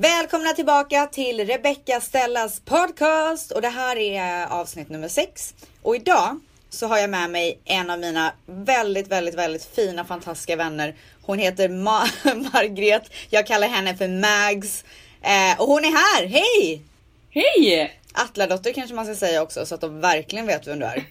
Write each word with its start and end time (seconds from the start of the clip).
Välkomna 0.00 0.52
tillbaka 0.52 1.06
till 1.06 1.46
Rebecca 1.46 2.00
Stellas 2.00 2.60
podcast 2.60 3.50
och 3.52 3.62
det 3.62 3.68
här 3.68 3.96
är 3.96 4.46
avsnitt 4.46 4.88
nummer 4.88 5.08
sex. 5.08 5.54
Och 5.82 5.96
idag 5.96 6.40
så 6.70 6.86
har 6.86 6.98
jag 6.98 7.10
med 7.10 7.30
mig 7.30 7.58
en 7.64 7.90
av 7.90 7.98
mina 7.98 8.32
väldigt, 8.46 9.08
väldigt, 9.08 9.34
väldigt 9.34 9.64
fina, 9.64 10.04
fantastiska 10.04 10.56
vänner. 10.56 10.94
Hon 11.22 11.38
heter 11.38 11.68
Ma- 11.68 12.34
Margret. 12.52 13.02
Jag 13.30 13.46
kallar 13.46 13.68
henne 13.68 13.96
för 13.96 14.08
Mags 14.08 14.84
eh, 15.22 15.60
och 15.60 15.66
hon 15.66 15.84
är 15.84 15.90
här. 15.90 16.26
Hej! 16.26 16.82
Hej! 17.30 18.00
Atladotter 18.12 18.72
kanske 18.72 18.94
man 18.94 19.06
ska 19.06 19.14
säga 19.14 19.42
också 19.42 19.66
så 19.66 19.74
att 19.74 19.80
de 19.80 20.00
verkligen 20.00 20.46
vet 20.46 20.66
vem 20.66 20.78
du 20.78 20.84
är. 20.86 21.04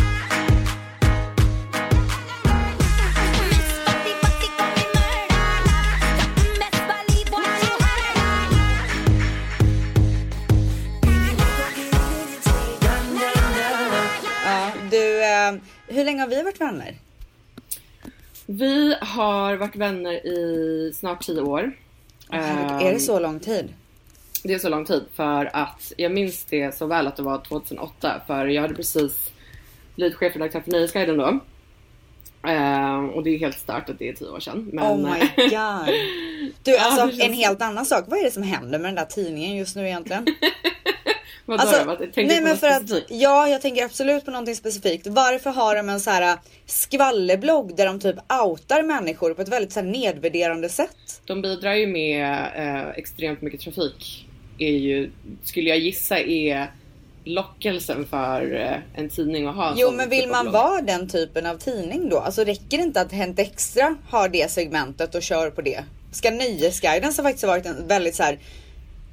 hur 15.96 16.04
länge 16.04 16.20
har 16.20 16.28
vi 16.28 16.42
varit 16.42 16.60
vänner? 16.60 16.94
Vi 18.46 18.96
har 19.00 19.56
varit 19.56 19.76
vänner 19.76 20.26
i 20.26 20.92
snart 20.94 21.22
tio 21.26 21.40
år. 21.40 21.72
Herregud, 22.30 22.88
är 22.88 22.92
det 22.92 23.00
så 23.00 23.18
lång 23.20 23.40
tid? 23.40 23.74
Det 24.42 24.54
är 24.54 24.58
så 24.58 24.68
lång 24.68 24.84
tid 24.84 25.04
för 25.14 25.50
att 25.56 25.92
jag 25.96 26.12
minns 26.12 26.44
det 26.44 26.74
så 26.76 26.86
väl 26.86 27.06
att 27.06 27.16
det 27.16 27.22
var 27.22 27.38
2008 27.38 28.20
för 28.26 28.46
jag 28.46 28.62
hade 28.62 28.74
precis 28.74 29.32
blivit 29.94 30.14
chefredaktör 30.16 30.60
för 30.60 30.70
Nöjesguiden 30.70 31.16
då. 31.16 31.40
Ehm, 32.48 33.10
och 33.10 33.22
det 33.22 33.30
är 33.30 33.38
helt 33.38 33.58
stört 33.58 33.88
att 33.90 33.98
det 33.98 34.08
är 34.08 34.12
tio 34.12 34.28
år 34.28 34.40
sedan. 34.40 34.70
Men, 34.72 34.84
Oh 34.84 34.96
my 35.12 35.20
god. 35.36 35.94
Du, 36.62 36.76
alltså 36.76 37.08
känns- 37.08 37.22
en 37.22 37.32
helt 37.32 37.62
annan 37.62 37.86
sak. 37.86 38.04
Vad 38.08 38.18
är 38.18 38.24
det 38.24 38.30
som 38.30 38.42
händer 38.42 38.78
med 38.78 38.88
den 38.88 38.94
där 38.94 39.04
tidningen 39.04 39.56
just 39.56 39.76
nu 39.76 39.86
egentligen? 39.86 40.26
Vadå 41.46 41.60
Alltså, 41.62 41.78
då? 41.78 41.84
Vad- 41.84 41.98
tänker 41.98 42.26
nej 42.26 42.40
men 42.40 42.56
för 42.56 42.66
att, 42.66 43.02
ja 43.08 43.48
jag 43.48 43.62
tänker 43.62 43.84
absolut 43.84 44.24
på 44.24 44.30
någonting 44.30 44.56
specifikt. 44.56 45.06
Varför 45.06 45.50
har 45.50 45.76
de 45.76 45.88
en 45.88 46.00
så 46.00 46.10
här 46.10 46.38
skvallerblogg 46.66 47.76
där 47.76 47.86
de 47.86 48.00
typ 48.00 48.16
outar 48.42 48.82
människor 48.82 49.34
på 49.34 49.42
ett 49.42 49.48
väldigt 49.48 49.72
så 49.72 49.80
här 49.80 49.86
nedvärderande 49.86 50.68
sätt? 50.68 51.22
De 51.24 51.42
bidrar 51.42 51.74
ju 51.74 51.86
med 51.86 52.32
eh, 52.56 52.88
extremt 52.88 53.42
mycket 53.42 53.60
trafik. 53.60 54.26
Är 54.58 54.70
ju, 54.70 55.10
skulle 55.44 55.68
jag 55.68 55.78
gissa 55.78 56.18
är 56.18 56.70
lockelsen 57.24 58.06
för 58.06 58.54
eh, 58.54 59.00
en 59.02 59.08
tidning 59.08 59.46
att 59.46 59.54
ha. 59.56 59.74
Jo 59.76 59.90
men 59.90 60.10
typ 60.10 60.12
vill 60.12 60.24
av 60.24 60.30
man 60.30 60.52
vara 60.52 60.82
den 60.82 61.08
typen 61.08 61.46
av 61.46 61.58
tidning 61.58 62.08
då? 62.08 62.18
Alltså 62.18 62.44
räcker 62.44 62.76
det 62.76 62.82
inte 62.82 63.00
att 63.00 63.12
Hänt 63.12 63.38
Extra 63.38 63.96
har 64.08 64.28
det 64.28 64.50
segmentet 64.50 65.14
och 65.14 65.22
kör 65.22 65.50
på 65.50 65.62
det? 65.62 65.84
Ska 66.12 66.30
Nöjesguiden 66.30 67.12
som 67.12 67.24
faktiskt 67.24 67.44
har 67.44 67.50
varit 67.52 67.66
en 67.66 67.86
väldigt 67.86 68.14
så 68.14 68.22
här 68.22 68.38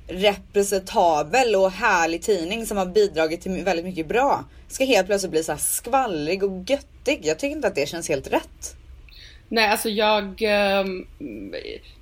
representabel 0.07 1.55
och 1.55 1.71
härlig 1.71 2.21
tidning 2.21 2.65
som 2.65 2.77
har 2.77 2.85
bidragit 2.85 3.41
till 3.41 3.63
väldigt 3.63 3.85
mycket 3.85 4.07
bra 4.07 4.43
ska 4.67 4.85
helt 4.85 5.07
plötsligt 5.07 5.31
bli 5.31 5.43
så 5.43 5.51
här 5.51 5.59
skvallrig 5.59 6.43
och 6.43 6.69
göttig. 6.69 7.19
Jag 7.23 7.39
tycker 7.39 7.55
inte 7.55 7.67
att 7.67 7.75
det 7.75 7.89
känns 7.89 8.09
helt 8.09 8.33
rätt. 8.33 8.75
Nej, 9.49 9.69
alltså 9.69 9.89
jag... 9.89 10.41
Ehm, 10.41 11.05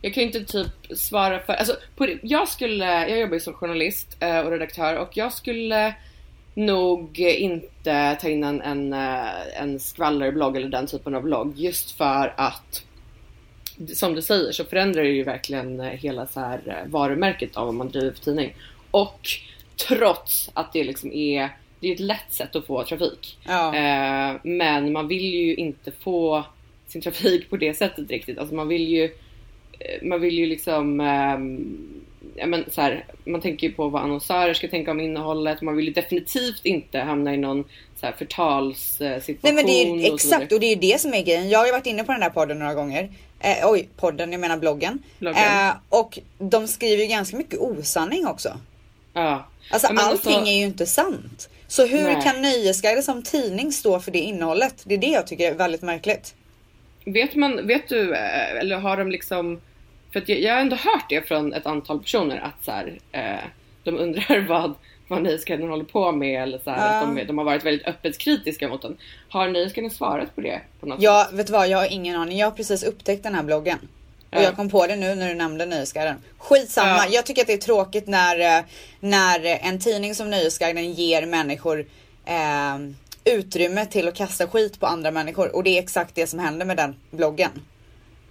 jag 0.01 0.13
kan 0.13 0.23
ju 0.23 0.27
inte 0.27 0.45
typ 0.45 0.97
svara 0.97 1.39
för... 1.39 1.53
Alltså, 1.53 1.75
på, 1.95 2.07
jag 2.21 2.47
skulle... 2.47 3.09
Jag 3.09 3.19
jobbar 3.19 3.33
ju 3.33 3.39
som 3.39 3.53
journalist 3.53 4.17
eh, 4.19 4.39
och 4.39 4.51
redaktör 4.51 4.95
och 4.95 5.17
jag 5.17 5.33
skulle 5.33 5.95
nog 6.53 7.19
inte 7.19 8.17
ta 8.21 8.29
in 8.29 8.43
en, 8.43 8.61
en, 8.61 8.93
eh, 8.93 9.61
en 9.61 9.79
skvallerblogg 9.79 10.57
eller 10.57 10.69
den 10.69 10.87
typen 10.87 11.15
av 11.15 11.21
blogg 11.21 11.53
just 11.57 11.91
för 11.91 12.33
att 12.37 12.83
som 13.87 14.15
du 14.15 14.21
säger 14.21 14.51
så 14.51 14.63
förändrar 14.63 15.03
det 15.03 15.09
ju 15.09 15.23
verkligen 15.23 15.79
eh, 15.79 15.85
hela 15.85 16.27
så 16.27 16.39
här 16.39 16.59
eh, 16.65 16.91
varumärket 16.91 17.57
av 17.57 17.65
vad 17.65 17.75
man 17.75 17.89
driver 17.89 18.11
för 18.11 18.23
tidning. 18.23 18.53
Och 18.91 19.29
trots 19.87 20.49
att 20.53 20.73
det 20.73 20.83
liksom 20.83 21.13
är, 21.13 21.49
det 21.79 21.87
är 21.87 21.93
ett 21.93 21.99
lätt 21.99 22.33
sätt 22.33 22.55
att 22.55 22.65
få 22.65 22.83
trafik. 22.83 23.37
Ja. 23.47 23.75
Eh, 23.75 24.35
men 24.43 24.91
man 24.91 25.07
vill 25.07 25.33
ju 25.33 25.55
inte 25.55 25.91
få 25.91 26.43
sin 26.87 27.01
trafik 27.01 27.49
på 27.49 27.57
det 27.57 27.73
sättet 27.73 28.09
riktigt. 28.09 28.37
Alltså 28.37 28.55
man 28.55 28.67
vill 28.67 28.87
ju, 28.87 29.03
eh, 29.79 30.03
man 30.03 30.21
vill 30.21 30.37
ju 30.37 30.45
liksom, 30.45 30.99
ehm, 30.99 31.77
ja 32.35 32.45
men 32.45 32.65
så 32.71 32.81
här, 32.81 33.05
man 33.25 33.41
tänker 33.41 33.67
ju 33.67 33.73
på 33.73 33.89
vad 33.89 34.03
annonsörer 34.03 34.53
ska 34.53 34.67
tänka 34.67 34.91
om 34.91 34.99
innehållet. 34.99 35.61
Man 35.61 35.75
vill 35.75 35.85
ju 35.85 35.93
definitivt 35.93 36.65
inte 36.65 36.99
hamna 36.99 37.33
i 37.33 37.37
någon 37.37 37.63
så 37.95 38.05
här 38.05 38.13
förtalssituation. 38.13 39.39
Nej 39.41 39.53
men 39.53 39.65
det 39.65 39.71
är 39.71 39.85
ju 39.85 40.09
och 40.09 40.15
exakt 40.15 40.41
vidare. 40.41 40.55
och 40.55 40.59
det 40.59 40.65
är 40.65 40.75
ju 40.75 40.91
det 40.91 41.01
som 41.01 41.13
är 41.13 41.23
grejen. 41.23 41.49
Jag 41.49 41.59
har 41.59 41.65
ju 41.65 41.71
varit 41.71 41.85
inne 41.85 42.03
på 42.03 42.11
den 42.11 42.21
här 42.21 42.29
podden 42.29 42.59
några 42.59 42.73
gånger. 42.73 43.09
Eh, 43.43 43.69
oj, 43.69 43.89
podden, 43.97 44.31
jag 44.31 44.41
menar 44.41 44.57
bloggen. 44.57 44.99
Bloggen. 45.19 45.43
Eh, 45.67 45.73
och 45.89 46.19
de 46.39 46.67
skriver 46.67 47.03
ju 47.03 47.09
ganska 47.09 47.37
mycket 47.37 47.59
osanning 47.59 48.27
också. 48.27 48.57
Ja. 49.13 49.47
Alltså 49.71 49.87
Ja, 49.93 50.01
allting 50.01 50.33
alltså- 50.35 50.51
är 50.51 50.57
ju 50.57 50.63
inte 50.65 50.85
sant. 50.85 51.49
Så 51.67 51.85
hur 51.85 52.03
Nej. 52.03 52.21
kan 52.23 52.41
Nöjesguiden 52.41 53.03
som 53.03 53.23
tidning 53.23 53.71
stå 53.71 53.99
för 53.99 54.11
det 54.11 54.19
innehållet? 54.19 54.75
Det 54.83 54.93
är 54.93 54.97
det 54.97 55.07
jag 55.07 55.27
tycker 55.27 55.51
är 55.51 55.55
väldigt 55.55 55.81
märkligt. 55.81 56.35
Vet 57.05 57.35
man, 57.35 57.67
vet 57.67 57.89
du, 57.89 58.13
eh, 58.15 58.51
eller 58.59 58.75
har 58.77 58.97
de 58.97 59.11
liksom, 59.11 59.61
för 60.13 60.19
att 60.19 60.29
jag, 60.29 60.39
jag 60.39 60.53
har 60.53 60.61
ändå 60.61 60.75
hört 60.75 61.05
det 61.09 61.27
från 61.27 61.53
ett 61.53 61.65
antal 61.65 61.99
personer 61.99 62.37
att 62.39 62.65
så 62.65 62.71
här, 62.71 62.99
eh, 63.11 63.45
de 63.83 63.97
undrar 63.99 64.39
vad, 64.49 64.73
vad 65.11 65.23
Nöjesguiden 65.23 65.69
håller 65.69 65.83
på 65.83 66.11
med 66.11 66.43
eller 66.43 66.59
så 66.63 66.69
här, 66.71 66.93
Ja. 66.93 66.99
att 67.09 67.15
de, 67.15 67.23
de 67.25 67.37
har 67.37 67.45
varit 67.45 67.65
väldigt 67.65 67.87
öppet 67.87 68.17
kritiska 68.17 68.67
mot 68.67 68.81
den. 68.81 68.97
Har 69.29 69.47
Nöjesguiden 69.47 69.91
svarat 69.91 70.35
på 70.35 70.41
det 70.41 70.61
på 70.79 70.85
något 70.85 71.01
Ja, 71.01 71.25
sätt? 71.29 71.39
vet 71.39 71.47
du 71.47 71.53
vad? 71.53 71.67
Jag 71.69 71.77
har 71.77 71.85
ingen 71.93 72.15
aning. 72.15 72.37
Jag 72.37 72.47
har 72.47 72.51
precis 72.51 72.83
upptäckt 72.83 73.23
den 73.23 73.35
här 73.35 73.43
bloggen. 73.43 73.77
Och 74.29 74.37
Ja. 74.37 74.41
jag 74.41 74.55
kom 74.55 74.69
på 74.69 74.87
det 74.87 74.95
nu 74.95 75.15
när 75.15 75.27
du 75.29 75.33
nämnde 75.33 75.65
Nöjesguiden. 75.65 76.15
Skitsamma. 76.37 76.89
Ja. 76.89 77.05
Jag 77.09 77.25
tycker 77.25 77.41
att 77.41 77.47
det 77.47 77.53
är 77.53 77.57
tråkigt 77.57 78.07
när, 78.07 78.57
eh, 78.57 78.63
när 78.99 79.45
en 79.45 79.79
tidning 79.79 80.15
som 80.15 80.29
Nöjesguiden 80.29 80.93
ger 80.93 81.25
människor 81.25 81.85
eh, 82.25 82.77
utrymme 83.23 83.85
till 83.85 84.07
att 84.07 84.15
kasta 84.15 84.47
skit 84.47 84.79
på 84.79 84.85
andra 84.87 85.11
människor. 85.11 85.55
Och 85.55 85.63
det 85.63 85.69
är 85.77 85.79
exakt 85.83 86.15
det 86.15 86.27
som 86.27 86.39
händer 86.39 86.65
med 86.65 86.77
den 86.77 86.95
bloggen. 87.11 87.51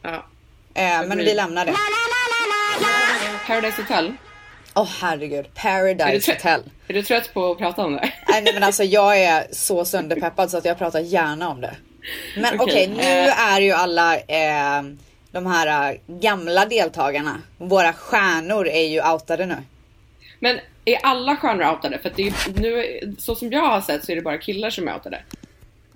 Ja. 0.02 0.26
Eh, 0.74 1.06
men 1.06 1.18
vi 1.18 1.34
lämnar 1.34 1.66
det. 1.66 1.74
Paradise 3.46 3.82
Hotel, 3.82 4.12
Åh 4.74 4.88
herregud. 5.00 5.38
Är 5.38 5.42
du 5.42 5.48
Paradise 5.54 6.20
trött? 6.20 6.42
Hotel. 6.42 6.62
är 6.88 6.94
du 6.94 7.02
trött 7.02 7.34
på 7.34 7.50
att 7.50 7.58
prata 7.58 7.84
om 7.84 7.92
det? 7.92 8.12
Nej 8.28 8.42
nej, 8.42 8.54
men 8.54 8.62
alltså 8.62 8.84
jag 8.84 9.22
är 9.22 9.46
så 9.52 9.84
sönderpeppad 9.84 10.50
så 10.50 10.58
att 10.58 10.64
jag 10.64 10.78
pratar 10.78 11.00
gärna 11.00 11.48
om 11.48 11.60
det. 11.60 11.76
Men 12.36 12.60
okej, 12.60 12.60
Okej, 12.60 12.88
nu 12.96 13.02
eh. 13.02 13.52
är 13.52 13.60
ju 13.60 13.72
alla 13.72 14.16
eh, 14.16 14.82
de 15.30 15.46
här 15.46 15.90
eh, 15.92 15.98
gamla 16.06 16.66
deltagarna, 16.66 17.42
våra 17.58 17.92
stjärnor 17.92 18.68
är 18.68 18.86
ju 18.86 19.12
outade 19.12 19.46
nu. 19.46 19.56
Men 20.38 20.60
är 20.84 20.98
alla 21.02 21.36
stjärnor 21.36 21.70
outade? 21.70 21.98
För 21.98 22.12
det 22.16 22.22
är, 22.22 22.60
nu, 22.60 23.14
så 23.18 23.34
som 23.34 23.52
jag 23.52 23.60
har 23.60 23.80
sett 23.80 24.04
så 24.04 24.12
är 24.12 24.16
det 24.16 24.22
bara 24.22 24.38
killar 24.38 24.70
som 24.70 24.88
är 24.88 24.94
outade. 24.94 25.22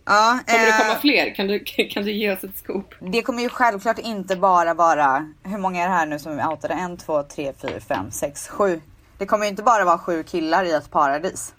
Ja, 0.07 0.39
Kommer 0.47 0.67
det 0.67 0.71
eh, 0.71 0.79
komma 0.79 1.01
fler? 1.01 1.35
Kan 1.35 1.47
du, 1.47 1.59
kan 1.91 2.05
du 2.05 2.13
ge 2.13 2.33
oss 2.33 2.45
ett 2.45 2.57
scoop? 2.57 2.95
det 3.01 3.23
kommer 3.23 3.43
ju 3.43 3.49
självklart 3.49 3.99
inte 3.99 4.37
bara 4.37 4.75
vara, 4.75 5.33
hur 5.43 5.59
många 5.59 5.83
är 5.85 5.89
det 5.89 5.95
här 5.95 6.07
nu 6.07 6.19
som 6.19 6.39
är 6.39 6.49
outade? 6.49 6.75
En, 6.75 6.97
två, 6.97 7.23
tre, 7.23 7.53
fyra, 7.63 7.81
fem, 7.89 8.11
sex, 8.11 8.49
sju. 8.49 8.81
Det 9.19 9.27
kommer 9.27 9.45
ju 9.45 9.51
inte 9.51 9.63
bara 9.63 9.85
vara 9.85 9.99
sju 9.99 10.23
killar 10.23 10.65
i 10.65 10.73
ett 10.73 10.91
paradis. 10.91 11.55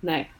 Nej. 0.00 0.32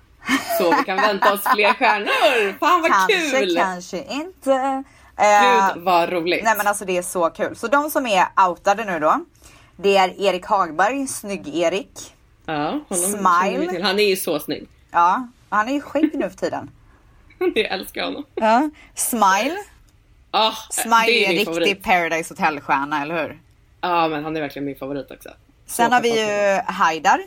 Så 0.58 0.76
vi 0.76 0.84
kan 0.84 0.96
vänta 0.96 1.32
oss 1.32 1.40
fler 1.54 1.74
stjärnor! 1.74 2.58
Fan 2.58 2.82
vad 2.82 2.90
kanske, 2.90 3.40
kul! 3.40 3.56
kanske 3.56 4.02
inte. 4.02 4.84
Eh, 5.16 5.74
Gud 5.74 5.84
vad 5.84 6.12
roligt! 6.12 6.44
Nej 6.44 6.54
men 6.56 6.66
alltså 6.66 6.84
det 6.84 6.98
är 6.98 7.02
så 7.02 7.30
kul. 7.30 7.56
Så 7.56 7.66
de 7.68 7.90
som 7.90 8.06
är 8.06 8.26
outade 8.48 8.84
nu 8.84 8.98
då. 8.98 9.24
Det 9.76 9.96
är 9.96 10.20
Erik 10.20 10.46
Hagberg, 10.46 11.06
snygg-Erik. 11.06 12.14
ja, 12.46 12.80
honom 12.88 13.04
Smile. 13.48 13.70
till. 13.72 13.82
Han 13.82 13.98
är 13.98 14.08
ju 14.08 14.16
så 14.16 14.38
snygg. 14.40 14.68
Ja, 14.90 15.28
han 15.48 15.68
är 15.68 15.72
ju 15.72 15.80
skägg 15.80 16.10
nu 16.14 16.30
för 16.30 16.36
tiden. 16.36 16.70
Jag 17.54 17.64
älskar 17.72 18.04
honom. 18.04 18.24
Ja. 18.34 18.70
Smile. 18.94 19.56
Ah, 20.30 20.52
Smile 20.70 21.12
är 21.12 21.24
en 21.26 21.30
riktig 21.32 21.46
favorit. 21.46 21.82
Paradise 21.82 22.34
Hotel-stjärna, 22.34 23.02
eller 23.02 23.22
hur? 23.22 23.40
Ja 23.80 24.08
men 24.08 24.24
han 24.24 24.36
är 24.36 24.40
verkligen 24.40 24.66
min 24.66 24.76
favorit 24.76 25.10
också. 25.10 25.28
Sen 25.66 25.86
Så 25.88 25.94
har 25.94 26.02
vi 26.02 26.20
ju 26.20 26.60
Haidar. 26.72 27.20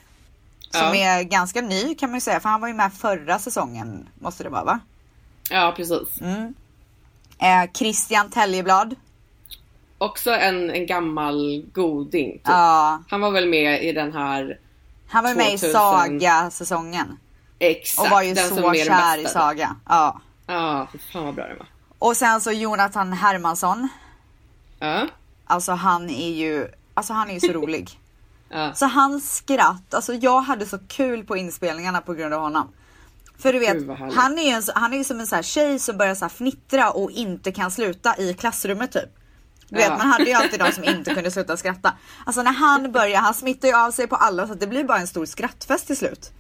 Som 0.69 0.81
Ja. 0.81 0.95
är 0.95 1.23
ganska 1.23 1.61
ny 1.61 1.95
kan 1.95 2.09
man 2.09 2.17
ju 2.17 2.21
säga, 2.21 2.39
för 2.39 2.49
han 2.49 2.61
var 2.61 2.67
ju 2.67 2.73
med 2.73 2.93
förra 2.93 3.39
säsongen. 3.39 4.09
Måste 4.19 4.43
det 4.43 4.49
vara 4.49 4.63
va? 4.63 4.79
Ja 5.49 5.73
precis. 5.77 6.21
Mm. 6.21 6.53
Eh, 7.39 7.71
Christian 7.73 8.29
Täljeblad. 8.29 8.95
Också 9.97 10.31
en, 10.31 10.69
en 10.71 10.85
gammal 10.85 11.65
goding. 11.73 12.31
Typ. 12.31 12.41
Ja, 12.45 13.03
Han 13.09 13.21
var 13.21 13.31
väl 13.31 13.49
med 13.49 13.83
i 13.83 13.91
den 13.91 14.13
här, 14.13 14.59
han 15.07 15.23
var 15.23 15.29
ju 15.31 15.37
med 15.37 15.47
i 15.53 15.57
2000. 15.57 15.71
Saga-säsongen. 15.73 17.17
Exakt, 17.71 18.05
Och 18.05 18.11
var 18.11 18.21
ju 18.21 18.33
den 18.33 18.49
så 18.49 18.73
kär 18.73 19.17
i. 19.17 19.25
Saga. 19.27 19.75
Ja. 19.89 20.21
Ja, 20.47 20.87
fan 21.13 21.25
vad 21.25 21.35
bra 21.35 21.47
den 21.47 21.57
var. 21.57 21.67
Och 21.99 22.17
sen 22.17 22.41
så 22.41 22.51
Jonathan 22.51 23.13
Hermansson. 23.13 23.87
Ja, 24.79 25.07
Alltså 25.47 25.71
han 25.71 26.09
är 26.09 26.31
ju, 26.33 26.67
alltså 26.93 27.13
han 27.13 27.29
är 27.29 27.33
ju 27.33 27.39
så 27.39 27.51
rolig. 27.53 27.99
ja. 28.49 28.73
Så 28.73 28.85
hans 28.85 29.35
skratt, 29.35 29.93
alltså 29.93 30.13
jag 30.13 30.41
hade 30.41 30.65
så 30.65 30.77
kul 30.87 31.23
på 31.23 31.37
inspelningarna 31.37 32.01
på 32.01 32.13
grund 32.13 32.33
av 32.33 32.41
honom. 32.41 32.67
För 33.37 33.53
du 33.53 33.59
vet, 33.59 33.77
han 34.15 34.39
är 34.39 34.43
ju 34.43 34.49
en, 34.49 34.63
han 34.75 34.93
är 34.93 35.03
som 35.03 35.19
en 35.19 35.27
sån 35.27 35.35
här 35.35 35.43
tjej 35.43 35.79
som 35.79 35.97
börjar 35.97 36.15
så 36.15 36.25
fnittra 36.29 36.91
och 36.91 37.11
inte 37.11 37.51
kan 37.51 37.71
sluta 37.71 38.17
i 38.17 38.33
klassrummet 38.33 38.91
typ. 38.91 39.09
Du 39.69 39.75
vet 39.75 39.87
Ja. 39.87 39.97
man 39.97 40.07
hade 40.07 40.23
ju 40.25 40.33
alltid 40.33 40.59
de 40.59 40.71
som 40.71 40.83
inte 40.83 41.13
kunde 41.13 41.31
sluta 41.31 41.57
skratta. 41.57 41.93
Alltså 42.25 42.41
när 42.41 42.51
han 42.51 42.91
börjar, 42.91 43.21
han 43.21 43.33
smittar 43.33 43.67
ju 43.67 43.75
av 43.75 43.91
sig 43.91 44.07
på 44.07 44.15
alla 44.15 44.47
så 44.47 44.53
att 44.53 44.59
det 44.59 44.67
blir 44.67 44.83
bara 44.83 44.97
en 44.99 45.07
stor 45.07 45.25
skrattfest 45.25 45.87
till 45.87 45.97
slut. 45.97 46.31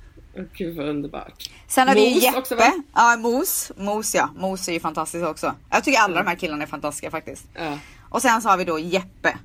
Gud 0.53 0.75
vad 0.77 0.89
underbart. 0.89 1.49
Sen 1.67 1.87
har 1.87 1.95
vi 1.95 2.07
ju 2.07 2.13
Mos 2.15 2.23
Jeppe. 2.23 2.37
också, 2.37 2.55
va? 2.55 2.71
ja 2.93 3.17
Mos. 3.19 3.71
Mos 3.77 4.15
ja. 4.15 4.29
Mos 4.35 4.67
är 4.67 4.73
ju 4.73 4.79
fantastisk 4.79 5.25
också. 5.25 5.53
Jag 5.69 5.83
tycker 5.83 5.99
alla 5.99 6.23
de 6.23 6.27
här 6.29 6.35
killarna 6.35 6.63
är 6.63 6.67
fantastiska 6.67 7.11
faktiskt. 7.11 7.45
Ja. 7.55 7.77
Och 8.09 8.21
sen 8.21 8.41
så 8.41 8.49
har 8.49 8.57
vi 8.57 8.63
då 8.63 8.79
Jeppe. 8.79 9.37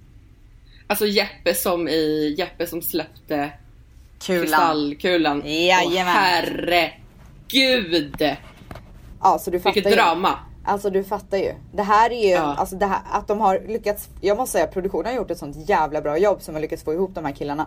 Alltså 0.86 1.06
Jeppe 1.06 1.54
som 1.54 1.88
i 1.88 2.34
Jeppe 2.38 2.66
som 2.66 2.82
släppte 2.82 3.52
Kulan. 4.26 4.40
kristallkulan. 4.42 5.42
Jajamän. 5.46 6.06
Åh, 6.06 6.12
herregud! 7.52 8.36
Ja 9.22 9.38
så 9.38 9.50
du 9.50 9.60
fattar 9.60 9.74
Vilket 9.74 9.92
ju. 9.92 9.96
drama. 9.96 10.38
Alltså 10.64 10.90
du 10.90 11.04
fattar 11.04 11.38
ju. 11.38 11.54
Det 11.72 11.82
här 11.82 12.10
är 12.10 12.24
ju, 12.24 12.30
Ja. 12.34 12.40
alltså 12.54 12.76
det 12.76 12.86
här, 12.86 13.00
att 13.10 13.28
de 13.28 13.40
har 13.40 13.60
lyckats, 13.68 14.08
jag 14.20 14.36
måste 14.36 14.52
säga 14.52 14.66
produktionen 14.66 15.06
har 15.06 15.12
gjort 15.12 15.30
ett 15.30 15.38
sånt 15.38 15.68
jävla 15.68 16.00
bra 16.00 16.18
jobb 16.18 16.42
som 16.42 16.54
har 16.54 16.62
lyckats 16.62 16.84
få 16.84 16.92
ihop 16.94 17.14
de 17.14 17.24
här 17.24 17.32
killarna. 17.32 17.66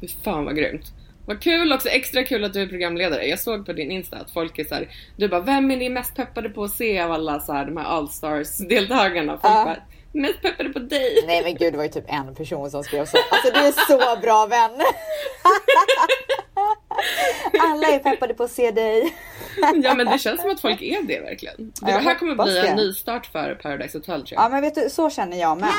Fy 0.00 0.08
fan 0.24 0.44
vad 0.44 0.56
grymt. 0.56 0.92
Vad 1.26 1.42
kul 1.42 1.72
också, 1.72 1.88
extra 1.88 2.24
kul 2.24 2.44
att 2.44 2.52
du 2.52 2.62
är 2.62 2.66
programledare. 2.66 3.24
Jag 3.26 3.38
såg 3.40 3.66
på 3.66 3.72
din 3.72 3.90
Insta 3.90 4.16
att 4.16 4.30
folk 4.30 4.58
är 4.58 4.64
såhär, 4.64 4.88
du 5.16 5.28
bara 5.28 5.40
vem 5.40 5.70
är 5.70 5.76
ni 5.76 5.88
mest 5.88 6.16
peppade 6.16 6.48
på 6.48 6.64
att 6.64 6.70
se 6.70 7.00
av 7.00 7.12
alla 7.12 7.40
så 7.40 7.52
här, 7.52 7.64
de 7.64 7.76
här 7.76 7.84
Allstars 7.84 8.58
deltagarna? 8.58 9.32
Folk 9.32 9.44
Ja. 9.54 9.64
bara, 9.64 9.82
mest 10.12 10.42
peppade 10.42 10.68
på 10.70 10.78
dig. 10.78 11.24
Nej 11.26 11.42
men 11.42 11.54
gud 11.56 11.72
det 11.72 11.76
var 11.76 11.84
ju 11.84 11.90
typ 11.90 12.04
en 12.08 12.34
person 12.34 12.70
som 12.70 12.84
skrev 12.84 13.06
så. 13.06 13.18
Alltså 13.30 13.52
du 13.52 13.60
är 13.60 13.72
så 13.72 14.20
bra 14.20 14.46
vän. 14.46 14.70
Alla 17.60 17.86
är 17.86 17.98
peppade 17.98 18.34
på 18.34 18.42
att 18.42 18.50
se 18.50 18.70
dig. 18.70 19.14
Ja 19.82 19.94
men 19.94 20.06
det 20.06 20.18
känns 20.18 20.40
som 20.40 20.50
att 20.50 20.60
folk 20.60 20.82
är 20.82 21.02
det 21.02 21.20
verkligen. 21.20 21.72
Det 21.80 21.92
här 21.92 22.14
kommer 22.14 22.44
bli 22.44 22.58
en 22.58 22.76
nystart 22.76 23.26
för 23.26 23.54
Paradise 23.54 23.98
Hotel 23.98 24.26
tror 24.26 24.34
jag. 24.36 24.44
Ja 24.44 24.48
men 24.48 24.62
vet 24.62 24.74
du, 24.74 24.90
så 24.90 25.10
känner 25.10 25.40
jag 25.40 25.60
med. 25.60 25.70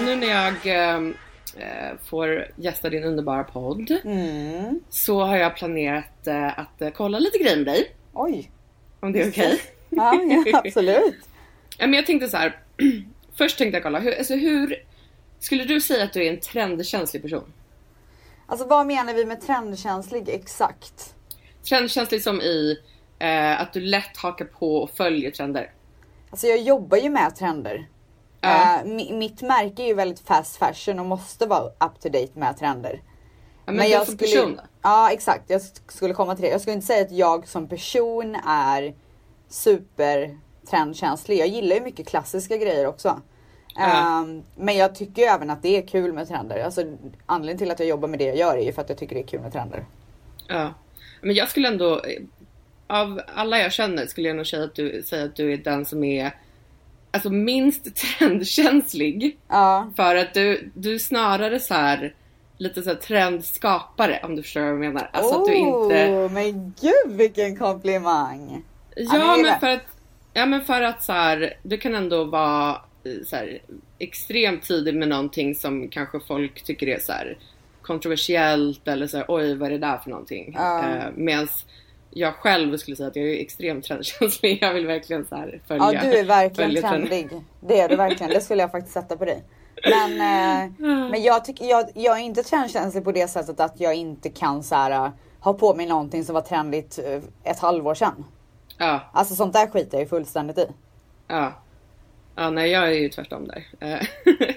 Nu 0.00 0.16
när 0.16 0.26
jag 0.26 0.66
ehm, 0.66 1.10
eh, 1.10 1.16
får 2.04 2.46
gästa 2.56 2.90
din 2.90 3.04
underbara 3.04 3.44
podd 3.44 3.90
Mm. 4.04 4.80
så 4.90 5.20
har 5.24 5.36
jag 5.36 5.56
planerat 5.56 6.26
eh, 6.26 6.58
att 6.58 6.82
eh, 6.82 6.90
kolla 6.90 7.18
lite 7.18 7.38
grejer 7.38 7.56
med 7.56 7.66
dig. 7.66 7.90
Oj. 8.12 8.50
Om 9.00 9.12
det 9.12 9.22
är 9.22 9.30
okej. 9.30 9.60
Ja, 9.90 10.20
ja 10.22 10.58
absolut. 10.64 11.14
Ja, 11.78 11.86
men 11.86 11.94
jag 11.94 12.06
tänkte 12.06 12.28
så 12.28 12.36
här. 12.36 12.58
Först 13.38 13.58
tänkte 13.58 13.76
jag 13.76 13.82
kolla, 13.82 13.98
hur, 13.98 14.18
alltså 14.18 14.34
hur 14.34 14.76
skulle 15.38 15.64
du 15.64 15.80
säga 15.80 16.04
att 16.04 16.12
du 16.12 16.24
är 16.26 16.30
en 16.32 16.40
trendkänslig 16.40 17.22
person? 17.22 17.52
Alltså 18.46 18.66
vad 18.66 18.86
menar 18.86 19.14
vi 19.14 19.24
med 19.24 19.40
trendkänslig 19.40 20.28
exakt? 20.28 21.14
Trendkänslig 21.68 22.22
som 22.22 22.40
i 22.40 22.78
eh, 23.18 23.60
att 23.60 23.72
du 23.72 23.80
lätt 23.80 24.16
hakar 24.16 24.44
på 24.44 24.76
och 24.76 24.90
följer 24.90 25.30
trender. 25.30 25.72
Alltså 26.30 26.46
jag 26.46 26.58
jobbar 26.60 26.98
ju 26.98 27.10
med 27.10 27.36
trender. 27.36 27.86
Ja. 28.40 28.80
Mi- 28.84 29.12
mitt 29.18 29.42
märke 29.42 29.82
är 29.82 29.86
ju 29.86 29.94
väldigt 29.94 30.20
fast 30.20 30.56
fashion 30.56 30.98
och 30.98 31.06
måste 31.06 31.46
vara 31.46 31.66
up 31.66 32.00
to 32.00 32.08
date 32.08 32.30
med 32.34 32.58
trender. 32.58 33.00
Ja, 33.66 33.72
men, 33.72 33.90
du 33.90 34.06
som 34.06 34.16
person 34.16 34.56
då? 34.56 34.62
Ja 34.82 35.10
exakt, 35.12 35.50
jag 35.50 35.60
sk- 35.60 35.80
skulle 35.88 36.14
komma 36.14 36.34
till 36.34 36.44
det. 36.44 36.50
Jag 36.50 36.60
skulle 36.60 36.74
inte 36.74 36.86
säga 36.86 37.02
att 37.04 37.12
jag 37.12 37.48
som 37.48 37.68
person 37.68 38.34
är 38.46 38.94
super 39.48 40.38
trendkänslig. 40.70 41.38
Jag 41.38 41.48
gillar 41.48 41.76
ju 41.76 41.82
mycket 41.82 42.08
klassiska 42.08 42.56
grejer 42.56 42.86
också. 42.86 43.20
Ja. 43.74 44.20
Ehm, 44.22 44.42
men 44.56 44.76
jag 44.76 44.94
tycker 44.94 45.22
ju 45.22 45.28
även 45.28 45.50
att 45.50 45.62
det 45.62 45.76
är 45.76 45.86
kul 45.86 46.12
med 46.12 46.28
trender. 46.28 46.64
Alltså, 46.64 46.84
anledningen 47.26 47.58
till 47.58 47.70
att 47.70 47.78
jag 47.78 47.88
jobbar 47.88 48.08
med 48.08 48.18
det 48.18 48.24
jag 48.24 48.36
gör 48.36 48.56
är 48.56 48.62
ju 48.64 48.72
för 48.72 48.82
att 48.82 48.88
jag 48.88 48.98
tycker 48.98 49.14
det 49.14 49.20
är 49.22 49.26
kul 49.26 49.40
med 49.40 49.52
trender. 49.52 49.84
Ja. 50.48 50.74
Men 51.20 51.34
jag 51.34 51.48
skulle 51.50 51.68
ändå, 51.68 51.94
eh, 51.94 52.22
av 52.86 53.20
alla 53.34 53.58
jag 53.58 53.72
känner 53.72 54.06
skulle 54.06 54.28
jag 54.28 54.36
nog 54.36 54.46
säga 54.46 54.64
att 54.64 54.74
du, 54.74 55.02
säga 55.02 55.24
att 55.24 55.36
du 55.36 55.52
är 55.52 55.56
den 55.56 55.84
som 55.86 56.04
är 56.04 56.34
alltså 57.10 57.30
minst 57.30 57.96
trendkänslig. 58.18 59.38
Ja, 59.48 59.92
För 59.96 60.16
att 60.16 60.34
du, 60.34 60.70
du 60.74 60.94
är 60.94 60.98
snarare 60.98 61.60
så 61.60 61.74
här 61.74 62.14
lite 62.58 62.82
så 62.82 62.88
här 62.90 62.96
trendskapare 62.96 64.20
om 64.22 64.36
du 64.36 64.42
förstår 64.42 64.60
vad 64.60 64.70
jag 64.70 64.78
menar. 64.78 65.10
Alltså 65.12 65.40
att 65.40 65.46
du 65.46 65.54
inte... 65.54 66.10
Oh, 66.10 66.32
men 66.32 66.74
gud 66.80 67.16
vilken 67.16 67.56
komplimang! 67.56 68.64
Ja, 68.96 69.36
men 69.42 69.60
för 69.60 69.68
att, 69.68 69.86
ja 70.32 70.46
men 70.46 70.64
för 70.64 70.82
att 70.82 71.04
så 71.04 71.12
här, 71.12 71.54
du 71.62 71.78
kan 71.78 71.94
ändå 71.94 72.24
vara 72.24 72.70
eh, 73.04 73.26
så 73.26 73.36
här, 73.36 73.58
extremt 73.98 74.62
tidig 74.62 74.94
med 74.94 75.08
någonting 75.08 75.54
som 75.54 75.88
kanske 75.88 76.20
folk 76.20 76.64
tycker 76.64 76.86
är 76.86 76.98
så 76.98 77.12
här 77.12 77.38
kontroversiellt 77.82 78.88
eller 78.88 79.06
så 79.06 79.24
oj 79.28 79.54
vad 79.54 79.68
är 79.68 79.72
det 79.72 79.86
där 79.86 79.98
för 79.98 80.10
någonting. 80.10 80.52
Ja. 80.58 80.88
Eh, 80.88 81.04
Medan 81.14 81.48
jag 82.18 82.34
själv 82.34 82.76
skulle 82.76 82.96
säga 82.96 83.08
att 83.08 83.16
jag 83.16 83.24
är 83.24 83.40
extremt 83.40 83.84
trendkänslig. 83.84 84.58
Jag 84.62 84.74
vill 84.74 84.86
verkligen 84.86 85.26
så 85.26 85.36
här 85.36 85.60
följa. 85.68 85.92
Ja, 85.92 86.00
du 86.02 86.18
är 86.18 86.24
verkligen 86.24 86.82
trendig. 86.82 87.28
Det 87.60 87.80
är 87.80 87.88
du 87.88 87.96
verkligen. 87.96 88.32
Det 88.32 88.40
skulle 88.40 88.62
jag 88.62 88.70
faktiskt 88.70 88.94
sätta 88.94 89.16
på 89.16 89.24
dig. 89.24 89.42
Men, 89.84 90.12
eh, 90.12 90.70
men 91.10 91.22
jag, 91.22 91.44
tycker, 91.44 91.64
jag, 91.64 91.88
jag 91.94 92.18
är 92.18 92.22
inte 92.22 92.42
trendkänslig 92.42 93.04
på 93.04 93.12
det 93.12 93.28
sättet 93.28 93.60
att 93.60 93.80
jag 93.80 93.94
inte 93.94 94.28
kan 94.30 94.62
så 94.62 94.74
här, 94.74 94.90
eh, 94.90 95.10
ha 95.40 95.54
på 95.54 95.74
mig 95.74 95.86
någonting 95.86 96.24
som 96.24 96.34
var 96.34 96.42
trendigt 96.42 96.98
eh, 97.04 97.50
ett 97.52 97.58
halvår 97.58 97.94
sedan. 97.94 98.24
Ja, 98.78 99.00
Alltså 99.12 99.34
sånt 99.34 99.52
där 99.52 99.66
skiter 99.66 99.94
jag 99.98 100.02
ju 100.02 100.08
fullständigt 100.08 100.58
i. 100.58 100.66
ja. 101.28 101.52
Ja, 102.38 102.50
nej 102.50 102.70
jag 102.70 102.82
är 102.88 102.92
ju 102.92 103.08
tvärtom 103.08 103.48
där. 103.48 103.64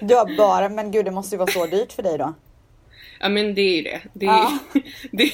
Du 0.00 0.14
har 0.14 0.36
bara, 0.36 0.68
men 0.68 0.90
gud 0.90 1.04
det 1.04 1.10
måste 1.10 1.34
ju 1.34 1.38
vara 1.38 1.50
så 1.50 1.66
dyrt 1.66 1.92
för 1.92 2.02
dig 2.02 2.18
då. 2.18 2.34
Ja 3.20 3.28
men 3.28 3.54
det 3.54 3.60
är 3.60 3.76
ju 3.76 3.82
det. 3.82 4.00
Det 4.12 4.26
är, 4.26 4.28
Ja. 4.28 4.58
det, 5.12 5.32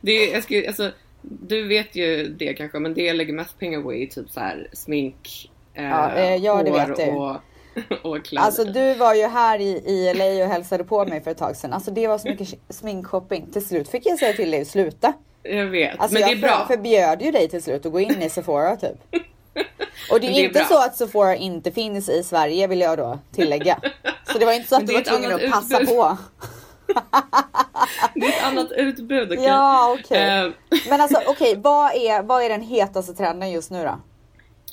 det 0.00 0.12
är, 0.12 0.34
jag 0.34 0.42
ska, 0.42 0.66
alltså, 0.66 0.90
du 1.22 1.68
vet 1.68 1.96
ju 1.96 2.28
det 2.28 2.54
kanske 2.54 2.78
men 2.78 2.94
det 2.94 3.02
jag 3.02 3.16
lägger 3.16 3.32
mest 3.32 3.58
pengar 3.58 3.82
på 3.82 3.94
är 3.94 4.06
typ 4.06 4.30
så 4.30 4.40
här 4.40 4.68
smink, 4.72 5.50
eh, 5.74 5.84
Ja, 5.84 6.12
eh, 6.14 6.36
ja, 6.36 6.62
det 6.62 6.70
vet 6.70 6.98
jag. 6.98 7.16
och, 7.16 7.36
och 8.16 8.24
kläder. 8.24 8.46
Alltså 8.46 8.64
du 8.64 8.94
var 8.94 9.14
ju 9.14 9.26
här 9.26 9.58
i, 9.60 9.68
i 9.70 10.14
LA 10.14 10.44
och 10.44 10.50
hälsade 10.50 10.84
på 10.84 11.04
mig 11.06 11.20
för 11.20 11.30
ett 11.30 11.38
tag 11.38 11.56
sedan. 11.56 11.72
Alltså 11.72 11.90
det 11.90 12.08
var 12.08 12.18
så 12.18 12.28
mycket 12.28 12.48
sminkshopping. 12.68 13.46
Till 13.52 13.66
slut 13.66 13.88
fick 13.88 14.06
jag 14.06 14.18
säga 14.18 14.32
till 14.32 14.50
dig 14.50 14.60
att 14.60 14.68
sluta. 14.68 15.12
Jag 15.42 15.66
vet, 15.66 16.00
Alltså 16.00 16.14
men 16.14 16.22
det 16.22 16.28
är 16.28 16.30
jag 16.30 16.40
bra. 16.40 16.64
för, 16.68 16.74
förbjöd 16.76 17.22
ju 17.22 17.30
dig 17.30 17.48
till 17.48 17.62
slut 17.62 17.86
att 17.86 17.92
gå 17.92 18.00
in 18.00 18.22
i 18.22 18.30
Sephora 18.30 18.76
typ. 18.76 18.96
Och 20.12 20.20
det 20.20 20.26
är, 20.26 20.30
det 20.30 20.40
är 20.40 20.44
inte 20.44 20.58
bra. 20.58 20.64
så 20.68 20.84
att 20.84 20.96
Sephora 20.96 21.36
inte 21.36 21.70
finns 21.72 22.08
i 22.08 22.22
Sverige 22.22 22.66
vill 22.66 22.80
jag 22.80 22.98
då 22.98 23.18
tillägga. 23.32 23.78
Så 24.32 24.38
det 24.38 24.44
var 24.46 24.52
inte 24.52 24.68
så 24.68 24.76
att 24.76 24.86
du 24.86 24.92
var 24.94 25.00
tvungen 25.00 25.32
att 25.32 25.50
passa 25.50 25.80
utbud. 25.80 25.96
på. 25.96 26.16
Det 28.14 28.26
är 28.26 28.28
ett 28.28 28.44
annat 28.44 28.72
utbud 28.76 29.32
okej. 29.32 29.44
Ja 29.44 29.96
okej. 30.00 30.28
Eh, 30.28 30.52
Men 30.88 31.00
alltså 31.00 31.20
okej, 31.26 31.54
vad, 31.58 31.94
är, 31.94 32.22
vad 32.22 32.42
är 32.42 32.48
den 32.48 32.62
hetaste 32.62 33.12
trenden 33.12 33.50
just 33.50 33.70
nu 33.70 33.84
då? 33.84 34.00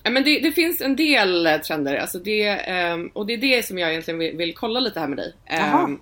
Men 0.09 0.23
det, 0.23 0.39
det 0.39 0.51
finns 0.51 0.81
en 0.81 0.95
del 0.95 1.59
trender, 1.67 1.95
alltså 1.95 2.19
det, 2.19 2.47
ehm, 2.47 3.07
och 3.13 3.25
det 3.25 3.33
är 3.33 3.37
det 3.37 3.65
som 3.65 3.77
jag 3.77 3.89
egentligen 3.89 4.19
vill, 4.19 4.37
vill 4.37 4.53
kolla 4.55 4.79
lite 4.79 4.99
här 4.99 5.07
med 5.07 5.17
dig. 5.17 5.33
Jaha. 5.45 5.83
Ehm, 5.83 5.99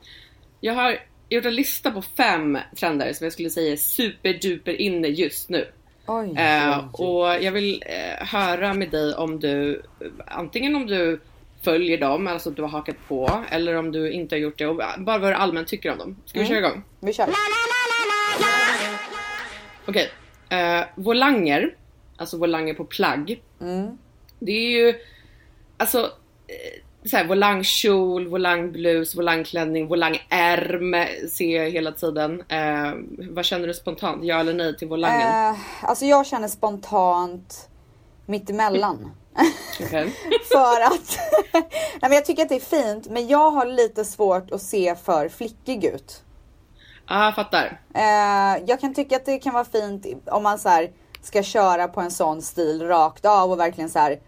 jag 0.59 0.73
har 0.73 0.97
gjort 1.29 1.45
en 1.45 1.55
lista 1.55 1.91
på 1.91 2.01
fem 2.01 2.57
trender 2.75 3.13
som 3.13 3.25
jag 3.25 3.33
skulle 3.33 3.49
säga 3.49 3.71
är 3.71 3.77
superduper 3.77 4.81
inne 4.81 5.07
just 5.07 5.49
nu. 5.49 5.67
Oj. 6.07 6.35
Eh, 6.37 6.77
och 6.93 7.25
jag 7.43 7.51
vill 7.51 7.83
eh, 7.85 8.27
höra 8.27 8.73
med 8.73 8.89
dig 8.91 9.13
om 9.13 9.39
du, 9.39 9.81
antingen 10.27 10.75
om 10.75 10.87
du 10.87 11.19
följer 11.65 11.97
dem, 11.97 12.27
alltså 12.27 12.49
att 12.49 12.55
du 12.55 12.61
har 12.61 12.69
hakat 12.69 12.95
på, 13.07 13.43
eller 13.51 13.75
om 13.75 13.91
du 13.91 14.11
inte 14.11 14.35
har 14.35 14.39
gjort 14.39 14.57
det 14.57 14.67
och 14.67 14.75
bara 14.75 15.17
vad 15.17 15.21
du 15.21 15.33
allmänt 15.33 15.67
tycker 15.67 15.91
om 15.91 15.97
dem. 15.97 16.15
Ska 16.25 16.39
vi 16.39 16.45
Mm. 16.45 16.57
köra 16.61 16.67
igång? 16.69 16.83
Vi 16.99 17.13
kör. 17.13 17.27
Okej. 19.87 20.11
Eh, 20.49 20.85
volanger, 20.95 21.75
alltså 22.17 22.37
volanger 22.37 22.73
på 22.73 22.85
plagg. 22.85 23.41
Mm. 23.61 23.97
Det 24.39 24.51
är 24.51 24.69
ju 24.69 24.93
alltså 25.77 25.99
eh, 26.47 27.09
så 27.09 27.17
här, 27.17 27.25
volangkjol, 27.25 28.27
volangblus, 28.27 29.15
volangklänning, 29.15 29.87
volangärm 29.87 30.95
ser 31.29 31.57
jag 31.63 31.69
hela 31.69 31.91
tiden. 31.91 32.43
Eh, 32.49 32.93
vad 33.29 33.45
känner 33.45 33.67
du 33.67 33.73
spontant? 33.73 34.23
Ja 34.23 34.39
eller 34.39 34.53
nej 34.53 34.77
till 34.77 34.87
volangen? 34.87 35.51
Eh, 35.53 35.59
alltså 35.81 36.05
jag 36.05 36.25
känner 36.25 36.47
spontant 36.47 37.69
mittemellan. 38.25 39.11
För 40.51 40.81
att, 40.81 41.17
nej 41.53 41.99
men 42.01 42.11
jag 42.11 42.25
tycker 42.25 42.43
att 42.43 42.49
det 42.49 42.55
är 42.55 42.83
fint 42.83 43.07
men 43.09 43.27
jag 43.27 43.51
har 43.51 43.65
lite 43.65 44.05
svårt 44.05 44.51
att 44.51 44.61
se 44.61 44.95
för 44.95 45.29
flickig 45.29 45.85
ut. 45.85 46.23
Ah, 47.07 47.31
fattar. 47.31 47.81
Eh, 47.93 48.63
jag 48.65 48.79
kan 48.79 48.93
tycka 48.93 49.15
att 49.15 49.25
det 49.25 49.39
kan 49.39 49.53
vara 49.53 49.65
fint 49.65 50.05
om 50.25 50.43
man 50.43 50.59
så 50.59 50.69
här 50.69 50.91
ska 51.21 51.43
köra 51.43 51.87
på 51.87 52.01
en 52.01 52.11
sån 52.11 52.41
stil 52.41 52.87
rakt 52.87 53.25
av 53.25 53.51
och 53.51 53.59
verkligen 53.59 53.89
så 53.89 53.99
här 53.99 54.19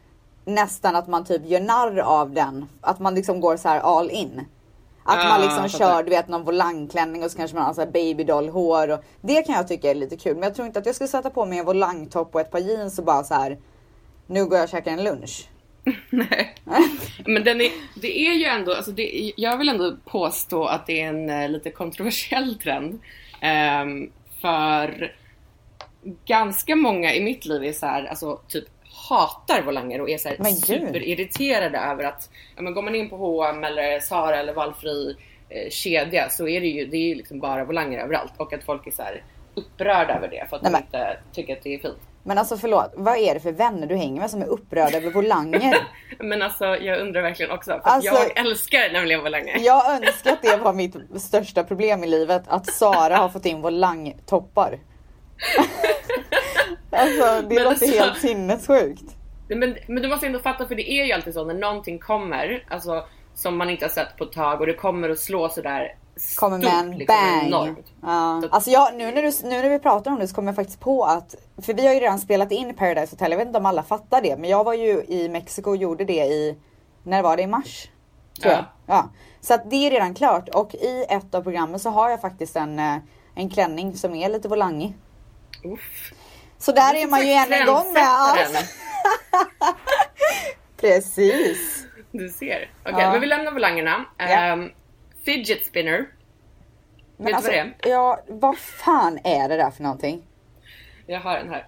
nästan 0.46 0.96
att 0.96 1.08
man 1.08 1.26
typ 1.26 1.46
gör 1.46 1.60
narr 1.60 2.00
av 2.00 2.32
den. 2.32 2.66
Att 2.82 3.00
man 3.00 3.16
liksom 3.16 3.40
går 3.40 3.58
så 3.58 3.70
här 3.70 3.80
all 3.80 4.10
in. 4.10 4.46
Att 5.04 5.26
Ah, 5.26 5.30
man 5.30 5.42
liksom 5.42 5.70
kör 5.70 6.04
du 6.04 6.10
vet 6.10 6.28
någon 6.28 6.44
volangklänning 6.44 7.24
och 7.24 7.32
så 7.32 7.38
kanske 7.38 7.58
man 7.58 7.66
har 7.66 7.74
så 7.74 7.82
här 7.82 7.92
babydoll-hår. 7.92 8.92
Och 8.92 9.04
det 9.22 9.42
kan 9.42 9.56
jag 9.56 9.68
tycka 9.68 9.92
är 9.92 9.96
lite 9.96 10.18
kul. 10.18 10.34
Men 10.34 10.44
jag 10.44 10.56
tror 10.56 10.68
inte 10.68 10.80
att 10.80 10.86
jag 10.86 10.96
skulle 10.96 11.08
sätta 11.08 11.30
på 11.30 11.46
mig 11.46 11.60
en 11.60 11.66
volangtopp 11.66 12.36
och 12.36 12.42
ett 12.42 12.52
par 12.52 12.60
jeans 12.60 13.00
och 13.00 13.06
bara 13.06 13.24
så 13.24 13.34
här. 13.34 13.58
Nu 14.28 14.46
går 14.46 14.58
jag 14.58 14.64
och 14.64 14.70
käkar 14.70 14.92
en 14.92 15.04
lunch. 15.04 15.48
Nej. 16.10 16.56
Men 17.26 17.44
den 17.44 17.62
är, 17.62 17.72
det 18.02 18.20
är 18.20 18.34
ju 18.34 18.46
ändå, 18.46 18.74
alltså 18.74 18.92
det, 18.92 19.34
jag 19.38 19.58
vill 19.58 19.70
ändå 19.70 19.98
påstå 20.06 20.66
att 20.66 20.88
det 20.88 21.02
är 21.02 21.08
en 21.08 21.30
eh, 21.30 21.50
lite 21.50 21.72
kontroversiell 21.72 22.60
trend. 22.60 23.00
Ehm, 23.42 24.12
för 24.42 25.14
ganska 26.26 26.76
många 26.76 27.14
i 27.14 27.24
mitt 27.24 27.46
liv 27.46 27.64
är 27.64 27.74
så 27.74 27.86
här, 27.86 28.06
alltså 28.06 28.42
typ 28.48 28.66
hatar 29.10 29.62
volanger 29.62 30.02
och 30.02 30.10
är 30.10 30.18
så 30.18 30.30
här 30.30 30.44
superirriterade 30.44 31.78
över 31.78 32.04
att 32.04 32.30
ja, 32.56 32.62
men 32.62 32.74
går 32.74 32.82
man 32.82 32.96
in 32.96 33.10
på 33.10 33.18
H&M 33.18 33.64
eller 33.64 34.00
Zara 34.00 34.38
eller 34.38 34.54
valfri 34.54 35.16
eh, 35.50 35.70
kedja 35.70 36.30
så 36.30 36.48
är 36.48 36.62
det 36.62 36.68
ju, 36.68 36.86
det 36.86 36.98
är 36.98 37.08
ju 37.08 37.16
liksom 37.16 37.40
bara 37.40 37.66
volanger 37.66 38.00
överallt 38.00 38.34
och 38.38 38.54
att 38.54 38.64
folk 38.64 38.88
är 38.88 38.92
så 38.92 39.02
här 39.02 39.24
upprörda 39.56 40.16
över 40.16 40.28
det 40.28 40.46
för 40.50 40.56
att 40.56 40.64
Nej, 40.64 40.72
de 40.72 40.78
inte 40.78 41.20
tycker 41.34 41.54
att 41.58 41.64
det 41.64 41.74
är 41.74 41.80
fint. 41.80 41.98
Men 42.28 42.38
alltså 42.38 42.58
förlåt, 42.58 42.94
vad 42.96 43.18
är 43.18 43.34
det 43.34 43.40
för 43.40 43.52
vänner 43.52 43.88
du 43.88 43.96
hänger 43.96 44.22
med 44.22 44.30
som 44.30 44.42
är 44.42 44.46
upprörda 44.46 44.98
över 44.98 45.12
volanger? 45.12 45.78
Men 46.20 46.42
alltså 46.42 46.66
jag 46.66 47.00
undrar 47.00 47.22
verkligen 47.22 47.52
också 47.52 47.72
för 47.72 47.82
Alltså- 47.84 48.14
jag 48.14 48.38
älskar 48.40 48.94
nämligen 48.94 49.24
volanger. 49.24 49.58
Jag 49.60 49.92
önskar 49.92 50.32
att 50.32 50.42
det 50.42 50.58
var 50.58 50.74
mitt 50.74 50.96
största 51.16 51.64
problem 51.64 52.04
i 52.04 52.08
livet, 52.08 52.44
att 52.48 52.74
Sara 52.74 53.18
har 53.18 53.30
fått 53.30 53.46
in 53.46 53.62
volangtoppar. 53.62 54.80
Alltså 56.92 57.26
det 57.42 57.56
Men 57.56 57.64
låter 57.64 57.70
alltså- 57.70 57.86
helt 57.86 58.18
sinnessjukt. 58.18 59.04
Men, 59.50 59.78
men 59.88 60.04
du 60.04 60.10
måste 60.10 60.26
ändå 60.26 60.40
fatta 60.40 60.68
för 60.68 60.76
det 60.76 60.92
är 60.92 61.06
ju 61.06 61.12
alltid 61.12 61.34
så 61.34 61.46
när 61.46 61.54
någonting 61.54 62.00
kommer, 62.00 62.64
alltså 62.70 63.06
som 63.36 63.58
man 63.58 63.70
inte 63.70 63.86
har 63.86 63.90
sett 63.90 64.18
på 64.18 64.24
ett 64.24 64.32
tag 64.32 64.62
och 64.62 64.68
det 64.68 64.74
kommer 64.74 65.10
att 65.10 65.20
slå 65.20 65.50
sådär 65.50 65.96
Kommer 66.36 66.58
med 66.58 66.68
en 66.74 66.98
liksom, 66.98 67.16
bang. 67.52 67.76
Ja. 68.02 68.42
Så- 68.44 68.50
Alltså 68.52 68.70
jag, 68.70 68.96
nu, 68.96 69.06
när 69.12 69.22
du, 69.22 69.32
nu 69.44 69.62
när 69.62 69.70
vi 69.70 69.80
pratar 69.80 70.12
om 70.12 70.20
det 70.20 70.28
så 70.28 70.36
kommer 70.36 70.50
jag 70.50 70.56
faktiskt 70.56 70.80
på 70.80 71.04
att, 71.06 71.36
för 71.62 71.74
vi 71.74 71.88
har 71.88 71.94
ju 71.94 72.00
redan 72.00 72.20
spelat 72.20 72.52
in 72.52 72.76
Paradise 72.76 73.14
Hotel, 73.16 73.32
jag 73.32 73.38
vet 73.38 73.48
inte 73.48 73.60
om 73.60 73.66
alla 73.66 73.84
fattar 73.84 74.22
det, 74.22 74.38
men 74.38 74.50
jag 74.50 74.64
var 74.64 74.74
ju 74.74 75.04
i 75.08 75.30
Mexiko 75.30 75.70
och 75.70 75.78
gjorde 75.78 76.06
det 76.06 76.26
i, 76.26 76.58
när 77.04 77.22
var 77.22 77.38
det? 77.38 77.44
I 77.44 77.48
mars? 77.48 77.90
Tror 78.42 78.54
Ja. 78.54 78.66
jag. 78.86 78.96
Ja. 78.98 79.10
Så 79.42 79.54
att 79.54 79.70
det 79.70 79.76
är 79.76 79.92
redan 79.92 80.14
klart 80.14 80.50
och 80.50 80.76
i 80.76 81.06
ett 81.10 81.36
av 81.36 81.42
programmen 81.42 81.80
så 81.80 81.90
har 81.90 82.10
jag 82.10 82.22
faktiskt 82.22 82.56
en, 82.56 82.80
eh, 82.80 82.96
en 83.36 83.50
klänning 83.50 83.98
som 83.98 84.16
är 84.16 84.30
lite 84.30 84.48
volangig. 84.48 84.94
Uff. 85.64 86.12
Så 86.60 86.72
där 86.72 86.96
är 86.96 87.08
man 87.08 87.28
ju 87.28 87.34
än 87.34 87.54
en 87.54 87.66
gång 87.66 87.94
med. 87.94 88.04
Alltså. 88.08 88.64
Precis. 90.82 91.86
Du 92.12 92.30
ser. 92.30 92.70
Okej, 92.86 92.96
Ja. 93.02 93.12
men 93.12 93.22
vi 93.22 93.28
lämnar 93.28 93.52
volangerna. 93.52 94.06
Ja. 94.18 94.26
Ehm, 94.26 94.70
fidget 95.28 95.66
spinner. 95.66 96.06
Men 97.18 97.26
Vet 97.26 97.28
du 97.28 97.36
alltså, 97.36 97.52
vad 97.52 97.66
det 97.82 97.90
ja, 97.90 98.20
vad 98.28 98.58
fan 98.58 99.20
är 99.24 99.50
det 99.50 99.58
där 99.58 99.72
för 99.72 99.84
någonting? 99.84 100.24
Jag 101.06 101.20
har 101.20 101.38
den 101.38 101.50
här. 101.50 101.68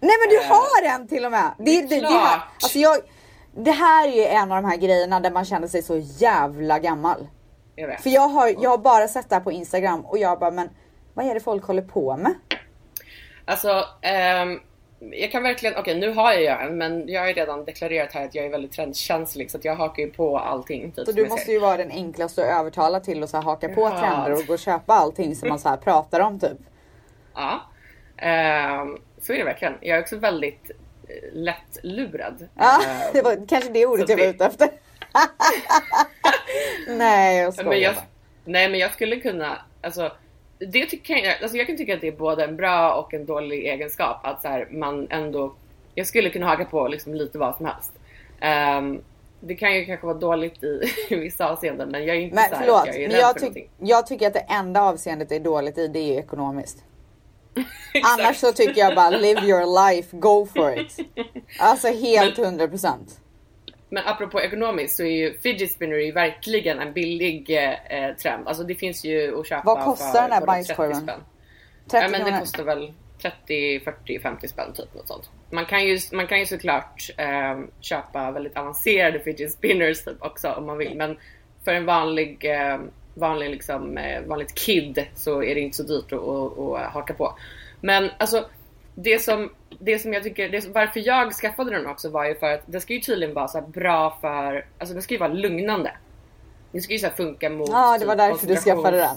Nej 0.00 0.16
men 0.20 0.28
du 0.30 0.40
Eh, 0.44 0.48
har 0.48 0.94
en 0.94 1.08
till 1.08 1.24
och 1.24 1.30
med! 1.30 1.50
Det, 1.58 1.64
det 1.64 1.78
är 1.78 1.88
det, 1.88 2.00
det, 2.00 2.18
här, 2.18 2.40
alltså 2.62 2.78
jag, 2.78 2.96
det 3.56 3.70
här 3.70 4.08
är 4.08 4.12
ju 4.12 4.24
en 4.24 4.52
av 4.52 4.62
de 4.62 4.68
här 4.68 4.76
grejerna 4.76 5.20
där 5.20 5.30
man 5.30 5.44
känner 5.44 5.68
sig 5.68 5.82
så 5.82 5.96
jävla 5.96 6.78
gammal. 6.78 7.26
Jag 7.74 7.88
vet. 7.88 8.02
För 8.02 8.10
jag 8.10 8.28
har, 8.28 8.48
jag 8.62 8.70
har 8.70 8.78
bara 8.78 9.08
sett 9.08 9.28
det 9.28 9.34
här 9.34 9.42
på 9.42 9.52
Instagram 9.52 10.00
och 10.00 10.18
jag 10.18 10.38
bara 10.38 10.50
men 10.50 10.68
vad 11.14 11.26
är 11.26 11.34
det 11.34 11.40
folk 11.40 11.64
håller 11.64 11.82
på 11.82 12.16
med? 12.16 12.34
Alltså, 13.44 13.84
ehm, 14.02 14.60
jag 15.00 15.30
kan 15.32 15.42
verkligen, 15.42 15.76
okej 15.78 16.00
nu 16.00 16.12
har 16.12 16.32
jag 16.32 16.40
ju 16.40 16.46
en 16.46 16.78
men 16.78 17.08
jag 17.08 17.20
har 17.20 17.28
ju 17.28 17.32
redan 17.34 17.64
deklarerat 17.64 18.12
här 18.12 18.24
att 18.24 18.34
jag 18.34 18.44
är 18.46 18.50
väldigt 18.50 18.72
trendkänslig 18.72 19.50
så 19.50 19.58
jag 19.62 19.74
hakar 19.76 20.02
ju 20.02 20.10
på 20.10 20.38
allting. 20.38 20.92
Typ, 20.92 21.06
Så 21.06 21.12
du 21.12 21.22
jag 21.22 21.30
måste 21.30 21.52
ju 21.52 21.58
vara 21.58 21.76
den 21.76 21.90
enklaste 21.90 22.42
att 22.44 22.60
övertala 22.60 23.00
till 23.00 23.22
att 23.22 23.30
så 23.30 23.36
här 23.36 23.44
haka 23.44 23.68
på 23.68 23.80
Ja. 23.80 24.00
trender 24.00 24.32
och 24.32 24.46
gå 24.46 24.52
och 24.52 24.58
köpa 24.58 24.94
allting 24.94 25.36
som 25.36 25.48
man 25.48 25.58
så 25.58 25.68
här 25.68 25.76
pratar 25.76 26.20
om 26.20 26.40
typ. 26.40 26.58
Ja, 27.34 27.60
ehm, 28.16 28.98
så 29.22 29.32
är 29.32 29.36
det 29.38 29.44
verkligen. 29.44 29.74
Jag 29.80 29.98
är 29.98 30.02
också 30.02 30.16
väldigt 30.16 30.70
eh, 31.08 31.14
lättlurad. 31.32 32.48
Ja, 32.54 32.80
Ehm, 32.88 33.10
det 33.12 33.22
var 33.22 33.46
kanske 33.48 33.70
det 33.70 33.86
ordet 33.86 34.06
så 34.06 34.12
jag 34.12 34.16
var 34.18 34.24
det- 34.24 34.30
ute 34.30 34.46
efter. 34.46 34.68
Nej 36.88 37.36
jag 37.38 37.44
Men 37.44 37.52
skojar 37.52 37.80
jag, 37.80 37.94
bara. 37.94 38.04
nej 38.44 38.68
men 38.70 38.80
jag 38.80 38.92
skulle 38.92 39.16
kunna, 39.20 39.58
alltså, 39.82 40.12
det 40.58 40.86
tycker 40.86 41.14
jag, 41.16 41.42
alltså 41.42 41.56
jag 41.56 41.66
kan 41.66 41.76
tycka 41.76 41.94
att 41.94 42.00
det 42.00 42.08
är 42.08 42.12
både 42.12 42.44
en 42.44 42.56
bra 42.56 42.94
och 42.94 43.14
en 43.14 43.26
dålig 43.26 43.66
egenskap 43.66 44.20
att 44.26 44.42
så 44.42 44.48
här, 44.48 44.68
man 44.70 45.06
ändå, 45.10 45.54
jag 45.94 46.06
skulle 46.06 46.30
kunna 46.30 46.46
haka 46.46 46.64
på 46.64 46.88
liksom 46.88 47.14
lite 47.14 47.38
vad 47.38 47.56
som 47.56 47.66
helst. 47.66 47.92
Ehm, 48.40 49.02
det 49.40 49.54
kan 49.54 49.74
ju 49.74 49.84
kanske 49.84 50.06
vara 50.06 50.18
dåligt 50.18 50.62
i, 50.62 50.82
i 51.08 51.14
vissa 51.16 51.48
avseenden 51.50 51.88
men 51.88 52.04
jag 52.06 52.16
är 52.16 52.20
inte 52.20 52.34
Men 52.34 52.48
så 52.48 52.54
här 52.54 52.62
förlåt, 52.62 52.86
jag 52.86 52.96
är 52.96 53.08
men 53.08 53.16
jag, 53.16 53.40
för 53.40 53.50
ty- 53.50 53.66
jag 53.78 54.06
tycker 54.06 54.26
att 54.26 54.34
det 54.34 54.46
enda 54.48 54.82
avseendet 54.82 55.28
det 55.28 55.36
är 55.36 55.40
dåligt 55.40 55.78
i 55.78 55.88
det 55.88 55.98
är 55.98 56.18
ekonomiskt. 56.18 56.84
Exakt. 57.94 58.20
Annars 58.20 58.36
så 58.36 58.52
tycker 58.52 58.80
jag 58.80 58.94
bara 58.94 59.10
live 59.10 59.40
your 59.40 59.90
life, 59.90 60.16
go 60.16 60.46
for 60.46 60.78
it. 60.80 60.96
Alltså 61.60 61.88
helt 61.88 62.38
100%. 62.38 62.94
Men 63.88 64.02
apropå 64.06 64.40
ekonomiskt 64.40 64.96
så 64.96 65.02
är 65.02 65.16
ju 65.16 65.38
fidget 65.38 65.72
spinner 65.72 65.96
ju 65.96 66.12
verkligen 66.12 66.78
en 66.78 66.92
billig 66.92 67.50
eh, 67.50 68.16
trend. 68.16 68.48
Alltså 68.48 68.64
det 68.64 68.74
finns 68.74 69.04
ju 69.04 69.40
att 69.40 69.48
köpa 69.48 69.62
Vad 69.64 69.84
kostar 69.84 70.12
för 70.12 70.22
den 70.22 70.32
här 70.32 70.40
både 70.40 70.52
30 70.52 70.68
bajskorven? 70.68 71.02
spänn. 71.02 71.20
30 71.90 72.04
Ja 72.04 72.08
men 72.08 72.32
det 72.32 72.40
kostar 72.40 72.64
väl 72.64 72.92
30, 73.22 73.80
40, 73.80 74.20
50 74.20 74.48
spänn 74.48 74.72
typ 74.72 74.94
något 74.94 75.08
sånt. 75.08 75.30
Man 75.50 75.66
kan 75.66 75.86
ju, 75.86 75.98
man 76.12 76.26
kan 76.26 76.38
ju 76.38 76.46
såklart 76.46 77.10
eh, 77.16 77.58
köpa 77.80 78.30
väldigt 78.30 78.56
avancerade 78.56 79.20
fidget 79.20 79.52
spinners 79.52 80.04
typ 80.04 80.22
också 80.22 80.48
om 80.48 80.66
man 80.66 80.78
vill. 80.78 80.96
Men 80.96 81.16
för 81.64 81.74
en 81.74 81.86
vanlig, 81.86 82.44
eh, 82.44 82.78
vanlig 83.14 83.50
liksom, 83.50 83.98
eh, 83.98 84.22
vanligt 84.22 84.54
kid 84.54 85.06
så 85.14 85.42
är 85.42 85.54
det 85.54 85.60
inte 85.60 85.76
så 85.76 85.82
dyrt 85.82 86.12
att, 86.12 86.18
att, 86.18 86.58
att 86.58 86.92
haka 86.92 87.14
på. 87.14 87.38
Men 87.80 88.10
alltså 88.18 88.48
det 89.02 89.18
som, 89.18 89.50
det 89.80 89.98
som 89.98 90.12
jag 90.12 90.22
tycker, 90.22 90.48
det 90.48 90.60
som, 90.60 90.72
varför 90.72 91.00
jag 91.06 91.32
skaffade 91.32 91.70
den 91.70 91.86
också 91.86 92.10
var 92.10 92.24
ju 92.24 92.34
för 92.34 92.52
att 92.52 92.62
det 92.66 92.80
ska 92.80 92.92
ju 92.92 93.00
tydligen 93.00 93.34
vara 93.34 93.48
så 93.48 93.60
bra 93.60 94.18
för, 94.20 94.66
alltså 94.78 94.94
det 94.94 95.02
ska 95.02 95.14
ju 95.14 95.20
vara 95.20 95.32
lugnande. 95.32 95.96
Det 96.72 96.80
ska 96.80 96.92
ju 96.92 96.98
så 96.98 97.10
funka 97.10 97.50
mot 97.50 97.68
Ja 97.68 97.98
det 98.00 98.06
var 98.06 98.16
därför 98.16 98.46
du 98.46 98.56
skaffade 98.56 98.96
den. 98.96 99.16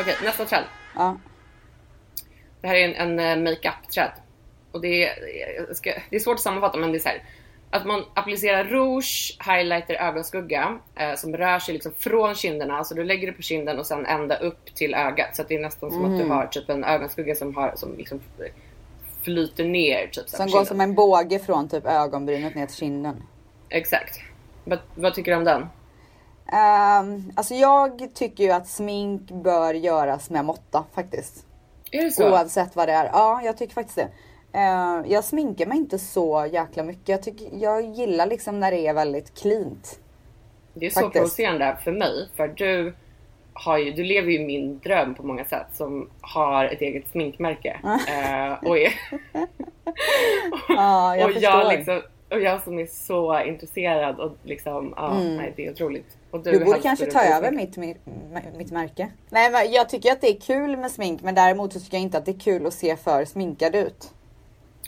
Okej, 0.00 0.16
nästa 0.24 0.44
trend. 0.44 0.66
Ja. 0.94 1.18
Det 2.60 2.68
här 2.68 2.74
är 2.74 2.88
en, 2.88 3.18
en 3.18 3.18
eh, 3.18 3.36
makeup-trend. 3.50 4.12
Och 4.72 4.80
det 4.80 5.04
är, 5.04 5.74
ska, 5.74 5.92
det 6.10 6.16
är 6.16 6.20
svårt 6.20 6.34
att 6.34 6.40
sammanfatta 6.40 6.78
men 6.78 6.92
det 6.92 6.98
är 6.98 7.00
så 7.00 7.08
här. 7.08 7.22
Att 7.74 7.86
man 7.86 8.04
applicerar 8.14 8.64
rouge, 8.64 9.38
highlighter, 9.46 9.94
ögonskugga 9.94 10.78
eh, 10.94 11.14
som 11.14 11.36
rör 11.36 11.58
sig 11.58 11.74
liksom 11.74 11.92
från 11.98 12.34
kinderna. 12.34 12.76
Alltså 12.76 12.94
du 12.94 13.04
lägger 13.04 13.26
det 13.26 13.32
på 13.32 13.42
kinden 13.42 13.78
och 13.78 13.86
sen 13.86 14.06
ända 14.06 14.36
upp 14.36 14.74
till 14.74 14.94
ögat. 14.94 15.36
Så 15.36 15.42
att 15.42 15.48
det 15.48 15.54
är 15.54 15.60
nästan 15.60 15.90
som 15.90 16.04
att 16.04 16.18
du 16.18 16.28
har 16.28 16.46
typ 16.46 16.68
en 16.68 16.84
ögonskugga 16.84 17.34
som, 17.34 17.56
har, 17.56 17.72
som 17.76 17.96
liksom 17.96 18.20
flyter 19.22 19.64
ner. 19.64 20.06
Typ, 20.06 20.28
så 20.28 20.36
Som 20.36 20.50
går 20.50 20.64
som 20.64 20.80
en 20.80 20.94
båge 20.94 21.38
från 21.38 21.68
typ 21.68 21.86
ögonbrynet 21.86 22.54
ner 22.54 22.66
till 22.66 22.76
kinden. 22.76 23.22
Exakt. 23.68 24.20
Vad, 24.64 24.78
vad 24.94 25.14
tycker 25.14 25.30
du 25.30 25.36
om 25.36 25.44
den? 25.44 25.62
Um, 25.62 27.32
alltså 27.36 27.54
jag 27.54 28.14
tycker 28.14 28.44
ju 28.44 28.50
att 28.50 28.68
smink 28.68 29.30
bör 29.30 29.74
göras 29.74 30.30
med 30.30 30.44
måtta 30.44 30.84
faktiskt. 30.94 31.46
Är 31.90 32.04
det 32.04 32.10
så? 32.10 32.30
Oavsett 32.30 32.76
vad 32.76 32.88
det 32.88 32.92
är. 32.92 33.10
Ja, 33.12 33.40
jag 33.44 33.58
tycker 33.58 33.74
faktiskt 33.74 33.96
det. 33.96 34.08
Eh, 34.54 35.12
jag 35.12 35.24
sminkar 35.24 35.66
mig 35.66 35.78
inte 35.78 35.98
så 35.98 36.48
jäkla 36.52 36.82
mycket. 36.82 37.08
Jag, 37.08 37.22
tycker, 37.22 37.48
jag 37.52 37.84
gillar 37.84 38.26
liksom 38.26 38.60
när 38.60 38.70
det 38.70 38.86
är 38.86 38.94
väldigt 38.94 39.34
cleant. 39.38 40.00
Det 40.74 40.86
är 40.86 40.90
så 40.90 41.00
Faktiskt. 41.00 41.12
provocerande 41.20 41.76
för 41.84 41.92
mig 41.92 42.28
för 42.36 42.48
du 42.48 42.94
har 43.52 43.78
ju, 43.78 43.92
du 43.92 44.04
lever 44.04 44.30
ju 44.30 44.46
min 44.46 44.78
dröm 44.78 45.14
på 45.14 45.26
många 45.26 45.44
sätt 45.44 45.66
som 45.72 46.10
har 46.20 46.64
ett 46.64 46.80
eget 46.80 47.08
sminkmärke. 47.08 47.80
eh, 47.84 48.68
och, 48.68 48.78
är, 48.78 48.92
Ja, 50.68 51.16
jag 51.16 51.30
och, 51.30 51.36
jag 51.36 51.76
liksom, 51.76 52.02
och 52.30 52.40
jag 52.40 52.62
som 52.62 52.78
är 52.78 52.86
så 52.86 53.40
intresserad 53.40 54.20
och 54.20 54.36
liksom, 54.42 54.94
ja, 54.96 55.18
nej 55.18 55.52
det 55.56 55.66
är 55.66 55.72
otroligt. 55.72 56.16
Och 56.30 56.46
Mm. 56.46 56.58
Du 56.58 56.64
borde 56.64 56.80
kanske 56.80 57.06
ta 57.06 57.20
du 57.22 57.26
över 57.26 57.50
mitt, 57.50 57.76
mitt 58.56 58.70
märke. 58.70 59.08
Nej 59.30 59.50
men 59.50 59.72
jag 59.72 59.88
tycker 59.88 60.12
att 60.12 60.20
det 60.20 60.28
är 60.28 60.40
kul 60.40 60.76
med 60.76 60.90
smink 60.90 61.22
men 61.22 61.34
däremot 61.34 61.72
så 61.72 61.80
tycker 61.80 61.96
jag 61.96 62.02
inte 62.02 62.18
att 62.18 62.26
det 62.26 62.30
är 62.30 62.40
kul 62.40 62.66
att 62.66 62.74
se 62.74 62.96
för 62.96 63.24
sminkad 63.24 63.74
ut. 63.74 64.14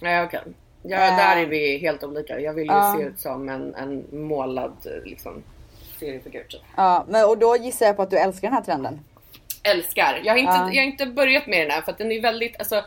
Ja, 0.00 0.24
okej. 0.24 0.40
Ja, 0.82 0.96
Eh. 0.96 1.16
där 1.16 1.36
är 1.42 1.46
vi 1.46 1.78
helt 1.78 2.04
olika. 2.04 2.40
Jag 2.40 2.54
vill 2.54 2.66
ju 2.66 2.72
Ja. 2.72 2.94
se 2.98 3.04
ut 3.04 3.18
som 3.18 3.48
en, 3.48 3.74
en 3.74 4.04
målad 4.26 4.76
eh, 4.84 5.04
liksom, 5.10 5.42
seriefigur 6.00 6.44
typ. 6.48 6.60
Ja, 6.76 7.04
men, 7.08 7.24
och 7.28 7.38
då 7.38 7.56
gissar 7.56 7.86
jag 7.86 7.96
på 7.96 8.02
att 8.02 8.10
du 8.10 8.18
älskar 8.18 8.48
den 8.48 8.54
här 8.56 8.64
trenden. 8.64 9.00
älskar. 9.62 10.20
Jag 10.24 10.32
har 10.32 10.38
inte, 10.38 10.52
Ja. 10.52 10.70
jag 10.72 10.82
har 10.82 10.86
inte 10.90 11.06
börjat 11.06 11.46
med 11.46 11.60
den 11.60 11.70
här 11.70 11.82
för 11.82 11.92
att 11.92 11.98
den 11.98 12.12
är 12.12 12.20
väldigt, 12.20 12.58
alltså 12.58 12.84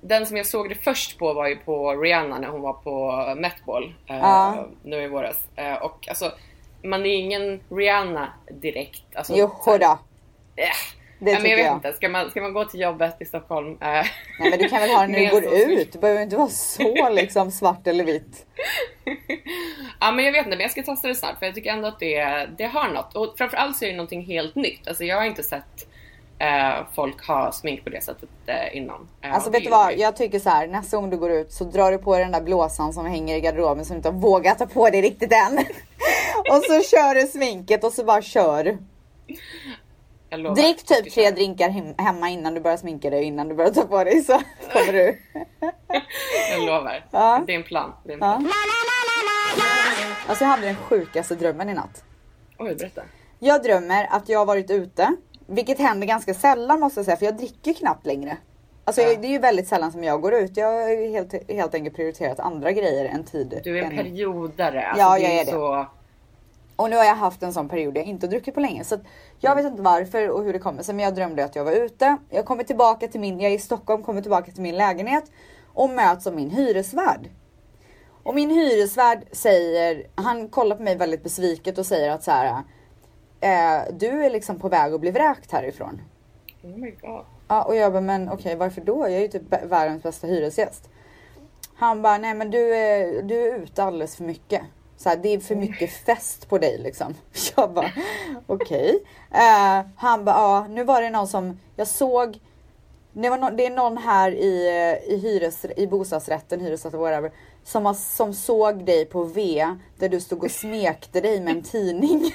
den 0.00 0.26
som 0.26 0.36
jag 0.36 0.46
såg 0.46 0.68
det 0.68 0.74
först 0.74 1.18
på 1.18 1.32
var 1.32 1.48
ju 1.48 1.56
på 1.56 1.92
Rihanna 1.96 2.38
när 2.38 2.48
hon 2.48 2.60
var 2.60 2.72
på 2.72 3.34
Met 3.40 3.64
Ball 3.66 3.94
eh, 4.06 4.18
Ja. 4.18 4.68
nu 4.82 4.96
i 5.02 5.08
våras. 5.08 5.36
Eh, 5.56 5.74
och 5.74 6.08
alltså 6.08 6.32
man 6.82 7.06
är 7.06 7.14
ingen 7.14 7.60
Rihanna 7.70 8.32
direkt. 8.50 9.02
Alltså, 9.16 9.34
Jo 9.36 9.50
eh. 10.56 10.64
Det 11.18 11.30
Ja, 11.30 11.34
men 11.34 11.42
tycker 11.42 11.48
jag 11.50 11.56
vet 11.56 11.66
jag. 11.66 11.76
inte, 11.76 11.92
ska 11.92 12.08
man, 12.08 12.30
ska 12.30 12.40
man 12.40 12.52
gå 12.52 12.64
till 12.64 12.80
jobbet 12.80 13.16
i 13.20 13.24
Stockholm? 13.24 13.78
Eh, 13.80 13.88
Nej 13.88 14.04
men 14.50 14.58
du 14.58 14.68
kan 14.68 14.80
väl 14.80 14.90
ha 14.90 15.00
den 15.00 15.12
när 15.12 15.18
du 15.20 15.30
går 15.30 15.44
ut. 15.70 15.92
Det 15.92 15.98
behöver 15.98 16.22
inte 16.22 16.36
vara 16.36 16.48
så 16.48 17.08
liksom 17.08 17.50
svart 17.50 17.86
eller 17.86 18.04
vitt. 18.04 18.46
Ja 20.00 20.12
men 20.12 20.24
jag 20.24 20.32
vet 20.32 20.38
inte, 20.46 20.56
men 20.56 20.60
jag 20.60 20.70
ska 20.70 20.82
testa 20.82 21.08
det 21.08 21.14
snart 21.14 21.38
för 21.38 21.46
jag 21.46 21.54
tycker 21.54 21.70
ändå 21.72 21.88
att 21.88 22.00
det, 22.00 22.48
det 22.58 22.64
har 22.66 22.88
något. 22.88 23.16
Och 23.16 23.34
framförallt 23.38 23.76
så 23.76 23.84
är 23.84 23.88
det 23.88 23.96
någonting 23.96 24.22
helt 24.24 24.54
nytt. 24.54 24.88
Alltså 24.88 25.04
jag 25.04 25.16
har 25.16 25.24
inte 25.24 25.42
sett 25.42 25.88
eh, 26.38 26.86
folk 26.94 27.26
ha 27.26 27.52
smink 27.52 27.84
på 27.84 27.90
det 27.90 28.04
sättet 28.04 28.28
eh, 28.46 28.76
innan. 28.76 29.08
Eh, 29.22 29.34
Alltså 29.34 29.50
vet 29.50 29.64
du 29.64 29.70
vad, 29.70 29.98
jag 29.98 30.16
tycker 30.16 30.38
så 30.38 30.50
här, 30.50 30.66
nästa 30.66 30.96
gång 30.96 31.10
du 31.10 31.16
går 31.16 31.30
ut 31.32 31.52
så 31.52 31.64
drar 31.64 31.92
du 31.92 31.98
på 31.98 32.14
dig 32.14 32.22
den 32.24 32.32
där 32.32 32.40
blåsan 32.40 32.92
som 32.92 33.06
hänger 33.06 33.36
i 33.36 33.40
garderoben 33.40 33.84
som 33.84 33.94
du 33.94 33.96
inte 33.96 34.08
har 34.08 34.18
vågat 34.20 34.58
ta 34.58 34.66
på 34.66 34.90
dig 34.90 35.02
riktigt 35.02 35.32
än. 35.32 35.58
och 36.50 36.62
så 36.64 36.82
kör 36.82 37.14
du 37.14 37.26
sminket 37.26 37.84
och 37.84 37.92
så 37.92 38.04
bara 38.04 38.22
kör 38.22 38.64
du. 38.64 38.70
Jag. 38.70 39.38
Drick 40.54 40.82
typ 40.86 41.12
tre 41.14 41.30
drinkar 41.30 41.68
hem- 41.68 41.94
hemma 41.98 42.28
innan 42.28 42.54
du 42.54 42.60
börjar 42.60 42.76
sminka 42.76 43.10
dig 43.10 43.18
och 43.18 43.24
innan 43.24 43.48
du 43.48 43.54
börjar 43.54 43.70
ta 43.70 43.82
på 43.84 44.04
dig 44.04 44.22
så 44.22 44.32
kommer 44.72 44.92
du. 44.92 45.18
Jag 46.52 46.66
lovar. 46.66 47.06
Ja. 47.10 47.42
Det 47.46 47.52
är 47.52 47.56
en 47.56 47.62
plan. 47.62 47.92
Det 48.04 48.12
är 48.12 48.14
en 48.14 48.20
Ja. 48.20 48.26
plan. 48.38 48.50
Alltså 50.28 50.44
jag 50.44 50.50
hade 50.50 50.66
den 50.66 50.76
sjukaste 50.76 51.34
drömmen 51.34 51.68
i 51.70 51.74
natt. 51.74 52.04
Oj, 52.58 52.74
berätta. 52.74 53.02
Jag 53.38 53.62
drömmer 53.62 54.06
att 54.10 54.28
jag 54.28 54.38
har 54.38 54.46
varit 54.46 54.70
ute, 54.70 55.14
vilket 55.46 55.78
händer 55.78 56.06
ganska 56.06 56.34
sällan 56.34 56.80
måste 56.80 56.98
jag 57.00 57.04
säga 57.04 57.16
för 57.16 57.24
jag 57.26 57.36
dricker 57.36 57.72
knappt 57.72 58.06
längre. 58.06 58.36
Alltså 58.84 59.02
Ja. 59.02 59.08
jag, 59.08 59.20
det 59.22 59.26
är 59.28 59.30
ju 59.30 59.38
väldigt 59.38 59.68
sällan 59.68 59.92
som 59.92 60.04
jag 60.04 60.20
går 60.20 60.34
ut. 60.34 60.56
Jag 60.56 60.66
har 60.66 61.10
helt, 61.10 61.50
helt 61.50 61.74
enkelt 61.74 61.96
prioriterat 61.96 62.40
andra 62.40 62.72
grejer 62.72 63.04
än 63.04 63.24
tid. 63.24 63.60
Du 63.64 63.78
är 63.78 63.82
en 63.82 63.90
än- 63.90 63.96
periodare. 63.96 64.86
Alltså, 64.86 65.02
Ja, 65.04 65.18
jag 65.18 65.30
är 65.32 65.40
är 65.40 65.44
det. 65.44 65.50
Så... 65.50 65.86
Och 66.78 66.90
nu 66.90 66.96
har 66.96 67.04
jag 67.04 67.14
haft 67.14 67.42
en 67.42 67.52
sån 67.52 67.68
period 67.68 67.96
jag 67.96 68.04
inte 68.04 68.26
druckit 68.26 68.54
på 68.54 68.60
länge. 68.60 68.84
Så 68.84 68.96
jag 69.38 69.56
vet 69.56 69.66
inte 69.66 69.82
varför 69.82 70.30
och 70.30 70.44
hur 70.44 70.52
det 70.52 70.58
kommer 70.58 70.82
sig. 70.82 70.94
Men 70.94 71.04
jag 71.04 71.14
drömde 71.14 71.44
att 71.44 71.56
jag 71.56 71.64
var 71.64 71.72
ute. 71.72 72.16
Jag 72.30 72.44
kommer 72.44 72.64
tillbaka 72.64 73.08
till 73.08 73.20
min, 73.20 73.40
jag 73.40 73.50
är 73.52 73.56
i 73.56 73.58
Stockholm, 73.58 74.02
kommer 74.02 74.22
tillbaka 74.22 74.52
till 74.52 74.62
min 74.62 74.76
lägenhet. 74.76 75.24
Och 75.74 75.90
möts 75.90 76.26
av 76.26 76.34
min 76.34 76.50
hyresvärd. 76.50 77.28
Och 78.22 78.34
min 78.34 78.50
hyresvärd 78.50 79.24
säger, 79.32 80.06
han 80.14 80.48
kollar 80.48 80.76
på 80.76 80.82
mig 80.82 80.96
väldigt 80.96 81.22
besviket 81.22 81.78
och 81.78 81.86
säger 81.86 82.10
att 82.10 82.24
så 82.24 82.30
här. 82.30 82.62
Eh, 83.40 83.82
du 83.92 84.24
är 84.24 84.30
liksom 84.30 84.58
på 84.58 84.68
väg 84.68 84.94
att 84.94 85.00
bli 85.00 85.10
vräkt 85.10 85.52
härifrån. 85.52 86.00
Oh 86.62 86.78
my 86.78 86.90
god. 86.90 87.24
Ja, 87.48 87.62
och 87.62 87.76
jag 87.76 87.92
bara, 87.92 88.00
men 88.00 88.28
okej 88.28 88.56
varför 88.56 88.80
då? 88.80 88.98
Jag 88.98 89.12
är 89.12 89.20
ju 89.20 89.28
typ 89.28 89.62
världens 89.70 90.02
bästa 90.02 90.26
hyresgäst. 90.26 90.90
Han 91.74 92.02
bara, 92.02 92.18
nej 92.18 92.34
men 92.34 92.50
du 92.50 92.74
är, 92.74 93.22
du 93.22 93.48
är 93.48 93.56
ute 93.56 93.82
alldeles 93.82 94.16
för 94.16 94.24
mycket. 94.24 94.62
Så 94.98 95.08
här, 95.08 95.16
det 95.16 95.28
är 95.28 95.40
för 95.40 95.54
mycket 95.54 95.92
fest 95.92 96.48
på 96.48 96.58
dig 96.58 96.78
liksom. 96.78 97.14
Jag 97.56 97.72
bara, 97.72 97.90
okej. 98.46 99.04
Eh, 99.30 99.80
han 99.96 100.24
bara, 100.24 100.36
ja 100.36 100.66
nu 100.68 100.84
var 100.84 101.02
det 101.02 101.10
någon 101.10 101.28
som, 101.28 101.60
jag 101.76 101.88
såg, 101.88 102.38
det, 103.12 103.30
var 103.30 103.38
no, 103.38 103.50
det 103.56 103.66
är 103.66 103.70
någon 103.70 103.98
här 103.98 104.32
i, 104.32 104.68
i, 105.06 105.16
hyres, 105.16 105.64
i 105.76 105.86
bostadsrätten, 105.86 106.60
hyresrätten, 106.60 107.00
whatever. 107.00 107.32
Som, 107.64 107.86
har, 107.86 107.94
som 107.94 108.34
såg 108.34 108.84
dig 108.84 109.04
på 109.04 109.24
V 109.24 109.66
där 109.98 110.08
du 110.08 110.20
stod 110.20 110.44
och 110.44 110.50
smekte 110.50 111.20
dig 111.20 111.40
med 111.40 111.56
en 111.56 111.62
tidning. 111.62 112.34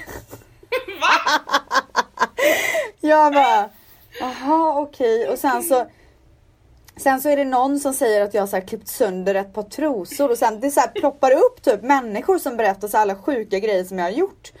Jag 3.00 3.32
bara, 3.32 3.70
Jaha 4.20 4.80
okej 4.80 5.28
och 5.28 5.38
sen 5.38 5.62
så 5.62 5.86
Sen 6.96 7.20
så 7.20 7.28
är 7.28 7.36
det 7.36 7.44
någon 7.44 7.78
som 7.78 7.92
säger 7.94 8.22
att 8.22 8.34
jag 8.34 8.42
har 8.42 8.46
så 8.46 8.56
här 8.56 8.66
klippt 8.66 8.88
sönder 8.88 9.34
ett 9.34 9.52
par 9.52 9.62
trosor 9.62 10.30
och 10.30 10.38
sen 10.38 10.60
det 10.60 10.70
så 10.70 10.80
här 10.80 10.88
ploppar 10.88 11.32
upp 11.32 11.62
typ 11.62 11.82
människor 11.82 12.38
som 12.38 12.56
berättar 12.56 12.88
så 12.88 12.98
alla 12.98 13.14
sjuka 13.14 13.58
grejer 13.58 13.84
som 13.84 13.98
jag 13.98 14.04
har 14.04 14.10
gjort. 14.10 14.52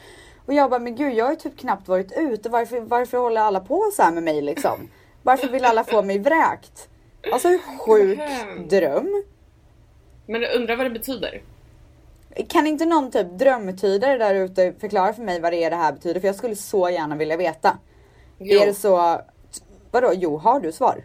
Och 0.46 0.54
jag 0.54 0.70
bara, 0.70 0.80
men 0.80 0.96
gud 0.96 1.14
jag 1.14 1.24
har 1.24 1.30
ju 1.30 1.36
typ 1.36 1.58
knappt 1.58 1.88
varit 1.88 2.12
ute. 2.16 2.48
Varför, 2.48 2.80
varför 2.80 3.18
håller 3.18 3.40
alla 3.40 3.60
på 3.60 3.90
så 3.96 4.02
här 4.02 4.12
med 4.12 4.22
mig 4.22 4.42
liksom? 4.42 4.88
Varför 5.22 5.48
vill 5.48 5.64
alla 5.64 5.84
få 5.84 6.02
mig 6.02 6.18
vräkt? 6.18 6.88
Alltså 7.32 7.48
hur 7.48 7.58
sjuk 7.78 8.18
dröm. 8.70 9.24
Men 10.26 10.42
jag 10.42 10.54
undrar 10.54 10.76
vad 10.76 10.86
det 10.86 10.90
betyder? 10.90 11.42
Kan 12.48 12.66
inte 12.66 12.86
någon 12.86 13.10
typ 13.10 13.26
drömtydare 13.30 14.18
där 14.18 14.34
ute 14.34 14.72
förklara 14.80 15.12
för 15.12 15.22
mig 15.22 15.40
vad 15.40 15.52
det 15.52 15.64
är 15.64 15.70
det 15.70 15.76
här 15.76 15.92
betyder? 15.92 16.20
För 16.20 16.28
jag 16.28 16.36
skulle 16.36 16.56
så 16.56 16.90
gärna 16.90 17.16
vilja 17.16 17.36
veta. 17.36 17.78
Jo. 18.38 18.60
Är 18.60 18.66
det 18.66 18.74
så? 18.74 19.20
Vadå? 19.90 20.12
Jo, 20.14 20.36
har 20.38 20.60
du 20.60 20.72
svar? 20.72 21.04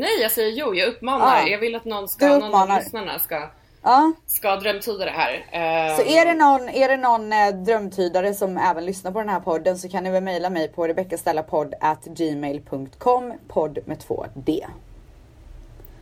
Nej, 0.00 0.20
jag 0.22 0.32
säger 0.32 0.50
jo. 0.52 0.74
Jag 0.74 0.88
uppmanar. 0.88 1.40
Ja. 1.40 1.48
Jag 1.48 1.58
vill 1.58 1.74
att 1.74 1.84
någon 1.84 2.08
ska, 2.08 2.26
Du 2.28 2.38
någon 2.38 2.54
av 2.54 2.68
lyssnarna 2.78 3.18
ska, 3.18 3.48
Ja. 3.82 4.12
ska 4.26 4.56
drömtyda 4.56 5.04
det 5.04 5.10
här. 5.10 5.46
Ehm, 5.52 5.96
Så 5.96 6.02
är 6.02 6.26
det 6.26 6.34
någon, 6.34 6.68
är 6.68 6.88
det 6.88 6.96
någon 6.96 7.32
eh, 7.32 7.48
drömtydare 7.48 8.34
som 8.34 8.56
även 8.56 8.86
lyssnar 8.86 9.12
på 9.12 9.18
den 9.18 9.28
här 9.28 9.40
podden 9.40 9.78
så 9.78 9.88
kan 9.88 10.04
ni 10.04 10.10
väl 10.10 10.22
mejla 10.22 10.50
mig 10.50 10.68
på 10.68 10.86
rebeckastellapodd@gmail.com 10.88 13.32
podd 13.48 13.78
med 13.84 14.00
två 14.00 14.26
D. 14.34 14.66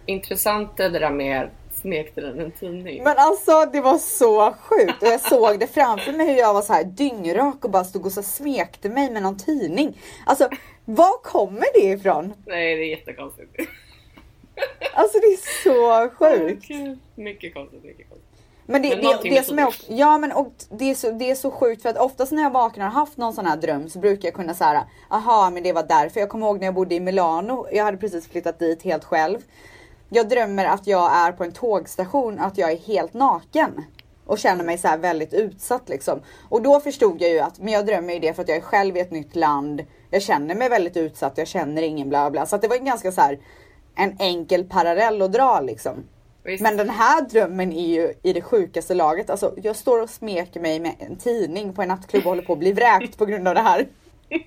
Intressant 0.07 0.77
det 0.77 0.89
där 0.89 1.11
med 1.11 1.51
smekte 1.83 2.21
den 2.21 2.41
en 2.41 2.53
tidning. 2.53 3.03
Men 3.03 3.15
alltså 3.19 3.65
det 3.73 3.81
var 3.81 3.99
så 3.99 4.55
sjukt 4.61 5.03
och 5.03 5.09
jag 5.09 5.21
såg 5.21 5.59
det 5.61 5.67
framför 5.67 6.13
mig 6.13 6.27
hur 6.27 6.37
jag 6.39 6.55
var 6.55 6.63
så 6.63 6.73
här 6.73 6.85
dyngrak 6.85 7.65
och 7.65 7.71
bara 7.71 7.85
stod 7.85 8.07
och 8.07 8.13
så 8.13 8.23
smekte 8.23 8.89
mig 8.89 9.11
med 9.11 9.23
någon 9.23 9.37
tidning. 9.39 9.99
Alltså 10.27 10.49
var 10.85 11.23
kommer 11.23 11.67
det 11.75 11.81
ifrån? 11.87 12.35
Nej, 12.47 12.77
det 12.77 12.83
är 12.83 12.91
jättekonstigt. 12.99 13.57
Alltså 14.95 15.19
det 15.19 15.27
är 15.27 15.63
så 15.63 16.11
sjukt. 16.15 16.71
Mycket 17.15 17.55
konstigt, 17.55 17.85
mycket 17.85 18.09
konstigt. 18.09 18.29
Men 18.67 18.83
det, 18.83 18.89
Men 18.89 19.17
det, 19.23 19.31
det 19.31 19.47
som 19.47 19.59
är 19.59 19.75
ja 19.89 20.19
men 20.19 20.33
och 20.33 20.53
det 20.71 20.91
är, 20.91 20.95
så, 20.95 21.11
det 21.11 21.31
är 21.31 21.35
så 21.35 21.51
sjukt 21.51 21.83
för 21.83 21.89
att 21.89 21.99
oftast 21.99 22.33
när 22.33 22.43
jag 22.43 22.51
vaknar 22.51 22.87
och 22.87 22.93
har 22.93 23.01
haft 23.01 23.17
någon 23.17 23.33
sån 23.33 23.47
här 23.47 23.57
dröm 23.57 23.89
så 23.89 23.99
brukar 23.99 24.29
jag 24.29 24.35
kunna 24.35 24.55
säga 24.55 24.87
aha 25.09 25.51
men 25.51 25.63
det 25.63 25.73
var 25.73 25.83
därför. 25.83 26.21
Jag 26.21 26.29
kommer 26.29 26.47
ihåg 26.47 26.59
när 26.59 26.67
jag 26.67 26.75
bodde 26.75 26.95
i 26.95 27.01
Milano, 27.01 27.67
jag 27.73 27.85
hade 27.85 27.97
precis 27.97 28.29
flyttat 28.29 28.59
dit 28.59 28.83
helt 28.83 29.05
själv. 29.05 29.39
Jag 30.09 30.29
drömmer 30.29 30.65
att 30.65 30.87
jag 30.87 31.17
är 31.17 31.33
på 31.33 31.45
en 31.45 31.53
tågstation, 31.53 32.39
att 32.39 32.59
jag 32.59 32.73
är 32.73 32.77
helt 32.77 33.15
naken. 33.15 33.85
Och 34.27 34.39
känner 34.39 34.65
mig 34.65 34.79
så 34.79 34.89
här 34.89 34.99
väldigt 34.99 35.35
utsatt 35.35 35.89
liksom. 35.89 36.21
Och 36.49 36.63
då 36.63 36.81
förstod 36.81 37.23
jag 37.23 37.31
ju 37.31 37.39
att, 37.39 37.59
men 37.59 37.73
jag 37.73 37.87
drömmer 37.87 38.15
ju 38.15 38.21
det 38.21 38.35
för 38.35 38.43
att 38.43 38.49
jag 38.49 38.57
är 38.57 38.63
själv 38.63 38.97
i 38.97 39.01
ett 39.01 39.11
nytt 39.11 39.37
land. 39.37 39.85
Jag 40.11 40.23
känner 40.23 40.55
mig 40.55 40.69
väldigt 40.69 40.97
utsatt, 40.97 41.39
jag 41.39 41.49
känner 41.49 41.83
ingen 41.83 42.09
bla 42.09 42.31
bla. 42.31 42.47
Så 42.47 42.57
det 42.57 42.69
var 42.69 42.77
en 42.77 42.85
ganska 42.85 43.13
så 43.13 43.21
här 43.21 43.39
en 43.99 44.17
enkel 44.19 44.65
parallell 44.65 45.23
att 45.23 45.33
dra 45.33 45.61
liksom. 45.61 46.05
Visst. 46.43 46.63
Men 46.63 46.77
den 46.77 46.91
här 46.91 47.23
drömmen 47.23 47.73
är 47.73 47.87
ju 47.87 48.13
i 48.23 48.33
det 48.33 48.43
sjukaste 48.43 48.95
laget. 48.95 49.31
Alltså 49.31 49.55
jag 49.63 49.77
står 49.77 50.03
och 50.03 50.11
smeker 50.11 50.61
mig 50.61 50.81
med 50.81 50.95
en 50.99 51.17
tidning 51.17 51.73
på 51.73 51.83
en 51.83 51.89
nattklubb 51.89 52.23
och 52.23 52.31
håller 52.31 52.43
på 52.43 52.53
att 52.53 52.59
bli 52.59 52.73
vräkt 52.73 53.19
på 53.19 53.27
grund 53.27 53.49
av 53.49 53.55
det 53.55 53.61
här. 53.61 53.87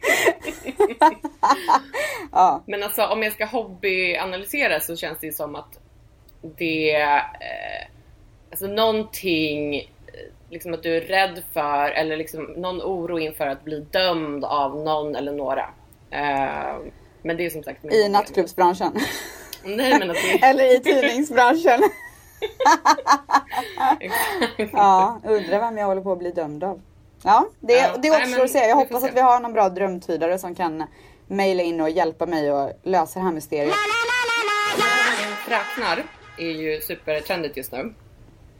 ja. 2.32 2.64
Men 2.68 2.84
alltså 2.84 3.06
om 3.06 3.24
jag 3.24 3.34
ska 3.34 3.46
hobbyanalysera 3.46 4.80
så 4.80 4.96
känns 4.96 5.20
det 5.20 5.28
ju 5.28 5.34
som 5.34 5.56
att 5.56 5.80
det 6.58 6.96
eh, 6.96 7.22
Alltså 8.52 8.68
någonting 8.68 9.76
eh, 9.76 9.84
liksom 10.50 10.74
att 10.74 10.84
du 10.84 10.98
är 10.98 11.02
rädd 11.02 11.44
för 11.54 11.92
eller 11.92 12.18
liksom 12.18 12.44
någon 12.44 12.82
oro 12.82 13.20
inför 13.20 13.48
att 13.48 13.64
bli 13.64 13.80
dömd 13.80 14.46
av 14.46 14.76
någon 14.76 15.16
eller 15.16 15.32
några. 15.32 15.70
Eh, 16.10 16.78
men 17.22 17.38
det 17.38 17.46
är 17.46 17.50
som 17.50 17.64
sagt 17.64 17.86
I 17.86 18.10
nattklubbsbranschen. 18.10 19.00
Nej 19.64 20.00
men 20.00 20.08
det 20.08 20.16
Eller 20.42 20.76
i 20.76 20.80
tidningsbranschen. 20.80 21.82
Ja, 24.72 25.20
undrar 25.24 25.60
vem 25.60 25.78
jag 25.78 25.86
håller 25.86 26.02
på 26.02 26.12
att 26.12 26.20
bli 26.20 26.32
dömd 26.32 26.64
av. 26.64 26.82
Ja, 27.24 27.48
det, 27.60 27.74
Ja, 27.74 27.98
det 28.02 28.10
återstår 28.12 28.30
men 28.38 28.42
att 28.42 28.52
se. 28.52 28.60
Jag 28.60 28.76
hoppas 28.76 29.04
att 29.04 29.16
vi 29.16 29.22
har 29.22 29.40
någon 29.40 29.54
bra 29.54 29.70
drömtydare 29.70 30.40
som 30.40 30.56
kan 30.56 30.84
mejla 31.28 31.64
in 31.64 31.82
och 31.82 31.90
hjälpa 31.90 32.26
mig 32.26 32.50
att 32.50 32.80
lösa 32.84 33.20
det 33.20 33.26
här 33.26 33.32
mysteriet. 33.34 33.74
Fräknar 35.46 36.04
är 36.38 36.52
ju 36.52 36.82
supertrendigt 36.82 37.58
just 37.58 37.72
nu. 37.72 37.94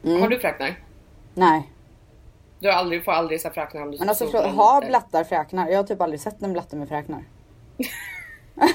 Mm. 0.04 0.20
Har 0.20 0.28
du 0.28 0.38
fräknar? 0.38 0.80
Nej, 1.34 1.70
Du 2.58 2.68
har 2.68 2.74
aldrig, 2.74 3.04
får 3.04 3.12
aldrig 3.12 3.42
fräknar 3.42 3.82
om 3.82 3.90
du 3.90 3.98
men 3.98 4.08
alltså 4.08 4.38
har 4.38 4.86
blattar 4.86 5.24
fräknar? 5.24 5.68
Jag 5.68 5.78
har 5.78 5.84
typ 5.84 6.00
aldrig 6.00 6.20
sett 6.20 6.42
en 6.42 6.52
blatte 6.52 6.76
med 6.76 6.88
fräknar. 6.88 7.24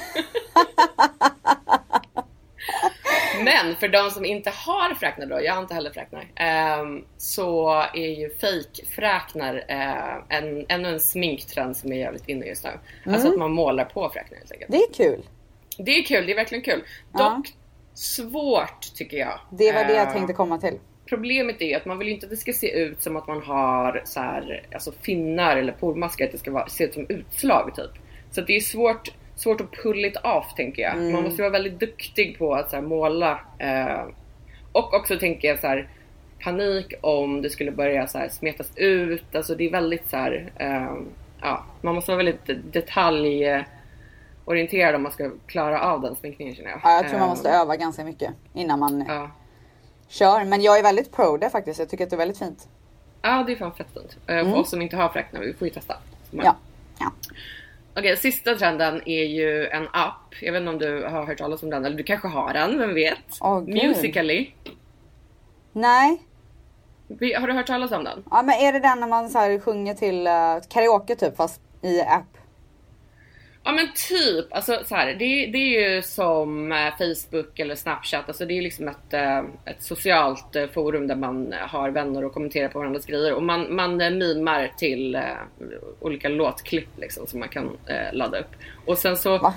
Men 3.44 3.76
för 3.76 3.88
de 3.88 4.12
som 4.12 4.26
inte 4.26 4.50
har 4.50 4.96
fräknar 4.96 5.26
då, 5.26 5.44
jag 5.44 5.54
har 5.54 5.62
inte 5.62 5.74
heller 5.74 5.92
fräknar, 5.92 6.26
ehm, 6.36 7.06
så 7.18 7.70
är 7.94 8.20
ju 8.20 8.30
fake-fräknar 8.30 9.66
eh, 9.68 10.38
en, 10.38 10.66
ännu 10.70 10.90
en 10.90 11.00
sminktrend 11.00 11.78
som 11.78 11.92
är 11.92 11.98
jävligt 11.98 12.30
inne 12.30 12.46
just 12.46 12.64
nu. 12.64 12.70
Alltså 13.12 13.28
att 13.28 13.38
man 13.38 13.52
målar 13.52 13.86
på 13.86 14.10
fräknar 14.10 14.38
helt 14.38 14.52
enkelt. 14.52 14.72
Det 14.72 14.78
är 14.78 14.94
kul. 14.94 15.24
Det 15.78 15.92
är 15.92 16.04
kul, 16.04 16.26
det 16.26 16.32
är 16.32 16.36
verkligen 16.36 16.64
kul. 16.64 16.84
Ja. 17.14 17.20
Dock 17.20 17.54
svårt 17.94 18.96
tycker 18.96 19.18
jag. 19.18 19.40
Det 19.50 19.72
var 19.72 19.86
det 19.86 19.94
jag 19.94 20.08
Eh, 20.08 20.14
tänkte 20.14 20.34
komma 20.34 20.58
till. 20.58 20.80
Problemet 21.06 21.62
är 21.62 21.66
ju 21.66 21.74
att 21.74 21.86
man 21.86 21.98
vill 21.98 22.08
ju 22.08 22.14
inte 22.14 22.26
att 22.26 22.30
det 22.30 22.38
ska 22.38 22.54
se 22.54 22.72
ut 22.72 23.02
som 23.02 23.16
att 23.16 23.28
man 23.28 23.44
har 23.44 24.02
så 24.06 24.20
här, 24.20 24.68
alltså 24.74 24.92
finnar 25.02 25.58
eller 25.58 25.74
pormaskar, 25.74 26.26
att 26.26 26.32
det 26.32 26.38
ska 26.38 26.52
vara, 26.52 26.70
se 26.70 26.84
ut 26.84 26.94
som 26.94 27.06
utslag 27.10 27.76
typ. 27.76 27.92
Så 28.32 28.42
det 28.42 28.56
är 28.56 28.60
svårt, 28.60 29.10
svårt 29.38 29.62
att 29.62 29.72
pull 29.72 30.06
it 30.06 30.18
off 30.24 30.54
tänker 30.56 30.82
jag. 30.82 30.94
Mm. 30.94 31.12
Man 31.14 31.24
måste 31.24 31.42
vara 31.42 31.52
väldigt 31.52 31.80
duktig 31.80 32.40
på 32.40 32.54
att 32.56 32.70
så 32.70 32.76
här, 32.76 32.84
måla. 32.84 33.40
Eh, 33.60 34.04
och 34.72 34.94
också 34.94 35.20
tänker 35.20 35.48
jag 35.48 35.60
så 35.60 35.68
här, 35.68 35.90
panik 36.44 36.94
om 37.02 37.42
det 37.42 37.50
skulle 37.50 37.72
börja 37.72 38.08
så 38.08 38.18
här, 38.18 38.30
smetas 38.30 38.72
ut. 38.76 39.36
Alltså 39.36 39.56
det 39.56 39.68
är 39.68 39.72
väldigt 39.72 40.10
så 40.10 40.18
här, 40.18 40.52
eh, 40.56 40.92
ja, 41.42 41.66
man 41.82 41.96
måste 41.96 42.12
vara 42.12 42.24
väldigt 42.24 42.74
detaljorienterad 42.74 44.96
om 44.96 45.04
man 45.04 45.12
ska 45.12 45.32
klara 45.48 45.82
av 45.82 46.02
den 46.02 46.16
sminkningen 46.16 46.56
känner 46.56 46.70
jag. 46.70 46.80
Ja, 46.84 46.92
jag 46.92 47.02
tror 47.10 47.20
man 47.20 47.28
Eh, 47.28 47.30
måste 47.30 47.50
öva 47.50 47.76
ganska 47.76 48.04
mycket 48.04 48.32
innan 48.54 48.80
man 48.80 49.06
Ja. 49.08 49.32
kör. 50.08 50.46
Men 50.46 50.62
jag 50.62 50.80
är 50.80 50.84
väldigt 50.84 51.12
pro 51.16 51.38
där 51.38 51.50
faktiskt. 51.50 51.80
Jag 51.80 51.90
tycker 51.90 52.04
att 52.04 52.10
det 52.10 52.16
är 52.16 52.18
väldigt 52.18 52.40
fint. 52.40 52.68
Ja, 53.22 53.44
det 53.48 53.52
är 53.52 53.56
fan 53.56 53.74
fett 53.74 53.88
fint. 53.94 54.18
Eh, 54.28 54.44
För 54.44 54.56
oss 54.56 54.70
som 54.70 54.82
inte 54.82 54.96
har 54.98 55.10
fräknar, 55.10 55.42
vi 55.42 55.54
får 55.54 55.68
ju 55.68 55.74
testa. 55.74 55.96
Mm. 56.34 56.46
Ja. 56.46 56.56
ja. 57.00 57.12
Okej, 57.98 58.18
sista 58.18 58.56
trenden 58.56 59.02
är 59.06 59.24
ju 59.24 59.68
en 59.68 59.88
app. 59.94 60.36
Jag 60.42 60.54
vet 60.54 60.60
inte 60.60 60.70
om 60.70 60.78
du 60.78 61.04
har 61.04 61.26
hört 61.26 61.38
talas 61.38 61.64
om 61.64 61.70
den, 61.70 61.86
eller 61.86 61.98
du 61.98 62.04
kanske 62.04 62.28
har 62.28 62.54
den, 62.54 62.80
vem 62.80 62.94
vet? 62.94 63.18
Gud. 63.66 63.88
Musically. 63.88 64.52
Nej. 65.74 66.22
Har 67.40 67.48
du 67.48 67.54
hört 67.54 67.68
talas 67.68 67.92
om 67.92 68.04
den? 68.04 68.24
Ja 68.32 68.42
men 68.42 68.56
är 68.56 68.74
det 68.74 68.80
den 68.80 69.00
när 69.00 69.08
man 69.08 69.30
så 69.30 69.40
här 69.40 69.60
sjunger 69.60 69.94
till 69.94 70.28
uh, 70.28 70.68
karaoke 70.70 71.16
typ 71.16 71.38
fast 71.38 71.62
i 71.82 72.02
app? 72.02 72.38
Ja 73.68 73.74
men 73.74 73.88
typ, 74.10 74.54
alltså 74.54 74.80
så 74.86 74.96
här, 74.96 75.08
det, 75.08 75.46
det 75.46 75.58
är 75.58 75.96
ju 75.96 76.02
som 76.02 76.72
eh, 76.72 76.98
Facebook 76.98 77.60
eller 77.60 77.76
Snapchat, 77.76 78.28
alltså 78.28 78.46
det 78.46 78.58
är 78.58 78.62
liksom 78.62 78.88
ett, 78.88 79.14
eh, 79.14 79.38
ett 79.66 79.84
socialt 79.84 80.56
eh, 80.56 80.68
forum 80.68 81.08
där 81.08 81.16
man 81.16 81.54
har 81.60 81.90
vänner 81.90 82.26
och 82.26 82.34
kommenterar 82.34 82.70
på 82.70 82.80
varandras 82.80 83.06
grejer 83.06 83.34
och 83.34 83.44
man, 83.44 83.76
man 83.76 83.98
mimar 83.98 84.74
till 84.78 85.20
olika 86.00 86.30
låtklipp 86.30 86.90
liksom 86.98 87.28
som 87.28 87.40
man 87.40 87.50
kan 87.50 87.78
ladda 88.12 88.40
upp. 88.40 88.52
Och 88.86 88.98
sen 88.98 89.18
så, 89.18 89.38
Va? 89.38 89.54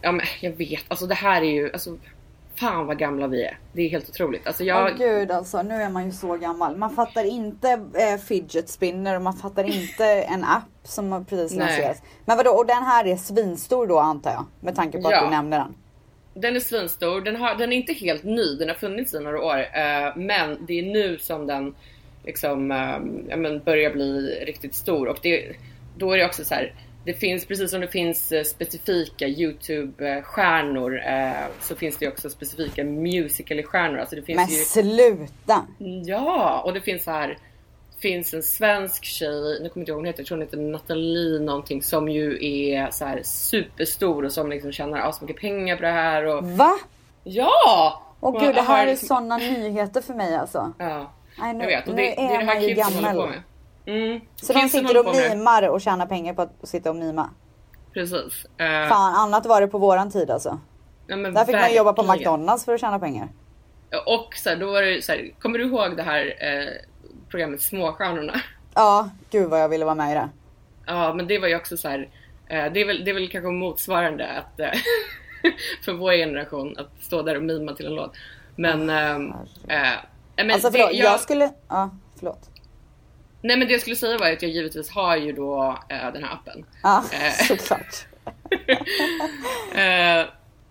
ja 0.00 0.12
men 0.12 0.26
jag 0.40 0.50
vet, 0.50 0.84
alltså 0.88 1.06
det 1.06 1.14
här 1.14 1.42
är 1.42 1.50
ju, 1.50 1.72
alltså 1.72 1.98
fan 2.56 2.86
vad 2.86 2.98
gamla 2.98 3.26
vi 3.26 3.44
är. 3.44 3.58
Det 3.72 3.82
är 3.82 3.88
helt 3.88 4.08
otroligt. 4.08 4.46
Alltså 4.46 4.62
Åh 4.62 4.66
jag, 4.68 4.98
gud 4.98 5.30
alltså, 5.30 5.62
nu 5.62 5.74
är 5.74 5.90
man 5.90 6.04
ju 6.04 6.12
så 6.12 6.36
gammal. 6.36 6.76
Man 6.76 6.90
fattar 6.90 7.24
inte 7.24 7.68
eh, 7.94 8.20
fidget 8.26 8.68
spinner 8.68 9.16
och 9.16 9.22
man 9.22 9.32
fattar 9.34 9.64
inte 9.64 10.04
en 10.28 10.44
app 10.44 10.62
som 10.82 11.24
precis 11.24 11.58
lanserats. 11.58 12.02
Men 12.24 12.36
vadå, 12.36 12.50
och 12.50 12.66
den 12.66 12.82
här 12.82 13.06
är 13.06 13.16
svinstor 13.16 13.86
då 13.86 13.98
antar 13.98 14.30
jag? 14.30 14.44
Med 14.60 14.74
tanke 14.76 15.02
på 15.02 15.10
Ja. 15.10 15.18
att 15.18 15.24
du 15.26 15.30
nämnde 15.30 15.56
den. 15.56 15.74
Den 16.34 16.56
är 16.56 16.60
svinstor, 16.60 17.20
den, 17.20 17.36
har, 17.36 17.54
den 17.54 17.72
är 17.72 17.76
inte 17.76 17.92
helt 17.92 18.24
ny, 18.24 18.56
den 18.58 18.68
har 18.68 18.74
funnits 18.76 19.14
i 19.14 19.20
några 19.20 19.40
år. 19.42 19.58
eh, 19.58 20.16
men 20.16 20.66
det 20.66 20.78
är 20.78 20.82
nu 20.82 21.18
som 21.18 21.46
den 21.46 21.74
liksom, 22.24 22.70
eh, 22.70 23.36
men 23.36 23.62
börjar 23.64 23.90
bli 23.90 24.42
riktigt 24.46 24.74
stor. 24.74 25.08
Och 25.08 25.18
det, 25.22 25.52
då 25.98 26.12
är 26.12 26.18
det 26.18 26.24
också 26.26 26.44
så 26.44 26.54
här, 26.54 26.74
det 27.04 27.14
finns 27.14 27.46
precis 27.46 27.70
som 27.70 27.80
det 27.80 27.88
finns 27.88 28.32
eh, 28.32 28.42
specifika 28.44 29.26
YouTube-stjärnor 29.26 31.02
eh, 31.06 31.32
så 31.60 31.76
finns 31.76 31.96
det 31.96 32.08
också 32.08 32.30
specifika 32.30 32.84
musical-stjärnor. 32.84 33.98
Alltså 33.98 34.16
det 34.16 34.22
finns 34.22 34.36
Men 34.36 34.48
ju, 34.48 34.64
sluta! 34.64 35.66
ja, 36.06 36.62
och 36.64 36.74
det 36.74 36.80
finns 36.80 37.04
så 37.04 37.10
här 37.10 37.38
finns 37.98 38.34
en 38.34 38.42
svensk 38.42 39.04
tjej, 39.04 39.58
nu 39.62 39.68
kommer 39.68 39.70
jag 39.74 39.80
inte 39.82 39.90
ihåg 39.90 39.96
vad 39.96 39.96
hon 39.96 40.06
heter, 40.06 40.20
jag 40.20 40.26
tror 40.26 40.36
hon 40.36 40.46
heter 40.46 40.58
Nathalie 40.58 41.40
någonting 41.40 41.82
som 41.82 42.08
ju 42.08 42.38
är 42.46 42.90
så 42.90 43.04
här 43.04 43.20
superstor 43.22 44.24
och 44.24 44.32
som 44.32 44.50
liksom 44.50 44.72
tjänar 44.72 45.12
så 45.12 45.24
mycket 45.24 45.40
pengar 45.40 45.76
på 45.76 45.82
det 45.82 45.88
här 45.90 46.24
och 46.26 46.44
Va? 46.44 46.72
Ja! 47.22 48.02
Åh 48.20 48.34
Och 48.34 48.40
gud, 48.40 48.54
det 48.54 48.62
här 48.62 48.82
är 48.86 48.90
liksom- 48.90 49.08
såna 49.08 49.36
nyheter 49.36 50.00
för 50.00 50.14
mig 50.14 50.36
alltså. 50.36 50.72
Ja, 50.78 51.12
Nej, 51.38 51.54
nu, 51.54 51.64
jag 51.64 51.68
vet. 51.70 51.88
Och 51.88 51.94
det, 51.96 52.02
det 52.02 52.20
är 52.20 52.38
det 52.38 52.44
här 52.44 52.60
kidsen 52.60 53.04
håller 53.04 53.22
på 53.22 53.26
med. 53.26 53.42
Mm. 53.86 54.20
Så 54.36 54.52
de 54.52 54.60
Kidsen 54.60 54.80
sitter 54.80 55.06
och 55.06 55.16
mimar 55.16 55.68
och 55.68 55.80
tjänar 55.80 56.06
pengar 56.06 56.34
på 56.34 56.42
att 56.42 56.50
sitta 56.62 56.90
och 56.90 56.96
mima. 56.96 57.30
Precis. 57.92 58.46
Eh, 58.58 58.88
Fan, 58.88 59.14
annat 59.14 59.46
var 59.46 59.60
det 59.60 59.66
på 59.66 59.78
våran 59.78 60.10
tid 60.10 60.30
alltså. 60.30 60.58
ja, 61.06 61.16
Där 61.16 61.44
fick 61.44 61.54
man 61.54 61.74
jobba 61.74 61.92
på 61.92 62.02
verkligen. 62.02 62.32
McDonalds 62.32 62.64
för 62.64 62.74
att 62.74 62.80
tjäna 62.80 62.98
pengar. 62.98 63.28
Och 64.06 64.34
så 64.34 64.48
här, 64.48 64.56
då 64.56 64.72
var 64.72 64.82
det 64.82 65.04
så 65.04 65.12
här, 65.12 65.30
kommer 65.38 65.58
du 65.58 65.64
ihåg 65.64 65.96
det 65.96 66.02
här 66.02 66.34
eh, 66.40 66.68
programmet 67.28 67.62
Småstjärnorna? 67.62 68.40
Ja, 68.74 69.10
gud 69.30 69.50
vad 69.50 69.60
jag 69.60 69.68
ville 69.68 69.84
vara 69.84 69.94
med 69.94 70.10
i 70.10 70.14
det. 70.14 70.28
Ja, 70.86 71.14
men 71.14 71.26
det 71.26 71.38
var 71.38 71.48
ju 71.48 71.56
också 71.56 71.76
så 71.76 71.88
här. 71.88 72.08
Eh, 72.46 72.72
det, 72.72 72.80
är 72.80 72.86
väl, 72.86 73.04
det 73.04 73.10
är 73.10 73.14
väl 73.14 73.28
kanske 73.28 73.50
motsvarande 73.50 74.28
att 74.28 74.60
eh, 74.60 74.70
för 75.84 75.92
vår 75.92 76.12
generation 76.12 76.78
att 76.78 77.04
stå 77.04 77.22
där 77.22 77.36
och 77.36 77.42
mima 77.42 77.72
till 77.72 77.86
en 77.86 77.94
låt. 77.94 78.12
Men, 78.56 78.86
men 78.86 80.50
Alltså 80.52 80.70
förlåt, 80.70 80.92
jag 80.92 81.20
skulle... 81.20 81.50
Ja, 81.68 81.90
förlåt. 82.18 82.50
Nej 83.46 83.56
men 83.56 83.66
det 83.68 83.72
jag 83.72 83.80
skulle 83.80 83.96
säga 83.96 84.18
var 84.18 84.30
att 84.32 84.42
jag 84.42 84.50
givetvis 84.50 84.90
har 84.90 85.16
ju 85.16 85.32
då 85.32 85.78
eh, 85.88 86.12
den 86.12 86.24
här 86.24 86.32
appen. 86.34 86.64
Ja, 86.82 87.04
Eh. 87.12 87.46
såklart. 87.46 88.06
Eh, 89.74 90.26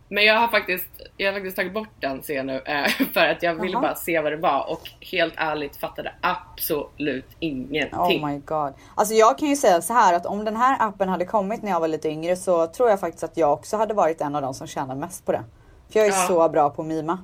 men 0.09 0.23
jag 0.25 0.39
har 0.39 0.47
faktiskt, 0.47 0.89
jag 1.17 1.27
har 1.31 1.33
faktiskt 1.39 1.55
tagit 1.55 1.73
bort 1.73 1.89
den 1.99 2.21
scenen 2.21 2.61
eh, 2.65 2.85
för 3.13 3.19
att 3.27 3.43
jag 3.43 3.55
ville 3.55 3.73
Jaha. 3.73 3.81
bara 3.81 3.95
se 3.95 4.19
vad 4.21 4.31
det 4.31 4.37
var 4.37 4.69
och 4.71 4.89
helt 5.11 5.33
ärligt 5.37 5.77
fattade 5.77 6.13
absolut 6.21 7.25
ingenting. 7.39 7.99
Oh 8.23 8.27
my 8.29 8.37
god. 8.45 8.73
Alltså 8.95 9.13
jag 9.13 9.37
kan 9.37 9.47
ju 9.47 9.55
säga 9.55 9.81
så 9.81 9.93
här 9.93 10.13
att 10.13 10.25
om 10.25 10.45
den 10.45 10.55
här 10.55 10.77
appen 10.87 11.09
hade 11.09 11.25
kommit 11.25 11.61
när 11.63 11.71
jag 11.71 11.79
var 11.79 11.87
lite 11.87 12.09
yngre 12.09 12.35
så 12.35 12.67
tror 12.67 12.89
jag 12.89 12.99
faktiskt 12.99 13.23
att 13.23 13.37
jag 13.37 13.53
också 13.53 13.77
hade 13.77 13.93
varit 13.93 14.21
en 14.21 14.35
av 14.35 14.41
de 14.41 14.53
som 14.53 14.67
tjänar 14.67 14.95
mest 14.95 15.25
på 15.25 15.31
det. 15.31 15.43
För 15.89 15.99
jag 15.99 16.07
är 16.07 16.11
Ja. 16.11 16.27
så 16.27 16.49
bra 16.49 16.69
på 16.69 16.81
att 16.81 16.87
mima. 16.87 17.19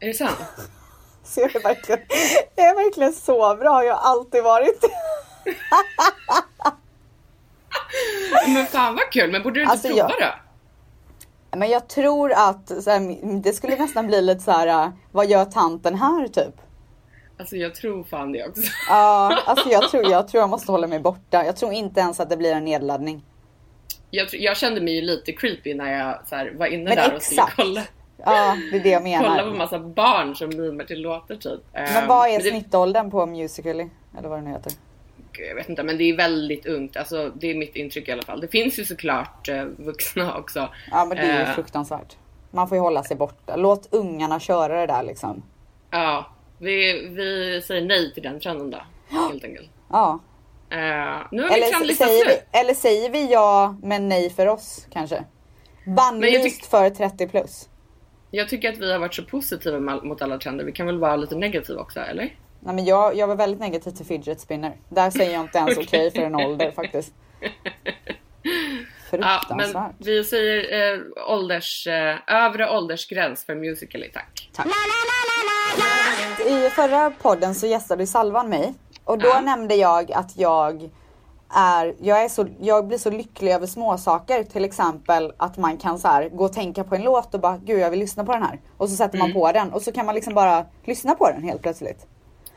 Är 0.00 0.06
det 0.06 0.14
sant? 0.14 0.36
Så 1.24 1.40
jag 1.40 1.56
är 1.56 1.62
verkligen, 1.62 2.00
jag 2.56 2.66
är 2.66 2.74
verkligen 2.74 3.12
så 3.12 3.54
bra. 3.56 3.84
Jag 3.84 3.94
har 3.94 4.10
alltid 4.10 4.42
varit. 4.42 4.84
Men 8.54 8.66
fan 8.66 8.94
vad 8.94 9.12
kul, 9.12 9.32
men 9.32 9.42
borde 9.42 9.54
du 9.54 9.60
inte 9.62 9.72
Alltså, 9.72 9.88
prova 9.88 10.00
jag- 10.00 10.20
då? 10.20 10.34
Men 11.58 11.70
jag 11.70 11.88
tror 11.88 12.32
att 12.32 12.70
här, 12.86 13.40
det 13.42 13.52
skulle 13.52 13.76
nästan 13.76 14.06
bli 14.06 14.22
lite 14.22 14.40
så 14.40 14.50
här. 14.50 14.66
äh, 14.66 14.88
Vad 15.12 15.26
gör 15.26 15.44
tanten 15.44 15.94
här 15.94 16.28
typ? 16.28 16.54
Alltså 17.38 17.56
jag 17.56 17.74
tror 17.74 18.04
fan 18.04 18.32
det 18.32 18.48
också. 18.48 18.62
Ja, 18.88 19.38
alltså 19.46 19.68
jag 19.68 19.90
tror, 19.90 20.10
jag 20.10 20.28
tror 20.28 20.40
jag 20.40 20.50
måste 20.50 20.72
hålla 20.72 20.86
mig 20.86 20.98
borta. 21.00 21.44
Jag 21.44 21.56
tror 21.56 21.72
inte 21.72 22.00
ens 22.00 22.20
att 22.20 22.30
det 22.30 22.36
blir 22.36 22.52
en 22.52 22.64
nedladdning. 22.64 23.24
Jag, 24.10 24.28
jag 24.32 24.56
kände 24.56 24.80
mig 24.80 24.94
ju 24.94 25.00
lite 25.00 25.32
creepy 25.32 25.74
när 25.74 25.92
jag 25.92 26.18
här, 26.36 26.52
var 26.58 26.66
inne 26.66 26.84
Men 26.84 26.96
där 26.96 27.14
och 27.16 27.22
skulle 27.22 27.40
exakt. 27.40 27.56
kolla, 27.56 27.82
Ja, 28.24 28.56
det 28.72 28.76
är 28.76 28.82
det 28.82 28.88
jag 28.90 29.02
kolla 29.02 29.42
på 29.42 29.44
menar. 29.44 29.58
massa 29.58 29.78
barn 29.78 30.34
som 30.36 30.48
mimar 30.48 30.84
till 30.84 31.00
låtar 31.02 31.36
typ. 31.36 31.60
Men 31.72 32.08
vad 32.08 32.28
är 32.28 32.38
det- 32.38 32.50
snittåldern 32.50 33.10
på 33.10 33.26
Musical.ly? 33.26 33.88
Eller 34.18 34.28
vad 34.28 34.38
det 34.38 34.42
nu 34.42 34.50
heter. 34.50 34.72
jag 35.48 35.54
vet 35.54 35.68
inte, 35.68 35.82
men 35.82 35.98
det 35.98 36.04
är 36.04 36.16
väldigt 36.16 36.66
ungt. 36.66 36.96
Alltså, 36.96 37.30
det 37.34 37.50
är 37.50 37.54
mitt 37.54 37.76
intryck 37.76 38.08
i 38.08 38.12
alla 38.12 38.22
fall. 38.22 38.40
Det 38.40 38.48
finns 38.48 38.78
ju 38.78 38.84
såklart 38.84 39.48
eh, 39.48 39.64
vuxna 39.64 40.36
också. 40.38 40.68
Ja 40.90 41.04
men 41.04 41.16
det 41.16 41.22
är 41.22 41.36
ju 41.38 41.42
Eh, 41.44 41.54
fruktansvärt. 41.54 42.16
Man 42.50 42.68
får 42.68 42.76
ju 42.76 42.82
hålla 42.82 43.02
sig 43.04 43.16
borta. 43.16 43.56
Låt 43.56 43.88
ungarna 43.94 44.40
köra 44.40 44.80
det 44.80 44.86
där 44.86 45.02
liksom. 45.02 45.42
Ja, 45.90 46.26
vi, 46.58 47.06
vi 47.08 47.62
säger 47.66 47.82
nej 47.82 48.14
till 48.14 48.22
den 48.22 48.40
trenden 48.40 48.70
då. 48.70 48.78
Helt 49.10 49.44
enkelt. 49.44 49.70
Ja. 49.92 50.18
Eh, 50.70 50.78
nu 51.30 51.42
har 51.42 51.48
vi 51.48 51.54
Eller, 51.54 51.66
trendlistan 51.70 52.08
säger 52.08 52.26
vi, 52.26 52.58
eller 52.58 52.74
säger 52.74 53.10
vi 53.10 53.32
ja 53.32 53.76
men 53.82 54.08
nej 54.08 54.30
för 54.30 54.46
oss 54.46 54.86
kanske? 54.92 55.24
Bannlyst 55.86 56.66
för 56.66 56.90
30 56.90 57.28
plus. 57.28 57.68
Jag 58.34 58.48
tycker 58.48 58.72
att 58.72 58.78
vi 58.78 58.92
har 58.92 58.98
varit 58.98 59.14
så 59.14 59.22
positiva 59.24 59.78
mot 59.80 60.22
alla 60.22 60.38
trender. 60.38 60.64
Vi 60.64 60.72
kan 60.72 60.86
väl 60.86 60.98
vara 60.98 61.16
lite 61.16 61.34
negativa 61.36 61.80
också, 61.80 62.00
eller? 62.00 62.36
Nej 62.60 62.74
men 62.74 62.84
jag, 62.84 63.16
jag 63.16 63.26
var 63.26 63.36
väldigt 63.36 63.60
negativ 63.60 63.90
till 63.90 64.06
fidget 64.06 64.40
spinner. 64.40 64.76
Där 64.88 65.10
säger 65.10 65.32
jag 65.32 65.40
inte 65.40 65.58
ens 65.58 65.78
okej 65.78 65.84
Okej. 65.86 66.10
för 66.10 66.22
en 66.22 66.34
ålder 66.34 66.70
faktiskt. 66.70 67.12
Ja, 69.10 69.40
Fruktansvärt. 69.48 69.74
men 69.74 69.92
vi 69.98 70.24
säger 70.24 70.92
eh, 70.94 71.00
ålders, 71.30 71.86
eh, 71.86 72.16
övre 72.26 72.70
åldersgräns 72.70 73.44
för 73.46 73.54
Musical.ly, 73.54 74.08
tack. 74.08 74.50
Tack. 74.52 74.66
I 76.46 76.70
förra 76.70 77.10
podden 77.10 77.54
så 77.54 77.66
gästade 77.66 78.06
Salvan 78.06 78.48
mig 78.48 78.74
och 79.04 79.18
då 79.18 79.28
Ja. 79.28 79.40
nämnde 79.40 79.74
jag 79.74 80.12
att 80.12 80.36
jag 80.38 80.90
är, 81.54 81.94
jag 82.00 82.24
är 82.24 82.28
så, 82.28 82.46
jag 82.60 82.86
blir 82.86 82.98
så 82.98 83.10
lycklig 83.10 83.52
över 83.52 83.66
småsaker. 83.66 84.44
Till 84.44 84.64
exempel 84.64 85.32
att 85.36 85.56
man 85.56 85.76
kan 85.76 85.98
så 85.98 86.08
här 86.08 86.28
gå 86.28 86.44
och 86.44 86.52
tänka 86.52 86.84
på 86.84 86.94
en 86.94 87.02
låt 87.02 87.34
och 87.34 87.40
bara 87.40 87.56
gud 87.56 87.78
jag 87.80 87.90
vill 87.90 88.00
lyssna 88.00 88.24
på 88.24 88.32
den 88.32 88.42
här. 88.42 88.60
Och 88.76 88.88
så 88.90 88.96
sätter 88.96 89.18
man 89.18 89.30
Mm. 89.30 89.40
på 89.40 89.52
den 89.52 89.72
och 89.72 89.82
så 89.82 89.92
kan 89.92 90.06
man 90.06 90.14
liksom 90.14 90.34
bara 90.34 90.64
lyssna 90.84 91.14
på 91.14 91.26
den 91.30 91.42
helt 91.42 91.62
plötsligt. 91.62 92.06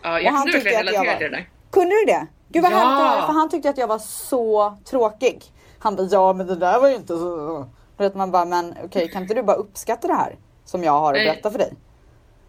Ja, 0.01 0.13
Och 0.13 0.21
jag 0.21 0.31
han 0.31 0.41
kunde 0.41 0.51
tyckte 0.51 0.69
verkligen 0.69 0.87
att 0.87 0.93
jag 0.93 1.01
relatera 1.05 1.13
var- 1.13 1.19
till 1.19 1.31
det 1.31 1.37
där. 1.37 1.49
Kunde 1.71 1.95
du 1.95 2.05
det? 2.05 2.27
Gud 2.49 2.63
vad 2.63 2.71
Ja. 2.71 2.75
härligt 2.77 3.01
att 3.01 3.07
höra, 3.15 3.25
för 3.27 3.33
han 3.33 3.49
tyckte 3.49 3.69
att 3.69 3.77
jag 3.77 3.87
var 3.87 3.99
så 3.99 4.77
tråkig. 4.89 5.43
Han 5.79 5.95
bara 5.95 6.07
ja 6.11 6.33
men 6.33 6.47
det 6.47 6.55
där 6.55 6.79
var 6.79 6.89
ju 6.89 6.95
inte 6.95 7.07
så. 7.17 7.67
Vet 7.97 8.15
man 8.15 8.31
bara 8.31 8.45
men 8.45 8.75
okej 8.83 9.09
kan 9.09 9.21
inte 9.21 9.33
du 9.33 9.43
bara 9.43 9.57
uppskatta 9.57 10.07
det 10.07 10.13
här? 10.13 10.35
Som 10.65 10.83
jag 10.83 10.91
har 10.91 11.13
att 11.13 11.19
berätta 11.19 11.51
för 11.51 11.57
dig. 11.59 11.73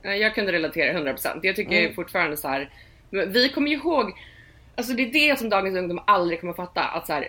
Jag 0.02 0.34
kunde 0.34 0.52
relatera 0.52 0.92
100%. 0.92 1.40
Jag 1.42 1.56
tycker 1.56 1.80
Mm. 1.82 1.94
fortfarande 1.94 2.36
så 2.36 2.48
här. 2.48 2.70
Vi 3.10 3.48
kommer 3.48 3.68
ju 3.70 3.76
ihåg, 3.76 4.12
alltså 4.76 4.92
det 4.92 5.02
är 5.02 5.12
det 5.12 5.38
som 5.38 5.48
dagens 5.48 5.76
ungdom 5.76 6.00
aldrig 6.06 6.40
kommer 6.40 6.52
fatta. 6.52 6.80
Att 6.82 7.06
så 7.06 7.12
här, 7.12 7.28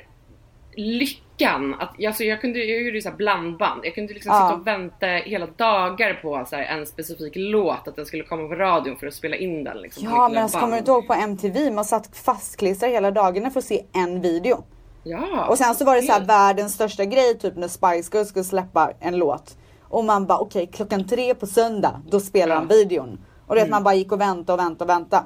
lyckan, 0.76 1.76
att, 1.80 2.06
alltså 2.06 2.24
jag, 2.24 2.42
kunde, 2.42 2.60
jag 2.60 2.82
gjorde 2.82 2.98
ju 2.98 3.02
så 3.02 3.12
blandband. 3.12 3.82
Jag 3.84 3.96
kunde 3.96 4.14
liksom 4.14 4.32
Ja. 4.36 4.48
sitta 4.48 4.60
och 4.60 4.68
vänta 4.68 5.08
hela 5.08 5.46
dagar 5.46 6.14
på 6.14 6.46
så 6.50 6.56
här, 6.56 6.64
en 6.64 6.86
specifik 6.86 7.34
låt, 7.36 7.88
att 7.88 7.96
den 7.96 8.06
skulle 8.06 8.24
komma 8.24 8.48
på 8.48 8.56
radion 8.56 8.98
för 8.98 9.08
att 9.08 9.14
spela 9.14 9.36
in 9.36 9.64
den. 9.64 9.78
Liksom, 9.78 10.04
Ja 10.04 10.30
men 10.30 10.44
alltså, 10.44 10.60
kommer 10.60 10.74
du 10.74 10.80
inte 10.80 10.92
ihåg 10.92 11.08
på 11.08 11.14
MTV? 11.14 11.72
Man 11.72 11.86
satt 11.86 12.18
fastklistrad 12.18 12.92
hela 12.92 13.12
dagarna 13.12 13.50
för 13.52 13.60
att 13.60 13.66
se 13.66 13.86
en 13.94 14.22
video. 14.22 14.64
Ja. 15.04 15.48
Och 15.50 15.58
sen 15.58 15.76
så 15.76 15.86
var 15.86 15.96
det 15.96 16.02
så 16.02 16.12
här 16.12 16.26
världens 16.26 16.74
största 16.74 17.06
grej 17.06 17.38
typ 17.40 17.56
när 17.56 17.68
Spice 17.68 18.18
Girls 18.18 18.30
skulle 18.30 18.46
släppa 18.46 18.92
en 19.00 19.18
låt. 19.18 19.58
Och 19.84 20.06
man 20.06 20.26
bara 20.26 20.38
okej 20.40 20.70
klockan 20.74 21.08
tre 21.08 21.36
på 21.36 21.48
söndag 21.48 22.02
då 22.10 22.20
spelar 22.20 22.56
Ja. 22.56 22.62
de 22.62 22.68
videon. 22.68 23.20
Och 23.48 23.56
det 23.56 23.62
mm. 23.62 23.72
man 23.72 23.84
bara 23.84 23.94
gick 23.94 24.12
och 24.12 24.22
väntade 24.22 24.54
och 24.54 24.60
väntade 24.60 24.94
och 24.94 25.00
väntade. 25.00 25.24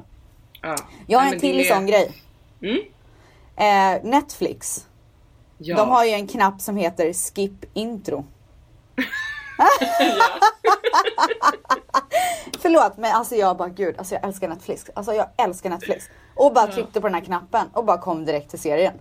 Ja. 0.62 0.76
Jag 1.08 1.20
har 1.20 1.34
en 1.34 1.40
till 1.40 1.58
det- 1.58 1.64
sån 1.64 1.86
grej. 1.88 2.12
Mm? 2.62 2.80
Eh, 3.56 4.04
Netflix. 4.12 4.88
Ja. 5.58 5.78
De 5.78 5.90
har 5.90 6.06
ju 6.06 6.12
en 6.12 6.28
knapp 6.28 6.62
som 6.62 6.78
heter 6.78 7.14
skip 7.14 7.66
intro. 7.74 8.26
Förlåt 12.60 12.98
men 12.98 13.12
alltså 13.16 13.36
jag 13.36 13.58
bara 13.58 13.70
gud, 13.70 13.96
alltså 13.98 14.16
jag 14.16 14.24
älskar 14.24 14.48
Netflix. 14.50 14.86
Alltså 14.94 15.14
jag 15.14 15.28
älskar 15.38 15.70
Netflix. 15.70 16.06
Och 16.36 16.54
bara 16.54 16.68
tryckte 16.68 17.02
på 17.02 17.08
den 17.08 17.14
här 17.16 17.22
knappen 17.22 17.68
och 17.74 17.86
bara 17.86 17.98
kom 17.98 18.26
direkt 18.26 18.50
till 18.50 18.60
serien. 18.60 18.94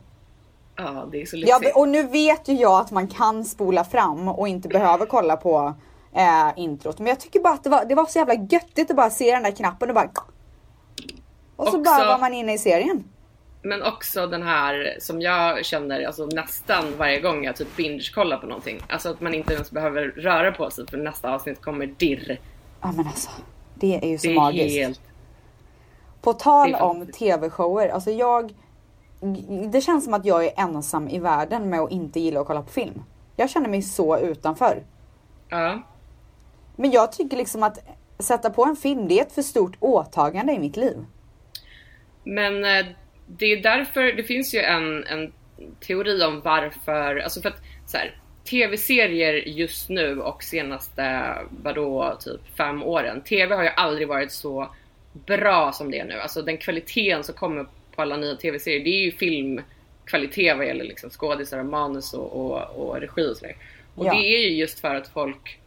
ja, 0.76 1.08
det 1.12 1.22
är 1.22 1.26
så 1.26 1.36
Ja, 1.36 1.58
lyxigt. 1.58 1.76
och 1.76 1.88
nu 1.88 2.02
vet 2.02 2.48
ju 2.48 2.52
jag 2.54 2.80
att 2.80 2.90
man 2.90 3.08
kan 3.08 3.44
spola 3.44 3.84
fram 3.84 4.28
och 4.28 4.48
inte 4.48 4.68
behöver 4.68 5.06
kolla 5.06 5.36
på 5.36 5.74
eh, 6.14 6.48
introt. 6.56 6.98
Men 6.98 7.06
jag 7.06 7.20
tycker 7.20 7.40
bara 7.40 7.54
att 7.54 7.64
det 7.64 7.70
var, 7.70 7.84
det 7.84 7.94
var 7.94 8.06
så 8.06 8.18
jävla 8.18 8.34
göttigt 8.34 8.90
att 8.90 8.96
bara 8.96 9.10
se 9.10 9.32
den 9.34 9.42
där 9.42 9.50
knappen 9.50 9.88
och 9.88 9.94
bara... 9.94 10.10
Och 11.60 11.68
så 11.68 11.80
Också- 11.80 11.82
bara 11.92 12.06
var 12.06 12.18
man 12.18 12.34
inne 12.34 12.52
i 12.54 12.58
serien. 12.58 13.04
men 13.62 13.82
också 13.82 14.26
den 14.26 14.42
här 14.42 14.96
som 15.00 15.20
jag 15.20 15.64
känner 15.64 16.04
alltså 16.06 16.26
nästan 16.26 16.84
varje 16.98 17.20
gång 17.20 17.44
jag 17.44 17.56
typ 17.56 17.76
binge-kollar 17.76 18.36
på 18.36 18.46
någonting. 18.46 18.80
Alltså 18.88 19.10
att 19.10 19.20
man 19.20 19.34
inte 19.34 19.54
ens 19.54 19.70
behöver 19.70 20.02
röra 20.02 20.52
på 20.52 20.70
sig 20.70 20.86
för 20.90 20.96
nästa 20.96 21.34
avsnitt 21.34 21.60
kommer 21.62 21.86
dirr. 21.86 22.40
Ja 22.80 22.92
men 22.92 23.06
alltså. 23.06 23.30
Det 23.74 24.04
är 24.04 24.08
ju 24.08 24.18
så 24.18 24.26
Det 24.26 24.32
är 24.32 24.36
magiskt. 24.36 24.76
helt... 24.78 25.00
På 26.22 26.32
tal 26.32 26.74
om 26.74 27.06
tv-shower, 27.06 27.88
alltså 27.88 28.10
jag... 28.10 28.54
Det 29.72 29.80
känns 29.80 30.04
som 30.04 30.14
att 30.14 30.24
jag 30.24 30.44
är 30.44 30.52
ensam 30.56 31.08
i 31.08 31.18
världen 31.18 31.70
med 31.70 31.80
att 31.80 31.90
inte 31.90 32.20
gilla 32.20 32.40
att 32.40 32.46
kolla 32.46 32.62
på 32.62 32.70
film. 32.70 33.02
Jag 33.36 33.50
känner 33.50 33.68
mig 33.68 33.82
så 33.82 34.18
utanför. 34.18 34.82
Ja. 35.48 35.82
Men 36.76 36.90
jag 36.90 37.12
tycker 37.12 37.36
liksom 37.36 37.62
att 37.62 37.78
sätta 38.18 38.50
på 38.50 38.64
en 38.64 38.76
film, 38.76 39.08
det 39.08 39.18
är 39.18 39.22
ett 39.22 39.32
för 39.32 39.42
stort 39.42 39.76
åtagande 39.80 40.52
i 40.52 40.58
mitt 40.58 40.76
liv. 40.76 40.96
Men 42.24 42.64
eh, 42.64 42.86
det 43.26 43.46
är 43.46 43.62
därför, 43.62 44.12
det 44.12 44.22
finns 44.22 44.54
ju 44.54 44.58
en, 44.60 45.04
en 45.06 45.32
teori 45.80 46.22
om 46.22 46.40
varför, 46.40 47.16
alltså 47.16 47.42
för 47.42 47.48
att 47.48 47.62
så 47.86 47.96
här, 47.96 48.14
tv-serier 48.44 49.34
just 49.34 49.88
nu 49.88 50.20
och 50.20 50.42
senaste, 50.42 51.34
vadå, 51.50 52.18
typ 52.20 52.56
fem 52.56 52.82
åren. 52.82 53.20
TV 53.20 53.54
har 53.54 53.62
ju 53.62 53.68
aldrig 53.68 54.08
varit 54.08 54.32
så 54.32 54.74
bra 55.12 55.72
som 55.72 55.90
det 55.90 55.98
är 55.98 56.04
nu. 56.04 56.14
Alltså 56.14 56.42
den 56.42 56.58
kvaliteten 56.58 57.24
som 57.24 57.34
kommer 57.34 57.66
på 57.94 58.02
alla 58.02 58.16
nya 58.16 58.34
tv-serier, 58.36 58.84
det 58.84 58.90
är 58.90 59.04
ju 59.04 59.12
filmkvalitet 59.12 60.56
vad 60.56 60.66
gäller 60.66 60.84
liksom 60.84 61.10
skådisar 61.10 61.58
och 61.58 61.66
manus 61.66 62.14
och, 62.14 62.32
och, 62.32 62.60
och 62.76 63.00
regi 63.00 63.30
och 63.32 63.36
sådär. 63.36 63.56
Och 63.94 64.06
Ja. 64.06 64.12
det 64.12 64.18
är 64.18 64.50
ju 64.50 64.56
just 64.56 64.80
för 64.80 64.94
att 64.94 65.08
folk 65.08 65.58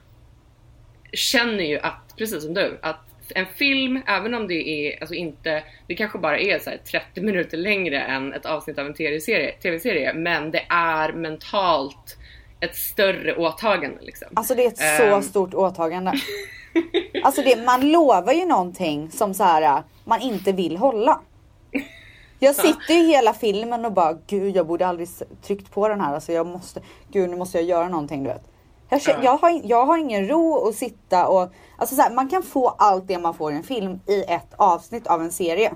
känner 1.13 1.63
ju 1.63 1.79
att, 1.79 2.15
precis 2.17 2.43
som 2.43 2.53
du, 2.53 2.77
att 2.81 3.05
en 3.35 3.45
film, 3.45 4.01
även 4.07 4.33
om 4.33 4.47
det 4.47 4.69
är 4.69 5.01
alltså 5.01 5.15
inte, 5.15 5.63
det 5.87 5.95
kanske 5.95 6.17
bara 6.17 6.39
är 6.39 6.59
så 6.59 6.69
här 6.69 6.77
30 6.77 7.21
minuter 7.21 7.57
längre 7.57 7.99
än 8.01 8.33
ett 8.33 8.45
avsnitt 8.45 8.77
av 8.79 8.85
en 8.85 8.93
tv-serie, 8.93 9.51
TV-serie 9.51 10.13
men 10.13 10.51
det 10.51 10.65
är 10.69 11.13
mentalt 11.13 12.17
ett 12.59 12.75
större 12.75 13.35
åtagande 13.35 13.97
liksom. 14.01 14.27
Alltså 14.33 14.55
det 14.55 14.63
är 14.65 14.67
ett 14.67 14.77
så 14.77 15.03
Ehm. 15.15 15.21
stort 15.21 15.53
åtagande. 15.53 16.13
Alltså 17.23 17.41
det, 17.41 17.65
man 17.65 17.91
lovar 17.91 18.33
ju 18.33 18.45
någonting 18.45 19.11
som 19.11 19.33
så 19.33 19.43
här 19.43 19.83
man 20.03 20.21
inte 20.21 20.51
vill 20.51 20.77
hålla. 20.77 21.19
Jag 22.39 22.55
sitter 22.55 22.93
ju 22.93 23.07
hela 23.07 23.33
filmen 23.33 23.85
och 23.85 23.91
bara 23.91 24.17
gud 24.27 24.55
jag 24.55 24.67
borde 24.67 24.87
aldrig 24.87 25.07
tryckt 25.41 25.71
på 25.71 25.87
den 25.87 26.01
här. 26.01 26.13
Alltså 26.13 26.31
jag 26.33 26.47
måste, 26.47 26.81
gud 27.11 27.29
nu 27.29 27.35
måste 27.35 27.57
jag 27.57 27.67
göra 27.67 27.87
någonting 27.89 28.23
du 28.23 28.29
vet. 28.29 28.43
Jag, 28.93 29.01
kä- 29.01 29.15
Ja. 29.17 29.23
jag, 29.23 29.37
har, 29.37 29.61
jag 29.63 29.85
har 29.85 29.97
ingen 29.97 30.27
ro 30.27 30.67
att 30.67 30.75
sitta 30.75 31.27
och, 31.27 31.53
alltså 31.77 31.95
så 31.95 32.01
här, 32.01 32.13
man 32.13 32.29
kan 32.29 32.43
få 32.43 32.69
allt 32.69 33.07
det 33.07 33.17
man 33.17 33.33
får 33.33 33.51
i 33.51 33.55
en 33.55 33.63
film 33.63 33.99
i 34.07 34.23
ett 34.23 34.53
avsnitt 34.55 35.07
av 35.07 35.21
en 35.21 35.31
serie. 35.31 35.73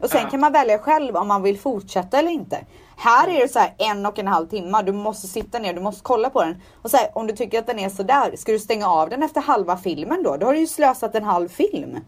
Och 0.00 0.10
sen 0.10 0.30
kan 0.30 0.40
man 0.40 0.52
välja 0.52 0.78
själv 0.78 1.16
om 1.16 1.28
man 1.28 1.42
vill 1.42 1.58
fortsätta 1.58 2.18
eller 2.18 2.30
inte. 2.30 2.64
Här 2.96 3.28
är 3.28 3.40
det 3.40 3.48
så 3.48 3.58
här 3.58 3.74
en 3.78 4.06
och 4.06 4.18
en 4.18 4.26
halv 4.26 4.46
timme, 4.46 4.82
du 4.82 4.92
måste 4.92 5.26
sitta 5.26 5.58
ner, 5.58 5.72
du 5.74 5.80
måste 5.80 6.02
kolla 6.02 6.30
på 6.30 6.42
den. 6.44 6.62
Och 6.82 6.90
så 6.90 6.96
här, 6.96 7.10
om 7.14 7.26
du 7.26 7.36
tycker 7.36 7.58
att 7.58 7.66
den 7.66 7.78
är 7.78 7.88
sådär, 7.88 8.32
ska 8.36 8.52
du 8.52 8.58
stänga 8.58 8.88
av 8.88 9.10
den 9.10 9.22
efter 9.22 9.40
halva 9.40 9.76
filmen 9.76 10.22
då? 10.22 10.36
Då 10.36 10.46
har 10.46 10.52
du 10.54 10.58
ju 10.60 10.66
slösat 10.66 11.14
en 11.14 11.24
halv 11.24 11.48
film. 11.48 11.98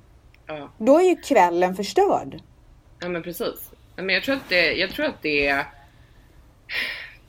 Ja. 0.47 0.69
Då 0.79 0.99
är 0.99 1.05
ju 1.05 1.17
kvällen 1.17 1.75
förstörd. 1.77 2.41
Ja 3.01 3.09
men 3.09 3.23
precis. 3.23 3.71
Men 3.97 4.09
jag 4.15 4.23
tror 4.25 4.35
att 4.35 4.49
det, 4.49 4.73
jag 4.73 4.91
tror 4.91 5.07
att 5.07 5.23
det 5.23 5.65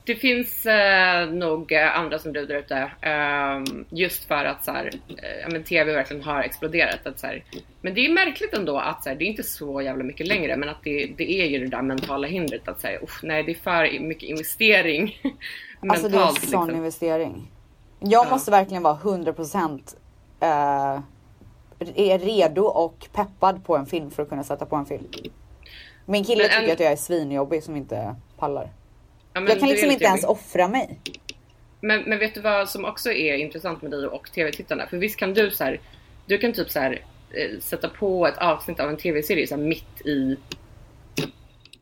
det 0.04 0.14
finns 0.16 0.66
eh, 0.66 1.28
nog 1.30 1.72
eh, 1.72 1.98
andra 1.98 2.18
som 2.18 2.32
du 2.32 2.46
där 2.46 2.54
ute. 2.54 2.90
ehm, 3.00 3.84
just 3.88 4.24
för 4.24 4.44
att 4.44 4.64
så 4.64 4.70
här, 4.70 4.90
eh, 5.08 5.52
men 5.52 5.64
TV 5.64 5.92
verkligen 5.92 6.22
har 6.22 6.42
exploderat. 6.42 7.06
Att, 7.06 7.18
så 7.18 7.26
här, 7.26 7.44
men 7.80 7.94
det 7.94 8.06
är 8.06 8.12
märkligt 8.12 8.54
ändå 8.54 8.78
att 8.78 9.02
så 9.02 9.08
här, 9.08 9.16
det 9.16 9.24
är 9.24 9.26
inte 9.26 9.42
så 9.42 9.82
jävla 9.82 10.04
mycket 10.04 10.26
längre. 10.26 10.56
Men 10.56 10.68
att 10.68 10.82
det, 10.84 11.06
det 11.18 11.32
är 11.42 11.46
ju 11.46 11.58
det 11.58 11.66
där 11.66 11.82
mentala 11.82 12.26
hindret. 12.28 12.68
Att 12.68 12.80
säga, 12.80 12.98
nej 13.22 13.42
det 13.42 13.52
är 13.52 13.54
för 13.54 14.00
mycket 14.00 14.28
investering. 14.28 15.16
Alltså 15.88 16.08
det 16.08 16.16
är 16.16 16.20
en 16.20 16.24
mentalt, 16.26 16.40
sån 16.50 16.66
liksom. 16.66 16.76
investering. 16.76 17.50
Jag 18.00 18.26
Ja. 18.26 18.30
måste 18.30 18.50
verkligen 18.50 18.82
vara 18.82 18.96
100% 18.96 19.94
eh, 20.40 21.00
är 21.96 22.18
redo 22.18 22.62
och 22.62 23.06
peppad 23.12 23.64
på 23.64 23.76
en 23.76 23.86
film 23.86 24.10
för 24.10 24.22
att 24.22 24.28
kunna 24.28 24.44
sätta 24.44 24.66
på 24.66 24.76
en 24.76 24.86
film. 24.86 25.04
Min 26.06 26.24
kille 26.24 26.42
Men 26.42 26.50
tycker 26.50 26.64
en- 26.64 26.72
att 26.72 26.80
jag 26.80 26.92
är 26.92 26.96
svinjobbig 26.96 27.62
som 27.62 27.76
inte 27.76 28.14
pallar. 28.38 28.68
Ja, 29.32 29.40
Jag 29.48 29.58
kan 29.60 29.68
liksom 29.68 29.90
inte 29.90 30.04
ens 30.04 30.24
offra 30.24 30.68
mig. 30.68 30.98
Men, 31.80 32.02
men 32.02 32.18
vet 32.18 32.34
du 32.34 32.40
vad 32.40 32.68
som 32.68 32.84
också 32.84 33.12
är 33.12 33.34
intressant 33.34 33.82
med 33.82 33.90
dig 33.90 34.06
och 34.06 34.32
tv-tittarna? 34.32 34.86
För 34.86 34.96
visst 34.96 35.16
kan 35.18 35.34
du 35.34 35.50
så 35.50 35.64
här, 35.64 35.80
du 36.26 36.38
kan 36.38 36.52
typ 36.52 36.70
så 36.70 36.80
här, 36.80 37.04
eh, 37.30 37.60
sätta 37.60 37.88
på 37.88 38.26
ett 38.26 38.38
avsnitt 38.38 38.80
av 38.80 38.88
en 38.90 38.96
tv-serie 38.96 39.46
så 39.46 39.54
här 39.56 39.62
mitt 39.62 40.00
i 40.06 40.36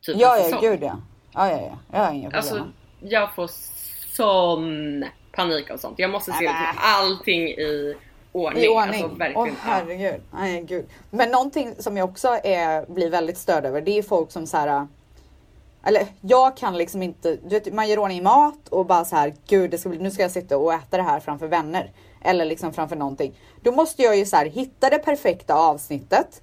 typ 0.01 0.15
Ja, 0.17 0.35
en 0.35 0.41
ja, 0.41 0.43
säsong. 0.43 0.61
gud 0.61 0.79
ja. 0.81 1.01
Ja, 1.33 1.51
ja, 1.51 1.57
ja. 1.61 1.77
Jag 1.91 2.05
har 2.05 2.13
inga 2.13 2.29
problem. 2.29 2.37
Alltså, 2.39 2.67
jag 2.99 3.35
får 3.35 3.49
sån 4.15 5.05
panik 5.31 5.71
av 5.71 5.77
sånt. 5.77 5.99
Jag 5.99 6.09
måste 6.09 6.31
se 6.31 6.39
liksom 6.43 6.65
allting 6.77 7.47
i 7.47 7.95
ordning. 8.31 8.63
I 8.63 8.67
ordning. 8.67 9.03
Alltså, 9.03 9.39
Åh 9.39 9.47
ja. 9.47 9.53
herregud. 9.61 10.21
Nej, 10.33 10.61
gud. 10.61 10.85
Men 11.09 11.31
någonting 11.31 11.75
som 11.79 11.97
jag 11.97 12.09
också 12.09 12.27
är, 12.43 12.93
blir 12.93 13.09
väldigt 13.09 13.37
störd 13.37 13.65
över 13.65 13.81
det 13.81 13.97
är 13.97 14.03
folk 14.03 14.31
som 14.31 14.47
så 14.47 14.57
här. 14.57 14.87
Eller 15.83 16.07
jag 16.21 16.57
kan 16.57 16.77
liksom 16.77 17.03
inte, 17.03 17.35
du 17.35 17.49
vet, 17.49 17.73
man 17.73 17.89
gör 17.89 17.99
ordning 17.99 18.23
mat 18.23 18.67
och 18.69 18.85
bara 18.85 19.05
så 19.05 19.15
här, 19.15 19.33
gud 19.47 19.71
det 19.71 19.77
ska 19.77 19.89
bli, 19.89 19.99
nu 19.99 20.11
ska 20.11 20.21
jag 20.21 20.31
sitta 20.31 20.57
och 20.57 20.73
äta 20.73 20.97
det 20.97 21.03
här 21.03 21.19
framför 21.19 21.47
vänner. 21.47 21.91
Eller 22.23 22.45
liksom 22.45 22.73
framför 22.73 22.95
någonting. 22.95 23.39
Då 23.61 23.71
måste 23.71 24.01
jag 24.01 24.17
ju 24.17 24.25
så 24.25 24.35
här 24.35 24.45
hitta 24.45 24.89
det 24.89 24.99
perfekta 24.99 25.55
avsnittet. 25.55 26.41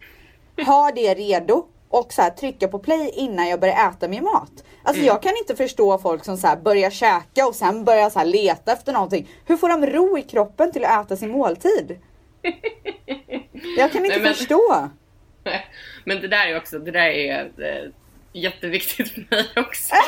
Ha 0.66 0.90
det 0.94 1.14
redo 1.14 1.64
och 1.88 2.12
så 2.12 2.22
här 2.22 2.30
trycka 2.30 2.68
på 2.68 2.78
play 2.78 3.10
innan 3.14 3.48
jag 3.48 3.60
börjar 3.60 3.88
äta 3.90 4.08
min 4.08 4.24
mat. 4.24 4.52
Alltså 4.82 5.02
jag 5.02 5.22
kan 5.22 5.32
inte 5.36 5.56
förstå 5.56 5.98
folk 5.98 6.24
som 6.24 6.36
så 6.36 6.46
här 6.46 6.56
börjar 6.56 6.90
käka 6.90 7.46
och 7.46 7.54
sen 7.54 7.84
börjar 7.84 8.10
så 8.10 8.24
leta 8.24 8.72
efter 8.72 8.92
någonting. 8.92 9.28
Hur 9.44 9.56
får 9.56 9.68
de 9.68 9.86
ro 9.86 10.18
i 10.18 10.22
kroppen 10.22 10.72
till 10.72 10.84
att 10.84 11.06
äta 11.06 11.16
sin 11.16 11.30
måltid? 11.30 11.98
Jag 13.78 13.92
kan 13.92 14.04
inte 14.04 14.16
Nej, 14.16 14.20
men- 14.24 14.34
förstå. 14.34 14.88
Men 16.04 16.20
det 16.20 16.28
där 16.28 16.46
är 16.46 16.56
också, 16.56 16.78
det 16.78 16.90
där 16.90 17.08
är 17.08 17.44
eh, 17.58 17.90
jätteviktigt 18.32 19.10
för 19.10 19.26
mig 19.30 19.46
också. 19.56 19.94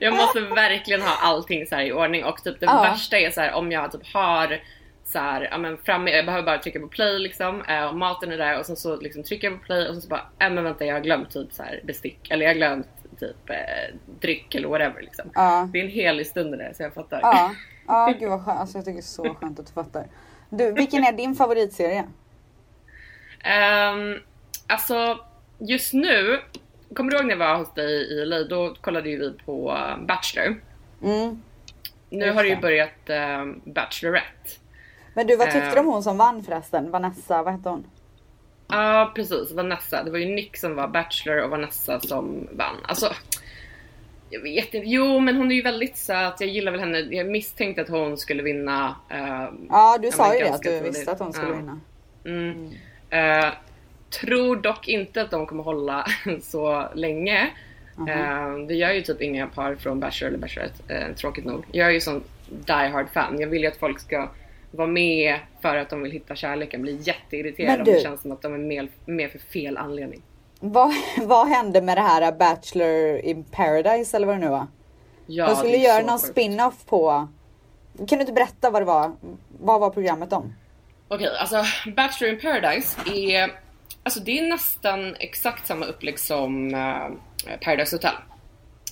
jag 0.00 0.16
måste 0.16 0.40
verkligen 0.40 1.02
ha 1.02 1.16
allting 1.20 1.66
så 1.66 1.74
här 1.74 1.82
i 1.82 1.92
ordning 1.92 2.24
och 2.24 2.44
typ 2.44 2.60
det 2.60 2.66
Ja. 2.66 2.82
värsta 2.82 3.18
är 3.18 3.30
så 3.30 3.40
här 3.40 3.52
om 3.52 3.72
jag 3.72 3.92
typ 3.92 4.06
har 4.14 4.60
så 5.04 5.18
här, 5.18 5.48
ja 5.50 5.58
men 5.58 5.78
framme, 5.78 6.10
jag 6.10 6.26
behöver 6.26 6.46
bara 6.46 6.58
trycka 6.58 6.80
på 6.80 6.88
play 6.88 7.18
liksom 7.18 7.62
eh, 7.62 7.84
och 7.84 7.96
maten 7.96 8.32
är 8.32 8.38
där 8.38 8.58
och 8.58 8.66
sen 8.66 8.76
så 8.76 8.96
liksom 8.96 9.22
trycker 9.22 9.50
jag 9.50 9.60
på 9.60 9.64
play 9.66 9.88
och 9.88 9.94
sen 9.94 10.02
så 10.02 10.08
bara, 10.08 10.20
äh 10.38 10.50
men 10.50 10.64
vänta 10.64 10.84
jag 10.84 10.94
har 10.94 11.00
glömt 11.00 11.30
typ 11.30 11.52
så 11.52 11.62
här 11.62 11.80
bestick 11.84 12.30
eller 12.30 12.44
jag 12.44 12.50
har 12.50 12.56
glömt 12.56 12.86
typ 13.20 13.50
eh, 13.50 13.56
dryck 14.20 14.54
eller 14.54 14.68
whatever 14.68 15.02
liksom. 15.02 15.30
Ja. 15.34 15.68
Det 15.72 15.80
är 15.80 15.84
en 15.84 15.90
helig 15.90 16.26
stund 16.26 16.52
det 16.52 16.56
där 16.56 16.72
så 16.76 16.82
jag 16.82 16.94
fattar. 16.94 17.20
Ja, 17.22 17.54
ja 17.86 18.14
gud 18.20 18.28
vad 18.28 18.44
skönt. 18.44 18.60
Alltså, 18.60 18.78
jag 18.78 18.84
tycker 18.84 18.94
det 18.96 19.00
är 19.00 19.02
så 19.02 19.34
skönt 19.40 19.60
att 19.60 19.66
du 19.66 19.72
fattar. 19.72 20.06
Du, 20.50 20.72
vilken 20.72 21.04
är 21.04 21.12
din 21.12 21.34
favoritserie? 21.34 22.04
Um, 23.44 24.20
alltså 24.66 25.18
just 25.68 25.92
nu, 25.92 26.38
kommer 26.94 27.10
du 27.10 27.16
ihåg 27.16 27.24
när 27.26 27.30
jag 27.32 27.38
var 27.38 27.56
hos 27.56 27.74
dig 27.74 27.92
i 28.12 28.24
LA? 28.24 28.42
Då 28.44 28.74
kollade 28.80 29.10
ju 29.10 29.18
vi 29.18 29.32
på 29.44 29.70
uh, 29.72 30.04
Bachelor. 30.06 30.60
Mm. 31.02 31.42
Nu 32.10 32.30
har 32.30 32.42
det 32.42 32.48
ju 32.48 32.56
börjat 32.56 33.10
um, 33.40 33.60
Bachelorette. 33.64 34.50
Men 35.14 35.26
du, 35.26 35.36
vad 35.36 35.46
tyckte 35.46 35.66
Eh. 35.68 35.74
du 35.74 35.80
om 35.80 35.86
hon 35.86 36.02
som 36.02 36.18
vann 36.18 36.42
förresten? 36.44 36.90
Vanessa, 36.90 37.42
vad 37.42 37.52
hette 37.52 37.68
hon? 37.68 37.84
Ja 38.68 39.12
precis, 39.16 39.52
Vanessa. 39.52 40.02
Det 40.02 40.10
var 40.10 40.18
ju 40.18 40.26
Nick 40.34 40.56
som 40.56 40.74
var 40.74 40.88
Bachelor 40.88 41.42
och 41.42 41.50
Vanessa 41.50 42.00
som 42.00 42.48
vann. 42.52 42.76
Alltså, 42.88 43.12
jag 44.30 44.40
vet 44.40 44.74
inte. 44.74 44.88
Jo 44.88 45.18
men 45.20 45.36
hon 45.36 45.50
är 45.50 45.54
ju 45.54 45.62
väldigt 45.62 45.96
söt, 45.96 46.40
jag 46.40 46.48
gillar 46.48 46.72
väl 46.72 46.80
henne. 46.80 46.98
Jag 46.98 47.26
misstänkte 47.30 47.82
att 47.82 47.88
hon 47.88 48.16
skulle 48.18 48.42
vinna. 48.42 48.96
ehm, 49.10 49.66
Ja, 49.70 49.98
du 50.02 50.10
sa 50.10 50.34
ju 50.34 50.44
det 50.44 50.50
att 50.54 50.62
du 50.62 50.80
visste 50.80 51.12
att 51.12 51.18
hon 51.18 51.32
skulle 51.32 51.48
Ja. 51.50 51.56
vinna. 51.56 51.80
Mm. 52.24 52.70
Eh, 53.10 53.52
tror 54.20 54.56
dock 54.56 54.88
inte 54.88 55.22
att 55.22 55.30
de 55.30 55.46
kommer 55.46 55.62
hålla 55.62 56.06
så 56.42 56.88
länge. 56.94 57.50
Mhm. 57.96 58.08
Eh, 58.08 58.66
det 58.68 58.74
gör 58.74 58.92
ju 58.92 59.02
typ 59.02 59.22
inga 59.22 59.46
par 59.46 59.74
från 59.74 60.00
Bachelor 60.00 60.28
eller 60.28 60.38
Bachelorette, 60.38 60.94
eh, 60.94 61.14
tråkigt 61.14 61.44
nog. 61.44 61.64
Jag 61.72 61.88
är 61.88 61.92
ju 61.92 62.00
sån 62.00 62.22
die 62.48 62.88
hard 62.88 63.06
fan. 63.14 63.40
Jag 63.40 63.48
vill 63.48 63.62
ju 63.62 63.68
att 63.68 63.76
folk 63.76 64.00
ska 64.00 64.28
vara 64.70 64.88
med 64.88 65.38
för 65.62 65.76
att 65.76 65.90
de 65.90 66.02
vill 66.02 66.12
hitta 66.12 66.34
kärleken. 66.34 66.82
Blir 66.82 66.98
jätteirriterad 67.08 67.78
om 67.78 67.84
det 67.84 68.02
känns 68.02 68.22
som 68.22 68.32
att 68.32 68.42
de 68.42 68.54
är 68.54 68.58
med, 68.58 68.88
med 69.04 69.30
för 69.30 69.38
fel 69.38 69.76
anledning. 69.76 70.22
Vad, 70.60 70.92
vad 71.22 71.48
hände 71.48 71.82
med 71.82 71.96
det 71.96 72.02
här 72.02 72.32
Bachelor 72.32 73.18
in 73.18 73.44
paradise 73.44 74.16
eller 74.16 74.26
vad 74.26 74.36
det 74.36 74.40
nu 74.40 74.48
var? 74.48 74.66
Ja, 75.26 75.46
De 75.48 75.56
skulle 75.56 75.76
göra 75.76 76.02
någon 76.06 76.18
sjukt. 76.18 76.30
spin-off 76.32 76.86
på... 76.86 77.28
Kan 77.98 78.18
du 78.18 78.20
inte 78.20 78.32
berätta 78.32 78.70
vad 78.70 78.82
det 78.82 78.86
var? 78.86 79.12
Vad 79.60 79.80
var 79.80 79.90
programmet 79.90 80.32
om? 80.32 80.54
Okej, 81.08 81.28
alltså 81.40 81.64
Bachelor 81.96 82.32
in 82.34 82.40
Paradise 82.40 83.00
är, 83.14 83.50
alltså 84.02 84.20
det 84.20 84.38
är 84.38 84.48
nästan 84.48 85.16
exakt 85.18 85.66
samma 85.66 85.86
upplägg 85.86 86.18
som 86.18 86.74
eh, 86.74 87.56
Paradise 87.60 87.96
Hotel. 87.96 88.14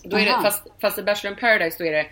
Då 0.03 0.19
är 0.19 0.25
det, 0.25 0.43
fast, 0.43 0.67
fast 0.81 0.99
i 0.99 1.03
Bachelor 1.03 1.33
in 1.33 1.41
Paradise 1.41 1.77
då 1.79 1.85
är 1.85 1.93
det 1.93 2.07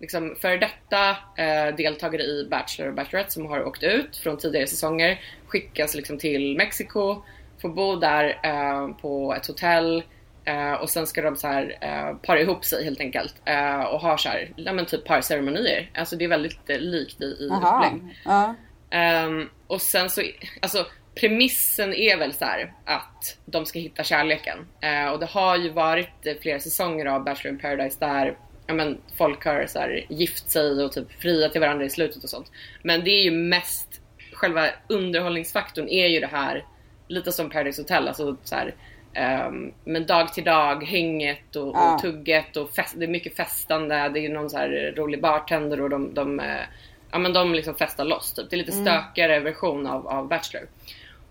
liksom 0.00 0.36
för 0.40 0.58
detta 0.58 1.10
eh, 1.36 1.74
deltagare 1.76 2.22
i 2.22 2.46
Bachelor 2.50 2.88
och 2.88 2.94
Bachelorette 2.94 3.32
som 3.32 3.46
har 3.46 3.64
åkt 3.64 3.82
ut 3.82 4.16
från 4.16 4.38
tidigare 4.38 4.66
säsonger 4.66 5.20
skickas 5.46 5.94
liksom 5.94 6.18
till 6.18 6.56
Mexiko, 6.56 7.22
får 7.62 7.68
bo 7.68 7.96
där 7.96 8.40
eh, 8.42 8.88
på 8.88 9.34
ett 9.34 9.46
hotell 9.46 10.02
Eh, 10.48 10.72
och 10.72 10.90
sen 10.90 11.06
ska 11.06 11.22
de 11.22 11.36
så 11.36 11.46
här 11.46 11.78
eh, 11.80 12.16
para 12.16 12.40
ihop 12.40 12.64
sig 12.64 12.84
helt 12.84 13.00
enkelt. 13.00 13.34
Eh, 13.44 13.80
och 13.80 14.00
har 14.00 14.16
så 14.16 14.28
här, 14.28 14.52
ja 14.56 14.72
men 14.72 14.86
typ 14.86 15.04
parceremonier. 15.04 15.90
Alltså 15.94 16.16
det 16.16 16.24
är 16.24 16.28
väldigt 16.28 16.68
likt 16.68 17.20
i, 17.20 17.24
i 17.24 17.50
Aha. 17.50 17.76
upplägg. 17.76 18.16
Ja. 18.24 18.54
Ehm, 18.90 19.48
och 19.66 19.82
sen 19.82 20.10
så, 20.10 20.22
alltså 20.62 20.86
premissen 21.20 21.94
är 21.94 22.16
väl 22.16 22.32
så 22.32 22.44
här 22.44 22.72
att 22.84 23.38
de 23.44 23.66
ska 23.66 23.78
hitta 23.78 24.04
kärleken. 24.04 24.58
Eh, 24.80 25.08
och 25.08 25.20
det 25.20 25.26
har 25.26 25.56
ju 25.56 25.70
varit 25.70 26.26
eh, 26.26 26.34
flera 26.42 26.60
säsonger 26.60 27.06
av 27.06 27.24
Bachelor 27.24 27.54
in 27.54 27.60
paradise 27.60 27.96
där 28.00 28.36
ja, 28.68 28.74
men, 28.74 28.98
folk 29.16 29.44
har 29.44 29.66
så 29.66 29.78
här, 29.78 30.06
gift 30.08 30.50
sig 30.50 30.84
och 30.84 30.92
typ 30.92 31.12
friat 31.12 31.52
till 31.52 31.60
varandra 31.60 31.84
i 31.84 31.90
slutet 31.90 32.24
och 32.24 32.30
sånt. 32.30 32.52
Men 32.82 33.04
det 33.04 33.10
är 33.10 33.22
ju 33.22 33.30
mest, 33.30 34.00
själva 34.32 34.68
underhållningsfaktorn 34.88 35.88
är 35.88 36.06
ju 36.06 36.20
det 36.20 36.26
här, 36.26 36.64
lite 37.08 37.32
som 37.32 37.50
Paradise 37.50 37.82
Hotel, 37.82 38.08
alltså 38.08 38.36
så 38.44 38.54
här, 38.54 38.74
ehm, 39.14 39.72
men 39.84 40.06
dag 40.06 40.32
till 40.32 40.44
dag, 40.44 40.84
hänget 40.84 41.56
och, 41.56 41.68
och 41.68 42.02
tugget 42.02 42.56
och 42.56 42.70
fest, 42.74 42.94
det 42.98 43.04
är 43.04 43.08
mycket 43.08 43.36
festande, 43.36 44.08
det 44.08 44.20
är 44.20 44.28
någon 44.28 44.50
så 44.50 44.58
rolig 44.96 45.20
bartender 45.20 45.80
och 45.80 45.90
de, 45.90 46.14
de, 46.14 46.40
eh, 46.40 46.62
ja, 47.10 47.18
men 47.18 47.32
de 47.32 47.54
liksom 47.54 47.74
festar 47.74 48.04
loss 48.04 48.32
typ. 48.32 48.50
Det 48.50 48.56
är 48.56 48.58
lite 48.58 48.72
stökigare 48.72 49.40
version 49.40 49.86
av, 49.86 50.08
av 50.08 50.28
Bachelor. 50.28 50.68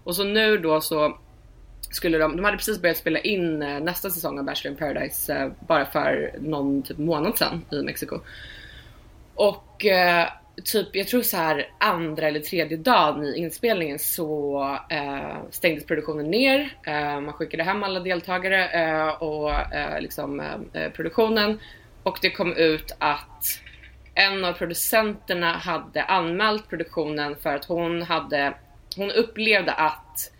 Och 0.07 0.15
så 0.15 0.23
nu 0.23 0.57
då 0.57 0.81
så 0.81 1.17
skulle 1.91 2.17
de, 2.17 2.35
de 2.35 2.45
hade 2.45 2.57
precis 2.57 2.81
börjat 2.81 2.97
spela 2.97 3.19
in 3.19 3.61
eh, 3.61 3.79
nästa 3.79 4.09
säsong 4.09 4.39
av 4.39 4.45
Bachelor 4.45 4.71
in 4.71 4.79
Paradise 4.79 5.33
eh, 5.35 5.51
bara 5.67 5.85
för 5.85 6.35
någon 6.39 6.83
typ 6.83 6.97
månad 6.97 7.37
sedan 7.37 7.65
i 7.71 7.81
Mexiko. 7.81 8.19
Och 9.35 9.85
eh, 9.85 10.27
typ, 10.63 10.95
jag 10.95 11.07
tror 11.07 11.21
så 11.21 11.37
här 11.37 11.69
andra 11.79 12.27
eller 12.27 12.39
tredje 12.39 12.77
dagen 12.77 13.23
i 13.23 13.37
inspelningen 13.37 13.99
så 13.99 14.61
eh, 14.89 15.37
stängdes 15.51 15.85
produktionen 15.85 16.31
ner. 16.31 16.77
Eh, 16.83 17.19
man 17.19 17.33
skickade 17.33 17.63
hem 17.63 17.83
alla 17.83 17.99
deltagare 17.99 18.67
eh, 18.67 19.07
och 19.07 19.51
liksom 19.99 20.43
produktionen 20.93 21.59
och 22.03 22.19
det 22.21 22.29
kom 22.29 22.53
ut 22.53 22.95
att 22.99 23.61
en 24.17 24.45
av 24.45 24.53
producenterna 24.53 25.51
hade 25.51 26.03
anmält 26.03 26.69
produktionen 26.69 27.35
för 27.35 27.55
att 27.55 27.65
hon 27.65 28.01
hade, 28.01 28.53
hon 28.97 29.11
upplevde 29.11 29.73
att 29.73 30.31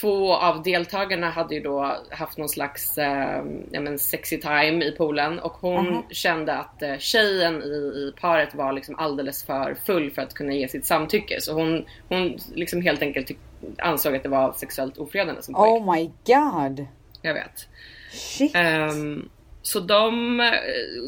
två 0.00 0.34
av 0.34 0.62
deltagarna 0.62 1.30
hade 1.30 1.54
ju 1.54 1.60
då 1.60 1.96
haft 2.10 2.38
någon 2.38 2.48
slags 2.48 2.98
eh, 2.98 3.44
ja, 3.70 3.80
men 3.80 3.98
sexy 3.98 4.40
time 4.40 4.84
i 4.84 4.92
poolen 4.92 5.38
och 5.38 5.52
hon 5.52 5.88
Aha. 5.88 6.02
kände 6.10 6.54
att 6.54 6.82
eh, 6.82 6.98
tjejen 6.98 7.62
i, 7.62 7.66
i 7.66 8.12
paret 8.20 8.54
var 8.54 8.72
liksom 8.72 8.94
alldeles 8.98 9.44
för 9.44 9.76
full 9.86 10.10
för 10.10 10.22
att 10.22 10.34
kunna 10.34 10.52
ge 10.52 10.68
sitt 10.68 10.86
samtycke. 10.86 11.40
Så 11.40 11.52
hon, 11.52 11.84
hon 12.08 12.38
liksom 12.54 12.82
helt 12.82 13.02
enkelt 13.02 13.30
ansåg 13.78 14.16
att 14.16 14.22
det 14.22 14.28
var 14.28 14.52
sexuellt 14.52 14.98
ofredande 14.98 15.42
som 15.42 15.54
pågick. 15.54 15.82
Oh 15.82 15.94
my 15.94 16.10
god. 16.26 16.86
Jag 17.22 17.34
vet. 17.34 17.68
Shit. 18.12 18.54
Ehm, 18.54 19.28
så 19.62 19.80
de 19.80 20.40
eh, 20.40 20.46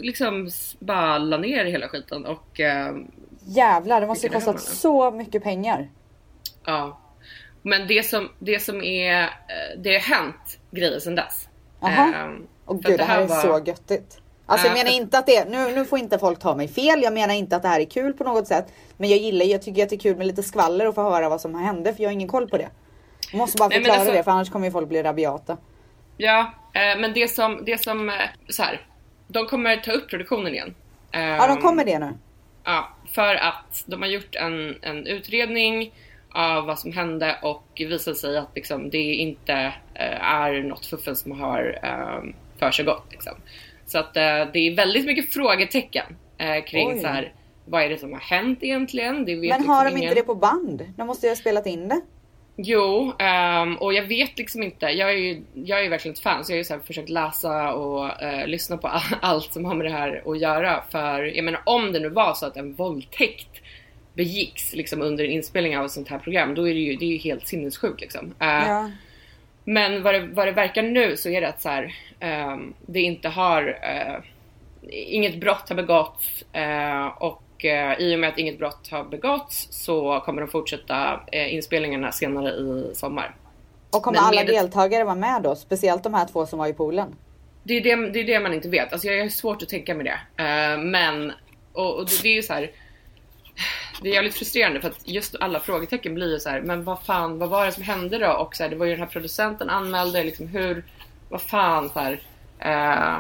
liksom 0.03 0.50
bara 0.79 1.18
la 1.18 1.37
ner 1.37 1.64
hela 1.64 1.88
skiten 1.88 2.27
och 2.27 2.61
ehm, 2.61 3.11
Jävlar, 3.46 4.00
det 4.00 4.07
måste 4.07 4.27
är 4.27 4.29
kostat 4.29 4.61
så 4.61 5.11
mycket 5.11 5.42
pengar. 5.42 5.88
Ja. 6.66 7.00
Men 7.62 7.87
det 7.88 8.07
som, 8.07 8.29
det 8.38 8.61
som 8.62 8.83
är, 8.83 9.22
eh, 9.22 9.29
det 9.79 9.92
har 9.92 10.00
hänt 10.00 10.59
grejer 10.70 10.98
sedan 11.00 11.14
dess. 11.14 11.48
Aha. 11.81 12.12
Ehm, 12.14 12.46
Och 12.64 12.83
gud, 12.83 12.98
det 12.98 13.05
här 13.05 13.20
är 13.22 13.27
var- 13.27 13.40
så 13.40 13.64
göttigt. 13.66 14.20
Alltså 14.46 14.66
jag 14.66 14.79
Ja, 14.79 14.85
menar 14.85 14.96
inte 14.96 15.18
att 15.18 15.27
det, 15.27 15.48
nu, 15.48 15.72
nu 15.74 15.85
får 15.85 15.98
inte 15.98 16.18
folk 16.18 16.38
ta 16.38 16.55
mig 16.57 16.68
fel, 16.68 17.03
jag 17.03 17.12
menar 17.12 17.35
inte 17.35 17.57
att 17.57 17.62
det 17.62 17.68
här 17.68 17.81
är 17.81 17.85
kul 17.85 18.12
på 18.12 18.24
något 18.24 18.46
sätt. 18.46 18.66
Men 18.96 19.09
jag 19.11 19.18
gillar, 19.18 19.46
jag 19.46 19.62
tycker 19.62 19.83
att 19.83 19.90
det 19.90 19.96
är 19.96 20.00
kul 20.00 20.16
med 20.16 20.27
lite 20.27 20.42
skvaller 20.42 20.88
och 20.88 20.94
få 20.94 21.03
höra 21.03 21.29
vad 21.29 21.40
som 21.40 21.55
hände 21.55 21.94
för 21.94 22.03
jag 22.03 22.09
har 22.11 22.12
ingen 22.12 22.29
koll 22.29 22.48
på 22.48 22.59
det. 22.59 22.68
Jag 23.33 23.38
måste 23.38 23.57
bara 23.59 23.68
Nej, 23.68 23.79
förklara 23.79 23.98
alltså- 23.98 24.12
det 24.14 24.22
för 24.22 24.31
annars 24.31 24.50
kommer 24.50 24.66
ju 24.66 24.72
folk 24.72 24.88
bli 24.88 25.03
rabiata. 25.03 25.57
Ja, 26.16 26.53
eh, 26.72 27.00
men 27.00 27.12
det 27.12 27.29
som, 27.29 27.64
det 27.64 27.83
som, 27.83 28.09
eh, 28.11 28.14
så 28.48 28.62
här, 28.62 28.81
de 29.29 29.46
kommer 29.46 29.77
ta 29.77 29.92
upp 29.92 30.11
produktionen 30.11 30.55
igen. 30.55 30.74
Ja, 31.11 31.46
de 31.46 31.53
Ehm, 31.57 31.61
kommer 31.62 31.85
det 31.85 31.98
nu. 31.98 32.12
Ja, 32.64 32.88
för 33.14 33.35
att 33.35 33.83
de 33.87 34.03
har 34.03 34.09
gjort 34.09 34.35
en, 34.35 34.79
en 34.83 35.07
utredning 35.07 35.94
av 36.35 36.66
vad 36.66 36.79
som 36.79 36.92
hände 36.92 37.37
och 37.42 37.64
visade 37.77 38.16
sig 38.16 38.37
att 38.38 38.49
liksom, 38.55 38.90
det 38.90 38.99
inte 39.14 39.53
eh, 39.94 40.25
är 40.35 40.62
något 40.62 40.87
fuffens 40.87 41.20
som 41.20 41.40
har 41.40 41.79
eh, 41.83 42.33
för 42.59 42.70
sig 42.70 42.85
gott. 42.85 43.07
Liksom. 43.11 43.33
Så 43.87 43.99
att 43.99 44.16
eh, 44.16 44.23
det 44.53 44.59
är 44.59 44.77
väldigt 44.77 45.07
mycket 45.07 45.33
frågetecken 45.33 46.16
eh, 46.38 46.64
kring 46.64 46.88
Oj. 46.88 46.99
så 47.01 47.07
här, 47.07 47.33
vad 47.64 47.83
är 47.83 47.88
det 47.88 47.99
som 47.99 48.12
har 48.12 48.20
hänt 48.20 48.59
egentligen? 48.62 49.25
Det 49.25 49.35
vet 49.35 49.40
Men 49.40 49.49
liksom 49.59 49.68
har 49.68 49.85
de 49.85 49.90
ingen. 49.90 50.03
inte 50.03 50.14
det 50.14 50.23
på 50.27 50.35
band? 50.35 50.92
De 50.97 51.07
måste 51.07 51.27
ju 51.27 51.31
ha 51.31 51.37
spelat 51.37 51.66
in 51.66 51.88
det. 51.88 52.01
Jo, 52.57 53.12
ehm, 53.18 53.77
och 53.77 53.94
jag 53.94 54.03
vet 54.03 54.38
liksom 54.38 54.62
inte. 54.62 54.87
Jag 54.87 55.11
är 55.11 55.16
ju, 55.16 55.42
jag 55.55 55.79
är 55.79 55.83
ju 55.83 55.88
verkligen 55.88 56.12
ett 56.12 56.20
fan 56.20 56.44
så 56.44 56.53
jag 56.53 56.55
har 56.55 56.59
ju 56.59 56.64
så 56.64 56.79
försökt 56.79 57.09
läsa 57.09 57.73
och 57.75 58.23
eh, 58.23 58.47
lyssna 58.47 58.77
på 58.77 58.88
all- 58.88 59.01
allt 59.23 59.53
som 59.53 59.64
har 59.64 59.75
med 59.75 59.87
det 59.87 59.92
här 59.92 60.23
att 60.27 60.38
göra. 60.40 60.85
För 60.90 61.23
jag 61.23 61.44
menar 61.44 61.61
om 61.66 61.92
det 61.92 62.01
nu 62.01 62.09
var 62.09 62.35
så 62.35 62.47
att 62.47 62.57
en 62.57 62.75
våldtäkt 62.75 63.54
begicks 64.14 64.74
liksom 64.74 65.03
under 65.03 65.24
en 65.24 65.31
inspelning 65.31 65.79
av 65.79 65.85
ett 65.85 65.90
sånt 65.90 66.09
här 66.09 66.18
program 66.18 66.55
då 66.55 66.68
är 66.68 66.74
det 66.74 66.81
ju, 66.81 66.96
det 66.96 67.05
är 67.05 67.11
ju 67.11 67.18
helt 67.18 67.46
sinnessjukt 67.48 68.00
liksom. 68.00 68.35
Eh, 68.40 68.68
Ja. 68.68 68.90
Men 69.64 70.03
vad 70.03 70.14
det, 70.14 70.27
vad 70.27 70.46
det 70.46 70.53
verkar 70.53 70.83
nu 70.83 71.16
så 71.16 71.29
är 71.29 71.40
det 71.40 71.48
att 71.48 71.62
så 71.62 71.68
här, 71.68 71.94
ehm, 72.20 72.74
det 72.87 73.00
inte 73.00 73.29
har, 73.29 73.79
eh, 73.83 74.16
inget 74.90 75.40
brott 75.40 75.68
har 75.68 75.77
begåtts 75.77 76.42
eh, 76.53 77.07
och 77.07 77.64
eh, 77.64 77.98
i 77.98 78.14
och 78.14 78.20
med 78.20 78.29
att 78.29 78.38
inget 78.38 78.59
brott 78.59 78.88
har 78.90 79.05
begåtts 79.05 79.68
så 79.70 80.20
kommer 80.20 80.40
de 80.42 80.48
fortsätta 80.48 81.20
inspelningarna 81.33 82.12
senare 82.12 82.50
i 82.50 82.90
sommar. 82.94 83.35
Och 83.90 84.03
kommer 84.03 84.18
Men 84.18 84.24
alla 84.24 84.44
deltagare 84.44 85.05
vara 85.05 85.14
med 85.14 85.42
då? 85.42 85.55
Speciellt 85.55 86.03
de 86.03 86.14
här 86.14 86.27
två 86.27 86.46
som 86.46 86.59
var 86.59 86.66
i 86.66 86.72
poolen. 86.72 87.14
Det 87.62 87.74
är 87.74 87.81
det, 87.81 88.11
det, 88.11 88.20
är 88.20 88.24
det 88.24 88.40
man 88.40 88.55
inte 88.55 88.68
vet. 88.68 88.92
Alltså 88.92 89.09
jag 89.09 89.24
har 89.24 89.29
svårt 89.29 89.62
att 89.62 89.68
tänka 89.68 89.94
mig 89.94 90.05
det. 90.05 90.18
Men, 90.79 91.33
och, 91.72 91.98
och 91.98 92.05
det, 92.05 92.22
det 92.22 92.29
är 92.29 92.35
ju 92.35 92.42
så 92.42 92.53
här. 92.53 92.70
Det 94.03 94.09
är 94.09 94.12
jävligt 94.14 94.35
frustrerande 94.35 94.81
för 94.81 94.88
att 94.88 95.09
just 95.09 95.35
alla 95.40 95.61
frågetecken 95.61 96.14
blir 96.14 96.33
ju 96.33 96.38
så 96.38 96.49
här, 96.51 96.61
men 96.61 96.85
vad 96.85 97.03
fan, 97.03 97.38
vad 97.38 97.49
var 97.49 97.67
det 97.67 97.73
som 97.73 97.83
hände 97.83 98.19
då? 98.19 98.31
Och 98.33 98.57
så 98.57 98.62
här, 98.62 98.71
det 98.71 98.77
var 98.77 98.87
ju 98.87 98.93
den 98.93 99.01
här 99.01 99.07
producenten 99.09 99.71
anmälde, 99.71 100.25
liksom 100.25 100.47
hur, 100.49 100.85
vad 101.29 101.43
fan 101.43 101.90
så 101.90 102.01
här. 102.01 102.21
Eh, 102.59 103.17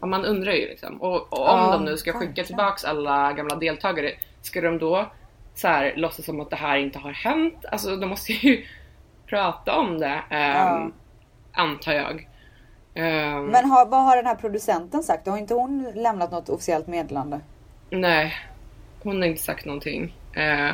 ja, 0.00 0.06
man 0.06 0.24
undrar 0.24 0.52
ju 0.52 0.68
liksom. 0.68 1.02
Och, 1.02 1.32
och 1.32 1.48
om 1.48 1.60
Ja, 1.60 1.72
de 1.72 1.84
nu 1.84 1.96
ska 1.96 2.12
skicka 2.12 2.44
tillbaks 2.44 2.84
alla 2.84 3.32
gamla 3.32 3.56
deltagare, 3.56 4.10
ska 4.42 4.60
de 4.60 4.78
då 4.78 5.06
så 5.54 5.68
här, 5.68 5.92
låtsas 5.96 6.24
som 6.26 6.40
att 6.40 6.50
det 6.50 6.56
här 6.56 6.76
inte 6.76 6.98
har 6.98 7.12
hänt? 7.12 7.64
Alltså 7.72 7.96
de 7.96 8.06
måste 8.06 8.32
ju 8.32 8.66
prata 9.26 9.76
om 9.76 9.98
det, 9.98 10.20
eh, 10.30 10.38
Ja. 10.40 10.90
antar 11.52 11.92
jag. 11.92 12.28
Eh, 12.94 13.40
Men 13.42 13.64
har, 13.70 13.86
vad 13.86 14.04
har 14.04 14.16
den 14.16 14.26
här 14.26 14.34
producenten 14.34 15.02
sagt? 15.02 15.26
Har 15.26 15.38
inte 15.38 15.54
hon 15.54 15.92
lämnat 15.94 16.30
något 16.32 16.48
officiellt 16.48 16.86
meddelande? 16.86 17.40
Nej, 17.90 18.34
hon 19.04 19.22
har 19.22 19.28
inte 19.28 19.42
sagt 19.42 19.64
någonting. 19.64 20.14
Eh, 20.32 20.70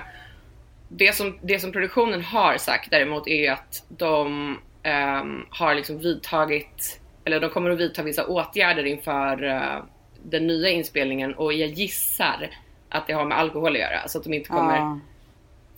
det, 0.88 1.16
som, 1.16 1.38
det 1.42 1.60
som 1.60 1.72
produktionen 1.72 2.22
har 2.22 2.56
sagt 2.56 2.90
däremot 2.90 3.28
är 3.28 3.52
att 3.52 3.84
de 3.88 4.58
ehm, 4.82 5.46
har 5.50 5.74
liksom 5.74 5.98
vidtagit, 5.98 7.00
eller 7.24 7.40
de 7.40 7.50
kommer 7.50 7.70
att 7.70 7.78
vidta 7.78 8.02
vissa 8.02 8.26
åtgärder 8.26 8.84
inför 8.84 9.44
eh, 9.44 9.82
den 10.22 10.46
nya 10.46 10.68
inspelningen 10.68 11.34
och 11.34 11.52
jag 11.52 11.68
gissar 11.68 12.50
att 12.88 13.06
det 13.06 13.12
har 13.12 13.24
med 13.24 13.38
alkohol 13.38 13.72
att 13.72 13.80
göra. 13.80 14.08
Så 14.08 14.18
att 14.18 14.24
de 14.24 14.34
inte 14.34 14.48
kommer, 14.48 14.76
Ja. 14.76 15.00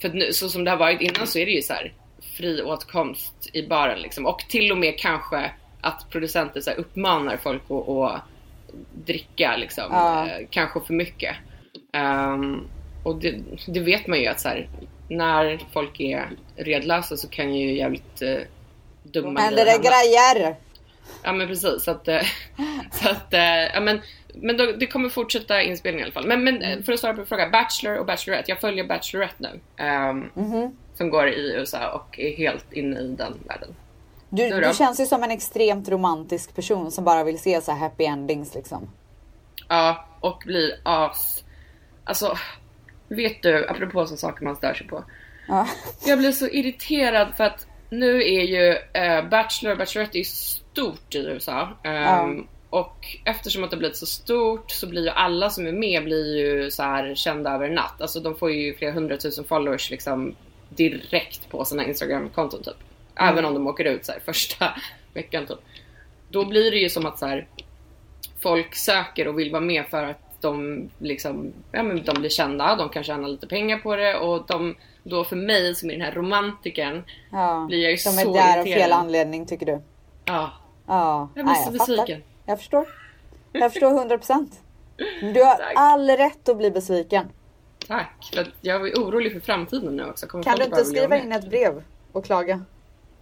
för 0.00 0.08
nu, 0.08 0.32
så 0.32 0.48
som 0.48 0.64
det 0.64 0.70
har 0.70 0.78
varit 0.78 1.00
innan 1.00 1.26
så 1.26 1.38
är 1.38 1.46
det 1.46 1.52
ju 1.52 1.62
så 1.62 1.72
här 1.72 1.92
fri 2.36 2.62
åtkomst 2.62 3.50
i 3.52 3.62
baren 3.66 3.98
liksom. 4.00 4.26
Och 4.26 4.38
till 4.48 4.72
och 4.72 4.78
med 4.78 4.98
kanske 4.98 5.50
att 5.80 6.10
producenter 6.10 6.60
så 6.60 6.70
här, 6.70 6.78
uppmanar 6.78 7.36
folk 7.36 7.62
att, 7.70 7.88
att 7.88 8.22
dricka 8.92 9.56
liksom. 9.56 9.84
Ja. 9.90 10.26
Eh, 10.26 10.46
kanske 10.50 10.80
för 10.80 10.94
mycket. 10.94 11.36
Ehm, 11.92 12.68
och 13.02 13.16
det, 13.16 13.34
det 13.66 13.80
vet 13.80 14.06
man 14.06 14.18
ju 14.20 14.26
att 14.26 14.40
så 14.40 14.48
här, 14.48 14.68
när 15.08 15.60
folk 15.72 16.00
är 16.00 16.30
redlösa 16.56 17.16
så 17.16 17.28
kan 17.28 17.54
ju 17.54 17.76
jävligt 17.76 18.22
uh, 18.22 18.38
dumma 19.02 19.40
Händer 19.40 19.64
det 19.64 19.78
grejer? 19.78 20.56
Ja 21.22 21.32
men 21.32 21.46
precis 21.48 21.84
så 21.84 21.90
att, 21.90 22.08
eh, 22.08 22.20
så 22.92 23.08
att 23.08 23.34
eh, 23.34 23.40
ja, 23.74 23.80
men, 23.80 24.00
men 24.34 24.56
då, 24.56 24.72
det 24.72 24.86
kommer 24.86 25.08
fortsätta 25.08 25.62
inspelningen 25.62 26.00
i 26.00 26.04
alla 26.04 26.12
fall. 26.12 26.26
Men, 26.26 26.44
men 26.44 26.62
Mm. 26.62 26.82
för 26.82 26.92
att 26.92 27.00
svara 27.00 27.14
på 27.14 27.24
frågan, 27.24 27.50
Bachelor 27.50 27.96
och 27.98 28.06
Bachelorette. 28.06 28.50
Jag 28.50 28.60
följer 28.60 28.84
Bachelorette 28.84 29.34
nu. 29.38 29.60
ehm, 29.84 30.30
Mhm. 30.34 30.76
Som 30.94 31.10
går 31.10 31.28
i 31.28 31.52
USA 31.54 31.92
och 31.94 32.18
är 32.18 32.36
helt 32.36 32.72
inne 32.72 33.00
i 33.00 33.08
den 33.08 33.34
världen. 33.48 33.74
Du, 34.28 34.60
Du 34.60 34.74
känns 34.74 35.00
ju 35.00 35.06
som 35.06 35.22
en 35.22 35.30
extremt 35.30 35.88
romantisk 35.88 36.54
person 36.54 36.90
som 36.90 37.04
bara 37.04 37.24
vill 37.24 37.38
se 37.38 37.60
så 37.60 37.72
happy 37.72 38.04
endings 38.04 38.54
liksom. 38.54 38.90
Ja, 39.68 40.04
och 40.20 40.42
blir 40.46 40.72
as... 40.82 41.44
Alltså, 42.04 42.36
vet 43.08 43.42
du, 43.42 43.66
apropå 43.68 44.06
så 44.06 44.16
saker 44.16 44.44
man 44.44 44.56
stör 44.56 44.74
sig 44.74 44.86
på. 44.86 45.04
Ja. 45.48 45.68
Jag 46.06 46.18
blir 46.18 46.32
så 46.32 46.48
irriterad 46.48 47.28
för 47.36 47.44
att 47.44 47.66
nu 47.90 48.16
är 48.22 48.42
ju 48.42 48.76
eh, 49.02 49.28
Bachelor 49.28 49.72
och 49.72 49.78
Bachelorette 49.78 50.18
är 50.18 50.24
stort 50.24 51.14
i 51.14 51.18
USA. 51.18 51.68
Ehm, 51.84 52.46
Och 52.70 53.06
eftersom 53.24 53.64
att 53.64 53.70
det 53.70 53.76
blivit 53.76 53.96
så 53.96 54.06
stort 54.06 54.70
så 54.70 54.86
blir 54.86 55.02
ju 55.02 55.08
alla 55.10 55.50
som 55.50 55.66
är 55.66 55.72
med 55.72 56.04
blir 56.04 56.36
ju 56.36 56.70
så 56.70 56.82
här 56.82 57.14
kända 57.14 57.50
över 57.54 57.66
en 57.68 57.74
natt. 57.74 58.00
Alltså 58.00 58.20
de 58.20 58.34
får 58.34 58.50
ju 58.52 58.74
flera 58.74 58.92
hundratusen 58.92 59.44
followers 59.44 59.90
liksom 59.90 60.34
direkt 60.68 61.48
på 61.50 61.64
sina 61.64 61.84
Instagram-konton 61.86 62.62
typ. 62.62 62.76
Även 63.16 63.44
om 63.44 63.54
de 63.54 63.66
åker 63.66 63.84
ut 63.84 64.04
så 64.04 64.12
här 64.12 64.20
första 64.20 64.74
veckan 65.14 65.46
typ. 65.46 65.58
då 66.28 66.44
blir 66.44 66.70
det 66.70 66.76
ju 66.78 66.88
som 66.90 67.06
att 67.06 67.18
så 67.18 67.26
här, 67.26 67.46
folk 68.42 68.74
söker 68.74 69.28
och 69.28 69.38
vill 69.38 69.50
vara 69.52 69.60
med 69.60 69.84
för 69.86 70.04
att 70.04 70.31
de 70.42 70.88
liksom, 70.98 71.52
ja 71.72 71.82
men 71.82 72.02
de 72.04 72.12
blir 72.20 72.30
kända, 72.30 72.76
de 72.76 72.88
kan 72.88 73.02
tjäna 73.04 73.28
lite 73.28 73.46
pengar 73.46 73.78
på 73.78 73.96
det 73.96 74.16
och 74.18 74.44
de, 74.48 74.74
då 75.02 75.24
för 75.24 75.36
mig 75.36 75.74
som 75.74 75.88
är 75.90 75.92
den 75.92 76.02
här 76.02 76.12
romantikern 76.12 77.04
Ja. 77.32 77.64
blir 77.68 77.82
jag 77.82 77.90
ju 77.90 77.96
De 77.96 78.00
så 78.02 78.30
är 78.30 78.32
där 78.54 78.58
av 78.60 78.64
fel 78.64 78.92
anledning 78.92 79.46
tycker 79.46 79.66
du? 79.66 79.80
Ja, 80.24 80.50
Ja. 80.86 81.28
jag 81.34 81.44
blir 81.44 81.54
så 81.54 81.70
besviken. 81.70 82.22
Jag 82.46 82.58
förstår. 82.58 82.86
Jag 83.52 83.72
förstår 83.72 83.90
100 83.98 84.18
procent. 84.18 84.60
Du 85.34 85.42
har 85.42 85.54
Tack. 85.56 85.72
all 85.76 86.10
rätt 86.10 86.48
att 86.48 86.56
bli 86.58 86.70
besviken. 86.70 87.28
Tack, 87.88 88.34
jag 88.60 88.88
är 88.88 88.94
orolig 88.94 89.32
för 89.32 89.40
framtiden 89.40 89.96
nu 89.96 90.04
också. 90.04 90.26
Kommer 90.26 90.44
Kan 90.44 90.58
du 90.58 90.64
inte 90.64 90.84
skriva 90.84 91.18
in 91.18 91.32
ett 91.32 91.50
brev 91.50 91.82
och 92.12 92.24
klaga? 92.24 92.64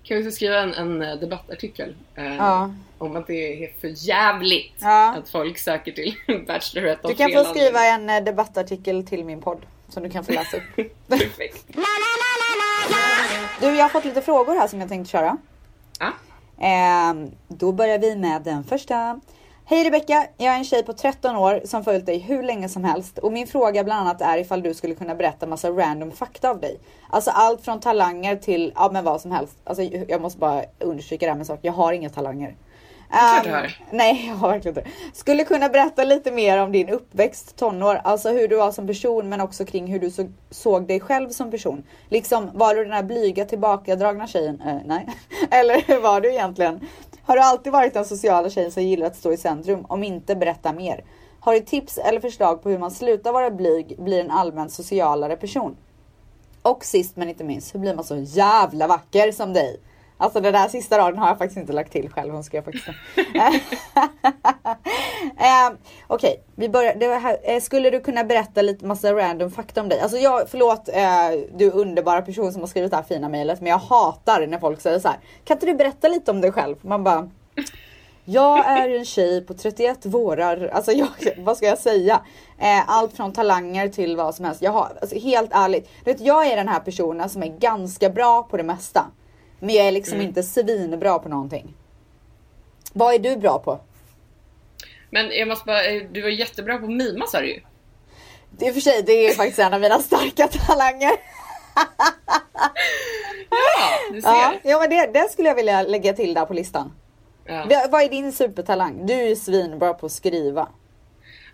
Kan 0.03 0.17
vi 0.17 0.23
inte 0.23 0.33
skriva 0.37 0.59
en, 0.61 0.75
en 0.75 1.03
eh, 1.03 1.17
debattartikel? 1.17 1.95
Eh, 2.15 2.37
Ja. 2.37 2.71
Om 2.99 3.17
att 3.17 3.27
det 3.27 3.65
är 3.65 3.73
för 3.81 4.09
jävligt 4.09 4.75
Ja. 4.81 5.15
att 5.19 5.29
folk 5.29 5.59
söker 5.59 5.93
till 5.93 6.15
Bachelorette 6.47 7.09
Du 7.09 7.15
kan 7.15 7.33
få 7.33 7.45
skriva 7.45 7.85
en 7.85 8.11
eh, 8.11 8.25
debattartikel 8.25 9.07
till 9.07 9.25
min 9.25 9.41
podd 9.41 9.67
som 9.89 10.03
du 10.03 10.11
kan 10.11 10.25
få 10.25 10.33
läsa 10.33 10.57
upp. 10.57 10.77
Perfekt. 11.09 11.65
Du, 13.61 13.67
jag 13.67 13.85
har 13.85 13.89
fått 13.89 14.05
lite 14.05 14.23
frågor 14.23 14.55
här 14.55 14.69
som 14.69 14.81
jag 14.81 14.89
tänkte 14.89 15.11
köra. 15.13 15.37
Ja. 15.99 16.13
Ehm, 16.67 17.31
då 17.49 17.73
börjar 17.73 17.99
vi 17.99 18.17
med 18.17 18.43
den 18.43 18.65
första. 18.65 19.21
Hej 19.71 19.85
Rebecka, 19.85 20.27
jag 20.37 20.55
är 20.55 20.59
en 20.59 20.65
tjej 20.65 20.83
på 20.83 20.93
13 20.93 21.37
år 21.37 21.61
som 21.65 21.85
följt 21.85 22.07
dig 22.07 22.19
hur 22.19 22.43
länge 22.43 22.69
som 22.69 22.85
helst 22.85 23.19
och 23.19 23.33
min 23.33 23.47
fråga 23.47 23.85
bland 23.85 24.01
annat 24.01 24.21
är 24.21 24.39
ifall 24.39 24.63
du 24.63 24.75
skulle 24.75 24.95
kunna 24.95 25.15
berätta 25.15 25.47
massa 25.47 25.71
random 25.71 26.11
fakta 26.11 26.51
av 26.51 26.61
dig. 26.61 26.79
Alltså 27.11 27.31
allt 27.31 27.65
från 27.65 27.81
talanger 27.81 28.37
till 28.37 28.73
ja 28.75 28.91
men 28.93 29.05
vad 29.05 29.21
som 29.21 29.31
helst. 29.31 29.57
Alltså 29.65 29.83
jag 29.83 30.21
måste 30.21 30.39
bara 30.39 30.65
understryka 30.79 31.27
det 31.27 31.31
här 31.31 31.37
med 31.37 31.43
en 31.43 31.47
sak, 31.47 31.59
jag 31.63 31.73
har 31.73 31.93
inga 31.93 32.11
talanger. 32.11 32.57
har. 33.53 33.79
Nej, 33.91 34.27
jag 34.29 34.35
har 34.35 34.49
verkligen 34.49 34.79
inte. 34.79 34.91
Skulle 35.13 35.45
kunna 35.45 35.69
berätta 35.69 36.05
lite 36.05 36.33
mer 36.33 36.59
om 36.59 36.73
din 36.73 36.89
uppväxt, 36.89 37.57
tonår, 37.57 38.01
alltså 38.05 38.29
hur 38.29 38.49
du 38.49 38.57
var 38.57 38.73
som 38.73 38.87
person 38.87 39.29
men 39.29 39.41
också 39.41 39.65
kring 39.65 39.87
hur 39.87 39.99
du 39.99 40.11
så, 40.11 40.29
såg 40.51 40.87
dig 40.87 41.01
själv 41.01 41.31
som 41.31 41.51
person. 41.51 41.83
Liksom, 42.09 42.51
var 42.55 42.75
du 42.75 42.85
den 42.85 42.93
här 42.93 43.03
blyga 43.03 43.45
tillbakadragna 43.45 44.27
tjejen? 44.27 44.63
Eh, 44.67 44.77
nej. 44.85 45.07
Eller 45.51 45.83
hur 45.87 46.01
var 46.01 46.21
du 46.21 46.31
egentligen? 46.33 46.81
Har 47.31 47.37
du 47.37 47.43
alltid 47.43 47.73
varit 47.73 47.95
den 47.95 48.05
sociala 48.05 48.51
tjejen 48.51 48.71
som 48.71 48.83
gillar 48.83 49.07
att 49.07 49.17
stå 49.17 49.33
i 49.33 49.37
centrum? 49.37 49.85
Om 49.89 50.05
inte, 50.05 50.37
berätta 50.37 50.73
mer. 50.73 51.05
Har 51.41 51.55
du 51.55 51.61
tips 51.61 51.99
eller 51.99 52.21
förslag 52.21 52.63
på 52.63 52.71
hur 52.71 52.79
man 52.79 52.91
slutar 52.91 53.33
vara 53.33 53.51
blyg, 53.51 53.97
blir 53.99 54.21
en 54.21 54.31
allmänt 54.31 54.73
socialare 54.73 55.37
person? 55.37 55.77
Och 56.63 56.85
sist 56.85 57.17
men 57.17 57.29
inte 57.29 57.45
minst, 57.45 57.75
hur 57.75 57.81
blir 57.81 57.95
man 57.95 58.05
så 58.05 58.17
jävla 58.17 58.87
vacker 58.87 59.33
som 59.33 59.53
dig? 59.53 59.81
Alltså 60.21 60.41
den 60.41 60.53
där 60.53 60.69
sista 60.69 60.99
raden 60.99 61.19
har 61.19 61.29
jag 61.29 61.39
faktiskt 61.39 61.61
inte 61.61 61.73
lagt 61.73 61.93
till 61.93 62.11
själv. 62.11 62.33
Hon 62.33 62.45
skrev 62.45 62.63
faktiskt 62.63 62.89
eh, 65.39 65.73
Okej, 66.07 66.43
vi 66.55 66.69
börjar. 66.69 67.21
Här. 67.21 67.37
Eh, 67.43 67.61
skulle 67.61 67.91
du 67.91 68.01
kunna 68.01 68.25
berätta 68.25 68.63
lite 68.63 68.87
massa 68.87 69.13
random 69.13 69.51
fakta 69.51 69.81
om 69.81 69.89
dig? 69.89 70.01
Alltså 70.01 70.19
jag, 70.19 70.49
förlåt 70.49 70.89
eh, 70.89 71.31
du 71.55 71.71
underbara 71.71 72.23
person 72.23 72.53
som 72.53 72.61
har 72.63 72.69
skrivit 72.69 72.91
det 72.91 72.97
här 72.97 73.05
fina 73.05 73.29
mejlet. 73.29 73.61
Men 73.61 73.71
jag 73.71 73.79
hatar 73.79 74.47
när 74.47 74.59
folk 74.59 74.81
säger 74.81 74.99
så 74.99 75.09
här. 75.09 75.19
Kan 75.45 75.57
inte 75.57 75.67
du 75.67 75.75
berätta 75.75 76.09
lite 76.09 76.31
om 76.31 76.41
dig 76.41 76.53
själv? 76.53 76.77
Man 76.81 77.05
bara. 77.05 77.31
Jag 78.25 78.67
är 78.67 78.89
en 78.89 79.05
tjej 79.05 79.41
på 79.41 79.55
31 79.55 80.07
vårar. 80.07 80.71
Alltså 80.73 80.93
jag, 80.93 81.09
vad 81.39 81.57
ska 81.57 81.67
jag 81.67 81.79
säga? 81.79 82.21
Eh, 82.59 82.91
allt 82.91 83.17
från 83.17 83.33
talanger 83.33 83.89
till 83.89 84.17
vad 84.17 84.35
som 84.35 84.45
helst. 84.45 84.63
Jag 84.63 84.73
har, 84.73 84.93
alltså 85.01 85.19
helt 85.19 85.51
ärligt. 85.53 85.89
Du 86.05 86.13
vet, 86.13 86.21
jag 86.21 86.47
är 86.47 86.57
den 86.57 86.69
här 86.69 86.81
personen 86.81 87.29
som 87.29 87.43
är 87.43 87.59
ganska 87.59 88.11
bra 88.11 88.43
på 88.43 88.57
det 88.57 88.63
mesta. 88.63 89.07
Men 89.61 89.75
jag 89.75 89.87
är 89.87 89.93
liksom 89.93 90.15
Mm. 90.15 90.27
inte 90.27 90.43
svinbra 90.43 91.19
på 91.19 91.29
någonting. 91.29 91.75
Vad 92.93 93.15
är 93.15 93.19
du 93.19 93.37
bra 93.37 93.59
på? 93.59 93.81
Men 95.11 95.31
jag 95.33 95.49
måste 95.49 95.65
bara, 95.67 95.85
eh, 95.85 96.03
du 96.13 96.23
var 96.23 96.29
jättebra 96.29 96.79
på 96.79 96.85
att 96.85 96.91
mima 96.93 97.27
sa 97.27 97.41
du 97.41 97.47
ju. 97.49 97.61
Det 98.51 98.67
är 98.69 98.73
för 98.73 98.81
sig, 98.81 99.03
det 99.03 99.13
är 99.13 99.35
faktiskt 99.35 99.59
en 99.59 99.75
av 99.75 99.81
mina 99.81 99.99
starka 99.99 100.49
talanger. 100.49 101.13
Ja, 103.51 104.13
du 104.13 104.23
ser. 104.23 104.29
Ja, 104.31 104.55
ja 104.63 104.79
men 104.81 104.91
det, 104.91 105.07
det 105.21 105.29
skulle 105.33 105.49
jag 105.49 105.55
vilja 105.55 105.83
lägga 105.83 106.13
till 106.13 106.35
där 106.35 106.45
på 106.47 106.55
listan. 106.55 106.93
Ja. 107.45 107.87
Vad 107.91 108.03
är 108.03 108.09
din 108.09 108.33
supertalang? 108.33 109.07
Du 109.07 109.13
är 109.15 109.29
ju 109.29 109.37
svinbra 109.37 109.95
på 109.95 110.07
att 110.07 110.13
skriva. 110.13 110.69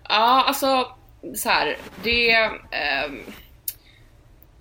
Ja, 0.09 0.45
alltså 0.47 0.87
så 1.35 1.49
här, 1.49 1.77
det... 2.05 2.31
ehm, 2.71 3.21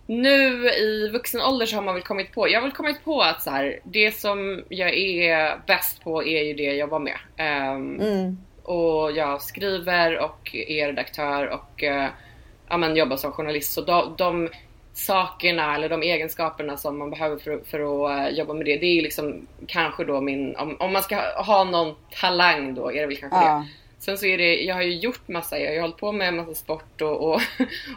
nu 0.06 0.70
i 0.70 1.10
vuxen 1.14 1.42
ålder 1.42 1.66
så 1.66 1.76
har 1.76 1.84
man 1.84 1.94
väl 1.94 2.04
kommit 2.04 2.32
på, 2.32 2.50
jag 2.50 2.58
har 2.60 2.68
väl 2.68 2.76
kommit 2.76 3.04
på 3.04 3.22
att 3.22 3.42
så 3.42 3.50
här, 3.50 3.80
det 3.84 4.12
som 4.12 4.64
jag 4.70 4.94
är 4.94 5.60
bäst 5.68 6.04
på 6.04 6.24
är 6.24 6.44
ju 6.44 6.54
det 6.54 6.64
jag 6.64 6.76
jobbar 6.76 7.00
med. 7.00 7.18
Ehm, 7.38 8.00
Mm. 8.02 8.38
Och 8.64 9.12
jag 9.12 9.42
skriver 9.42 10.20
och 10.20 10.56
är 10.56 10.88
redaktör 10.88 11.48
och 11.48 11.84
eh, 11.84 12.10
ja, 12.70 12.78
men 12.78 12.96
jobbar 12.96 13.18
som 13.18 13.32
journalist. 13.32 13.74
Så 13.74 13.82
de, 13.82 14.16
de 14.18 14.50
sakerna 14.94 15.76
eller 15.76 15.90
de 15.90 16.04
egenskaperna 16.04 16.78
som 16.78 16.98
man 16.98 17.10
behöver 17.10 17.38
för, 17.38 17.60
för 17.66 17.80
att 17.80 18.28
eh, 18.28 18.38
jobba 18.38 18.54
med 18.54 18.66
det, 18.66 18.78
det 18.78 18.86
är 18.86 19.02
liksom 19.02 19.48
kanske 19.68 20.04
då 20.04 20.22
min, 20.22 20.56
om, 20.56 20.78
om 20.80 20.94
man 20.94 21.04
ska 21.04 21.44
ha 21.44 21.64
någon 21.64 21.96
talang 22.22 22.76
då 22.76 22.92
är 22.92 23.02
det 23.02 23.08
väl 23.08 23.18
kanske 23.18 23.40
det. 23.40 23.68
Sen 24.06 24.18
så 24.18 24.26
är 24.26 24.38
det, 24.38 24.64
jag 24.64 24.76
har 24.76 24.82
ju 24.82 24.96
gjort 24.96 25.28
massa, 25.28 25.60
jag 25.60 25.68
har 25.68 25.74
ju 25.74 25.82
hållit 25.82 25.98
på 25.98 26.12
med 26.12 26.34
massa 26.34 26.54
sport 26.54 27.02
och, 27.02 27.30
och, 27.34 27.42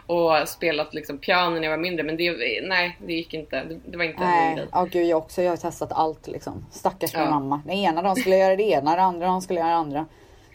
och 0.41 0.49
spelat 0.49 0.93
liksom 0.93 1.17
piano 1.17 1.55
när 1.55 1.63
jag 1.63 1.69
var 1.69 1.77
mindre 1.77 2.03
men 2.03 2.17
det, 2.17 2.61
nej 2.63 2.97
det 3.05 3.13
gick 3.13 3.33
inte, 3.33 3.63
det, 3.63 3.79
det 3.85 3.97
var 3.97 4.03
inte 4.05 4.19
min 4.19 4.29
Nej, 4.29 4.55
grej. 4.55 4.67
ja 4.71 4.87
gud 4.91 5.07
jag 5.07 5.17
också. 5.17 5.41
Jag 5.41 5.51
har 5.51 5.57
testat 5.57 5.91
allt 5.91 6.27
liksom. 6.27 6.65
Stackars 6.71 7.13
min 7.13 7.23
Ja. 7.23 7.29
mamma. 7.29 7.61
Den 7.65 7.75
ena 7.75 8.01
dagen 8.01 8.15
skulle 8.15 8.35
jag 8.35 8.45
göra 8.45 8.55
det 8.55 8.63
ena, 8.63 8.91
den 8.95 9.05
andra 9.05 9.27
dagen 9.27 9.41
skulle 9.41 9.59
jag 9.59 9.67
göra 9.67 9.75
det 9.75 9.81
andra. 9.81 10.05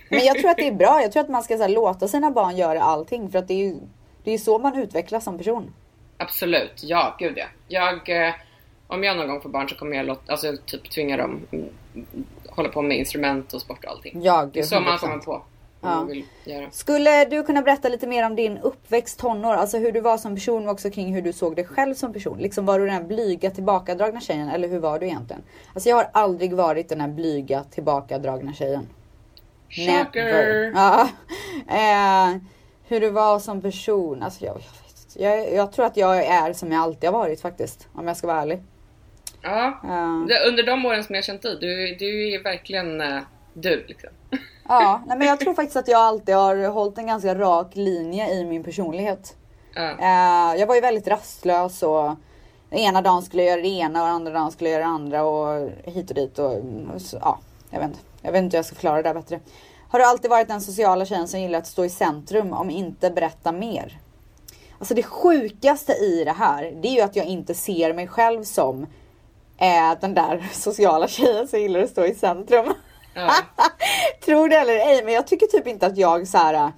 Men 0.09 0.24
jag 0.24 0.38
tror 0.38 0.50
att 0.50 0.57
det 0.57 0.68
är 0.68 0.72
bra. 0.72 1.02
Jag 1.02 1.12
tror 1.12 1.22
att 1.22 1.28
man 1.28 1.42
ska 1.42 1.57
här, 1.57 1.68
låta 1.68 2.09
sina 2.09 2.30
barn 2.30 2.57
göra 2.57 2.82
allting 2.82 3.30
för 3.30 3.38
att 3.38 3.48
det 3.48 3.55
är 3.55 3.59
ju 3.59 3.76
det 4.24 4.30
är 4.30 4.38
så 4.38 4.59
man 4.59 4.78
utvecklas 4.78 5.24
som 5.24 5.38
person. 5.38 5.72
Absolut, 6.16 6.82
ja 6.82 7.16
gud 7.18 7.34
ja. 7.36 7.46
Jag, 7.68 8.26
eh, 8.26 8.34
om 8.86 9.05
jag 9.05 9.16
någon 9.16 9.28
gång 9.28 9.40
får 9.40 9.48
barn 9.48 9.68
så 9.68 9.74
kommer 9.74 9.96
jag 9.96 10.07
låta, 10.07 10.32
alltså 10.32 10.57
typ 10.66 10.90
tvinga 10.90 11.16
dem 11.16 11.46
mm, 11.52 11.68
hålla 12.49 12.68
på 12.68 12.82
med 12.82 12.99
instrument 12.99 13.53
och 13.53 13.61
sport 13.61 13.84
och 13.84 13.90
allting. 13.90 14.20
Ja, 14.22 14.36
Det 14.53 14.59
är 14.59 14.62
gud, 14.62 14.64
så 14.64 14.80
man 14.80 14.99
100%. 14.99 14.99
kommer 14.99 15.18
på. 15.18 15.42
Ja. 15.80 16.07
Skulle 16.70 17.24
du 17.24 17.42
kunna 17.42 17.62
berätta 17.62 17.88
lite 17.88 18.07
mer 18.07 18.26
om 18.26 18.36
din 18.36 18.59
uppväxt 18.59 19.18
tonår? 19.18 19.55
Alltså 19.55 19.78
hur 19.78 19.92
du 19.92 20.01
var 20.01 20.18
som 20.18 20.34
person 20.34 20.61
men 20.62 20.68
också 20.72 20.90
kring 20.90 21.14
hur 21.14 21.22
du 21.22 21.32
såg 21.32 21.57
dig 21.57 21.64
själv 21.64 21.95
som 21.95 22.12
person. 22.12 22.38
Liksom 22.38 22.66
var 22.66 22.78
du 22.78 22.84
den 22.84 22.95
här 22.95 23.03
blyga 23.03 23.51
tillbakadragna 23.51 24.20
tjejen 24.20 24.49
eller 24.49 24.68
hur 24.68 24.78
var 24.78 24.99
du 24.99 25.07
egentligen? 25.07 25.42
Alltså 25.74 25.88
jag 25.88 25.97
har 25.97 26.09
aldrig 26.12 26.53
varit 26.53 26.88
den 26.88 27.01
här 27.01 27.09
blyga 27.09 27.64
tillbakadragna 27.64 28.53
tjejen. 28.53 28.88
Shocker! 29.68 30.72
Ja. 30.74 31.09
Eh, 31.68 32.36
hur 32.88 33.01
du 33.01 33.11
var 33.11 33.38
som 33.38 33.61
person. 33.62 34.22
Alltså 34.22 34.45
jag, 34.45 34.57
jag, 35.16 35.36
vet 35.36 35.49
jag, 35.49 35.53
jag 35.55 35.72
tror 35.72 35.86
att 35.86 35.97
jag 35.97 36.24
är 36.24 36.53
som 36.53 36.72
jag 36.72 36.82
alltid 36.82 37.11
har 37.11 37.18
varit 37.18 37.40
faktiskt. 37.40 37.88
Om 37.95 38.09
jag 38.09 38.16
ska 38.16 38.26
vara 38.26 38.42
ärlig. 38.42 38.62
Ja. 39.45 39.80
Det, 40.28 40.49
under 40.49 40.62
de 40.62 40.86
åren 40.86 41.05
som 41.05 41.14
jag 41.14 41.24
känt 41.24 41.42
dig, 41.42 41.57
du, 41.61 41.97
du 41.99 42.34
är 42.34 42.42
verkligen 42.42 43.01
eh, 43.01 43.20
du 43.53 43.84
liksom. 43.88 44.11
ja, 44.68 45.03
nej, 45.07 45.18
men 45.18 45.28
jag 45.28 45.40
tror 45.40 45.55
faktiskt 45.55 45.76
att 45.76 45.88
jag 45.88 46.01
alltid 46.01 46.34
har 46.34 46.68
hållit 46.68 46.99
en 46.99 47.07
ganska 47.07 47.34
rak 47.34 47.70
linje 47.76 48.34
i 48.34 48.45
min 48.45 48.64
personlighet. 48.64 49.36
Ja. 49.74 49.90
Eh, 49.90 50.61
jag 50.61 50.66
var 50.66 50.74
ju 50.74 50.80
väldigt 50.80 51.09
rastlös 51.09 51.82
och 51.82 52.14
ena 52.70 53.03
dagen 53.03 53.22
skulle 53.22 53.42
jag 53.42 53.51
göra 53.51 53.62
det 53.62 53.68
ena 53.68 54.03
och 54.03 54.09
andra 54.09 54.32
dagen 54.32 54.53
skulle 54.53 54.70
jag 54.70 54.80
göra 54.80 54.88
det 54.88 54.95
andra 54.95 55.24
och 55.24 55.70
hit 55.84 56.11
och 56.11 56.16
dit 56.16 56.38
och, 56.38 56.53
och 56.95 57.03
så, 57.03 57.18
ja, 57.20 57.38
jag 57.70 57.78
vet 57.78 57.88
inte. 57.88 58.01
Jag 58.22 58.32
vet 58.32 58.42
inte 58.42 58.57
hur 58.57 58.59
jag 58.59 58.66
ska 58.66 58.74
förklara 58.74 58.97
det 58.97 59.03
där 59.03 59.14
bättre. 59.14 59.40
Har 59.88 59.99
du 59.99 60.05
alltid 60.05 60.30
varit 60.30 60.49
den 60.49 60.61
sociala 60.61 61.05
tjejen 61.05 61.28
som 61.28 61.40
gillar 61.40 61.59
att 61.59 61.66
stå 61.66 61.84
i 61.84 61.88
centrum 61.88 62.53
om 62.53 62.70
inte 62.70 63.11
berätta 63.11 63.53
mer? 63.53 63.99
Alltså 64.78 64.95
det 64.95 65.03
sjukaste 65.03 65.92
i 65.92 66.24
det 66.24 66.32
här, 66.32 66.72
det 66.82 66.88
är 66.88 66.92
ju 66.92 67.01
att 67.01 67.16
jag 67.16 67.26
inte 67.26 67.55
ser 67.55 67.95
mig 67.95 68.09
själv 68.09 68.45
som 68.45 68.86
eh, 69.59 70.00
den 70.00 70.14
där 70.14 70.48
sociala 70.52 71.09
tjejen 71.09 71.48
som 71.48 71.61
gillar 71.61 71.80
att 71.80 71.90
stå 71.90 72.07
i 72.07 72.14
centrum. 72.14 72.74
Ja. 73.14 73.34
Tror 74.24 74.48
det 74.48 74.57
eller 74.57 74.74
ej, 74.74 75.05
men 75.05 75.14
jag 75.14 75.26
tycker 75.26 75.46
typ 75.46 75.66
inte 75.66 75.86
att 75.86 75.96
jag 75.96 76.28
så 76.28 76.38
här 76.38 76.72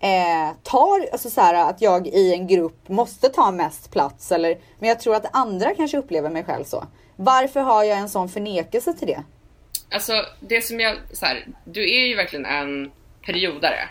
eh, 0.00 0.52
tar, 0.62 1.08
alltså 1.12 1.30
så 1.30 1.40
här 1.40 1.54
att 1.70 1.82
jag 1.82 2.06
i 2.06 2.32
en 2.34 2.46
grupp 2.46 2.88
måste 2.88 3.28
ta 3.28 3.50
mest 3.50 3.92
plats 3.92 4.32
eller, 4.32 4.58
men 4.78 4.88
jag 4.88 5.00
tror 5.00 5.14
att 5.14 5.36
andra 5.36 5.74
kanske 5.74 5.98
upplever 5.98 6.30
mig 6.30 6.44
själv 6.44 6.64
så. 6.64 6.86
Varför 7.16 7.60
har 7.60 7.84
jag 7.84 7.98
en 7.98 8.08
sån 8.08 8.28
förnekelse 8.28 8.94
till 8.94 9.08
det? 9.08 9.22
Alltså 9.90 10.12
det 10.40 10.64
som 10.64 10.80
jag, 10.80 10.96
så 11.12 11.26
här, 11.26 11.46
du 11.64 11.82
är 11.82 12.06
ju 12.06 12.16
verkligen 12.16 12.46
en 12.46 12.92
periodare. 13.26 13.88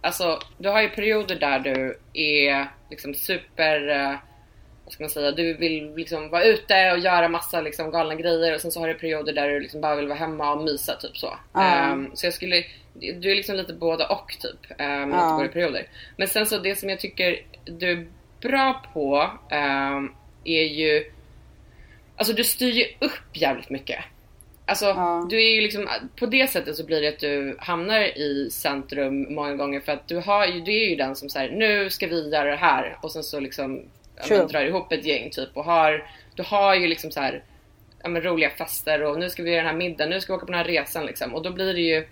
Alltså 0.00 0.38
du 0.58 0.68
har 0.68 0.82
ju 0.82 0.88
perioder 0.88 1.36
där 1.36 1.58
du 1.58 1.98
är 2.12 2.68
liksom 2.90 3.14
super, 3.14 3.88
eh, 3.88 4.14
vad 4.84 4.92
ska 4.92 5.02
man 5.04 5.10
säga, 5.10 5.32
du 5.32 5.54
vill 5.54 5.94
liksom 5.96 6.28
vara 6.28 6.44
ute 6.44 6.92
och 6.92 6.98
göra 6.98 7.28
massa 7.28 7.60
liksom 7.60 7.90
galna 7.90 8.14
grejer 8.14 8.54
och 8.54 8.60
sen 8.60 8.70
så 8.72 8.80
har 8.80 8.88
du 8.88 8.94
perioder 8.94 9.32
där 9.32 9.48
du 9.48 9.60
liksom 9.60 9.80
bara 9.80 9.96
vill 9.96 10.06
vara 10.06 10.18
hemma 10.18 10.52
och 10.52 10.64
mysa 10.64 10.96
typ 10.96 11.16
så. 11.16 11.34
Ja. 11.52 11.62
Ehm, 11.62 12.10
så 12.14 12.26
jag 12.26 12.34
skulle, 12.34 12.64
du 12.94 13.30
är 13.30 13.34
liksom 13.36 13.56
lite 13.56 13.72
både 13.72 14.06
och 14.06 14.36
typ, 14.40 14.70
um, 14.80 15.10
Ja. 15.10 15.16
att 15.16 15.30
det 15.30 15.36
går 15.36 15.44
i 15.46 15.52
perioder. 15.52 15.86
Men 16.16 16.28
sen 16.28 16.46
så 16.46 16.58
det 16.58 16.76
som 16.76 16.88
jag 16.88 17.00
tycker 17.00 17.40
du 17.64 17.90
är 17.90 18.06
bra 18.40 18.82
på 18.92 19.30
ehm, 19.50 20.12
är 20.44 20.62
ju, 20.64 21.10
alltså 22.16 22.32
du 22.34 22.44
styr 22.44 22.72
ju 22.72 22.84
upp 23.00 23.36
jävligt 23.36 23.70
mycket. 23.70 24.04
Alltså 24.66 24.84
Ja. 24.86 25.26
du 25.30 25.36
är 25.44 25.54
ju 25.54 25.60
liksom, 25.60 25.88
på 26.16 26.26
det 26.26 26.50
sättet 26.50 26.76
så 26.76 26.84
blir 26.86 27.00
det 27.00 27.08
att 27.08 27.18
du 27.18 27.56
hamnar 27.58 28.00
i 28.18 28.48
centrum 28.52 29.34
många 29.34 29.54
gånger 29.54 29.80
för 29.80 29.92
att 29.92 30.08
du 30.08 30.16
har 30.16 30.46
ju, 30.46 30.60
du 30.60 30.72
är 30.74 30.88
ju 30.90 30.96
den 30.96 31.16
som 31.16 31.28
säger 31.28 31.50
nu 31.56 31.90
ska 31.90 32.06
vi 32.06 32.28
göra 32.30 32.50
det 32.50 32.56
här 32.56 32.98
och 33.02 33.12
sen 33.12 33.22
så 33.22 33.40
liksom 33.40 33.82
ja, 34.16 34.24
men, 34.30 34.46
drar 34.46 34.64
ihop 34.64 34.92
ett 34.92 35.04
gäng 35.04 35.30
typ 35.30 35.48
och 35.54 35.64
har, 35.64 36.10
du 36.34 36.42
har 36.42 36.74
ju 36.74 36.86
liksom 36.86 37.10
så 37.10 37.20
här 37.20 37.42
ja, 38.02 38.08
men, 38.08 38.22
roliga 38.22 38.50
fester 38.50 39.02
och 39.02 39.18
nu 39.18 39.30
ska 39.30 39.42
vi 39.42 39.50
göra 39.50 39.62
den 39.62 39.70
här 39.70 39.78
middagen, 39.78 40.10
nu 40.10 40.20
ska 40.20 40.32
vi 40.32 40.36
åka 40.36 40.46
på 40.46 40.52
den 40.52 40.60
här 40.60 40.68
resan 40.68 41.06
liksom 41.06 41.34
och 41.34 41.42
då 41.42 41.50
blir 41.50 41.74
det 41.74 41.80
ju, 41.80 42.06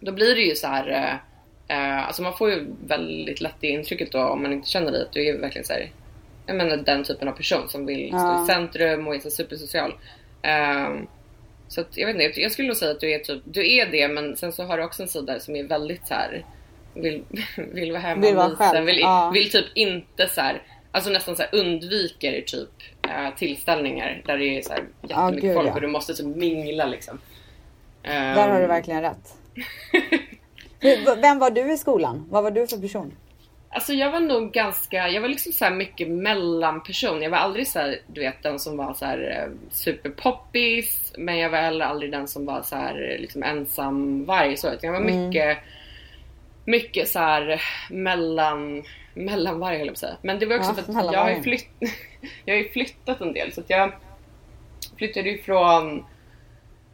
då 0.00 0.12
blir 0.12 0.34
det 0.34 0.42
ju 0.42 0.54
så 0.54 0.66
här 0.66 0.88
eh, 0.88 1.14
eh, 1.78 2.06
alltså 2.06 2.22
man 2.22 2.36
får 2.36 2.50
ju 2.50 2.66
väldigt 2.86 3.40
lätt 3.40 3.56
det 3.60 3.68
intrycket 3.68 4.12
då 4.12 4.24
om 4.24 4.42
man 4.42 4.52
inte 4.52 4.68
känner 4.68 4.92
dig 4.92 5.02
att 5.02 5.12
du 5.12 5.28
är 5.28 5.38
verkligen 5.38 5.64
så 5.64 5.72
här, 5.72 5.90
jag 6.46 6.56
menar 6.56 6.76
den 6.76 7.04
typen 7.04 7.28
av 7.28 7.32
person 7.32 7.68
som 7.68 7.86
vill 7.86 8.08
stå 8.08 8.16
Ja. 8.16 8.44
i 8.44 8.46
centrum 8.46 9.08
och 9.08 9.14
är 9.14 9.20
så 9.20 9.30
supersocial. 9.30 9.94
Ehm, 10.42 11.06
så 11.68 11.80
att, 11.80 11.96
jag 11.96 12.06
vet 12.06 12.20
inte, 12.20 12.40
jag 12.40 12.52
skulle 12.52 12.68
nog 12.68 12.76
säga 12.76 12.90
att 12.90 13.00
du 13.00 13.10
är 13.10 13.18
typ, 13.18 13.42
du 13.44 13.72
är 13.72 13.86
det 13.86 14.08
men 14.08 14.36
sen 14.36 14.52
så 14.52 14.64
har 14.64 14.78
du 14.78 14.84
också 14.84 15.02
en 15.02 15.08
sida 15.08 15.40
som 15.40 15.56
är 15.56 15.64
väldigt 15.64 16.06
så 16.06 16.14
här 16.14 16.44
vill, 16.94 17.22
vill 17.56 17.92
vara 17.92 18.02
hemma 18.02 18.20
Vill 18.20 18.36
vara 18.36 18.56
själv, 18.56 18.86
vill, 18.86 19.00
ja. 19.00 19.30
vill 19.34 19.50
typ 19.50 19.66
inte 19.74 20.28
så 20.28 20.40
här, 20.40 20.62
alltså 20.94 21.10
nästan 21.10 21.36
så 21.36 21.42
undviker 21.52 22.40
typ 22.40 22.70
eh, 23.02 23.34
tillställningar 23.36 24.22
där 24.26 24.38
det 24.38 24.58
är 24.58 24.62
så 24.62 24.72
här 24.72 24.84
jättemycket 25.02 25.42
gud, 25.42 25.54
folk 25.54 25.68
ja. 25.68 25.74
och 25.74 25.80
du 25.80 25.86
måste 25.88 26.14
typ 26.14 26.26
mingla 26.26 26.86
liksom. 26.86 27.18
Där 28.02 28.48
har 28.48 28.56
du 28.58 28.62
Ehm, 28.64 28.68
verkligen 28.68 29.02
rätt. 29.02 29.34
Vem 31.22 31.38
var 31.38 31.50
du 31.50 31.72
i 31.72 31.76
skolan? 31.76 32.26
Vad 32.30 32.42
var 32.42 32.50
du 32.50 32.66
för 32.66 32.76
person? 32.76 33.12
Alltså 33.68 33.92
jag 33.92 34.10
var 34.12 34.20
nog 34.20 34.52
ganska, 34.52 35.08
jag 35.08 35.20
var 35.20 35.28
liksom 35.28 35.52
så 35.52 35.64
här 35.64 35.74
mycket 35.74 36.08
mellanperson. 36.08 37.22
Jag 37.22 37.30
var 37.30 37.38
aldrig 37.38 37.68
så 37.68 37.78
här, 37.78 37.98
du 38.06 38.20
vet 38.20 38.42
den 38.42 38.58
som 38.58 38.76
var 38.76 38.94
så 38.94 39.04
här 39.04 39.18
eh, 39.46 39.52
superpoppis. 39.70 41.12
Men 41.18 41.38
jag 41.38 41.50
var 41.50 41.58
heller 41.58 41.84
aldrig 41.84 42.12
den 42.12 42.28
som 42.28 42.46
var 42.46 42.62
så 42.62 42.76
här 42.76 43.10
eh, 43.12 43.20
liksom 43.20 43.42
ensam 43.42 44.24
varg 44.24 44.56
så. 44.56 44.68
Jag 44.80 44.92
var 44.92 45.00
Mm. 45.00 45.26
mycket, 45.28 45.58
mycket 46.64 47.08
så 47.08 47.18
här 47.18 47.62
mellan, 47.90 48.82
mellanvarg 49.14 49.78
höll 49.78 49.86
jag 49.86 49.98
säga. 49.98 50.16
Men 50.22 50.38
det 50.38 50.46
var 50.46 50.56
också 50.56 50.74
Ja, 50.76 50.82
för 50.82 50.92
att 50.92 51.12
jag 51.12 51.20
har, 51.20 51.42
flytt, 51.42 51.68
jag 52.44 52.56
har 52.56 52.72
flyttat 52.72 53.20
en 53.20 53.32
del 53.32 53.52
så 53.52 53.60
att 53.60 53.70
jag 53.70 53.92
flyttade 54.96 55.28
ju 55.30 55.38
från 55.38 56.04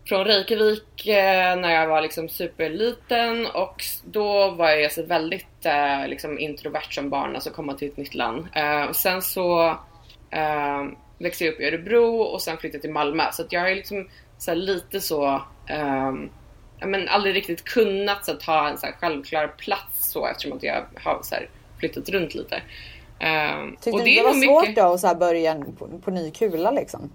från 0.04 0.24
Reykjavik 0.24 1.06
eh, 1.06 1.56
när 1.56 1.74
jag 1.74 1.88
var 1.88 2.00
liksom 2.00 2.28
superliten 2.28 3.46
och 3.46 3.84
då 4.04 4.50
var 4.50 4.70
jag 4.70 4.92
så 4.92 5.02
väldigt 5.02 5.66
eh, 5.66 6.08
liksom 6.08 6.38
introvert 6.38 6.92
som 6.92 7.10
barn, 7.10 7.34
alltså 7.34 7.50
komma 7.50 7.74
till 7.74 7.88
ett 7.88 7.96
nytt 7.96 8.14
land. 8.14 8.48
Eh, 8.54 8.82
och 8.82 8.96
sen 8.96 9.22
så 9.22 9.76
växte 11.18 11.44
jag 11.44 11.54
upp 11.54 11.60
i 11.60 11.66
Örebro 11.66 12.20
och 12.20 12.42
sen 12.42 12.56
flyttade 12.56 12.80
till 12.80 12.90
Malmö 12.90 13.24
så 13.32 13.42
att 13.42 13.52
jag 13.52 13.68
ju 13.68 13.74
liksom 13.74 14.08
så 14.38 14.54
lite 14.54 15.00
så 15.00 15.42
men 16.80 17.08
aldrig 17.08 17.34
riktigt 17.34 17.64
kunnat 17.64 18.24
så 18.24 18.32
att 18.32 18.42
ha 18.42 18.68
en 18.68 18.78
så 18.78 18.86
självklar 19.00 19.48
plats 19.48 20.10
så 20.10 20.26
eftersom 20.26 20.56
att 20.56 20.62
jag 20.62 20.84
har 20.94 21.20
så 21.22 21.34
här 21.34 21.48
flyttat 21.80 22.08
runt 22.08 22.34
lite. 22.34 22.62
Ehm, 23.18 23.70
Tyckte 23.70 23.90
och 23.90 23.98
du 23.98 24.04
det 24.04 24.22
var 24.22 24.34
nog 24.34 24.44
svårt 24.44 24.76
då 24.76 24.82
att 24.92 25.00
så 25.00 25.06
här 25.06 25.14
börja 25.14 25.54
på, 25.78 25.88
på 26.04 26.10
ny 26.10 26.30
kula 26.30 26.70
liksom? 26.70 27.10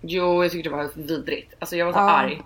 Jo, 0.00 0.42
jag 0.42 0.52
tyckte 0.52 0.70
det 0.70 0.76
var 0.76 0.88
vidrigt. 0.94 1.54
Alltså 1.58 1.76
jag 1.76 1.86
var 1.86 1.92
så 1.92 1.98
Ja. 1.98 2.10
arg. 2.10 2.42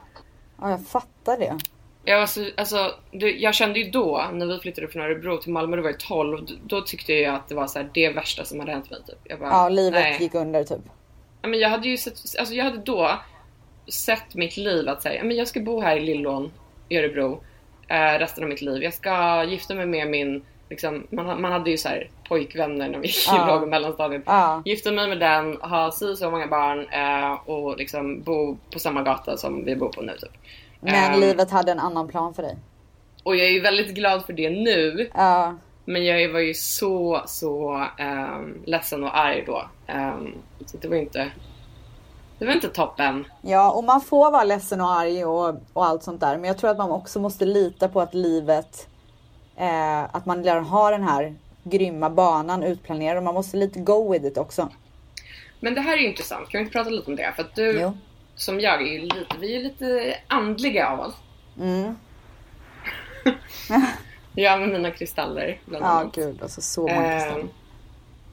Ja, 0.60 0.70
jag 0.70 0.86
fattar 0.86 1.38
det. 1.38 1.58
Jag, 2.04 2.18
var 2.18 2.26
så, 2.26 2.46
alltså, 2.56 2.94
du, 3.12 3.38
jag 3.38 3.54
kände 3.54 3.78
ju 3.80 3.90
då, 3.90 4.24
när 4.32 4.46
vi 4.46 4.58
flyttade 4.58 4.88
från 4.88 5.02
Örebro 5.02 5.36
till 5.36 5.52
Malmö, 5.52 5.76
då 5.76 5.82
var 5.82 5.90
jag 5.90 6.00
12, 6.00 6.46
då, 6.66 6.80
tyckte 6.80 7.12
jag 7.12 7.34
att 7.34 7.48
det 7.48 7.54
var 7.54 7.66
så 7.66 7.78
här, 7.78 7.90
det 7.94 8.08
värsta 8.08 8.44
som 8.44 8.60
hade 8.60 8.72
hänt 8.72 8.90
mig. 8.90 8.98
Typ. 9.06 9.38
Bara, 9.40 9.48
Ja, 9.50 9.68
livet 9.68 10.00
nej. 10.02 10.16
gick 10.20 10.34
under 10.34 10.64
typ. 10.64 10.80
Ja, 11.42 11.48
men 11.48 11.58
jag 11.60 11.68
hade 11.68 11.88
ju 11.88 11.96
sett, 11.96 12.14
alltså 12.38 12.54
jag 12.54 12.64
hade 12.64 12.78
då 12.78 13.10
sett 13.92 14.34
mitt 14.34 14.56
liv 14.56 14.88
att 14.88 15.02
säga, 15.02 15.14
ja, 15.14 15.24
men 15.24 15.36
jag 15.36 15.48
ska 15.48 15.60
bo 15.60 15.80
här 15.80 15.96
i 15.96 16.00
Lillån 16.00 16.52
i 16.88 16.96
Örebro 16.98 17.40
eh, 17.88 18.18
resten 18.18 18.44
av 18.44 18.50
mitt 18.50 18.62
liv. 18.62 18.82
Jag 18.82 18.94
ska 18.94 19.44
gifta 19.44 19.74
mig 19.74 19.86
med 19.86 20.08
min, 20.08 20.42
liksom, 20.70 21.06
man, 21.10 21.40
man 21.42 21.52
hade 21.52 21.70
ju 21.70 21.78
så 21.78 21.88
här 21.88 22.10
pojkvänner 22.28 22.88
när 22.88 22.98
vi 22.98 23.06
gick 23.06 23.16
i 23.16 23.30
Ja. 23.30 23.46
låg 23.46 23.62
och 23.62 23.68
mellanstadiet. 23.68 24.22
Ja. 24.26 24.62
Gifta 24.64 24.90
mig 24.92 25.08
med 25.08 25.20
den, 25.20 25.56
ha 25.56 25.90
si 25.92 26.16
så 26.16 26.30
många 26.30 26.46
barn 26.46 26.88
eh, 26.88 27.50
och 27.50 27.76
liksom 27.76 28.22
bo 28.22 28.56
på 28.72 28.78
samma 28.78 29.02
gata 29.02 29.36
som 29.36 29.64
vi 29.64 29.76
bor 29.76 29.88
på 29.88 30.02
nu 30.02 30.12
typ. 30.12 30.32
Men 30.80 30.94
Ehm, 31.14 31.20
livet 31.20 31.50
hade 31.50 31.72
en 31.72 31.78
annan 31.80 32.08
plan 32.08 32.34
för 32.34 32.42
dig. 32.42 32.56
Och 33.22 33.36
jag 33.36 33.46
är 33.46 33.50
ju 33.50 33.60
väldigt 33.60 33.94
glad 33.94 34.24
för 34.24 34.32
det 34.32 34.50
nu. 34.50 35.10
Ja. 35.14 35.54
Men 35.84 36.04
jag 36.04 36.32
var 36.32 36.40
ju 36.40 36.54
så, 36.54 37.22
så 37.26 37.86
um, 37.98 38.62
ledsen 38.66 39.04
och 39.04 39.18
arg 39.18 39.44
då. 39.46 39.62
Ehm, 39.86 40.34
så 40.66 40.76
det 40.76 40.88
var 40.88 40.96
inte, 40.96 41.30
det 42.38 42.46
var 42.46 42.52
inte 42.52 42.68
toppen. 42.68 43.24
Ja, 43.42 43.70
och 43.72 43.84
man 43.84 44.00
får 44.00 44.30
vara 44.30 44.44
ledsen 44.44 44.80
och 44.80 44.90
arg 44.92 45.24
och, 45.24 45.54
och 45.72 45.86
allt 45.86 46.02
sånt 46.02 46.20
där. 46.20 46.36
Men 46.36 46.44
jag 46.44 46.58
tror 46.58 46.70
att 46.70 46.78
man 46.78 46.90
också 46.90 47.20
måste 47.20 47.44
lita 47.44 47.88
på 47.88 48.00
att 48.00 48.14
livet, 48.14 48.88
eh, 49.58 50.02
att 50.14 50.26
man 50.26 50.44
redan 50.44 50.64
har 50.64 50.92
den 50.92 51.02
här 51.02 51.34
grymma 51.64 52.10
banan 52.10 52.62
utplanerad 52.62 53.16
och 53.16 53.22
man 53.22 53.34
måste 53.34 53.56
lite 53.56 53.80
go 53.80 54.12
with 54.12 54.24
it 54.26 54.38
också. 54.38 54.68
Men 55.60 55.74
det 55.74 55.80
här 55.80 55.92
är 55.96 55.98
ju 56.00 56.08
intressant, 56.08 56.48
kan 56.48 56.58
vi 56.58 56.62
inte 56.64 56.72
prata 56.72 56.90
lite 56.90 57.10
om 57.10 57.16
det? 57.16 57.32
För 57.36 57.42
att 57.42 57.54
du, 57.54 57.80
Jo. 57.80 57.98
som 58.34 58.60
jag, 58.60 58.82
är 58.82 58.86
ju 58.92 58.98
lite, 59.00 59.26
vi 59.40 59.56
är 59.56 59.60
lite 59.62 60.16
andliga 60.28 60.88
av 60.88 61.00
oss. 61.00 61.14
Mm. 61.60 61.96
Jag 64.34 64.60
med 64.60 64.68
mina 64.68 64.90
kristaller 64.90 65.60
bland 65.64 65.84
Ja, 65.84 65.88
annat. 65.88 66.14
gud 66.14 66.42
alltså 66.42 66.60
så 66.60 66.80
många 66.80 67.12
kristaller. 67.18 67.40
Ehm, 67.40 67.48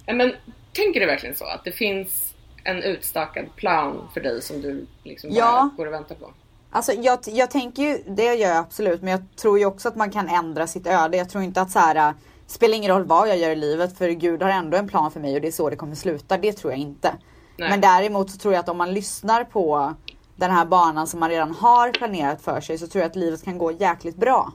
ja, 0.05 0.13
men 0.13 0.33
tänker 0.73 0.99
du 0.99 1.05
verkligen 1.05 1.35
så? 1.35 1.45
Att 1.45 1.63
det 1.63 1.71
finns 1.71 2.33
en 2.63 2.83
utstakad 2.83 3.55
plan 3.55 4.07
för 4.13 4.21
dig 4.21 4.41
som 4.41 4.61
du 4.61 4.85
liksom 5.03 5.29
bara 5.29 5.37
Ja. 5.39 5.69
går 5.77 5.85
och 5.85 5.93
väntar 5.93 6.15
på? 6.15 6.33
Alltså 6.75 6.93
jag, 6.93 7.19
jag 7.25 7.51
tänker 7.51 7.83
ju, 7.83 8.03
det 8.07 8.23
gör 8.23 8.47
jag 8.49 8.57
absolut, 8.57 9.01
men 9.01 9.11
jag 9.11 9.21
tror 9.35 9.59
ju 9.59 9.65
också 9.65 9.87
att 9.87 9.95
man 9.95 10.11
kan 10.11 10.29
ändra 10.29 10.67
sitt 10.67 10.87
öde. 10.87 11.17
Jag 11.17 11.29
tror 11.29 11.43
inte 11.43 11.61
att 11.61 11.71
så 11.71 11.79
här, 11.79 11.95
äh, 11.95 12.15
spelar 12.47 12.75
ingen 12.75 12.91
roll 12.91 13.03
vad 13.03 13.29
jag 13.29 13.37
gör 13.37 13.49
i 13.49 13.55
livet 13.55 13.97
för 13.97 14.09
Gud 14.09 14.43
har 14.43 14.49
ändå 14.49 14.77
en 14.77 14.87
plan 14.87 15.11
för 15.11 15.19
mig 15.19 15.35
och 15.35 15.41
det 15.41 15.47
är 15.47 15.51
så 15.51 15.69
det 15.69 15.75
kommer 15.75 15.95
sluta. 15.95 16.37
Det 16.37 16.53
tror 16.53 16.73
jag 16.73 16.79
inte. 16.79 17.15
Nej. 17.57 17.69
Men 17.69 17.81
däremot 17.81 18.31
så 18.31 18.37
tror 18.37 18.53
jag 18.53 18.59
att 18.59 18.69
om 18.69 18.77
man 18.77 18.93
lyssnar 18.93 19.43
på 19.43 19.93
den 20.35 20.51
här 20.51 20.65
banan 20.65 21.07
som 21.07 21.19
man 21.19 21.29
redan 21.29 21.51
har 21.51 21.91
planerat 21.91 22.41
för 22.41 22.61
sig 22.61 22.77
så 22.77 22.87
tror 22.87 23.01
jag 23.01 23.09
att 23.09 23.15
livet 23.15 23.43
kan 23.43 23.57
gå 23.57 23.71
jäkligt 23.71 24.15
bra. 24.15 24.51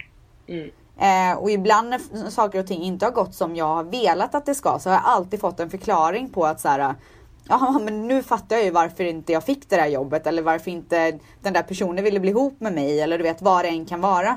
Mm. 0.46 0.70
Eh, 0.98 1.38
och 1.38 1.50
ibland 1.50 1.88
när 1.88 2.30
saker 2.30 2.58
och 2.58 2.66
ting 2.66 2.82
inte 2.82 3.04
har 3.04 3.12
gått 3.12 3.34
som 3.34 3.56
jag 3.56 3.66
har 3.66 3.84
velat 3.84 4.34
att 4.34 4.46
det 4.46 4.54
ska 4.54 4.78
så 4.78 4.88
har 4.88 4.96
jag 4.96 5.04
alltid 5.04 5.40
fått 5.40 5.60
en 5.60 5.70
förklaring 5.70 6.28
på 6.28 6.46
att 6.46 6.60
så 6.60 6.68
här, 6.68 6.94
ja 7.50 7.80
men 7.84 8.08
nu 8.08 8.22
fattar 8.22 8.56
jag 8.56 8.64
ju 8.64 8.70
varför 8.70 9.04
inte 9.04 9.32
jag 9.32 9.44
fick 9.44 9.68
det 9.68 9.76
där 9.76 9.86
jobbet 9.86 10.26
eller 10.26 10.42
varför 10.42 10.70
inte 10.70 11.18
den 11.42 11.52
där 11.52 11.62
personen 11.62 12.04
ville 12.04 12.20
bli 12.20 12.30
ihop 12.30 12.60
med 12.60 12.72
mig 12.72 13.00
eller 13.00 13.18
du 13.18 13.24
vet 13.24 13.42
vad 13.42 13.64
det 13.64 13.68
än 13.68 13.86
kan 13.86 14.00
vara. 14.00 14.36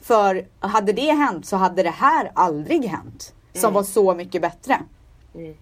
För 0.00 0.46
hade 0.58 0.92
det 0.92 1.12
hänt 1.12 1.46
så 1.46 1.56
hade 1.56 1.82
det 1.82 1.90
här 1.90 2.30
aldrig 2.34 2.84
hänt. 2.84 3.34
Som 3.54 3.72
var 3.72 3.82
så 3.82 4.14
mycket 4.14 4.42
bättre. 4.42 4.78
Mm. 5.34 5.54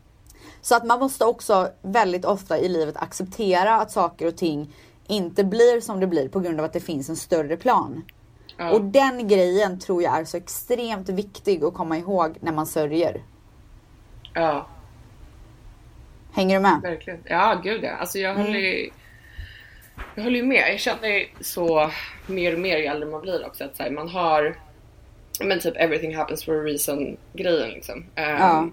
Så 0.60 0.76
att 0.76 0.84
man 0.84 0.98
måste 1.00 1.24
också 1.24 1.68
väldigt 1.82 2.24
ofta 2.24 2.58
i 2.58 2.68
livet 2.68 2.96
acceptera 2.96 3.74
att 3.74 3.90
saker 3.90 4.26
och 4.26 4.36
ting 4.36 4.74
inte 5.06 5.44
blir 5.44 5.80
som 5.80 6.00
det 6.00 6.06
blir 6.06 6.28
på 6.28 6.40
grund 6.40 6.60
av 6.60 6.66
att 6.66 6.72
det 6.72 6.80
finns 6.80 7.08
en 7.08 7.16
större 7.16 7.56
plan. 7.56 8.04
Ja. 8.56 8.70
Och 8.70 8.84
den 8.84 9.28
grejen 9.28 9.78
tror 9.78 10.02
jag 10.02 10.18
är 10.18 10.24
så 10.24 10.36
extremt 10.36 11.08
viktig 11.08 11.64
att 11.64 11.74
komma 11.74 11.98
ihåg 11.98 12.38
när 12.40 12.52
man 12.52 12.66
sörjer. 12.66 13.22
ja. 14.34 14.66
Hänger 16.36 16.56
du 16.56 16.62
med? 16.62 16.80
Verkligen. 16.82 17.20
Ja, 17.24 17.60
gud 17.64 17.84
ja. 17.84 17.90
Alltså 17.90 18.18
jag 18.18 18.34
håller 18.34 18.58
ju... 18.58 18.90
Jag 20.14 20.22
håller 20.22 20.36
ju 20.36 20.42
med. 20.42 20.72
Jag 20.72 20.80
känner 20.80 21.26
så 21.40 21.90
mer 22.26 22.52
och 22.52 22.58
mer 22.58 22.78
ju 22.78 22.84
äldre 22.84 23.10
man 23.10 23.20
blir 23.20 23.46
också 23.46 23.64
att 23.64 23.78
här, 23.78 23.90
man 23.90 24.08
har 24.08 24.56
men 25.40 25.60
typ 25.60 25.76
everything 25.76 26.16
happens 26.16 26.44
for 26.44 26.60
a 26.60 26.62
reason 26.62 27.16
grejen 27.32 27.70
liksom. 27.70 28.04
Ehm, 28.14 28.36
Ja. 28.36 28.68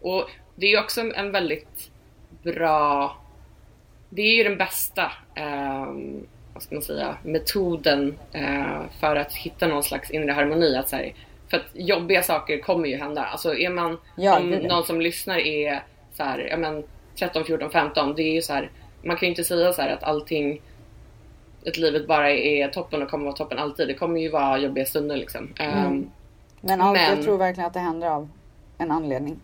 Och 0.00 0.30
det 0.54 0.66
är 0.66 0.70
ju 0.70 0.78
också 0.78 1.00
en, 1.00 1.32
väldigt 1.32 1.90
bra 2.42 3.16
det 4.08 4.22
är 4.22 4.34
ju 4.34 4.44
den 4.44 4.58
bästa 4.58 5.12
ehm, 5.34 6.26
vad 6.54 6.62
ska 6.62 6.74
man 6.74 6.82
säga, 6.82 7.16
metoden 7.22 8.18
eh, 8.32 8.82
för 9.00 9.16
att 9.16 9.34
hitta 9.34 9.66
någon 9.66 9.82
slags 9.82 10.10
inre 10.10 10.32
harmoni. 10.32 10.76
Att, 10.76 10.88
så 10.88 10.96
här, 10.96 11.14
för 11.48 11.56
att 11.56 11.66
jobbiga 11.74 12.22
saker 12.22 12.60
kommer 12.60 12.88
ju 12.88 12.96
hända. 12.96 13.24
Alltså 13.24 13.54
är 13.54 13.70
man, 13.70 13.98
Ja, 14.16 14.38
om 14.38 14.50
någon 14.50 14.84
som 14.84 15.00
lyssnar 15.00 15.38
är 15.38 15.82
så 16.12 16.22
här, 16.22 16.48
ja, 16.50 16.56
men 16.56 16.84
13, 17.18 17.44
14, 17.44 17.70
15. 17.70 18.14
Det 18.14 18.22
är 18.22 18.32
ju 18.34 18.42
så 18.42 18.52
här, 18.52 18.70
man 19.02 19.16
kan 19.16 19.26
ju 19.26 19.30
inte 19.30 19.44
säga 19.44 19.72
så 19.72 19.82
här 19.82 19.88
att 19.90 20.02
allting 20.02 20.60
att 21.66 21.76
livet 21.76 22.06
bara 22.06 22.30
är 22.30 22.68
toppen 22.68 23.02
och 23.02 23.08
kommer 23.10 23.24
vara 23.24 23.36
toppen 23.36 23.58
alltid. 23.58 23.88
Det 23.88 23.94
kommer 23.94 24.20
ju 24.20 24.28
vara 24.28 24.58
jobbiga 24.58 24.84
stunder 24.86 25.16
liksom. 25.16 25.48
Ehm, 25.58 26.10
Men, 26.60 26.80
allt, 26.80 26.98
jag 27.00 27.14
Men- 27.16 27.24
tror 27.24 27.38
verkligen 27.38 27.66
att 27.66 27.74
det 27.74 27.80
händer 27.80 28.08
av 28.08 28.28
en 28.78 28.90
anledning. 28.90 29.40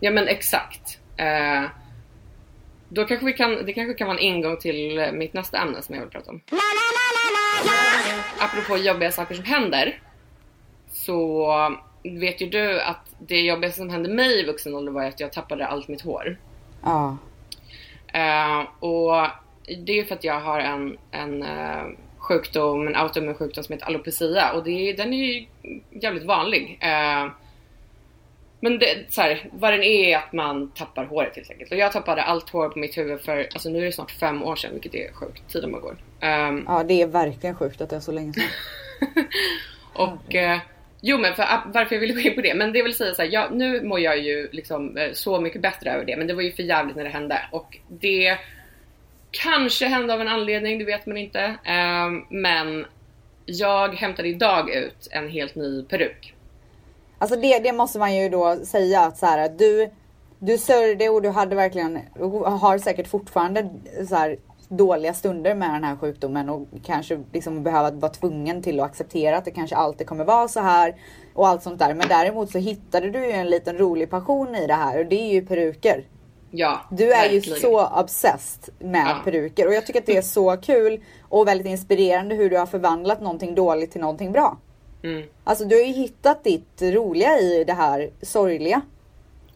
Ja 0.00 0.10
men 0.10 0.28
exakt. 0.28 0.98
Eh, 1.16 1.62
då 2.88 3.04
kanske 3.04 3.26
vi 3.26 3.32
kan, 3.32 3.66
det 3.66 3.72
kanske 3.72 3.94
kan 3.94 4.06
vara 4.06 4.18
en 4.18 4.22
ingång 4.24 4.56
till 4.56 5.10
mitt 5.12 5.32
nästa 5.32 5.58
ämne 5.58 5.82
som 5.82 5.94
jag 5.94 6.02
vill 6.02 6.10
prata 6.10 6.30
om. 6.30 6.40
Apropå 8.38 8.76
jobbiga 8.76 9.12
saker 9.12 9.34
som 9.34 9.44
händer. 9.44 10.00
Så 10.92 11.46
vet 12.02 12.40
ju 12.40 12.46
du 12.48 12.80
att 12.80 13.14
det 13.18 13.40
jobbigaste 13.40 13.78
som 13.80 13.90
hände 13.90 14.08
mig 14.08 14.40
i 14.40 14.44
vuxen 14.46 14.74
ålder 14.74 14.92
var 14.92 15.04
att 15.04 15.20
jag 15.20 15.32
tappade 15.32 15.66
allt 15.66 15.88
mitt 15.88 16.00
hår. 16.02 16.38
Ja. 16.82 17.16
Eh, 18.12 18.60
och 18.80 19.26
det 19.78 19.98
är 19.98 20.04
för 20.04 20.14
att 20.14 20.24
jag 20.24 20.40
har 20.40 20.60
en, 20.60 20.98
en 21.10 21.42
uh, 21.42 21.96
sjukdom, 22.18 22.86
en 22.86 22.96
autoimmun 22.96 23.34
sjukdom 23.34 23.64
som 23.64 23.72
heter 23.72 23.86
alopecia 23.86 24.52
och 24.52 24.64
det, 24.64 24.92
den 24.92 25.14
är 25.14 25.24
ju 25.24 25.46
jävligt 25.90 26.24
vanlig. 26.24 26.80
Uh, 26.82 27.32
men 28.60 28.78
det, 28.78 29.04
så 29.08 29.20
här, 29.20 29.48
vad 29.52 29.72
den 29.72 29.82
är 29.82 30.08
är 30.08 30.16
att 30.16 30.32
man 30.32 30.70
tappar 30.70 31.04
håret 31.04 31.36
helt 31.36 31.50
enkelt. 31.50 31.72
Och 31.72 31.78
jag 31.78 31.92
tappade 31.92 32.22
allt 32.22 32.50
hår 32.50 32.68
på 32.68 32.78
mitt 32.78 32.98
huvud 32.98 33.20
för, 33.20 33.48
alltså 33.52 33.68
nu 33.68 33.78
är 33.78 33.84
det 33.84 33.92
snart 33.92 34.10
fem 34.10 34.42
år 34.42 34.56
sedan 34.56 34.72
vilket 34.72 34.94
är 34.94 35.12
sjukt. 35.12 35.52
Tiden 35.52 35.72
bara 35.72 35.80
går. 35.80 35.96
Um, 36.22 36.64
ja 36.68 36.84
det 36.88 37.02
är 37.02 37.06
verkligen 37.06 37.56
sjukt 37.56 37.80
att 37.80 37.90
det 37.90 37.96
är 37.96 38.00
så 38.00 38.12
länge 38.12 38.32
sedan. 38.32 38.44
och 39.92 40.34
uh, 40.34 40.58
Jo 41.00 41.18
men 41.18 41.34
för, 41.34 41.42
ah, 41.42 41.62
varför 41.66 41.94
jag 41.94 42.00
ville 42.00 42.14
gå 42.14 42.20
in 42.20 42.34
på 42.34 42.40
det, 42.40 42.54
men 42.54 42.72
det 42.72 42.82
vill 42.82 42.94
säga 42.94 43.14
så 43.14 43.22
här, 43.22 43.28
ja, 43.32 43.48
nu 43.52 43.82
mår 43.82 44.00
jag 44.00 44.18
ju 44.18 44.48
liksom 44.52 44.96
eh, 44.96 45.12
så 45.12 45.40
mycket 45.40 45.62
bättre 45.62 45.90
över 45.90 46.04
det, 46.04 46.16
men 46.16 46.26
det 46.26 46.34
var 46.34 46.42
ju 46.42 46.52
för 46.52 46.62
jävligt 46.62 46.96
när 46.96 47.04
det 47.04 47.10
hände 47.10 47.38
och 47.52 47.78
det 47.88 48.38
kanske 49.30 49.86
hände 49.86 50.14
av 50.14 50.20
en 50.20 50.28
anledning, 50.28 50.78
det 50.78 50.84
vet 50.84 51.06
man 51.06 51.16
inte. 51.16 51.56
Ehm, 51.64 52.24
men 52.30 52.86
jag 53.46 53.94
hämtade 53.94 54.28
idag 54.28 54.70
ut 54.70 55.08
en 55.10 55.28
helt 55.28 55.54
ny 55.54 55.82
peruk. 55.82 56.34
Alltså 57.18 57.40
det, 57.40 57.58
det 57.58 57.72
måste 57.72 57.98
man 57.98 58.16
ju 58.16 58.28
då 58.28 58.56
säga 58.56 59.00
att 59.00 59.18
så 59.18 59.26
här, 59.26 59.48
du, 59.48 59.90
du 60.38 60.58
sörjde 60.58 61.08
och 61.08 61.22
du 61.22 61.28
hade 61.28 61.56
verkligen, 61.56 61.98
och 62.18 62.30
har 62.30 62.78
säkert 62.78 63.08
fortfarande 63.08 63.68
så 64.08 64.14
här, 64.14 64.36
dåliga 64.70 65.14
stunder 65.14 65.54
med 65.54 65.70
den 65.70 65.84
här 65.84 65.96
sjukdomen 65.96 66.48
och 66.48 66.68
kanske 66.84 67.20
liksom 67.32 67.62
behöva 67.62 67.90
vara 67.90 68.12
tvungen 68.12 68.62
till 68.62 68.80
att 68.80 68.86
acceptera 68.86 69.36
att 69.36 69.44
det 69.44 69.50
kanske 69.50 69.76
alltid 69.76 70.06
kommer 70.06 70.24
vara 70.24 70.48
så 70.48 70.60
här 70.60 70.94
och 71.34 71.48
allt 71.48 71.62
sånt 71.62 71.78
där. 71.78 71.94
Men 71.94 72.08
däremot 72.08 72.50
så 72.50 72.58
hittade 72.58 73.10
du 73.10 73.26
ju 73.26 73.32
en 73.32 73.50
liten 73.50 73.78
rolig 73.78 74.10
passion 74.10 74.54
i 74.54 74.66
det 74.66 74.74
här 74.74 74.98
och 74.98 75.06
det 75.06 75.20
är 75.20 75.32
ju 75.32 75.46
peruker. 75.46 76.04
Ja, 76.50 76.80
Du 76.90 77.04
är 77.04 77.08
verkligen. 77.08 77.54
ju 77.54 77.60
så 77.60 77.86
obsessed 77.86 78.74
med 78.78 79.06
ja. 79.08 79.20
peruker 79.24 79.66
och 79.66 79.74
jag 79.74 79.86
tycker 79.86 80.00
att 80.00 80.06
det 80.06 80.16
är 80.16 80.22
så 80.22 80.56
kul 80.62 81.00
och 81.28 81.48
väldigt 81.48 81.66
inspirerande 81.66 82.34
hur 82.34 82.50
du 82.50 82.58
har 82.58 82.66
förvandlat 82.66 83.20
någonting 83.20 83.54
dåligt 83.54 83.92
till 83.92 84.00
någonting 84.00 84.32
bra. 84.32 84.58
Mm. 85.02 85.22
Alltså 85.44 85.64
du 85.64 85.76
har 85.76 85.82
ju 85.82 85.92
hittat 85.92 86.44
ditt 86.44 86.82
roliga 86.82 87.38
i 87.38 87.64
det 87.64 87.72
här 87.72 88.10
sorgliga. 88.22 88.80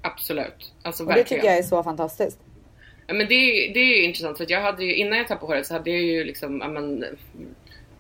Absolut. 0.03 0.73
Alltså, 0.83 1.05
och 1.05 1.15
det 1.15 1.25
tycker 1.25 1.47
jag 1.47 1.59
är 1.59 1.62
så 1.62 1.83
fantastiskt. 1.83 2.39
Men 3.07 3.19
det, 3.19 3.71
det 3.75 3.81
är 3.81 3.97
ju 3.97 4.03
intressant 4.03 4.37
för 4.37 4.45
att 4.45 4.51
jag 4.51 4.61
hade 4.61 4.85
ju, 4.85 4.95
innan 4.95 5.19
jag 5.19 5.29
tappade 5.29 5.53
håret 5.53 5.67
så 5.67 5.75
hade 5.75 5.91
jag 5.91 6.01
ju 6.01 6.25
liksom, 6.25 6.61
ja, 6.61 6.69
men, 6.69 7.05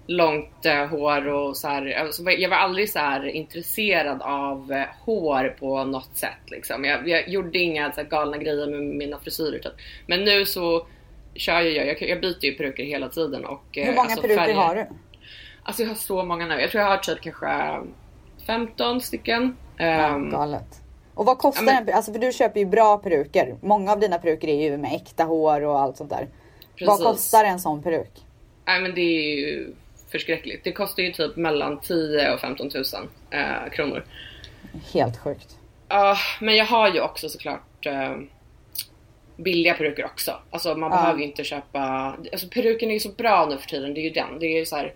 långt 0.06 0.66
eh, 0.66 0.86
hår 0.86 1.28
och 1.28 1.56
så 1.56 1.68
här, 1.68 1.92
alltså, 1.92 2.30
jag 2.30 2.50
var 2.50 2.56
aldrig 2.56 2.90
så 2.90 2.98
här 2.98 3.26
intresserad 3.26 4.22
av 4.22 4.72
eh, 4.72 4.86
hår 5.04 5.56
på 5.58 5.84
något 5.84 6.16
sätt 6.16 6.50
liksom. 6.50 6.84
Jag, 6.84 7.08
jag 7.08 7.28
gjorde 7.28 7.58
inga 7.58 7.92
så 7.92 8.00
här, 8.00 8.08
galna 8.08 8.36
grejer 8.36 8.66
med 8.66 8.80
mina 8.80 9.18
frisyrer 9.18 9.58
typ. 9.58 9.72
Men 10.06 10.24
nu 10.24 10.44
så 10.44 10.86
kör 11.34 11.60
jag, 11.60 11.86
jag, 11.86 12.02
jag 12.02 12.20
byter 12.20 12.44
ju 12.44 12.52
peruker 12.52 12.84
hela 12.84 13.08
tiden 13.08 13.44
och 13.44 13.78
eh, 13.78 13.86
Hur 13.86 13.94
många 13.94 14.00
alltså, 14.00 14.22
peruker 14.22 14.36
färger. 14.36 14.54
har 14.54 14.74
du? 14.74 14.86
Alltså 15.62 15.82
jag 15.82 15.88
har 15.88 15.96
så 15.96 16.24
många 16.24 16.46
nu. 16.46 16.60
Jag 16.60 16.70
tror 16.70 16.82
jag 16.82 16.90
har 16.90 16.96
typ 16.96 17.20
kanske 17.20 17.80
15 18.46 19.00
stycken. 19.00 19.56
Ja, 19.76 20.08
um, 20.14 20.30
galet. 20.30 20.83
Och 21.14 21.26
vad 21.26 21.38
kostar 21.38 21.62
ja, 21.62 21.72
men, 21.72 21.88
en 21.88 21.94
Alltså 21.94 22.12
för 22.12 22.18
du 22.18 22.32
köper 22.32 22.60
ju 22.60 22.66
bra 22.66 22.98
peruker. 22.98 23.56
Många 23.60 23.92
av 23.92 24.00
dina 24.00 24.18
peruker 24.18 24.48
är 24.48 24.70
ju 24.70 24.76
med 24.76 24.94
äkta 24.94 25.24
hår 25.24 25.60
och 25.60 25.80
allt 25.80 25.96
sånt 25.96 26.10
där. 26.10 26.28
Precis. 26.74 26.88
Vad 26.88 27.02
kostar 27.02 27.44
en 27.44 27.60
sån 27.60 27.82
peruk? 27.82 28.10
Nej 28.64 28.80
men 28.80 28.94
det 28.94 29.00
är 29.00 29.36
ju 29.36 29.74
förskräckligt. 30.08 30.64
Det 30.64 30.72
kostar 30.72 31.02
ju 31.02 31.12
typ 31.12 31.36
mellan 31.36 31.80
10 31.80 32.34
och 32.34 32.40
15 32.40 32.70
000 32.74 32.84
eh, 33.30 33.70
kronor. 33.72 34.04
Helt 34.92 35.16
sjukt. 35.16 35.58
Ja, 35.88 36.10
uh, 36.10 36.44
men 36.44 36.56
jag 36.56 36.64
har 36.64 36.94
ju 36.94 37.00
också 37.00 37.28
såklart 37.28 37.86
uh, 37.86 38.18
billiga 39.36 39.74
peruker 39.74 40.04
också. 40.04 40.32
Alltså 40.50 40.74
man 40.74 40.92
uh. 40.92 40.98
behöver 40.98 41.18
ju 41.18 41.24
inte 41.24 41.44
köpa, 41.44 41.80
alltså 42.32 42.48
peruken 42.48 42.90
är 42.90 42.94
ju 42.94 43.00
så 43.00 43.08
bra 43.08 43.46
nu 43.50 43.58
för 43.58 43.68
tiden. 43.68 43.94
Det 43.94 44.00
är 44.00 44.04
ju 44.04 44.10
den. 44.10 44.38
Det 44.38 44.46
är 44.46 44.58
ju 44.58 44.66
så 44.66 44.76
här, 44.76 44.94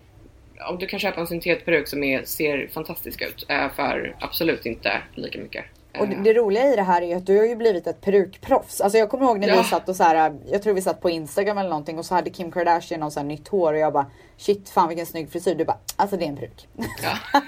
om 0.69 0.77
du 0.77 0.87
kan 0.87 0.99
köpa 0.99 1.21
en 1.21 1.27
syntetperuk 1.27 1.87
som 1.87 2.03
är, 2.03 2.23
ser 2.23 2.67
fantastisk 2.73 3.21
ut 3.21 3.45
uh, 3.51 3.69
för 3.75 4.15
absolut 4.19 4.65
inte 4.65 5.01
lika 5.15 5.39
mycket. 5.39 5.65
Och 5.99 6.07
det, 6.07 6.15
det, 6.23 6.33
roliga 6.33 6.73
i 6.73 6.75
det 6.75 6.81
här 6.81 7.01
är 7.01 7.15
att 7.15 7.25
du 7.25 7.37
har 7.37 7.45
ju 7.45 7.55
blivit 7.55 7.87
ett 7.87 8.01
perukproffs. 8.01 8.81
Alltså 8.81 8.97
jag 8.97 9.09
kommer 9.09 9.25
ihåg 9.25 9.39
när 9.39 9.47
ja. 9.47 9.57
vi 9.57 9.63
satt 9.63 9.89
och 9.89 9.95
så 9.95 10.03
här, 10.03 10.33
jag 10.51 10.63
tror 10.63 10.73
vi 10.73 10.81
satt 10.81 11.01
på 11.01 11.09
Instagram 11.09 11.57
eller 11.57 11.69
någonting 11.69 11.99
och 11.99 12.05
så 12.05 12.15
hade 12.15 12.29
Kim 12.29 12.51
Kardashian 12.51 12.99
någon 12.99 13.11
så 13.11 13.19
här 13.19 13.27
nytt 13.27 13.47
hår 13.47 13.73
och 13.73 13.79
jag 13.79 13.93
bara 13.93 14.05
shit 14.37 14.69
fan 14.69 14.87
vilken 14.87 15.05
snygg 15.05 15.31
frisyr. 15.31 15.55
Du 15.55 15.65
bara 15.65 15.77
alltså 15.95 16.17
det 16.17 16.25
är 16.25 16.29
en 16.29 16.37
peruk. 16.37 16.67
Ja. 17.03 17.17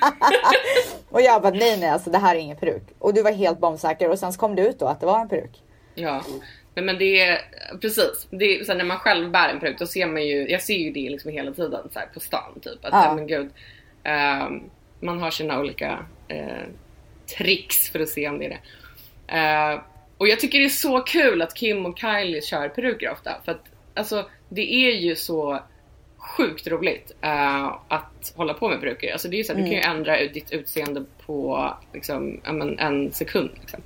och 1.10 1.22
jag 1.22 1.42
bara 1.42 1.54
nej 1.54 1.78
nej 1.78 1.90
alltså 1.90 2.10
det 2.10 2.18
här 2.18 2.36
är 2.36 2.40
ingen 2.40 2.58
peruk. 2.58 2.84
Och 3.00 3.14
du 3.14 3.22
var 3.22 3.32
helt 3.32 3.60
bombsäker 3.60 4.10
och 4.10 4.20
sen 4.20 4.34
så 4.34 4.40
kom 4.40 4.56
det 4.56 4.68
ut 4.68 4.80
då 4.80 4.86
att 4.86 5.00
det 5.00 5.06
var 5.06 5.20
en 5.20 5.30
peruk. 5.30 5.62
Ja. 5.96 6.22
Men, 6.74 6.86
men 6.86 6.98
det 6.98 7.22
är 7.22 7.42
precis, 7.82 8.28
det 8.30 8.46
är, 8.46 8.64
så 8.64 8.74
när 8.74 8.84
man 8.84 8.98
själv 8.98 9.32
bär 9.32 9.50
en 9.50 9.60
peruk 9.60 9.80
då 9.80 9.88
ser 9.88 10.06
man 10.06 10.28
ju, 10.28 10.50
jag 10.50 10.62
ser 10.62 10.74
ju 10.74 10.92
det 10.92 11.10
liksom 11.10 11.32
hela 11.32 11.52
tiden 11.52 11.90
så 11.94 12.00
på 12.14 12.20
stan 12.20 12.60
typ. 12.62 12.86
Att 12.86 13.06
ja. 13.06 13.14
men 13.16 13.28
gud, 13.28 13.50
um, 14.06 14.70
man 15.00 15.20
har 15.20 15.32
sina 15.32 15.60
olika 15.60 16.06
uh, 16.32 16.68
tricks 17.38 17.90
för 17.90 18.00
att 18.00 18.10
se 18.10 18.30
om 18.30 18.40
det 18.40 18.46
är 18.46 18.50
det. 18.50 18.60
Uh, 19.34 19.82
och 20.18 20.28
jag 20.28 20.40
tycker 20.40 20.60
det 20.60 20.66
är 20.66 20.70
så 20.70 21.00
kul 21.00 21.42
att 21.42 21.56
Kim 21.56 21.86
och 21.86 22.00
Kylie 22.00 22.42
kör 22.42 22.70
peruker 22.70 23.12
ofta 23.12 23.42
för 23.46 23.52
att 23.52 23.66
alltså 23.94 24.30
det 24.50 24.74
är 24.74 24.92
ju 24.92 25.16
så 25.16 25.60
sjukt 26.18 26.68
roligt 26.68 27.12
uh, 27.26 27.78
att 27.88 28.34
hålla 28.36 28.54
på 28.54 28.70
med 28.70 28.80
peruker. 28.80 29.12
Alltså 29.12 29.28
det 29.28 29.36
är 29.36 29.38
ju 29.38 29.44
så 29.44 29.52
att 29.52 29.58
mm. 29.58 29.70
du 29.70 29.76
kan 29.76 29.82
ju 29.82 29.86
mm. 29.86 29.98
ändra 29.98 30.34
ditt 30.34 30.52
utseende 30.52 31.06
på 31.26 31.70
liksom, 31.94 32.42
men, 32.44 32.80
en 32.80 33.12
sekund. 33.12 33.52
Liksom. 33.60 33.82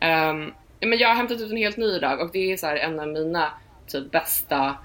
Um, 0.00 0.52
men 0.80 0.98
jag 0.98 1.08
har 1.08 1.14
hämtat 1.14 1.40
ut 1.40 1.50
en 1.50 1.56
helt 1.56 1.76
ny 1.76 1.96
idag 1.96 2.20
och 2.20 2.30
det 2.32 2.52
är 2.52 2.56
så 2.56 2.66
här 2.66 2.76
en 2.76 3.00
av 3.00 3.08
mina 3.08 3.52
typ 3.86 4.10
bästa 4.10 4.76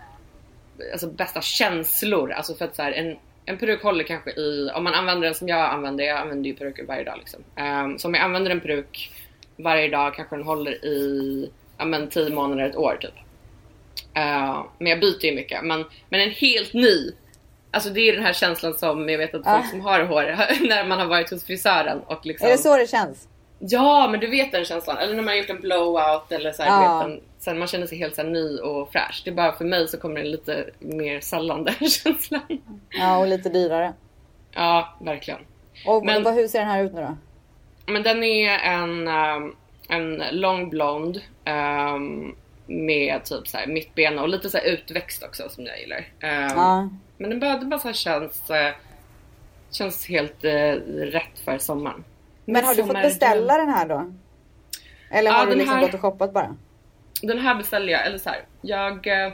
alltså 0.91 1.07
bästa 1.07 1.41
känslor. 1.41 2.31
Alltså 2.31 2.55
för 2.55 2.65
att 2.65 2.75
så 2.75 2.81
här, 2.81 2.91
en, 2.91 3.17
en 3.45 3.57
peruk 3.57 3.83
håller 3.83 4.03
kanske 4.03 4.31
i, 4.31 4.69
om 4.75 4.83
man 4.83 4.93
använder 4.93 5.25
den 5.25 5.35
som 5.35 5.47
jag 5.47 5.59
använder, 5.59 6.03
jag 6.03 6.17
använder 6.17 6.49
ju 6.49 6.55
peruker 6.55 6.85
varje 6.85 7.03
dag 7.03 7.17
liksom. 7.17 7.43
Um, 7.63 7.99
så 7.99 8.07
om 8.07 8.13
jag 8.13 8.23
använder 8.23 8.51
en 8.51 8.61
peruk 8.61 9.11
varje 9.57 9.89
dag 9.89 10.15
kanske 10.15 10.35
den 10.35 10.45
håller 10.45 10.85
i, 10.85 11.49
ja 11.77 11.85
men 11.85 12.09
10 12.09 12.29
månader, 12.29 12.69
ett 12.69 12.75
år 12.75 12.97
typ. 13.01 13.13
Uh, 14.17 14.65
men 14.77 14.87
jag 14.87 14.99
byter 14.99 15.25
ju 15.25 15.35
mycket. 15.35 15.63
Men, 15.63 15.85
men 16.09 16.21
en 16.21 16.29
helt 16.29 16.73
ny, 16.73 17.11
alltså 17.71 17.89
det 17.89 18.01
är 18.01 18.13
den 18.13 18.23
här 18.23 18.33
känslan 18.33 18.73
som 18.73 19.09
jag 19.09 19.17
vet 19.17 19.35
att 19.35 19.43
folk 19.43 19.65
uh. 19.65 19.69
som 19.69 19.81
har 19.81 20.03
hår, 20.03 20.23
när 20.67 20.85
man 20.85 20.99
har 20.99 21.05
varit 21.05 21.29
hos 21.29 21.43
frisören 21.43 21.99
och 22.05 22.25
liksom. 22.25 22.47
Är 22.47 22.51
det 22.51 22.57
så 22.57 22.77
det 22.77 22.87
känns? 22.87 23.27
Ja 23.59 24.07
men 24.11 24.19
du 24.19 24.27
vet 24.27 24.51
den 24.51 24.65
känslan. 24.65 24.97
Eller 24.97 25.15
när 25.15 25.23
man 25.23 25.27
har 25.27 25.35
gjort 25.35 25.49
en 25.49 25.61
blowout 25.61 26.31
eller 26.31 26.51
så 26.51 26.63
här, 26.63 26.83
uh. 26.83 26.97
vet, 26.97 27.07
en, 27.07 27.21
sen 27.43 27.59
man 27.59 27.67
känner 27.67 27.87
sig 27.87 27.97
helt 27.97 28.15
så 28.15 28.23
ny 28.23 28.57
och 28.57 28.91
fräsch. 28.91 29.21
Det 29.25 29.29
är 29.29 29.35
bara 29.35 29.53
för 29.53 29.65
mig 29.65 29.87
så 29.87 29.97
kommer 29.97 30.19
det 30.19 30.29
lite 30.29 30.69
mer 30.79 31.19
sällan 31.19 31.63
den 31.63 31.89
känslan. 31.89 32.61
Ja 32.89 33.17
och 33.17 33.27
lite 33.27 33.49
dyrare. 33.49 33.93
Ja 34.53 34.97
verkligen. 35.01 35.39
Och 35.85 36.05
men, 36.05 36.25
hur 36.25 36.47
ser 36.47 36.59
den 36.59 36.67
här 36.67 36.83
ut 36.83 36.93
nu 36.93 37.01
då? 37.01 37.17
Men 37.93 38.03
den 38.03 38.23
är 38.23 38.59
en, 38.59 39.07
um, 39.07 39.55
en 39.89 40.23
lång 40.31 40.69
blond 40.69 41.21
um, 41.45 42.35
med 42.65 43.23
typ 43.23 43.47
så 43.47 43.57
här 43.57 43.67
mittbena 43.67 44.21
och 44.21 44.29
lite 44.29 44.49
så 44.49 44.57
utväxt 44.57 45.23
också 45.23 45.49
som 45.49 45.65
jag 45.65 45.79
gillar. 45.79 45.99
Um, 45.99 46.57
ja. 46.57 46.89
Men 47.17 47.29
den 47.29 47.39
bara, 47.39 47.57
den 47.57 47.69
bara 47.69 47.79
så 47.79 47.87
här 47.87 47.93
känns, 47.93 48.49
uh, 48.49 48.55
känns 49.71 50.07
helt 50.07 50.45
uh, 50.45 50.51
rätt 50.91 51.39
för 51.45 51.57
sommaren. 51.57 52.03
Men 52.45 52.65
har 52.65 52.75
du 52.75 52.83
fått 52.83 52.93
beställa 52.93 53.57
den 53.57 53.69
här 53.69 53.87
då? 53.87 54.13
Eller 55.11 55.31
har 55.31 55.39
ja, 55.39 55.45
du 55.45 55.55
liksom 55.55 55.75
här, 55.75 55.81
gått 55.81 55.93
och 55.93 56.01
shoppat 56.01 56.33
bara? 56.33 56.55
Den 57.27 57.39
här 57.39 57.55
beställer 57.55 57.91
jag, 57.93 58.05
eller 58.05 58.17
så 58.17 58.29
här, 58.29 58.45
jag 58.61 59.07
uh, 59.07 59.33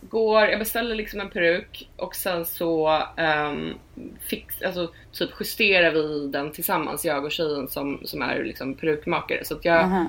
går, 0.00 0.46
jag 0.46 0.58
beställer 0.58 0.94
liksom 0.94 1.20
en 1.20 1.30
peruk 1.30 1.88
och 1.96 2.14
sen 2.14 2.44
så 2.44 3.02
um, 3.16 3.74
fix, 4.20 4.62
alltså, 4.62 4.92
typ 5.12 5.30
justerar 5.40 5.90
vi 5.90 6.28
den 6.28 6.52
tillsammans, 6.52 7.04
jag 7.04 7.24
och 7.24 7.32
tjejen 7.32 7.68
som, 7.68 8.00
som 8.04 8.22
är 8.22 8.44
liksom 8.44 8.74
perukmakare. 8.74 9.44
Så 9.44 9.54
att 9.54 9.64
jag 9.64 9.84
uh 9.84 9.92
-huh. 9.92 10.06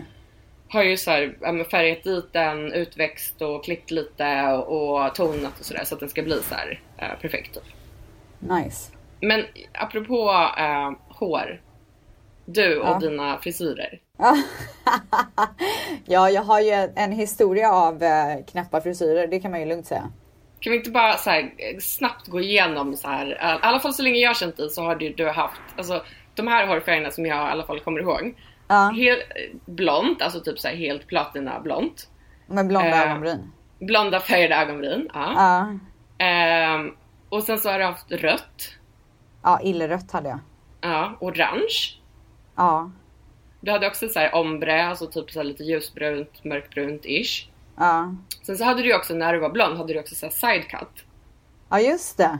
har 0.69 0.83
ju 0.83 0.97
så 0.97 1.11
här, 1.11 1.63
färgat 1.63 2.03
dit 2.03 2.33
den, 2.33 2.73
utväxt 2.73 3.41
och 3.41 3.63
klippt 3.63 3.91
lite 3.91 4.43
och, 4.47 5.03
och 5.03 5.15
tonat 5.15 5.59
och 5.59 5.65
sådär 5.65 5.83
så 5.85 5.95
att 5.95 5.99
den 5.99 6.09
ska 6.09 6.23
bli 6.23 6.41
så 6.41 6.55
här, 6.55 6.81
uh, 7.01 7.21
perfekt. 7.21 7.53
Typ. 7.53 7.63
Nice. 8.39 8.91
Men 9.21 9.45
apropå 9.73 10.29
uh, 10.59 10.91
hår. 11.07 11.61
Du 12.49 12.79
och 12.79 12.87
ja. 12.87 12.99
dina 12.99 13.37
frisyrer. 13.37 13.99
ja, 16.05 16.29
jag 16.29 16.41
har 16.41 16.59
ju 16.59 16.89
en 16.95 17.11
historia 17.11 17.71
av 17.71 18.03
eh, 18.03 18.45
knäppa 18.51 18.81
frisyrer. 18.81 19.27
Det 19.27 19.39
kan 19.39 19.51
man 19.51 19.59
ju 19.59 19.65
lugnt 19.65 19.85
säga. 19.85 20.11
Kan 20.59 20.71
vi 20.71 20.77
inte 20.77 20.91
bara 20.91 21.11
här, 21.11 21.79
snabbt 21.79 22.27
gå 22.27 22.39
igenom 22.39 22.95
så 22.95 23.07
här, 23.07 23.27
i 23.31 23.65
alla 23.65 23.79
fall 23.79 23.93
så 23.93 24.03
länge 24.03 24.17
jag 24.17 24.29
har 24.29 24.33
känt 24.33 24.57
dig 24.57 24.69
så 24.69 24.83
har 24.83 24.95
du, 24.95 25.13
du 25.13 25.29
haft, 25.29 25.61
alltså 25.77 26.03
de 26.35 26.47
här 26.47 26.67
hårfärgerna 26.67 27.11
som 27.11 27.25
jag 27.25 27.47
i 27.47 27.51
alla 27.51 27.63
fall 27.63 27.79
kommer 27.79 27.99
ihåg. 27.99 28.35
Ja. 28.67 28.91
Helt 28.95 29.23
blont, 29.65 30.21
alltså 30.21 30.39
typ 30.39 30.59
så 30.59 30.67
här 30.67 30.75
helt 30.75 31.07
platina 31.07 31.59
blont. 31.59 32.09
Med 32.47 32.67
blonda 32.67 32.89
eh, 32.89 33.01
ögonbryn. 33.01 33.51
Blonda 33.79 34.19
färgade 34.19 34.55
ögonbryn, 34.55 35.09
ja. 35.13 35.33
ja. 36.17 36.25
Eh, 36.25 36.91
och 37.29 37.43
sen 37.43 37.59
så 37.59 37.69
har 37.69 37.79
du 37.79 37.85
haft 37.85 38.11
rött. 38.11 38.77
Ja, 39.43 39.59
illrött 39.63 40.11
hade 40.11 40.29
jag. 40.29 40.39
Ja, 40.81 41.17
orange. 41.19 41.97
Ja. 42.57 42.91
Du 43.61 43.71
hade 43.71 43.87
också 43.87 44.09
så 44.09 44.19
här 44.19 44.35
ombre, 44.35 44.87
alltså 44.87 45.07
typ 45.07 45.31
så 45.31 45.43
lite 45.43 45.63
ljusbrunt, 45.63 46.43
mörkbrunt 46.43 47.05
ish. 47.05 47.49
Ja. 47.77 48.15
Sen 48.43 48.57
så 48.57 48.63
hade 48.63 48.81
du 48.83 48.95
också, 48.95 49.13
när 49.13 49.33
du 49.33 49.39
var 49.39 49.49
blond, 49.49 49.77
hade 49.77 49.93
du 49.93 49.99
också 49.99 50.15
så 50.15 50.25
här 50.25 50.33
side 50.33 50.67
cut. 50.69 51.03
Ja 51.69 51.79
just 51.79 52.17
det. 52.17 52.37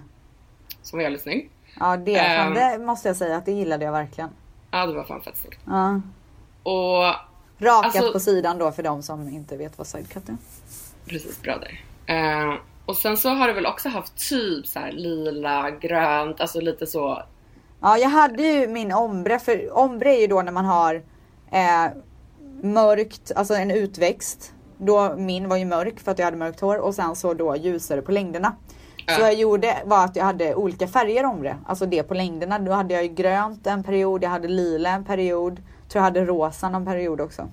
Som 0.81 0.97
var 0.97 1.03
jävligt 1.03 1.21
snygg. 1.21 1.49
Ja 1.79 1.97
det, 1.97 2.15
fan, 2.15 2.57
Ehm. 2.57 2.79
det 2.79 2.85
måste 2.85 3.07
jag 3.09 3.17
säga 3.17 3.37
att 3.37 3.45
det 3.45 3.51
gillade 3.51 3.85
jag 3.85 3.91
verkligen. 3.91 4.29
Ja, 4.71 4.85
det 4.85 4.93
var 4.93 5.03
fan 5.03 5.21
fett 5.21 5.37
snyggt. 5.37 5.59
Ja. 5.65 6.01
Och 6.63 7.13
Rakat 7.59 7.95
Alltså- 7.95 8.13
på 8.13 8.19
sidan 8.19 8.57
då 8.57 8.71
för 8.71 8.83
de 8.83 9.03
som 9.03 9.29
inte 9.29 9.57
vet 9.57 9.77
vad 9.77 9.87
sidecut 9.87 10.29
är. 10.29 10.37
precis, 11.05 11.41
bra 11.41 11.57
där. 11.57 11.81
Eh, 12.15 12.55
och 12.85 12.95
sen 12.95 13.17
så 13.17 13.29
har 13.29 13.47
du 13.47 13.53
väl 13.53 13.65
också 13.65 13.89
haft 13.89 14.29
typ 14.29 14.67
så 14.67 14.79
här 14.79 14.91
lila, 14.91 15.71
grönt, 15.71 16.41
alltså 16.41 16.61
lite 16.61 16.87
så. 16.87 17.23
Ja 17.81 17.97
jag 17.97 18.09
hade 18.09 18.43
ju 18.43 18.67
min 18.67 18.91
ombre, 18.91 19.39
för 19.39 19.77
ombre 19.77 20.15
är 20.15 20.21
ju 20.21 20.27
då 20.27 20.41
när 20.41 20.51
man 20.51 20.65
har 20.65 20.95
eh, 21.51 21.87
mörkt, 22.61 23.31
alltså 23.35 23.53
en 23.53 23.71
utväxt. 23.71 24.53
Då 24.77 25.15
min 25.17 25.49
var 25.49 25.57
ju 25.57 25.65
mörk 25.65 25.99
för 25.99 26.11
att 26.11 26.19
jag 26.19 26.25
hade 26.25 26.37
mörkt 26.37 26.59
hår 26.59 26.77
och 26.77 26.95
sen 26.95 27.15
så 27.15 27.33
då 27.33 27.55
ljusare 27.55 28.01
på 28.01 28.11
längderna. 28.11 28.55
Så 28.97 29.03
Ja. 29.13 29.17
vad 29.19 29.27
jag 29.27 29.33
gjorde 29.39 29.77
var 29.85 30.05
att 30.05 30.15
jag 30.15 30.23
hade 30.25 30.55
olika 30.55 30.87
färger 30.87 31.25
ombre, 31.25 31.57
alltså 31.65 31.85
det 31.85 32.03
på 32.03 32.13
längderna. 32.13 32.59
Då 32.59 32.71
hade 32.71 32.93
jag 32.93 33.03
ju 33.03 33.09
grönt 33.09 33.67
en 33.67 33.83
period, 33.83 34.23
jag 34.23 34.29
hade 34.29 34.47
lila 34.47 34.89
en 34.89 35.03
period, 35.05 35.55
tror 35.55 35.65
jag 35.99 36.01
hade 36.01 36.25
rosa 36.25 36.69
någon 36.69 36.85
period 36.85 37.21
också. 37.21 37.47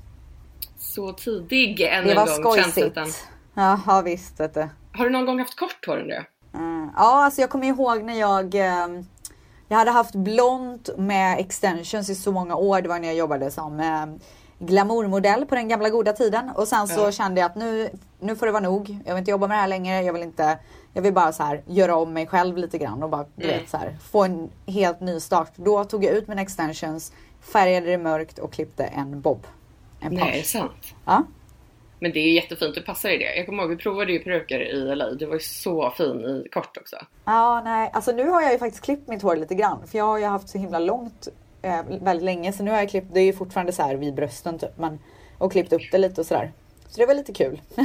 Så 0.78 1.12
tidig 1.12 1.80
än 1.80 2.04
Det 2.04 2.10
en 2.10 2.16
var 2.16 2.26
gång. 2.26 2.34
skojsigt. 2.34 2.74
Trendsettern. 2.74 3.08
Jaha 3.54 4.02
visst 4.02 4.40
vet 4.40 4.54
du. 4.54 4.68
Har 4.92 5.04
du 5.04 5.10
någon 5.10 5.26
gång 5.26 5.38
haft 5.38 5.58
kort 5.58 5.86
hår 5.86 5.96
undrar 5.98 6.14
jag? 6.14 6.24
Mm. 6.60 6.90
Ja, 6.96 7.24
alltså 7.24 7.40
jag 7.40 7.50
kommer 7.50 7.66
ihåg 7.66 8.02
när 8.02 8.20
jag 8.20 8.54
eh, 8.54 8.88
Jag 9.68 9.76
hade 9.78 9.90
haft 9.90 10.14
blont 10.14 10.88
med 10.98 11.38
extensions 11.38 12.10
i 12.10 12.14
så 12.14 12.32
många 12.32 12.56
år. 12.56 12.82
Det 12.82 12.88
var 12.88 12.98
när 12.98 13.08
jag 13.08 13.16
jobbade 13.16 13.50
som 13.50 13.80
eh, 13.80 14.06
glamourmodell 14.66 15.46
på 15.46 15.54
den 15.54 15.68
gamla 15.68 15.88
goda 15.90 16.12
tiden. 16.12 16.50
Och 16.54 16.68
sen 16.68 16.88
så 16.88 17.00
Ja. 17.00 17.12
kände 17.12 17.40
jag 17.40 17.50
att 17.50 17.56
nu, 17.56 17.90
nu 18.20 18.36
får 18.36 18.46
det 18.46 18.52
vara 18.52 18.62
nog. 18.62 18.98
Jag 19.06 19.14
vill 19.14 19.18
inte 19.20 19.30
jobba 19.30 19.46
med 19.46 19.56
det 19.56 19.60
här 19.60 19.68
längre. 19.68 20.02
Jag 20.02 20.12
vill 20.12 20.22
inte 20.22 20.58
Jag 20.92 21.02
vill 21.02 21.12
bara 21.12 21.32
så 21.32 21.42
här 21.42 21.62
göra 21.66 21.96
om 21.96 22.12
mig 22.12 22.26
själv 22.26 22.56
lite 22.56 22.78
grann 22.78 23.02
och 23.02 23.10
bara 23.10 23.24
Mm. 23.36 23.48
vet 23.48 23.68
så 23.70 23.76
här 23.76 23.96
få 24.10 24.24
en 24.24 24.48
helt 24.66 25.00
ny 25.00 25.20
start. 25.20 25.50
Då 25.56 25.84
tog 25.84 26.04
jag 26.04 26.12
ut 26.14 26.28
mina 26.28 26.42
extensions, 26.42 27.12
färgade 27.40 27.86
det 27.86 27.98
mörkt 27.98 28.38
och 28.38 28.52
klippte 28.52 28.84
en 28.84 29.20
bob. 29.20 29.46
En 30.00 30.14
Nej, 30.14 30.28
är 30.28 30.38
det 30.38 30.42
sant? 30.46 30.72
Ja. 31.04 31.22
Men 32.04 32.12
det 32.12 32.20
är 32.20 32.32
jättefint, 32.32 32.74
du 32.74 32.82
passar 32.82 33.10
i 33.10 33.18
det. 33.18 33.36
Jag 33.36 33.46
kommer 33.46 33.62
ihåg, 33.62 33.70
vi 33.70 33.76
provade 33.76 34.12
ju 34.12 34.18
peruker 34.18 34.60
i 34.60 34.94
LA. 34.94 35.10
Du 35.10 35.26
var 35.26 35.34
ju 35.34 35.40
så 35.40 35.90
fin 35.90 36.20
i 36.20 36.48
kort 36.48 36.76
också. 36.76 36.96
Ja, 37.24 37.62
nej, 37.64 37.90
alltså 37.92 38.12
nu 38.12 38.28
har 38.28 38.42
jag 38.42 38.52
ju 38.52 38.58
faktiskt 38.58 38.84
klippt 38.84 39.08
mitt 39.08 39.22
hår 39.22 39.36
lite 39.36 39.54
grann. 39.54 39.86
För 39.86 39.98
jag 39.98 40.04
har 40.04 40.18
ju 40.18 40.24
haft 40.24 40.48
så 40.48 40.58
himla 40.58 40.78
långt 40.78 41.28
eh, 41.62 41.80
väldigt 42.00 42.24
länge. 42.24 42.52
Så 42.52 42.62
nu 42.62 42.70
har 42.70 42.78
jag 42.78 42.90
klippt, 42.90 43.06
det 43.14 43.20
är 43.20 43.24
ju 43.24 43.32
fortfarande 43.32 43.72
så 43.72 43.82
här 43.82 43.94
vid 43.94 44.14
brösten 44.14 44.58
typ. 44.58 44.78
Men, 44.78 44.98
och 45.38 45.52
klippt 45.52 45.72
upp 45.72 45.82
det 45.92 45.98
lite 45.98 46.20
och 46.20 46.26
sådär. 46.26 46.52
Så 46.88 47.00
det 47.00 47.06
var 47.06 47.14
lite 47.14 47.32
kul. 47.32 47.60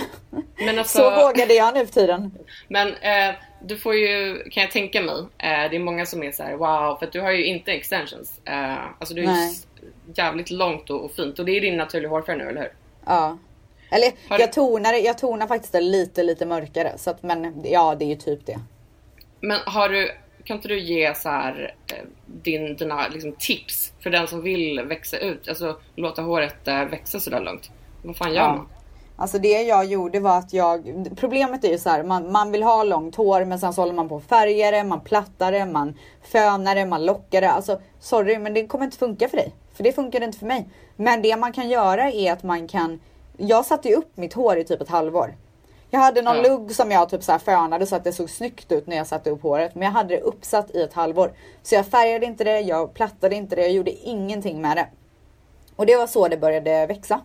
Alltså, 0.78 0.97
så 0.97 1.28
vågade 1.28 1.53
jag 1.53 1.74
nu 1.74 1.86
för 1.86 1.93
tiden. 1.93 2.32
Men 2.67 2.88
eh, 2.88 3.36
du 3.61 3.78
får 3.78 3.95
ju, 3.95 4.43
kan 4.49 4.63
jag 4.63 4.72
tänka 4.72 5.01
mig, 5.01 5.15
eh, 5.20 5.70
det 5.70 5.76
är 5.76 5.80
många 5.80 6.05
som 6.05 6.24
är 6.24 6.32
så 6.32 6.43
här: 6.43 6.55
wow, 6.55 6.97
för 6.99 7.09
du 7.11 7.22
har 7.22 7.32
ju 7.32 7.45
inte 7.45 7.72
extensions. 7.72 8.41
Eh, 8.45 8.78
alltså 8.99 9.13
du 9.13 9.24
är 9.24 9.49
jävligt 10.15 10.49
långt 10.51 10.89
och, 10.89 11.05
och 11.05 11.11
fint 11.11 11.39
och 11.39 11.45
det 11.45 11.51
är 11.51 11.61
din 11.61 11.78
naturliga 11.78 12.09
hårfärg 12.09 12.38
nu, 12.38 12.49
eller 12.49 12.61
hur? 12.61 12.72
Ja. 13.05 13.38
Eller 13.90 14.12
Har 14.30 14.40
jag 14.40 14.54
tonar, 14.54 14.94
jag 14.94 15.18
tonar 15.18 15.48
faktiskt 15.48 15.74
det 15.74 15.82
lite, 15.82 16.24
lite 16.24 16.46
mörkare. 16.46 16.94
Så 16.98 17.10
att, 17.10 17.24
men 17.24 17.62
ja, 17.64 17.96
det 17.96 18.06
är 18.06 18.10
ju 18.10 18.16
typ 18.16 18.46
det. 18.46 18.60
Men 19.42 19.60
har 19.66 19.90
du, 19.90 20.12
kan 20.44 20.56
inte 20.56 20.68
du 20.68 20.80
ge 20.80 21.16
så 21.16 21.30
här, 21.30 21.76
eh, 21.88 22.06
din, 22.26 22.76
dina 22.76 23.08
liksom, 23.08 23.36
tips 23.40 23.94
för 24.00 24.10
den 24.10 24.28
som 24.28 24.42
vill 24.42 24.82
växa 24.86 25.18
ut, 25.18 25.50
alltså 25.50 25.78
låta 25.96 26.22
håret 26.22 26.68
eh, 26.68 26.86
växa 26.86 27.20
sådär 27.20 27.40
långt? 27.42 27.72
Vad 28.04 28.16
fan 28.18 28.34
gör 28.34 28.42
Ja. 28.42 28.56
man? 28.56 28.68
Alltså 29.16 29.40
det 29.40 29.62
jag 29.62 29.86
gjorde 29.86 30.20
var 30.20 30.38
att 30.38 30.54
jag, 30.54 31.08
problemet 31.18 31.64
är 31.64 31.70
ju 31.70 31.78
så 31.78 31.90
här, 31.90 32.04
man, 32.04 32.32
man 32.32 32.52
vill 32.52 32.64
ha 32.64 32.84
långt 32.84 33.16
hår 33.16 33.46
men 33.46 33.60
sen 33.60 33.74
så 33.74 33.82
håller 33.82 33.94
man 33.94 34.10
på 34.10 34.16
och 34.16 34.24
färgar 34.24 34.72
det, 34.72 34.84
man 34.84 35.02
plattar 35.02 35.52
det, 35.52 35.66
man 35.66 35.98
fönar 36.22 36.76
det, 36.76 36.86
man 36.86 37.06
lockar 37.06 37.42
det. 37.42 37.52
Alltså 37.52 37.82
sorry 38.00 38.38
men 38.40 38.54
det 38.54 38.68
kommer 38.68 38.86
inte 38.86 38.98
funka 38.98 39.30
för 39.30 39.38
dig. 39.38 39.54
För 39.74 39.84
det 39.84 39.92
funkar 39.92 40.24
inte 40.24 40.38
för 40.38 40.46
mig. 40.46 40.70
Men 40.96 41.22
det 41.22 41.38
man 41.38 41.54
kan 41.54 41.70
göra 41.70 42.12
är 42.12 42.34
att 42.34 42.44
man 42.44 42.68
kan, 42.68 43.00
jag 43.40 43.66
satte 43.66 43.88
ju 43.90 43.96
upp 43.96 44.18
mitt 44.18 44.34
hår 44.34 44.58
i 44.58 44.64
typ 44.64 44.82
ett 44.82 44.90
halvår. 44.90 45.36
Jag 45.90 46.00
hade 46.00 46.22
någon 46.22 46.36
Ja. 46.38 46.42
lugg 46.44 46.76
som 46.76 46.92
jag 46.92 47.10
typ 47.10 47.24
så 47.24 47.32
här 47.32 47.40
fönade 47.40 47.86
så 47.86 47.96
att 47.96 48.04
det 48.04 48.12
såg 48.12 48.30
snyggt 48.30 48.72
ut 48.72 48.88
när 48.88 48.98
jag 48.98 49.08
satte 49.08 49.30
upp 49.30 49.42
håret. 49.44 49.76
Men 49.76 49.84
jag 49.84 49.92
hade 49.92 50.16
det 50.16 50.22
uppsatt 50.22 50.72
i 50.76 50.82
ett 50.82 50.94
halvår. 50.94 51.32
Så 51.64 51.76
jag 51.76 51.86
färgade 51.86 52.26
inte 52.26 52.44
det, 52.44 52.60
jag 52.60 52.94
plattade 52.94 53.36
inte 53.36 53.56
det, 53.56 53.62
jag 53.62 53.72
gjorde 53.72 53.92
ingenting 53.92 54.62
med 54.62 54.78
det. 54.78 54.88
Och 55.76 55.86
det 55.86 55.96
var 55.96 56.08
så 56.08 56.28
det 56.28 56.38
började 56.38 56.86
växa. 56.86 57.22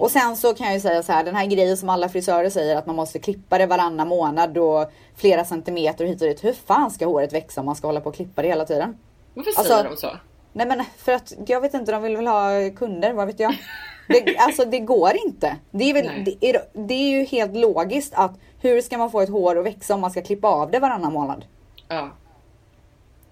Och 0.00 0.10
sen 0.10 0.36
så 0.36 0.54
kan 0.54 0.66
jag 0.66 0.74
ju 0.74 0.80
säga 0.80 1.02
så 1.02 1.12
här, 1.12 1.24
den 1.24 1.34
här 1.36 1.46
grejen 1.46 1.76
som 1.76 1.88
alla 1.88 2.08
frisörer 2.08 2.50
säger 2.50 2.76
att 2.76 2.86
man 2.86 2.96
måste 2.96 3.18
klippa 3.18 3.58
det 3.58 3.66
varannan 3.66 4.08
månad 4.08 4.58
och 4.58 4.90
flera 5.16 5.44
centimeter 5.44 6.04
hit 6.04 6.22
och 6.22 6.28
dit. 6.28 6.44
Hur 6.44 6.52
fan 6.52 6.90
ska 6.90 7.06
håret 7.06 7.32
växa 7.32 7.60
om 7.60 7.66
man 7.66 7.76
ska 7.76 7.86
hålla 7.88 8.00
på 8.00 8.08
och 8.08 8.14
klippa 8.14 8.42
det 8.42 8.48
hela 8.48 8.64
tiden? 8.64 8.98
Varför 9.34 9.50
Alltså- 9.50 9.64
säger 9.74 9.84
de 9.90 9.96
så? 9.96 10.10
Nej 10.52 10.66
men 10.66 10.84
för 10.96 11.12
att 11.12 11.32
jag 11.46 11.60
vet 11.60 11.74
inte, 11.74 11.92
de 11.92 12.02
vill 12.02 12.16
väl 12.16 12.26
ha 12.26 12.50
kunder, 12.76 13.12
vad 13.12 13.26
vet 13.26 13.40
jag. 13.40 13.54
Det, 14.08 14.36
alltså 14.38 14.64
det 14.64 14.78
går 14.78 15.12
inte. 15.26 15.56
Det 15.70 15.90
är, 15.90 15.94
väl, 15.94 16.10
det, 16.24 16.46
är, 16.50 16.62
det 16.72 16.94
är 16.94 17.10
ju 17.18 17.24
helt 17.24 17.56
logiskt 17.56 18.12
att 18.16 18.32
hur 18.60 18.80
ska 18.80 18.98
man 18.98 19.10
få 19.10 19.20
ett 19.20 19.28
hår 19.30 19.58
att 19.58 19.66
växa 19.66 19.94
om 19.94 20.00
man 20.00 20.10
ska 20.10 20.22
klippa 20.22 20.48
av 20.48 20.70
det 20.70 20.78
varannan 20.78 21.12
månad? 21.12 21.44
Ja. 21.88 22.10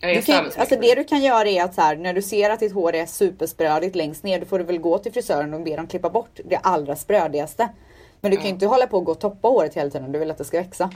Du 0.01 0.23
kan, 0.23 0.45
alltså 0.59 0.77
det 0.81 0.95
du 0.95 1.05
kan 1.05 1.23
göra 1.23 1.49
är 1.49 1.65
att 1.65 1.75
så 1.75 1.81
här, 1.81 1.97
när 1.97 2.15
du 2.15 2.23
ser 2.23 2.51
att 2.51 2.61
ditt 2.61 2.73
hår 2.73 2.95
är 2.95 3.07
supersprödigt 3.07 3.97
längst 3.97 4.25
ner, 4.25 4.41
då 4.41 4.47
får 4.47 4.59
du 4.59 4.65
väl 4.65 4.79
gå 4.79 4.99
till 4.99 5.13
frisören 5.13 5.55
och 5.55 5.61
be 5.61 5.77
dem 5.77 5.87
klippa 5.87 6.11
bort 6.11 6.41
det 6.45 6.57
allra 6.57 6.97
sprödigaste. 6.97 7.69
Men 8.21 8.31
du 8.31 8.37
kan 8.37 8.45
ju 8.47 8.51
Ja. 8.51 8.55
inte 8.55 8.67
hålla 8.67 8.87
på 8.87 8.97
och 8.97 9.05
gå 9.05 9.13
och 9.13 9.21
toppa 9.21 9.49
håret 9.49 9.75
hela 9.75 9.91
tiden, 9.91 10.13
du 10.13 10.19
vill 10.19 10.31
att 10.31 10.39
det 10.39 10.45
ska 10.45 10.59
växa. 10.59 10.91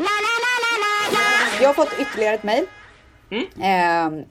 Jag 1.61 1.69
har 1.69 1.75
fått 1.75 2.01
ytterligare 2.01 2.35
ett 2.35 2.43
mejl. 2.43 2.65
Mm. 3.31 3.47
Ehm, 3.63 4.25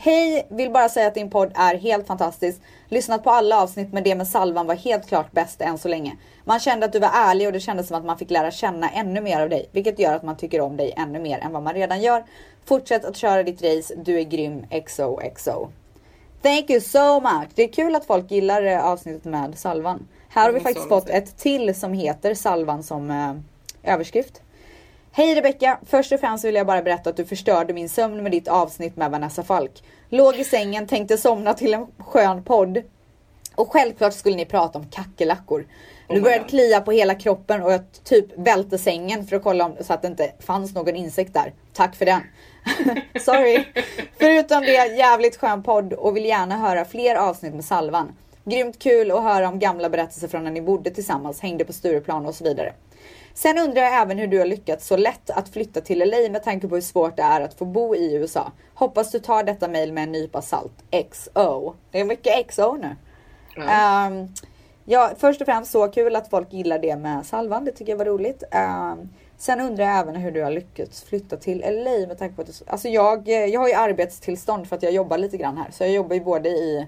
Hej, 0.00 0.46
vill 0.50 0.70
bara 0.70 0.88
säga 0.88 1.06
att 1.06 1.14
din 1.14 1.30
podd 1.30 1.52
är 1.54 1.74
helt 1.74 2.06
fantastisk. 2.06 2.60
Lyssnat 2.88 3.24
på 3.24 3.30
alla 3.30 3.62
avsnitt 3.62 3.92
men 3.92 4.02
det 4.02 4.14
med 4.14 4.28
salvan 4.28 4.66
var 4.66 4.74
helt 4.74 5.08
klart 5.08 5.32
bäst 5.32 5.60
än 5.60 5.78
så 5.78 5.88
länge. 5.88 6.16
Man 6.44 6.60
kände 6.60 6.86
att 6.86 6.92
du 6.92 6.98
var 6.98 7.10
ärlig 7.14 7.46
och 7.46 7.52
det 7.52 7.60
kändes 7.60 7.88
som 7.88 7.96
att 7.96 8.04
man 8.04 8.18
fick 8.18 8.30
lära 8.30 8.50
känna 8.50 8.90
ännu 8.90 9.20
mer 9.20 9.40
av 9.40 9.48
dig. 9.48 9.68
Vilket 9.72 9.98
gör 9.98 10.14
att 10.14 10.22
man 10.22 10.36
tycker 10.36 10.60
om 10.60 10.76
dig 10.76 10.94
ännu 10.96 11.18
mer 11.18 11.38
än 11.38 11.52
vad 11.52 11.62
man 11.62 11.74
redan 11.74 12.00
gör. 12.00 12.24
Fortsätt 12.64 13.04
att 13.04 13.16
köra 13.16 13.42
ditt 13.42 13.62
race, 13.62 13.94
du 13.94 14.18
är 14.18 14.24
grym 14.24 14.66
XOXO. 14.86 15.68
Thank 16.42 16.70
you 16.70 16.80
so 16.80 17.20
much! 17.20 17.48
Det 17.54 17.62
är 17.62 17.72
kul 17.72 17.94
att 17.94 18.04
folk 18.04 18.30
gillar 18.30 18.62
eh, 18.62 18.84
avsnittet 18.84 19.24
med 19.24 19.58
salvan. 19.58 20.08
Här 20.28 20.44
har 20.44 20.52
vi 20.52 20.60
faktiskt 20.60 20.88
fått 20.88 21.08
ett 21.08 21.38
till 21.38 21.74
som 21.74 21.92
heter 21.92 22.34
salvan 22.34 22.82
som 22.82 23.10
eh, 23.10 23.92
överskrift. 23.92 24.42
Hej 25.16 25.34
Rebecka! 25.34 25.78
Först 25.86 26.12
och 26.12 26.20
främst 26.20 26.44
vill 26.44 26.54
jag 26.54 26.66
bara 26.66 26.82
berätta 26.82 27.10
att 27.10 27.16
du 27.16 27.24
förstörde 27.24 27.72
min 27.72 27.88
sömn 27.88 28.22
med 28.22 28.32
ditt 28.32 28.48
avsnitt 28.48 28.96
med 28.96 29.10
Vanessa 29.10 29.42
Falk. 29.42 29.82
Låg 30.08 30.36
i 30.36 30.44
sängen, 30.44 30.86
tänkte 30.86 31.16
somna 31.16 31.54
till 31.54 31.74
en 31.74 31.86
skön 31.98 32.44
podd. 32.44 32.82
Och 33.54 33.72
självklart 33.72 34.14
skulle 34.14 34.36
ni 34.36 34.44
prata 34.44 34.78
om 34.78 34.86
kackerlackor. 34.86 35.66
Oh 36.08 36.14
Du 36.14 36.20
började 36.20 36.44
klia 36.44 36.80
på 36.80 36.92
hela 36.92 37.14
kroppen 37.14 37.62
och 37.62 37.72
jag 37.72 37.80
typ 38.04 38.38
välte 38.38 38.78
sängen 38.78 39.26
för 39.26 39.36
att 39.36 39.42
kolla 39.42 39.64
om, 39.64 39.76
så 39.80 39.92
att 39.92 40.02
det 40.02 40.08
inte 40.08 40.32
fanns 40.40 40.74
någon 40.74 40.96
insekt 40.96 41.34
där. 41.34 41.52
Tack 41.72 41.96
för 41.96 42.06
den. 42.06 42.20
Sorry. 43.20 43.64
Förutom 44.18 44.60
det, 44.60 44.96
jävligt 44.96 45.36
skön 45.36 45.62
podd 45.62 45.92
och 45.92 46.16
vill 46.16 46.24
gärna 46.24 46.58
höra 46.58 46.84
fler 46.84 47.14
avsnitt 47.14 47.54
med 47.54 47.64
Salvan. 47.64 48.16
Grymt 48.44 48.78
kul 48.78 49.10
att 49.10 49.22
höra 49.22 49.48
om 49.48 49.58
gamla 49.58 49.90
berättelser 49.90 50.28
från 50.28 50.44
när 50.44 50.50
ni 50.50 50.62
bodde 50.62 50.90
tillsammans, 50.90 51.40
hängde 51.40 51.64
på 51.64 51.72
Stureplan 51.72 52.26
och 52.26 52.34
så 52.34 52.44
vidare. 52.44 52.72
Sen 53.36 53.58
undrar 53.58 53.82
jag 53.82 54.02
även 54.02 54.18
hur 54.18 54.26
du 54.26 54.38
har 54.38 54.46
lyckats 54.46 54.86
så 54.86 54.96
lätt 54.96 55.30
att 55.30 55.48
flytta 55.48 55.80
till 55.80 55.98
LA 55.98 56.28
med 56.30 56.42
tanke 56.42 56.68
på 56.68 56.74
hur 56.74 56.82
svårt 56.82 57.16
det 57.16 57.22
är 57.22 57.40
att 57.40 57.54
få 57.54 57.64
bo 57.64 57.94
i 57.94 58.14
USA. 58.14 58.52
Hoppas 58.74 59.10
du 59.10 59.18
tar 59.18 59.44
detta 59.44 59.68
mail 59.68 59.92
med 59.92 60.04
en 60.04 60.12
nypa 60.12 60.42
salt. 60.42 60.72
XO. 61.10 61.74
Det 61.90 62.00
är 62.00 62.04
mycket 62.04 62.50
XO 62.50 62.72
nu. 62.72 62.96
Ja. 63.56 63.62
Ehm, 63.62 64.28
ja, 64.84 65.10
först 65.18 65.40
och 65.40 65.46
främst 65.46 65.70
så 65.70 65.88
kul 65.88 66.16
att 66.16 66.30
folk 66.30 66.52
gillar 66.52 66.78
det 66.78 66.96
med 66.96 67.26
salvan. 67.26 67.64
Det 67.64 67.72
tycker 67.72 67.92
jag 67.92 67.98
var 67.98 68.04
roligt. 68.04 68.42
Ehm, 68.50 69.08
sen 69.38 69.60
undrar 69.60 69.84
jag 69.84 69.98
även 69.98 70.16
hur 70.16 70.30
du 70.30 70.42
har 70.42 70.50
lyckats 70.50 71.02
flytta 71.02 71.36
till 71.36 71.58
LA 71.58 72.06
med 72.06 72.18
tanke 72.18 72.36
på 72.36 72.42
att 72.42 72.48
du, 72.48 72.52
alltså 72.66 72.88
jag, 72.88 73.28
jag 73.28 73.60
har 73.60 73.68
ju 73.68 73.74
arbetstillstånd 73.74 74.68
för 74.68 74.76
att 74.76 74.82
jag 74.82 74.92
jobbar 74.92 75.18
lite 75.18 75.36
grann 75.36 75.56
här. 75.58 75.70
Så 75.70 75.84
jag 75.84 75.92
jobbar 75.92 76.14
ju 76.14 76.24
både 76.24 76.48
i, 76.48 76.86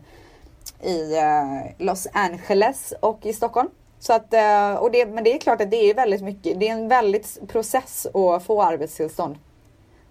i 0.83 1.17
eh, 1.17 1.87
Los 1.87 2.07
Angeles 2.13 2.95
och 3.01 3.27
i 3.27 3.33
Stockholm. 3.33 3.69
Så 4.01 4.13
att, 4.13 4.35
eh, 4.35 4.75
och 4.75 4.91
det, 4.91 5.07
men 5.07 5.25
det 5.25 5.33
är 5.35 5.39
klart 5.39 5.61
att 5.61 5.71
det 5.71 5.91
är 5.91 5.95
väldigt 5.95 6.23
mycket. 6.23 6.61
Det 6.61 6.69
är 6.69 6.73
en 6.73 6.89
väldigt 6.89 7.39
process 7.49 8.07
att 8.15 8.45
få 8.47 8.63
arbetstillstånd 8.63 9.37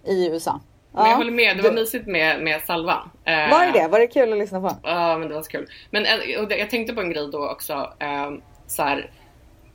i 0.06 0.26
USA. 0.28 0.60
Men 0.92 1.04
jag 1.04 1.12
Ja. 1.12 1.16
håller 1.16 1.30
med, 1.32 1.56
det 1.56 1.62
var 1.62 1.70
Du- 1.70 1.76
mysigt 1.76 2.06
med, 2.06 2.42
med 2.42 2.60
salvan. 2.62 3.10
Eh, 3.24 3.50
Var 3.50 3.66
det 3.66 3.72
det? 3.82 3.88
Var 3.88 3.98
det 4.00 4.06
kul 4.06 4.32
att 4.32 4.38
lyssna 4.38 4.60
på? 4.60 4.70
Ja 4.82 5.18
men 5.18 5.28
det 5.28 5.34
var 5.34 5.42
så 5.42 5.50
kul. 5.50 5.66
Men 5.90 6.06
eh, 6.06 6.12
jag 6.58 6.70
tänkte 6.70 6.94
på 6.94 7.00
en 7.00 7.10
grej 7.10 7.28
då 7.32 7.48
också. 7.50 7.72
Eh, 7.98 8.30
så 8.66 8.82
här, 8.82 9.10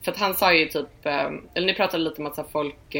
för 0.01 0.11
att 0.11 0.18
han 0.18 0.34
sa 0.34 0.53
ju 0.53 0.66
typ, 0.66 1.05
eh, 1.05 1.26
eller 1.53 1.68
ni 1.68 1.74
pratade 1.74 2.03
lite 2.03 2.22
om 2.22 2.28
att 2.28 2.36
så 2.36 2.41
här, 2.41 2.49
folk 2.51 2.95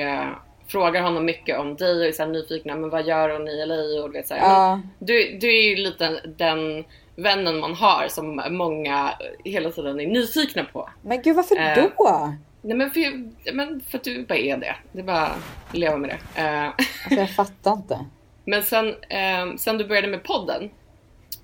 frågar 0.68 1.02
honom 1.02 1.26
mycket 1.26 1.60
om 1.60 1.76
dig 1.76 2.00
och 2.00 2.06
är 2.06 2.12
så 2.12 2.26
nyfikna. 2.26 2.76
Men 2.76 2.90
vad 2.90 3.06
gör 3.06 3.30
hon 3.30 3.48
i 3.48 3.66
LA? 3.66 4.04
Och 4.04 4.10
du 4.12 4.18
vet, 4.18 4.28
så 4.28 4.34
här, 4.34 4.42
Ja. 4.42 4.82
du, 5.00 5.38
du 5.42 5.48
är 5.58 5.70
ju 5.70 5.76
lite 5.76 6.22
den 6.38 6.84
vännen 7.16 7.60
man 7.60 7.74
har 7.74 8.08
som 8.08 8.42
många 8.50 9.10
hela 9.46 9.72
tiden 9.72 10.00
är 10.00 10.08
nyfikna 10.08 10.64
på. 10.64 10.90
Men 11.02 11.22
gud 11.22 11.36
varför 11.36 11.56
Eh. 11.60 11.76
då? 11.98 12.34
Nej 12.62 12.78
men 12.78 12.92
för, 12.92 13.30
men 13.54 13.82
för 13.90 13.98
att 13.98 14.04
du 14.04 14.26
bara 14.26 14.38
är 14.38 14.58
det. 14.58 14.76
Det 14.92 15.00
är 15.00 15.04
bara 15.04 15.22
att 15.26 15.38
leva 15.72 15.98
med 15.98 16.10
det. 16.10 16.42
Eh, 16.42 16.66
Alltså 16.68 17.16
jag 17.20 17.30
fattar 17.30 17.74
inte. 17.74 18.06
men 18.46 18.64
sen, 18.64 18.88
eh, 19.10 19.56
sen 19.58 19.78
du 19.78 19.86
började 19.86 20.08
med 20.08 20.24
podden 20.24 20.70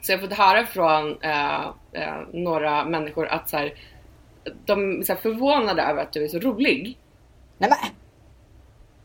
så 0.01 0.11
jag 0.11 0.17
har 0.19 0.27
fått 0.27 0.37
höra 0.37 0.65
från 0.65 1.21
eh, 1.21 1.63
eh, 1.93 2.13
några 2.33 2.85
människor 2.85 3.27
att 3.27 3.49
så 3.49 3.57
här, 3.57 3.73
de 4.65 4.99
är 4.99 5.03
så 5.03 5.13
här 5.13 5.21
förvånade 5.21 5.81
över 5.81 6.01
att 6.01 6.13
du 6.13 6.23
är 6.23 6.27
så 6.27 6.39
rolig. 6.39 6.97
Nej 7.57 7.69
men! 7.69 7.89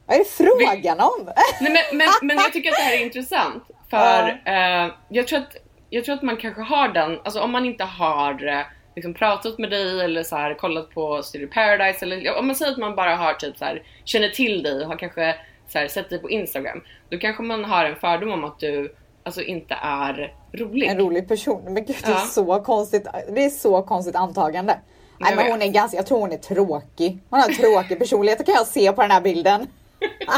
Vad 0.07 0.15
är 0.17 0.19
det 0.19 0.25
frågan 0.31 1.01
om? 1.01 1.31
Nej, 1.61 1.73
men, 1.91 1.99
men, 1.99 2.09
men 2.23 2.37
jag 2.37 2.53
tycker 2.53 2.71
att 2.71 2.77
det 2.77 2.83
här 2.83 2.99
är 2.99 3.05
intressant. 3.05 3.65
För 3.91 4.43
eh, 4.45 4.93
jag, 5.09 5.29
tror 5.29 5.39
att, 5.39 5.57
jag 5.95 6.05
tror 6.05 6.15
att 6.15 6.23
man 6.23 6.37
kanske 6.37 6.63
har 6.63 6.89
den, 6.89 7.19
alltså 7.25 7.41
om 7.41 7.51
man 7.51 7.65
inte 7.67 7.85
har 7.85 8.47
eh, 8.47 8.61
liksom 8.97 9.15
pratat 9.15 9.59
med 9.59 9.71
dig 9.71 10.01
eller 10.01 10.23
så 10.23 10.37
här, 10.37 10.55
kollat 10.55 10.91
på 10.91 11.23
Studio 11.23 11.49
Paradise 11.49 12.05
eller 12.05 12.39
om 12.39 12.47
man 12.47 12.57
säger 12.57 12.73
att 12.73 12.79
man 12.79 12.95
bara 12.95 13.17
har 13.17 13.33
typ 13.35 13.57
så 13.57 13.65
här, 13.65 13.83
känner 14.05 14.29
till 14.29 14.63
dig 14.63 14.81
och 14.83 14.87
har 14.89 14.97
kanske 14.97 15.35
så 15.69 15.79
här, 15.79 15.89
sett 15.89 16.11
dig 16.11 16.19
på 16.19 16.31
Instagram. 16.31 16.81
Då 17.09 17.19
kanske 17.19 17.43
man 17.43 17.65
har 17.65 17.85
en 17.85 17.97
fördom 17.97 18.33
om 18.33 18.45
att 18.45 18.59
du 18.59 18.95
alltså 19.23 19.43
inte 19.43 19.75
är 19.83 20.35
rolig. 20.53 20.87
En 20.89 20.99
rolig 20.99 21.29
person. 21.29 21.63
Men 21.65 21.75
gud 21.75 21.97
det 22.03 22.07
är 22.09 22.11
Ja. 22.11 22.19
så 22.19 22.61
konstigt. 22.61 23.07
Det 23.35 23.45
är 23.45 23.51
så 23.51 23.83
konstigt 23.83 24.17
antagande. 24.17 24.79
Nej 25.19 25.31
Jag 25.31 25.37
men 25.37 25.53
hon 25.53 25.63
är 25.63 25.69
ganska, 25.73 25.97
jag 25.97 26.07
tror 26.07 26.21
hon 26.21 26.33
är 26.33 26.37
tråkig. 26.37 27.19
Hon 27.31 27.41
har 27.41 27.49
en 27.49 27.55
tråkig 27.55 27.99
personlighet, 27.99 28.39
det 28.39 28.45
kan 28.45 28.55
jag 28.55 28.67
se 28.67 28.93
på 28.93 29.03
den 29.03 29.11
här 29.11 29.21
bilden. 29.21 29.67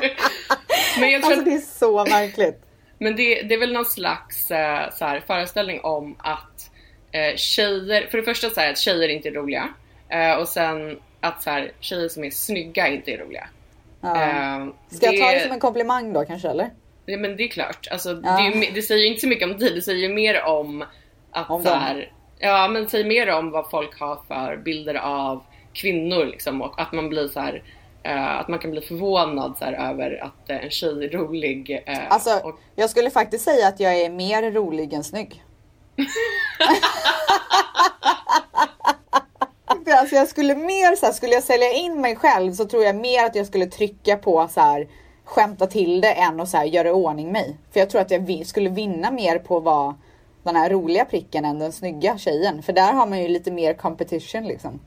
Men 1.01 1.11
jag 1.11 1.23
tror 1.23 1.33
Alltså 1.33 1.51
det 1.51 1.57
är 1.57 1.61
så 1.79 2.05
märkligt. 2.05 2.66
Men 2.99 3.17
det, 3.17 3.43
det 3.43 3.55
är 3.55 3.59
väl 3.59 3.73
någon 3.73 3.85
slags 3.85 4.51
eh, 4.51 4.91
så 4.91 5.05
här, 5.05 5.21
föreställning 5.21 5.81
om 5.81 6.17
att 6.19 6.71
eh, 7.13 7.37
tjejer, 7.37 8.07
för 8.11 8.19
det 8.19 8.25
första 8.25 8.51
så 8.51 8.61
här, 8.61 8.71
att 8.71 8.79
tjejer 8.79 9.09
inte 9.09 9.29
är 9.29 9.33
roliga 9.33 9.69
eh, 10.09 10.33
och 10.33 10.49
sen 10.49 10.99
att 11.21 11.43
så 11.43 11.51
här, 11.51 11.73
tjejer 11.81 12.09
som 12.09 12.25
är 12.25 12.31
snygga 12.31 12.89
inte 12.89 13.11
är 13.11 13.19
roliga. 13.19 13.49
Ja. 14.01 14.73
Ska 14.89 15.07
jag 15.07 15.21
ta 15.21 15.33
det 15.33 15.41
som 15.41 15.53
en 15.53 15.61
komplimang 15.61 16.13
då 16.13 16.25
kanske 16.25 16.49
eller? 16.49 16.71
Ja, 17.07 17.17
men 17.19 17.37
det 17.37 17.43
är 17.43 17.49
klart. 17.49 17.89
Alltså, 17.91 18.21
Ja. 18.25 18.37
det, 18.37 18.43
ju, 18.43 18.71
det 18.75 18.83
säger 18.83 19.03
ju 19.03 19.09
inte 19.09 19.21
så 19.21 19.29
mycket 19.29 19.49
om 19.51 19.59
dig, 19.59 19.75
det 19.75 19.83
säger 19.83 20.09
ju 20.09 20.15
mer 20.15 20.45
om 20.45 20.85
att 21.31 21.51
Om 21.51 21.65
så 21.65 21.75
här, 21.75 22.13
Ja 22.39 22.69
men 22.69 22.89
säger 22.89 23.05
mer 23.05 23.31
om 23.31 23.51
vad 23.51 23.71
folk 23.71 24.01
har 24.01 24.19
för 24.29 24.57
bilder 24.57 24.95
av 24.95 25.43
kvinnor 25.73 26.25
liksom 26.25 26.63
och 26.63 26.81
att 26.81 26.93
man 26.93 27.09
blir 27.09 27.29
så 27.29 27.41
här 27.41 27.63
att 28.15 28.49
man 28.49 28.59
kan 28.59 28.71
bli 28.71 28.81
förvånad 28.81 29.57
så 29.59 29.65
här, 29.65 29.91
över 29.91 30.25
att 30.25 30.51
eh, 30.51 30.65
en 30.65 30.71
tjej 30.71 31.05
är 31.05 31.09
rolig. 31.09 31.83
eh, 31.87 32.13
Alltså 32.13 32.31
och, 32.45 32.59
jag 32.75 32.91
skulle 32.91 33.11
faktiskt 33.11 33.45
säga 33.45 33.69
att 33.69 33.81
jag 33.81 34.01
är 34.01 34.11
mer 34.11 34.51
rolig 34.51 34.93
än 34.93 35.05
snygg. 35.05 35.45
alltså 39.99 40.17
jag 40.17 40.29
skulle 40.29 40.55
mer 40.55 40.97
så 40.97 41.07
här, 41.07 41.13
skulle 41.13 41.33
jag 41.33 41.43
sälja 41.43 41.73
in 41.73 42.01
mig 42.01 42.17
själv 42.17 42.53
så 42.53 42.65
tror 42.65 42.85
jag 42.85 42.97
mer 42.97 43.25
att 43.25 43.35
jag 43.35 43.47
skulle 43.47 43.67
trycka 43.67 44.17
på 44.17 44.49
så 44.51 44.61
här 44.61 44.89
skämta 45.25 45.67
till 45.67 46.01
det 46.01 46.13
än 46.13 46.41
att 46.41 46.49
så 46.49 46.57
här, 46.57 46.65
göra 46.65 46.93
ordning 46.93 47.33
mig. 47.33 47.57
För 47.73 47.81
jag 47.81 47.91
tror 47.91 48.01
att 48.01 48.11
jag 48.11 48.47
skulle 48.47 48.71
vinna 48.71 49.11
mer 49.11 49.39
på 49.39 49.57
att 49.57 49.65
vara 49.65 49.95
den 50.43 50.57
här 50.57 50.71
roliga 50.71 51.05
pricken 51.05 51.45
än 51.45 51.59
den 51.59 51.73
snygga 51.73 52.19
tjejen. 52.19 52.63
För 52.63 52.73
där 52.73 52.93
har 52.93 53.07
man 53.07 53.23
ju 53.23 53.29
lite 53.29 53.51
mer 53.51 53.75
competition 53.75 54.45
liksom. 54.45 54.81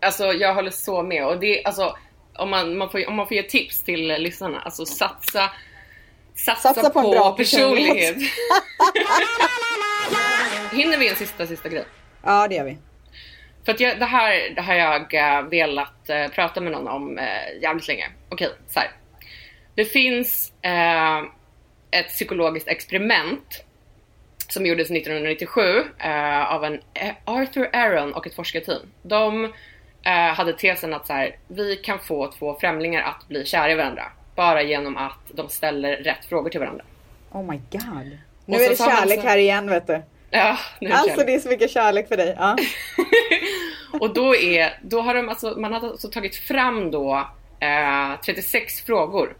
alltså 0.00 0.24
jag 0.24 0.54
håller 0.54 0.70
så 0.70 1.02
med 1.02 1.26
och 1.26 1.40
det 1.40 1.64
alltså 1.64 1.96
om 2.38 2.50
man, 2.50 2.76
man 2.76 2.90
får, 2.90 3.08
om 3.08 3.14
man 3.14 3.26
får 3.26 3.36
ge 3.36 3.42
tips 3.42 3.82
till 3.82 4.06
lyssnarna, 4.06 4.60
alltså 4.60 4.86
satsa 4.86 5.50
Satsa, 6.34 6.74
Satsa 6.74 6.90
på 6.90 6.98
en 6.98 7.10
bra 7.10 7.36
personlighet. 7.36 8.16
Hinner 10.72 10.98
vi 10.98 11.08
en 11.08 11.16
sista, 11.16 11.46
sista 11.46 11.68
grej? 11.68 11.84
Ja 12.22 12.48
det 12.48 12.54
gör 12.54 12.64
vi. 12.64 12.78
För 13.64 13.72
att 13.72 13.80
jag, 13.80 13.98
det, 13.98 14.04
här, 14.04 14.54
det 14.54 14.62
har 14.62 14.74
jag 14.74 15.14
eh, 15.14 15.42
velat 15.42 16.10
eh, 16.10 16.28
prata 16.28 16.60
med 16.60 16.72
någon 16.72 16.88
om 16.88 17.18
eh, 17.18 17.62
jävligt 17.62 17.88
länge. 17.88 18.08
Okej, 18.28 18.48
så 18.68 18.80
här. 18.80 18.90
Det 19.74 19.84
finns 19.84 20.52
eh, 20.62 21.18
ett 21.90 22.08
psykologiskt 22.08 22.68
experiment 22.68 23.64
som 24.48 24.66
gjordes 24.66 24.90
1997 24.90 25.60
eh, 25.98 26.52
av 26.52 26.64
en 26.64 26.80
Arthur 27.24 27.70
Aaron 27.72 28.14
och 28.14 28.26
ett 28.26 28.34
forskarteam. 28.34 28.82
De 29.02 29.52
hade 30.10 30.52
tesen 30.52 30.94
att 30.94 31.06
så 31.06 31.12
här, 31.12 31.36
vi 31.48 31.76
kan 31.76 31.98
få 31.98 32.32
två 32.32 32.56
främlingar 32.60 33.02
att 33.02 33.28
bli 33.28 33.44
kära 33.44 33.70
i 33.70 33.74
varandra 33.74 34.02
bara 34.34 34.62
genom 34.62 34.96
att 34.96 35.18
de 35.32 35.48
ställer 35.48 35.96
rätt 35.96 36.24
frågor 36.24 36.50
till 36.50 36.60
varandra. 36.60 36.84
Oh 37.32 37.42
my 37.50 37.60
god. 37.70 38.18
Nu 38.46 38.56
är 38.56 38.68
det 38.68 38.78
kärlek 38.78 39.20
så- 39.20 39.26
här 39.26 39.38
igen 39.38 39.70
vet 39.70 39.86
du. 39.86 40.02
Ja, 40.30 40.56
nu 40.80 40.86
är 40.88 40.92
det 40.92 40.96
Alltså 40.98 41.10
kärlek. 41.10 41.26
det 41.26 41.34
är 41.34 41.38
så 41.38 41.48
mycket 41.48 41.70
kärlek 41.70 42.08
för 42.08 42.16
dig. 42.16 42.34
Ja. 42.38 42.56
Och 44.00 44.14
då, 44.14 44.36
är, 44.36 44.78
då 44.82 45.00
har 45.00 45.14
de 45.14 45.28
alltså, 45.28 45.54
man 45.60 45.72
har 45.72 45.88
alltså 45.88 46.08
tagit 46.08 46.36
fram 46.36 46.90
då 46.90 47.28
eh, 47.60 48.20
36 48.24 48.80
frågor 48.84 49.36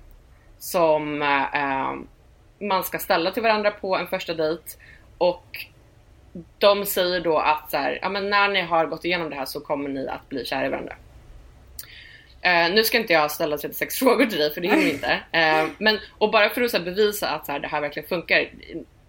som 0.58 1.22
eh, 1.22 1.92
man 2.66 2.84
ska 2.84 2.98
ställa 2.98 3.30
till 3.30 3.42
varandra 3.42 3.70
på 3.70 3.96
en 3.96 4.06
första 4.06 4.34
dejt 4.34 4.62
och 5.18 5.66
de 6.58 6.86
säger 6.86 7.20
då 7.20 7.38
att 7.38 7.70
så 7.70 7.76
här, 7.76 7.98
ja, 8.02 8.08
men 8.08 8.30
när 8.30 8.48
ni 8.48 8.60
har 8.60 8.86
gått 8.86 9.04
igenom 9.04 9.30
det 9.30 9.36
här 9.36 9.44
så 9.44 9.60
kommer 9.60 9.88
ni 9.88 10.08
att 10.08 10.28
bli 10.28 10.44
kära 10.44 10.66
i 10.66 10.68
varandra. 10.68 10.96
Eh, 12.42 12.74
nu 12.74 12.84
ska 12.84 12.98
inte 12.98 13.12
jag 13.12 13.30
ställa 13.30 13.58
36 13.58 13.98
frågor 13.98 14.26
till 14.26 14.38
dig 14.38 14.54
för 14.54 14.60
det 14.60 14.68
hinner 14.68 14.82
vi 14.82 14.90
inte. 14.90 15.20
Eh, 15.32 15.66
men, 15.78 15.98
och 16.18 16.30
bara 16.30 16.48
för 16.48 16.62
att 16.62 16.70
så 16.70 16.76
här, 16.76 16.84
bevisa 16.84 17.28
att 17.28 17.46
så 17.46 17.52
här, 17.52 17.58
det 17.58 17.68
här 17.68 17.80
verkligen 17.80 18.08
funkar. 18.08 18.48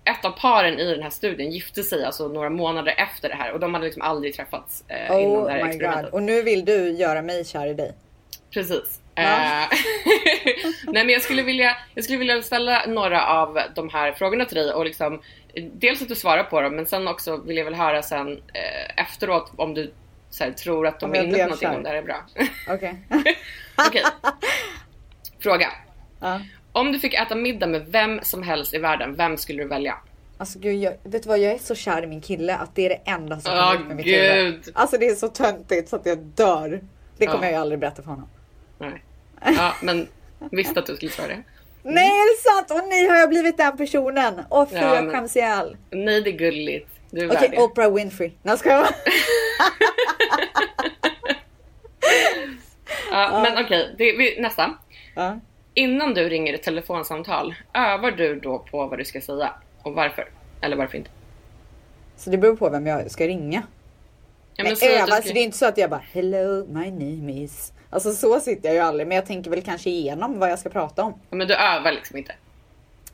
Ett 0.03 0.25
av 0.25 0.31
paren 0.31 0.79
i 0.79 0.91
den 0.91 1.03
här 1.03 1.09
studien 1.09 1.51
gifte 1.51 1.83
sig 1.83 2.05
alltså 2.05 2.27
några 2.27 2.49
månader 2.49 2.93
efter 2.97 3.29
det 3.29 3.35
här 3.35 3.51
och 3.51 3.59
de 3.59 3.73
hade 3.73 3.85
liksom 3.85 4.01
aldrig 4.01 4.35
träffats 4.35 4.83
innan 4.89 5.21
Oh 5.21 5.45
det 5.45 5.51
här 5.51 5.63
my 5.63 5.69
experimentet. 5.69 6.05
god. 6.05 6.13
Och 6.13 6.23
nu 6.23 6.41
vill 6.41 6.65
du 6.65 6.89
göra 6.89 7.21
mig 7.21 7.45
kär 7.45 7.67
i 7.67 7.73
dig. 7.73 7.93
Precis. 8.53 8.99
Ja. 9.15 9.61
Eh, 9.61 9.67
Nej 10.83 11.05
men 11.05 11.09
jag 11.09 11.21
skulle, 11.21 11.43
vilja, 11.43 11.77
jag 11.95 12.03
skulle 12.03 12.19
vilja 12.19 12.41
ställa 12.41 12.85
några 12.87 13.25
av 13.27 13.59
de 13.75 13.89
här 13.89 14.11
frågorna 14.11 14.45
till 14.45 14.57
dig 14.57 14.73
och 14.73 14.85
liksom 14.85 15.21
dels 15.73 16.01
att 16.01 16.07
du 16.07 16.15
svarar 16.15 16.43
på 16.43 16.61
dem 16.61 16.75
men 16.75 16.85
sen 16.85 17.07
också 17.07 17.37
vill 17.37 17.57
jag 17.57 17.65
väl 17.65 17.75
höra 17.75 18.01
sen 18.03 18.31
eh, 18.53 19.01
efteråt 19.03 19.51
om 19.55 19.73
du 19.73 19.91
här, 20.39 20.51
tror 20.51 20.87
att 20.87 20.99
de 20.99 21.05
Om 21.05 21.15
är 21.15 21.23
inne 21.23 21.31
på 21.33 21.37
någonting 21.43 21.67
kär. 21.69 21.75
om 21.77 21.83
det 21.83 21.89
här 21.89 21.95
är 21.95 22.01
bra. 22.01 22.25
Okej. 22.69 22.95
Okej. 23.87 24.03
Fråga. 25.39 25.67
ja. 26.21 26.41
Om 26.71 26.91
du 26.91 26.99
fick 26.99 27.13
äta 27.13 27.35
middag 27.35 27.67
med 27.67 27.85
vem 27.87 28.19
som 28.23 28.43
helst 28.43 28.73
i 28.73 28.77
världen, 28.77 29.15
vem 29.15 29.37
skulle 29.37 29.63
du 29.63 29.69
välja? 29.69 29.97
Alltså 30.37 30.59
gud, 30.59 30.75
jag, 30.75 30.93
vet 31.03 31.23
du 31.23 31.29
vad? 31.29 31.39
Jag 31.39 31.53
är 31.53 31.57
så 31.57 31.75
kär 31.75 32.03
i 32.03 32.07
min 32.07 32.21
kille 32.21 32.55
att 32.55 32.75
det 32.75 32.85
är 32.85 32.89
det 32.89 33.11
enda 33.11 33.39
som 33.39 33.51
kommer 33.51 33.73
ut 33.81 33.87
med 33.87 33.95
mitt 33.95 34.05
huvud. 34.05 34.69
Alltså 34.73 34.97
det 34.97 35.07
är 35.07 35.15
så 35.15 35.27
töntigt 35.27 35.89
så 35.89 35.95
att 35.95 36.05
jag 36.05 36.17
dör. 36.17 36.81
Det 37.17 37.25
kommer 37.25 37.39
Ja. 37.39 37.45
jag 37.45 37.51
ju 37.51 37.57
aldrig 37.61 37.79
berätta 37.79 38.01
för 38.01 38.09
honom. 38.09 38.29
Nej. 38.77 39.03
Ja 39.45 39.73
men 39.81 40.07
visste 40.51 40.79
att 40.79 40.85
du 40.85 40.95
skulle 40.95 41.11
svara 41.11 41.27
det. 41.27 41.43
Nej 41.83 42.07
är 42.07 42.35
det 42.37 42.49
sant? 42.49 42.81
Och 42.83 42.89
nej 42.89 43.07
har 43.07 43.15
jag 43.15 43.29
blivit 43.29 43.57
den 43.57 43.77
personen? 43.77 44.41
Åh 44.49 44.67
fy 44.69 44.75
Ja, 44.75 44.95
jag 44.95 45.03
men- 45.03 45.13
skäms 45.13 45.35
ihjäl. 45.35 45.77
Nej 45.91 46.21
det 46.21 46.29
är 46.29 46.37
gulligt. 46.37 46.89
Du 47.11 47.21
är 47.25 47.31
Okej 47.37 47.49
det. 47.51 47.57
Oprah 47.57 47.93
Winfrey. 47.93 48.31
Nej 48.43 48.57
ska 48.57 48.69
jag. 48.69 48.87
Ja, 53.11 53.39
men 53.43 53.65
okej, 53.65 53.95
vi- 53.97 54.41
nästa. 54.41 54.73
ja. 55.15 55.39
Innan 55.73 56.13
du 56.13 56.29
ringer 56.29 56.53
ett 56.53 56.63
telefonsamtal, 56.63 57.55
övar 57.73 58.11
du 58.11 58.39
då 58.39 58.59
på 58.59 58.87
vad 58.87 58.97
du 58.99 59.05
ska 59.05 59.21
säga? 59.21 59.53
Och 59.81 59.93
varför? 59.93 60.29
Eller 60.61 60.75
varför 60.77 60.97
inte? 60.97 61.09
Så 62.17 62.29
det 62.29 62.37
beror 62.37 62.55
på 62.55 62.69
vem 62.69 62.87
jag 62.87 63.11
ska 63.11 63.27
ringa. 63.27 63.63
Ja, 64.55 64.63
Men 64.63 64.75
säg 64.75 64.97
att 64.97 65.07
öva, 65.09 65.21
ska- 65.21 65.33
det 65.33 65.39
är 65.39 65.43
inte 65.43 65.57
så 65.57 65.65
att 65.65 65.77
jag 65.77 65.89
bara 65.89 66.01
hello 66.13 66.65
my 66.69 66.91
name 66.91 67.31
is. 67.43 67.73
Alltså 67.89 68.11
så 68.11 68.39
sitter 68.39 68.69
jag 68.69 68.75
ju 68.75 68.81
aldrig 68.81 69.07
men 69.07 69.15
jag 69.15 69.25
tänker 69.25 69.49
väl 69.49 69.61
kanske 69.61 69.89
igenom 69.89 70.39
vad 70.39 70.49
jag 70.49 70.59
ska 70.59 70.69
prata 70.69 71.03
om. 71.03 71.19
Men 71.29 71.47
du 71.47 71.53
övar 71.55 71.91
liksom 71.91 72.17
inte? 72.17 72.35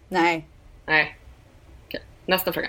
Nej. 0.09 0.45
Nej. 0.85 1.17
Okej, 1.87 2.01
nästa 2.25 2.53
fråga. 2.53 2.67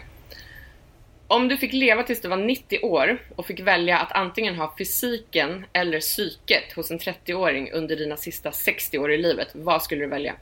Om 1.26 1.48
du 1.48 1.56
fick 1.56 1.72
leva 1.72 2.02
tills 2.02 2.20
du 2.20 2.28
var 2.28 2.36
90 2.36 2.78
år 2.82 3.18
och 3.36 3.46
fick 3.46 3.60
välja 3.60 3.98
att 3.98 4.12
antingen 4.12 4.54
ha 4.56 4.74
fysiken 4.78 5.66
eller 5.72 6.00
psyket 6.00 6.72
hos 6.72 6.90
en 6.90 6.98
30-åring 6.98 7.72
under 7.72 7.96
dina 7.96 8.16
sista 8.16 8.52
60 8.52 8.98
år 8.98 9.12
i 9.12 9.18
livet, 9.18 9.48
vad 9.52 9.82
skulle 9.82 10.00
du 10.00 10.08
välja? 10.08 10.34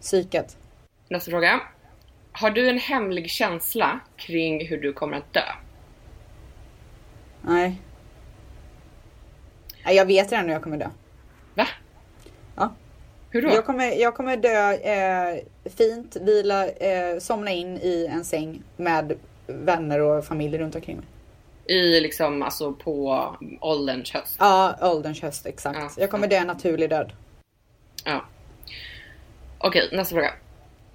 Psyket. 0.00 0.56
Nästa 1.08 1.30
fråga. 1.30 1.60
Har 2.32 2.50
du 2.50 2.68
en 2.68 2.78
hemlig 2.78 3.30
känsla 3.30 4.00
kring 4.16 4.66
hur 4.66 4.80
du 4.80 4.92
kommer 4.92 5.16
att 5.16 5.32
dö? 5.32 5.44
Nej. 7.42 7.82
Nej, 9.84 9.96
Jag 9.96 10.06
vet 10.06 10.32
redan 10.32 10.46
hur 10.46 10.52
jag 10.52 10.62
kommer 10.62 10.76
dö. 10.76 10.90
Va? 11.58 11.66
Ja. 12.56 12.72
Hur 13.30 13.42
då? 13.42 13.48
Jag 13.48 13.66
kommer, 13.66 14.00
jag 14.00 14.14
kommer 14.14 14.36
dö 14.36 14.72
eh, 14.72 15.42
fint, 15.76 16.16
vila, 16.16 16.68
eh, 16.68 17.18
somna 17.18 17.50
in 17.50 17.76
i 17.76 18.08
en 18.10 18.24
säng 18.24 18.62
med 18.76 19.18
vänner 19.46 20.00
och 20.00 20.24
familj 20.24 20.58
runt 20.58 20.74
omkring 20.74 20.96
mig. 20.96 21.06
I 21.76 22.00
liksom, 22.00 22.42
alltså 22.42 22.72
på 22.72 23.36
ålderns 23.60 24.12
höst? 24.12 24.36
Ja, 24.38 24.76
ålderns 24.80 25.22
höst 25.22 25.46
exakt. 25.46 25.78
Ja. 25.78 25.90
Jag 25.96 26.10
kommer 26.10 26.28
dö 26.28 26.36
en 26.36 26.46
naturlig 26.46 26.90
död. 26.90 27.12
Ja. 28.04 28.24
Okej, 29.58 29.88
nästa 29.92 30.14
fråga. 30.14 30.32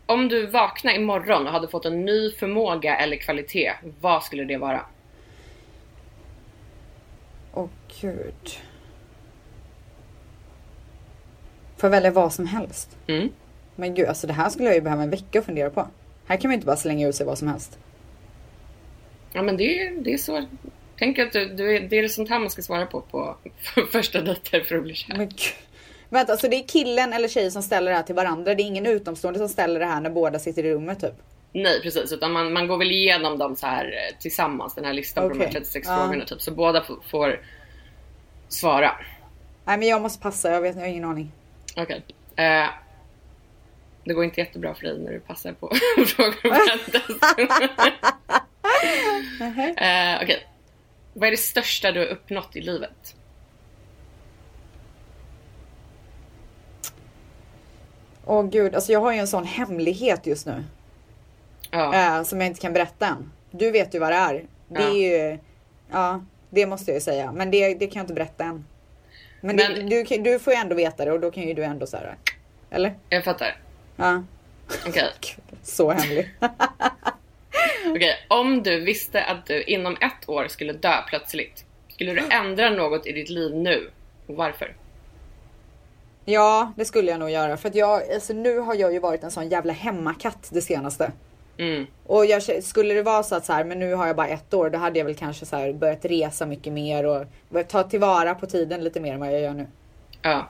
Om 0.05 0.27
du 0.29 0.45
vaknar 0.45 0.93
imorgon 0.93 1.47
och 1.47 1.53
hade 1.53 1.67
fått 1.67 1.85
en 1.85 2.05
ny 2.05 2.31
förmåga 2.31 2.97
eller 2.97 3.17
kvalitet, 3.17 3.73
vad 4.01 4.23
skulle 4.23 4.43
det 4.43 4.57
vara? 4.57 4.85
Åh 7.53 7.67
gud. 8.01 8.59
Får 11.83 11.89
välja 11.89 12.11
vad 12.11 12.33
som 12.33 12.47
helst? 12.47 12.97
Mm. 13.07 13.29
Men 13.75 13.93
gud, 13.95 14.07
alltså 14.07 14.27
det 14.27 14.33
här 14.33 14.49
skulle 14.49 14.65
jag 14.67 14.75
ju 14.75 14.81
behöva 14.81 15.03
en 15.03 15.09
vecka 15.09 15.39
att 15.39 15.45
fundera 15.45 15.69
på. 15.69 15.87
Här 16.27 16.37
kan 16.37 16.47
man 16.49 16.51
ju 16.51 16.55
inte 16.55 16.65
bara 16.65 16.75
slänga 16.77 17.07
ut 17.07 17.15
sig 17.15 17.25
vad 17.25 17.37
som 17.37 17.47
helst. 17.47 17.77
Ja 19.33 19.41
men 19.41 19.57
det 19.57 19.79
är, 19.79 19.91
det 20.03 20.13
är 20.13 20.17
så. 20.17 20.45
Tänk 20.99 21.19
att 21.19 21.31
du, 21.31 21.45
du, 21.45 21.77
är- 21.77 21.81
det 21.81 21.99
är 21.99 22.07
sånt 22.07 22.29
här 22.29 22.39
man 22.39 22.49
ska 22.49 22.61
svara 22.61 22.85
på 22.85 23.01
på 23.01 23.35
första 23.91 24.21
dejter 24.21 24.61
för 24.61 24.75
att 24.75 24.83
bli 24.83 24.93
kär. 24.93 25.17
Men 25.17 25.27
gud. 25.27 25.39
Vänta, 26.09 26.31
alltså 26.31 26.47
det 26.49 26.55
är 26.55 26.67
killen 26.67 27.13
eller 27.13 27.27
tjejen 27.27 27.51
som 27.51 27.63
ställer 27.63 27.91
det 27.91 27.97
här 27.97 28.03
till 28.03 28.15
varandra. 28.15 28.55
Det 28.55 28.63
är 28.63 28.65
ingen 28.65 28.85
utomstående 28.85 29.39
som 29.39 29.49
ställer 29.49 29.79
det 29.79 29.85
här 29.85 30.01
när 30.01 30.09
båda 30.09 30.39
sitter 30.39 30.65
i 30.65 30.71
rummet 30.73 30.99
typ. 30.99 31.13
Nej 31.53 31.81
precis, 31.81 32.11
utan 32.13 32.31
man, 32.31 32.53
man 32.53 32.67
går 32.67 32.77
väl 32.77 32.91
igenom 32.91 33.37
dem 33.37 33.55
så 33.55 33.67
här 33.67 33.85
eh, 33.85 34.19
tillsammans, 34.21 34.75
den 34.75 34.85
här 34.85 34.93
listan 34.93 35.23
på 35.23 35.29
de 35.29 35.39
här 35.39 35.47
Okej. 35.49 35.59
36 35.61 35.87
Ja. 35.87 35.97
frågorna 35.97 36.25
typ. 36.25 36.41
Så 36.41 36.51
båda 36.51 36.83
får 37.11 37.39
svara. 38.47 38.91
Nej 39.65 39.77
men 39.77 39.87
jag 39.87 40.01
måste 40.01 40.21
passa, 40.21 40.51
jag 40.51 40.61
vet, 40.61 40.75
jag 40.75 40.81
har 40.83 40.87
ingen 40.89 41.05
aning. 41.05 41.31
Okej. 41.77 42.03
Eh, 42.35 42.69
det 44.03 44.13
går 44.13 44.23
inte 44.23 44.39
jättebra 44.41 44.73
för 44.75 44.83
dig 44.83 44.99
när 44.99 45.11
du 45.11 45.19
passar 45.19 45.51
på 45.53 45.71
frågor 46.07 46.35
om 46.45 46.51
eh, 49.77 50.19
Okej. 50.23 50.47
Vad 51.13 51.27
är 51.27 51.31
det 51.31 51.37
största 51.37 51.91
du 51.91 51.99
har 51.99 52.07
uppnått 52.07 52.55
i 52.55 52.61
livet? 52.61 53.15
Åh 58.25 58.45
gud, 58.49 58.75
alltså 58.75 58.91
jag 58.91 58.99
har 58.99 59.11
ju 59.13 59.19
en 59.19 59.27
sån 59.27 59.45
hemlighet 59.45 60.25
just 60.27 60.45
nu. 60.45 60.63
Ja. 61.71 62.17
eh, 62.17 62.23
som 62.23 62.41
jag 62.41 62.47
inte 62.47 62.61
kan 62.61 62.73
berätta 62.73 63.07
än. 63.07 63.31
Du 63.51 63.71
vet 63.71 63.95
ju 63.95 63.99
vad 63.99 64.11
det 64.11 64.15
är. 64.15 64.33
Det 64.67 64.81
Ja. 64.81 64.89
är 64.89 64.93
ju, 65.31 65.39
ja 65.91 66.21
det 66.49 66.65
måste 66.65 66.91
jag 66.91 66.95
ju 66.95 67.01
säga. 67.01 67.31
Men 67.31 67.51
det, 67.51 67.73
det 67.75 67.87
kan 67.87 67.99
jag 67.99 68.03
inte 68.03 68.13
berätta 68.13 68.43
än. 68.43 68.65
Men, 69.45 69.55
Men- 69.55 69.89
det, 69.89 70.03
du, 70.03 70.17
du 70.17 70.39
får 70.39 70.53
ju 70.53 70.59
ändå 70.59 70.75
veta 70.75 71.05
det 71.05 71.11
och 71.11 71.19
då 71.19 71.31
kan 71.31 71.43
ju 71.43 71.53
du 71.53 71.63
ändå 71.63 71.87
säga 71.87 72.15
Eller? 72.69 72.95
Jag 73.09 73.23
fattar. 73.23 73.57
Ja. 73.95 74.23
Okej. 74.87 75.11
Gud, 75.21 75.59
Så 75.63 75.91
hemlig. 75.91 76.31
Okej, 77.89 78.15
om 78.27 78.63
du 78.63 78.79
visste 78.79 79.23
att 79.23 79.45
du 79.45 79.63
inom 79.63 79.97
ett 80.01 80.29
år 80.29 80.47
skulle 80.47 80.73
dö 80.73 80.93
plötsligt, 81.07 81.65
skulle 81.87 82.13
du 82.13 82.21
ändra 82.31 82.69
något 82.69 83.05
i 83.07 83.11
ditt 83.11 83.29
liv 83.29 83.55
nu? 83.55 83.89
Och 84.27 84.35
varför? 84.35 84.75
ja, 86.25 86.71
det 86.75 86.85
skulle 86.85 87.11
jag 87.11 87.19
nog 87.19 87.29
göra. 87.29 87.57
För 87.57 87.69
att 87.69 87.75
jag, 87.75 88.11
alltså 88.13 88.33
nu 88.33 88.57
har 88.57 88.75
jag 88.75 88.93
ju 88.93 88.99
varit 88.99 89.23
en 89.23 89.31
sån 89.31 89.49
jävla 89.49 89.73
hemmakatt 89.73 90.49
det 90.51 90.61
senaste. 90.61 91.11
Mm. 91.57 91.85
Och 92.03 92.25
jag, 92.25 92.63
skulle 92.63 92.93
det 92.93 93.03
vara 93.03 93.23
så 93.23 93.35
att 93.35 93.45
så 93.45 93.53
här, 93.53 93.63
men 93.63 93.79
nu 93.79 93.93
har 93.93 94.07
jag 94.07 94.15
bara 94.15 94.27
ett 94.27 94.53
år, 94.53 94.69
då 94.69 94.77
hade 94.77 94.99
jag 94.99 95.05
väl 95.05 95.15
kanske 95.15 95.45
så 95.45 95.55
här 95.55 95.73
börjat 95.73 96.05
resa 96.05 96.45
mycket 96.45 96.73
mer 96.73 97.05
och 97.05 97.25
ta 97.67 97.83
tillvara 97.83 98.35
på 98.35 98.45
tiden 98.45 98.83
lite 98.83 98.99
mer 98.99 99.13
än 99.13 99.19
vad 99.19 99.33
jag 99.33 99.41
gör 99.41 99.53
nu. 99.53 99.67
Ja. 100.21 100.47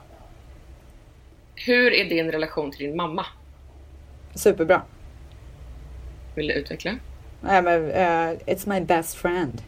Hur 1.54 1.92
är 1.92 2.04
din 2.04 2.32
relation 2.32 2.70
till 2.70 2.86
din 2.86 2.96
mamma? 2.96 3.26
Superbra. 4.34 4.82
Vill 6.34 6.46
du 6.46 6.54
utveckla? 6.54 6.98
Nej 7.40 7.62
men, 7.62 7.90
eh, 7.90 8.38
it's 8.46 8.68
my 8.68 8.80
best 8.80 9.14
friend. 9.14 9.62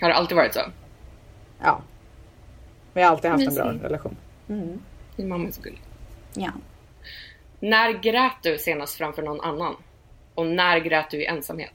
Har 0.00 0.08
det 0.08 0.14
alltid 0.14 0.36
varit 0.36 0.54
så? 0.54 0.60
Ja. 1.62 1.82
Vi 2.92 3.02
har 3.02 3.10
alltid 3.10 3.30
haft 3.30 3.46
en 3.48 3.54
bra 3.54 3.72
relation. 3.72 4.16
Mm. 4.48 4.82
Din 5.16 5.28
mamma 5.28 5.48
är 5.48 5.52
så 5.52 5.62
gullig. 5.62 5.80
Ja. 6.34 6.50
När 7.60 7.92
grät 7.92 8.42
du 8.42 8.58
senast 8.58 8.94
framför 8.94 9.22
någon 9.22 9.40
annan? 9.40 9.76
Och 10.34 10.46
när 10.46 10.78
grät 10.78 11.10
du 11.10 11.22
i 11.22 11.26
ensamhet? 11.26 11.72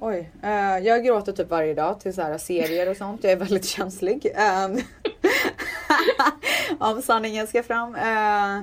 Oj, 0.00 0.30
eh, 0.42 0.78
jag 0.78 1.04
gråter 1.04 1.32
typ 1.32 1.50
varje 1.50 1.74
dag 1.74 2.00
till 2.00 2.14
så 2.14 2.22
här 2.22 2.38
serier 2.38 2.90
och 2.90 2.96
sånt. 2.96 3.24
Jag 3.24 3.32
är 3.32 3.36
väldigt 3.36 3.64
känslig. 3.66 4.26
Eh, 4.34 4.68
om 6.78 7.02
sanningen 7.02 7.46
ska 7.46 7.62
fram. 7.62 7.94
Eh, 7.94 8.60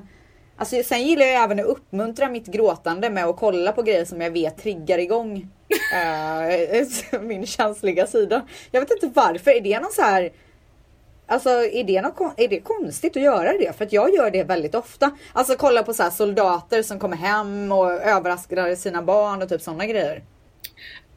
alltså, 0.57 0.83
sen 0.83 1.07
gillar 1.07 1.25
jag 1.25 1.43
även 1.43 1.59
att 1.59 1.65
uppmuntra 1.65 2.29
mitt 2.29 2.47
gråtande 2.47 3.09
med 3.09 3.25
att 3.25 3.37
kolla 3.37 3.71
på 3.71 3.81
grejer 3.81 4.05
som 4.05 4.21
jag 4.21 4.31
vet 4.31 4.57
triggar 4.57 4.97
igång 4.97 5.47
eh, 5.93 7.21
min 7.21 7.45
känsliga 7.45 8.07
sida. 8.07 8.47
Jag 8.71 8.81
vet 8.81 8.91
inte 8.91 9.07
varför. 9.07 9.51
Är 9.51 9.61
det 9.61 9.79
någon 9.79 9.91
så 9.91 10.01
här 10.01 10.31
Alltså 11.27 11.49
är 11.49 11.83
det, 11.83 12.01
något, 12.01 12.39
är 12.39 12.47
det 12.47 12.59
konstigt 12.59 13.17
att 13.17 13.23
göra 13.23 13.53
det? 13.53 13.77
För 13.77 13.85
att 13.85 13.93
jag 13.93 14.13
gör 14.13 14.31
det 14.31 14.43
väldigt 14.43 14.75
ofta. 14.75 15.11
Alltså 15.33 15.55
kolla 15.57 15.83
på 15.83 15.93
så 15.93 16.03
här 16.03 16.09
soldater 16.09 16.83
som 16.83 16.99
kommer 16.99 17.17
hem 17.17 17.71
och 17.71 17.91
överraskar 17.91 18.75
sina 18.75 19.01
barn 19.01 19.41
och 19.41 19.49
typ 19.49 19.61
sådana 19.61 19.85
grejer. 19.85 20.23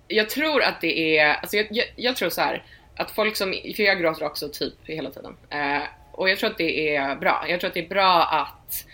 Jag 0.08 0.30
tror 0.30 0.62
att 0.62 0.80
det 0.80 1.18
är, 1.18 1.34
alltså 1.34 1.56
jag, 1.56 1.66
jag, 1.70 1.86
jag 1.96 2.16
tror 2.16 2.30
så 2.30 2.40
här 2.40 2.64
att 2.96 3.10
folk 3.10 3.36
som, 3.36 3.54
för 3.76 3.82
jag 3.82 4.00
gråter 4.00 4.26
också 4.26 4.48
typ 4.48 4.74
hela 4.82 5.10
tiden. 5.10 5.36
Eh, 5.50 5.82
och 6.12 6.30
jag 6.30 6.38
tror 6.38 6.50
att 6.50 6.58
det 6.58 6.96
är 6.96 7.16
bra. 7.16 7.44
Jag 7.48 7.60
tror 7.60 7.68
att 7.68 7.74
det 7.74 7.84
är 7.84 7.88
bra 7.88 8.22
att 8.22 8.84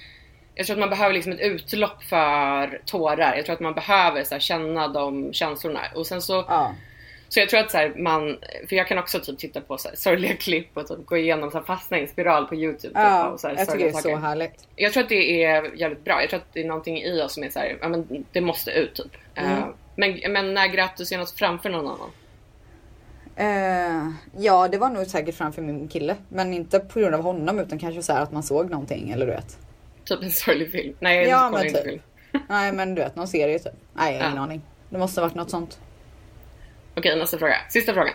jag 0.54 0.66
tror 0.66 0.74
att 0.74 0.80
man 0.80 0.90
behöver 0.90 1.14
liksom 1.14 1.32
ett 1.32 1.40
utlopp 1.40 2.02
för 2.04 2.82
tårar. 2.84 3.36
Jag 3.36 3.44
tror 3.44 3.54
att 3.54 3.60
man 3.60 3.74
behöver 3.74 4.24
så 4.24 4.34
här, 4.34 4.40
känna 4.40 4.88
de 4.88 5.32
känslorna. 5.32 5.80
Och 5.94 6.06
sen 6.06 6.22
så, 6.22 6.44
Ja. 6.48 6.74
Så 7.29 7.41
jag 7.41 7.49
tror 7.49 7.61
att 7.61 7.70
så 7.70 7.77
här, 7.77 7.95
man, 7.97 8.39
för 8.68 8.77
jag 8.77 8.89
kan 8.89 8.99
också 8.99 9.20
typ 9.20 9.39
titta 9.39 9.61
på 9.61 9.79
så 9.79 9.89
här, 9.89 9.97
sorgliga 9.97 10.37
klipp 10.37 10.77
och 10.77 10.87
typ 10.87 11.07
gå 11.07 11.16
igenom 11.16 11.51
så 11.51 11.59
här, 11.59 11.64
fastna 11.64 11.99
i 11.99 12.03
en 12.03 12.09
spiral 12.09 12.47
på 12.47 12.55
youtube. 12.55 12.81
Typ, 12.89 12.93
Ja, 12.95 13.27
och 13.29 13.41
så 13.41 13.49
här, 13.49 13.55
jag 13.59 13.66
tycker 13.68 13.79
det 13.85 13.89
är 13.91 13.93
så 13.93 13.99
saker. 14.01 14.16
härligt. 14.16 14.68
Jag 14.77 14.93
tror 14.93 15.03
att 15.03 15.09
det 15.09 15.45
är 15.45 15.74
jävligt 15.77 16.05
bra. 16.05 16.20
Jag 16.20 16.31
tror 16.31 16.41
att 16.41 16.53
det 16.53 16.61
är 16.61 16.64
någonting 16.68 17.03
i 17.03 17.22
oss 17.22 17.35
som 17.35 17.43
är 17.45 17.51
så 17.51 17.59
här, 17.59 17.79
ja 17.81 17.89
men 17.89 18.24
det 18.33 18.41
måste 18.41 18.70
ut 18.70 18.95
typ. 18.95 19.12
Mm. 19.35 19.53
Eh, 19.59 19.64
men, 19.97 20.33
men 20.33 20.55
när 20.55 20.66
grät 20.66 20.97
du 20.97 21.05
senast 21.05 21.39
framför 21.39 21.70
någon 21.70 21.87
annan? 21.87 22.11
Eh, 23.37 24.11
ja, 24.39 24.68
det 24.68 24.79
var 24.79 24.89
nog 24.91 25.07
säkert 25.07 25.35
framför 25.35 25.62
min 25.62 25.89
kille. 25.89 26.16
Men 26.29 26.53
inte 26.55 26.79
på 26.81 27.01
grund 27.01 27.14
av 27.14 27.22
honom 27.22 27.59
utan 27.59 27.79
kanske 27.79 28.03
så 28.03 28.12
här 28.12 28.20
att 28.22 28.33
man 28.33 28.43
såg 28.43 28.70
någonting 28.70 29.11
eller 29.11 29.27
du 29.27 29.33
vet. 29.33 29.59
Typ 30.05 30.22
en 30.22 30.31
sorglig 30.31 30.70
film? 30.72 30.97
Nej, 31.01 31.16
jag 31.16 31.27
Ja, 31.29 31.51
men 31.51 31.66
inte 31.66 31.83
typ. 31.83 31.91
film. 31.91 32.03
Nej 32.49 32.72
men 32.72 32.95
du 32.95 33.03
vet, 33.03 33.16
någon 33.16 33.29
serie 33.29 33.59
typ. 33.59 33.72
Nej, 33.95 34.14
jag 34.14 34.22
har 34.22 34.29
ingen 34.31 34.43
aning. 34.43 34.62
Det 34.91 34.99
måste 34.99 35.20
ha 35.20 35.27
varit 35.27 35.35
något 35.37 35.51
sånt. 35.51 35.79
Okej, 36.97 37.16
nästa 37.16 37.38
fråga. 37.38 37.57
Sista 37.68 37.94
frågan. 37.94 38.14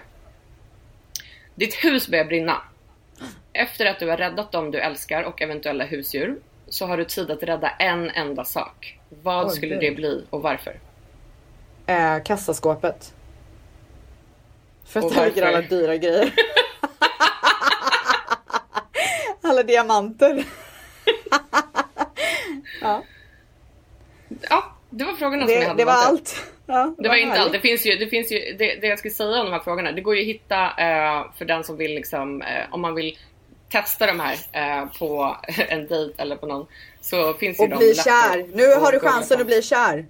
Ditt 1.56 1.74
hus 1.76 2.08
börjar 2.08 2.26
brinna. 2.26 2.62
Efter 3.54 3.86
att 3.86 4.00
du 4.00 4.10
har 4.10 4.18
räddat 4.18 4.52
dem 4.52 4.72
du 4.72 4.80
älskar 4.80 5.24
och 5.24 5.42
eventuella 5.42 5.84
husdjur 5.86 6.40
så 6.68 6.86
har 6.86 6.98
du 6.98 7.06
tid 7.06 7.32
att 7.32 7.44
rädda 7.44 7.70
en 7.70 8.10
enda 8.10 8.46
sak. 8.46 9.00
Vad 9.10 9.48
Oj, 9.48 9.56
skulle 9.56 9.76
det 9.76 9.92
bli 9.92 10.26
och 10.30 10.42
varför? 10.42 10.80
Eh, 11.86 12.24
kassaskåpet. 12.24 13.14
För 14.86 15.00
att 15.00 15.14
där 15.16 15.26
ligger 15.26 15.46
alla 15.46 15.62
dyra 15.62 15.98
grejer. 15.98 16.34
alla 19.42 19.64
diamanter. 19.64 20.46
ja, 22.82 23.04
Ja, 24.50 24.64
det 24.90 25.04
var 25.04 25.14
frågorna 25.14 25.46
som 25.46 25.54
jag 25.54 25.62
det, 25.62 25.68
hade. 25.68 25.82
det 25.82 25.86
var 25.86 25.94
allt. 25.94 26.51
Ja, 26.72 26.96
Det 26.98 27.10
var 27.10 27.16
inte 27.16 27.40
allt. 27.42 27.52
Det 27.52 27.60
finns 27.60 27.86
ju, 27.86 27.96
det, 27.96 28.08
finns 28.08 28.32
ju 28.32 28.40
det, 28.40 28.76
det 28.82 28.88
jag 28.88 29.00
skulle 29.00 29.14
säga 29.14 29.40
om 29.40 29.46
de 29.46 29.52
här 29.52 29.60
frågorna. 29.60 29.92
Det 29.92 30.02
går 30.02 30.16
ju 30.16 30.22
att 30.22 30.28
hitta 30.28 30.66
eh, 30.66 31.26
för 31.38 31.46
den 31.46 31.64
som 31.64 31.78
vill 31.78 31.96
liksom, 31.96 32.42
eh, 32.42 32.64
om 32.72 32.82
man 32.82 32.96
vill 32.96 33.18
testa 33.70 34.08
de 34.08 34.20
här 34.20 34.36
eh, 34.52 34.86
på 35.00 35.38
en 35.70 35.88
dejt 35.88 36.22
eller 36.22 36.36
på 36.36 36.46
någon. 36.46 36.68
Så 37.02 37.34
finns 37.34 37.60
ju 37.60 37.64
Och 37.64 37.70
de 37.70 37.76
bli 37.78 37.96
kär. 37.96 38.46
Nu 38.58 38.76
har 38.76 38.92
du 38.92 39.00
chansen 39.00 39.42
att 39.42 39.48
bli 39.48 39.62
kär. 39.62 40.06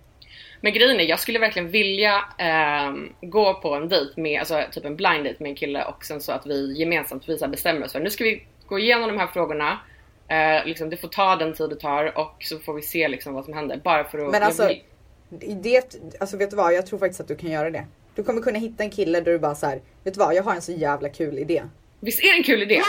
Men 0.63 0.73
grejen 0.73 0.99
är, 0.99 1.03
jag 1.03 1.19
skulle 1.19 1.39
verkligen 1.39 1.69
vilja 1.69 2.23
ehm, 2.37 3.13
gå 3.21 3.53
på 3.53 3.75
en 3.75 3.89
dejt 3.89 4.21
med, 4.21 4.39
alltså 4.39 4.63
typ 4.71 4.85
en 4.85 4.95
blind 4.95 5.23
date 5.25 5.35
med 5.39 5.49
en 5.49 5.55
kille 5.55 5.83
och 5.83 6.05
sen 6.05 6.21
så 6.21 6.31
att 6.31 6.45
vi 6.45 6.73
gemensamt 6.77 7.29
visar 7.29 7.47
bestämmer 7.47 7.85
oss 7.85 7.91
för 7.91 7.99
nu 7.99 8.09
ska 8.09 8.23
vi 8.23 8.43
gå 8.67 8.79
igenom 8.79 9.09
de 9.09 9.17
här 9.19 9.27
frågorna. 9.27 9.79
Eh, 10.27 10.65
liksom, 10.65 10.89
det 10.89 10.97
får 10.97 11.07
ta 11.07 11.35
den 11.35 11.53
tid 11.53 11.69
det 11.69 11.75
tar 11.75 12.17
och 12.17 12.35
så 12.39 12.59
får 12.59 12.73
vi 12.73 12.81
se 12.81 13.07
liksom 13.07 13.33
vad 13.33 13.45
som 13.45 13.53
händer. 13.53 13.81
Bara 13.83 14.03
för 14.03 14.17
att... 14.25 14.31
Men 14.31 14.43
alltså, 14.43 14.67
vill- 14.67 14.81
det, 15.39 15.95
alltså 16.19 16.37
vet 16.37 16.49
du 16.49 16.55
vad? 16.55 16.73
Jag 16.73 16.85
tror 16.85 16.99
faktiskt 16.99 17.21
att 17.21 17.27
du 17.27 17.35
kan 17.35 17.51
göra 17.51 17.69
det. 17.69 17.85
Du 18.15 18.23
kommer 18.23 18.41
kunna 18.41 18.59
hitta 18.59 18.83
en 18.83 18.89
kille 18.89 19.19
där 19.21 19.31
du 19.31 19.39
bara 19.39 19.55
så 19.55 19.65
här, 19.65 19.81
vet 20.03 20.13
du 20.13 20.19
vad? 20.19 20.33
Jag 20.35 20.43
har 20.43 20.55
en 20.55 20.61
så 20.61 20.71
jävla 20.71 21.09
kul 21.09 21.39
idé. 21.39 21.63
Visst 21.99 22.23
är 22.23 22.31
det 22.31 22.37
en 22.37 22.43
kul 22.43 22.61
idé? 22.61 22.81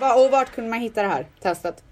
Va, 0.00 0.14
och 0.14 0.30
vart 0.30 0.52
kunde 0.54 0.70
man 0.70 0.80
hitta 0.80 1.02
det 1.02 1.08
här 1.08 1.26
testet? 1.42 1.84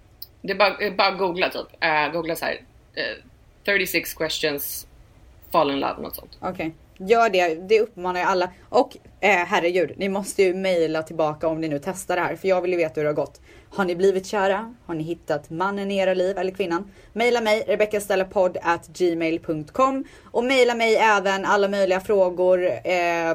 Det 0.43 0.53
är 0.53 0.57
bara, 0.57 0.79
eh, 0.79 0.95
bara 0.95 1.11
googla 1.11 1.49
typ. 1.51 1.67
Eh, 1.85 2.13
googla 2.13 2.37
så 2.37 2.45
här. 2.45 2.61
eh, 2.95 3.25
36 3.65 4.15
questions 4.15 4.87
fall 5.53 5.71
in 5.71 5.81
love, 5.81 6.03
något 6.03 6.17
sånt. 6.17 6.39
Okej, 6.41 6.75
gör 6.99 7.31
det. 7.31 7.55
Det 7.55 7.81
uppmanar 7.81 8.21
jag 8.21 8.29
alla. 8.29 8.51
Och 8.69 8.97
eh, 9.21 9.31
herregud, 9.31 9.93
ni 9.97 10.09
måste 10.09 10.43
ju 10.43 10.55
mejla 10.55 11.03
tillbaka 11.03 11.49
om 11.49 11.61
ni 11.61 11.69
nu 11.69 11.81
testar 11.85 12.17
det 12.17 12.23
här. 12.23 12.37
För 12.37 12.49
jag 12.49 12.61
vill 12.61 12.71
ju 12.71 12.77
veta 12.77 12.93
hur 12.95 13.03
det 13.03 13.09
har 13.09 13.15
gått. 13.15 13.41
Har 13.71 13.85
ni 13.85 13.97
blivit 13.97 14.27
kära? 14.27 14.75
Har 14.87 14.95
ni 14.95 15.03
hittat 15.03 15.51
mannen 15.51 15.91
i 15.91 15.97
era 15.97 16.15
liv 16.15 16.39
eller 16.39 16.53
kvinnan? 16.53 16.91
Mejla 17.13 17.41
mig, 17.41 17.65
rebeckastellapodd@gmail.com 17.67 20.05
och 20.25 20.45
mejla 20.45 20.75
mig 20.75 20.97
även 20.97 21.45
alla 21.45 21.69
möjliga 21.69 22.01
frågor. 22.01 22.65
Eh, 22.65 23.35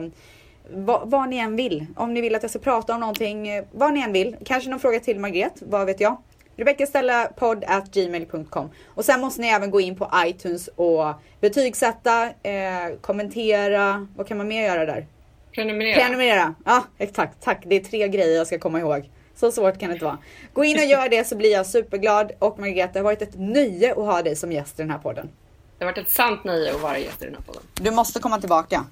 vad, 0.71 1.09
vad 1.09 1.29
ni 1.29 1.37
än 1.37 1.55
vill. 1.55 1.85
Om 1.95 2.13
ni 2.13 2.21
vill 2.21 2.35
att 2.35 2.43
jag 2.43 2.49
ska 2.49 2.59
prata 2.59 2.93
om 2.93 2.99
någonting, 2.99 3.47
eh, 3.47 3.63
vad 3.71 3.93
ni 3.93 4.01
än 4.01 4.13
vill. 4.13 4.35
Kanske 4.45 4.69
någon 4.69 4.79
fråga 4.79 4.99
till 4.99 5.19
Margret, 5.19 5.53
vad 5.61 5.85
vet 5.85 6.01
jag? 6.01 6.17
rebeckastellapodd@gmail.com 6.55 8.69
och 8.87 9.05
sen 9.05 9.21
måste 9.21 9.41
ni 9.41 9.47
även 9.47 9.71
gå 9.71 9.81
in 9.81 9.95
på 9.95 10.11
iTunes 10.25 10.67
och 10.67 11.13
betygsätta, 11.41 12.25
eh, 12.43 12.95
kommentera. 13.01 14.07
Vad 14.15 14.27
kan 14.27 14.37
man 14.37 14.47
mer 14.47 14.65
göra 14.65 14.85
där? 14.85 15.07
Prenumerera. 15.51 15.95
Prenumerera. 15.95 16.55
Ja, 16.65 16.83
exakt. 16.97 17.43
Tack. 17.43 17.63
Det 17.65 17.75
är 17.75 17.79
tre 17.79 18.07
grejer 18.07 18.37
jag 18.37 18.47
ska 18.47 18.59
komma 18.59 18.79
ihåg. 18.79 19.09
Så 19.35 19.51
svårt 19.51 19.79
kan 19.79 19.89
det 19.89 19.93
inte 19.93 20.05
vara. 20.05 20.17
Gå 20.53 20.63
in 20.63 20.77
och 20.79 20.85
gör 20.85 21.09
det 21.09 21.27
så 21.27 21.35
blir 21.35 21.51
jag 21.51 21.65
superglad. 21.65 22.31
Och 22.39 22.59
Margareta, 22.59 22.93
det 22.93 22.99
har 22.99 23.03
varit 23.03 23.21
ett 23.21 23.39
nöje 23.39 23.91
att 23.91 23.97
ha 23.97 24.21
dig 24.21 24.35
som 24.35 24.51
gäst 24.51 24.79
i 24.79 24.81
den 24.81 24.91
här 24.91 24.99
podden. 24.99 25.29
Det 25.77 25.85
har 25.85 25.91
varit 25.91 25.97
ett 26.07 26.09
sant 26.09 26.43
nöje 26.43 26.75
att 26.75 26.81
vara 26.81 26.97
gäst 26.97 27.21
i 27.21 27.25
den 27.25 27.35
här 27.35 27.41
podden. 27.41 27.61
Du 27.73 27.91
måste 27.91 28.19
komma 28.19 28.39
tillbaka. 28.39 28.85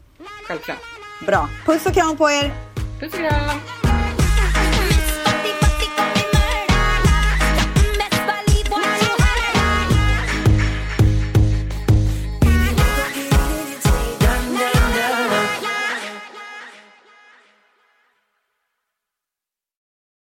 Självklart. 0.48 0.78
Bra. 1.26 1.50
Puss 1.66 1.86
och 1.86 1.94
kram 1.94 2.18
på 2.18 2.30
er! 2.30 2.52
Puss 3.00 3.14
och 3.14 3.20
kram! 3.20 3.91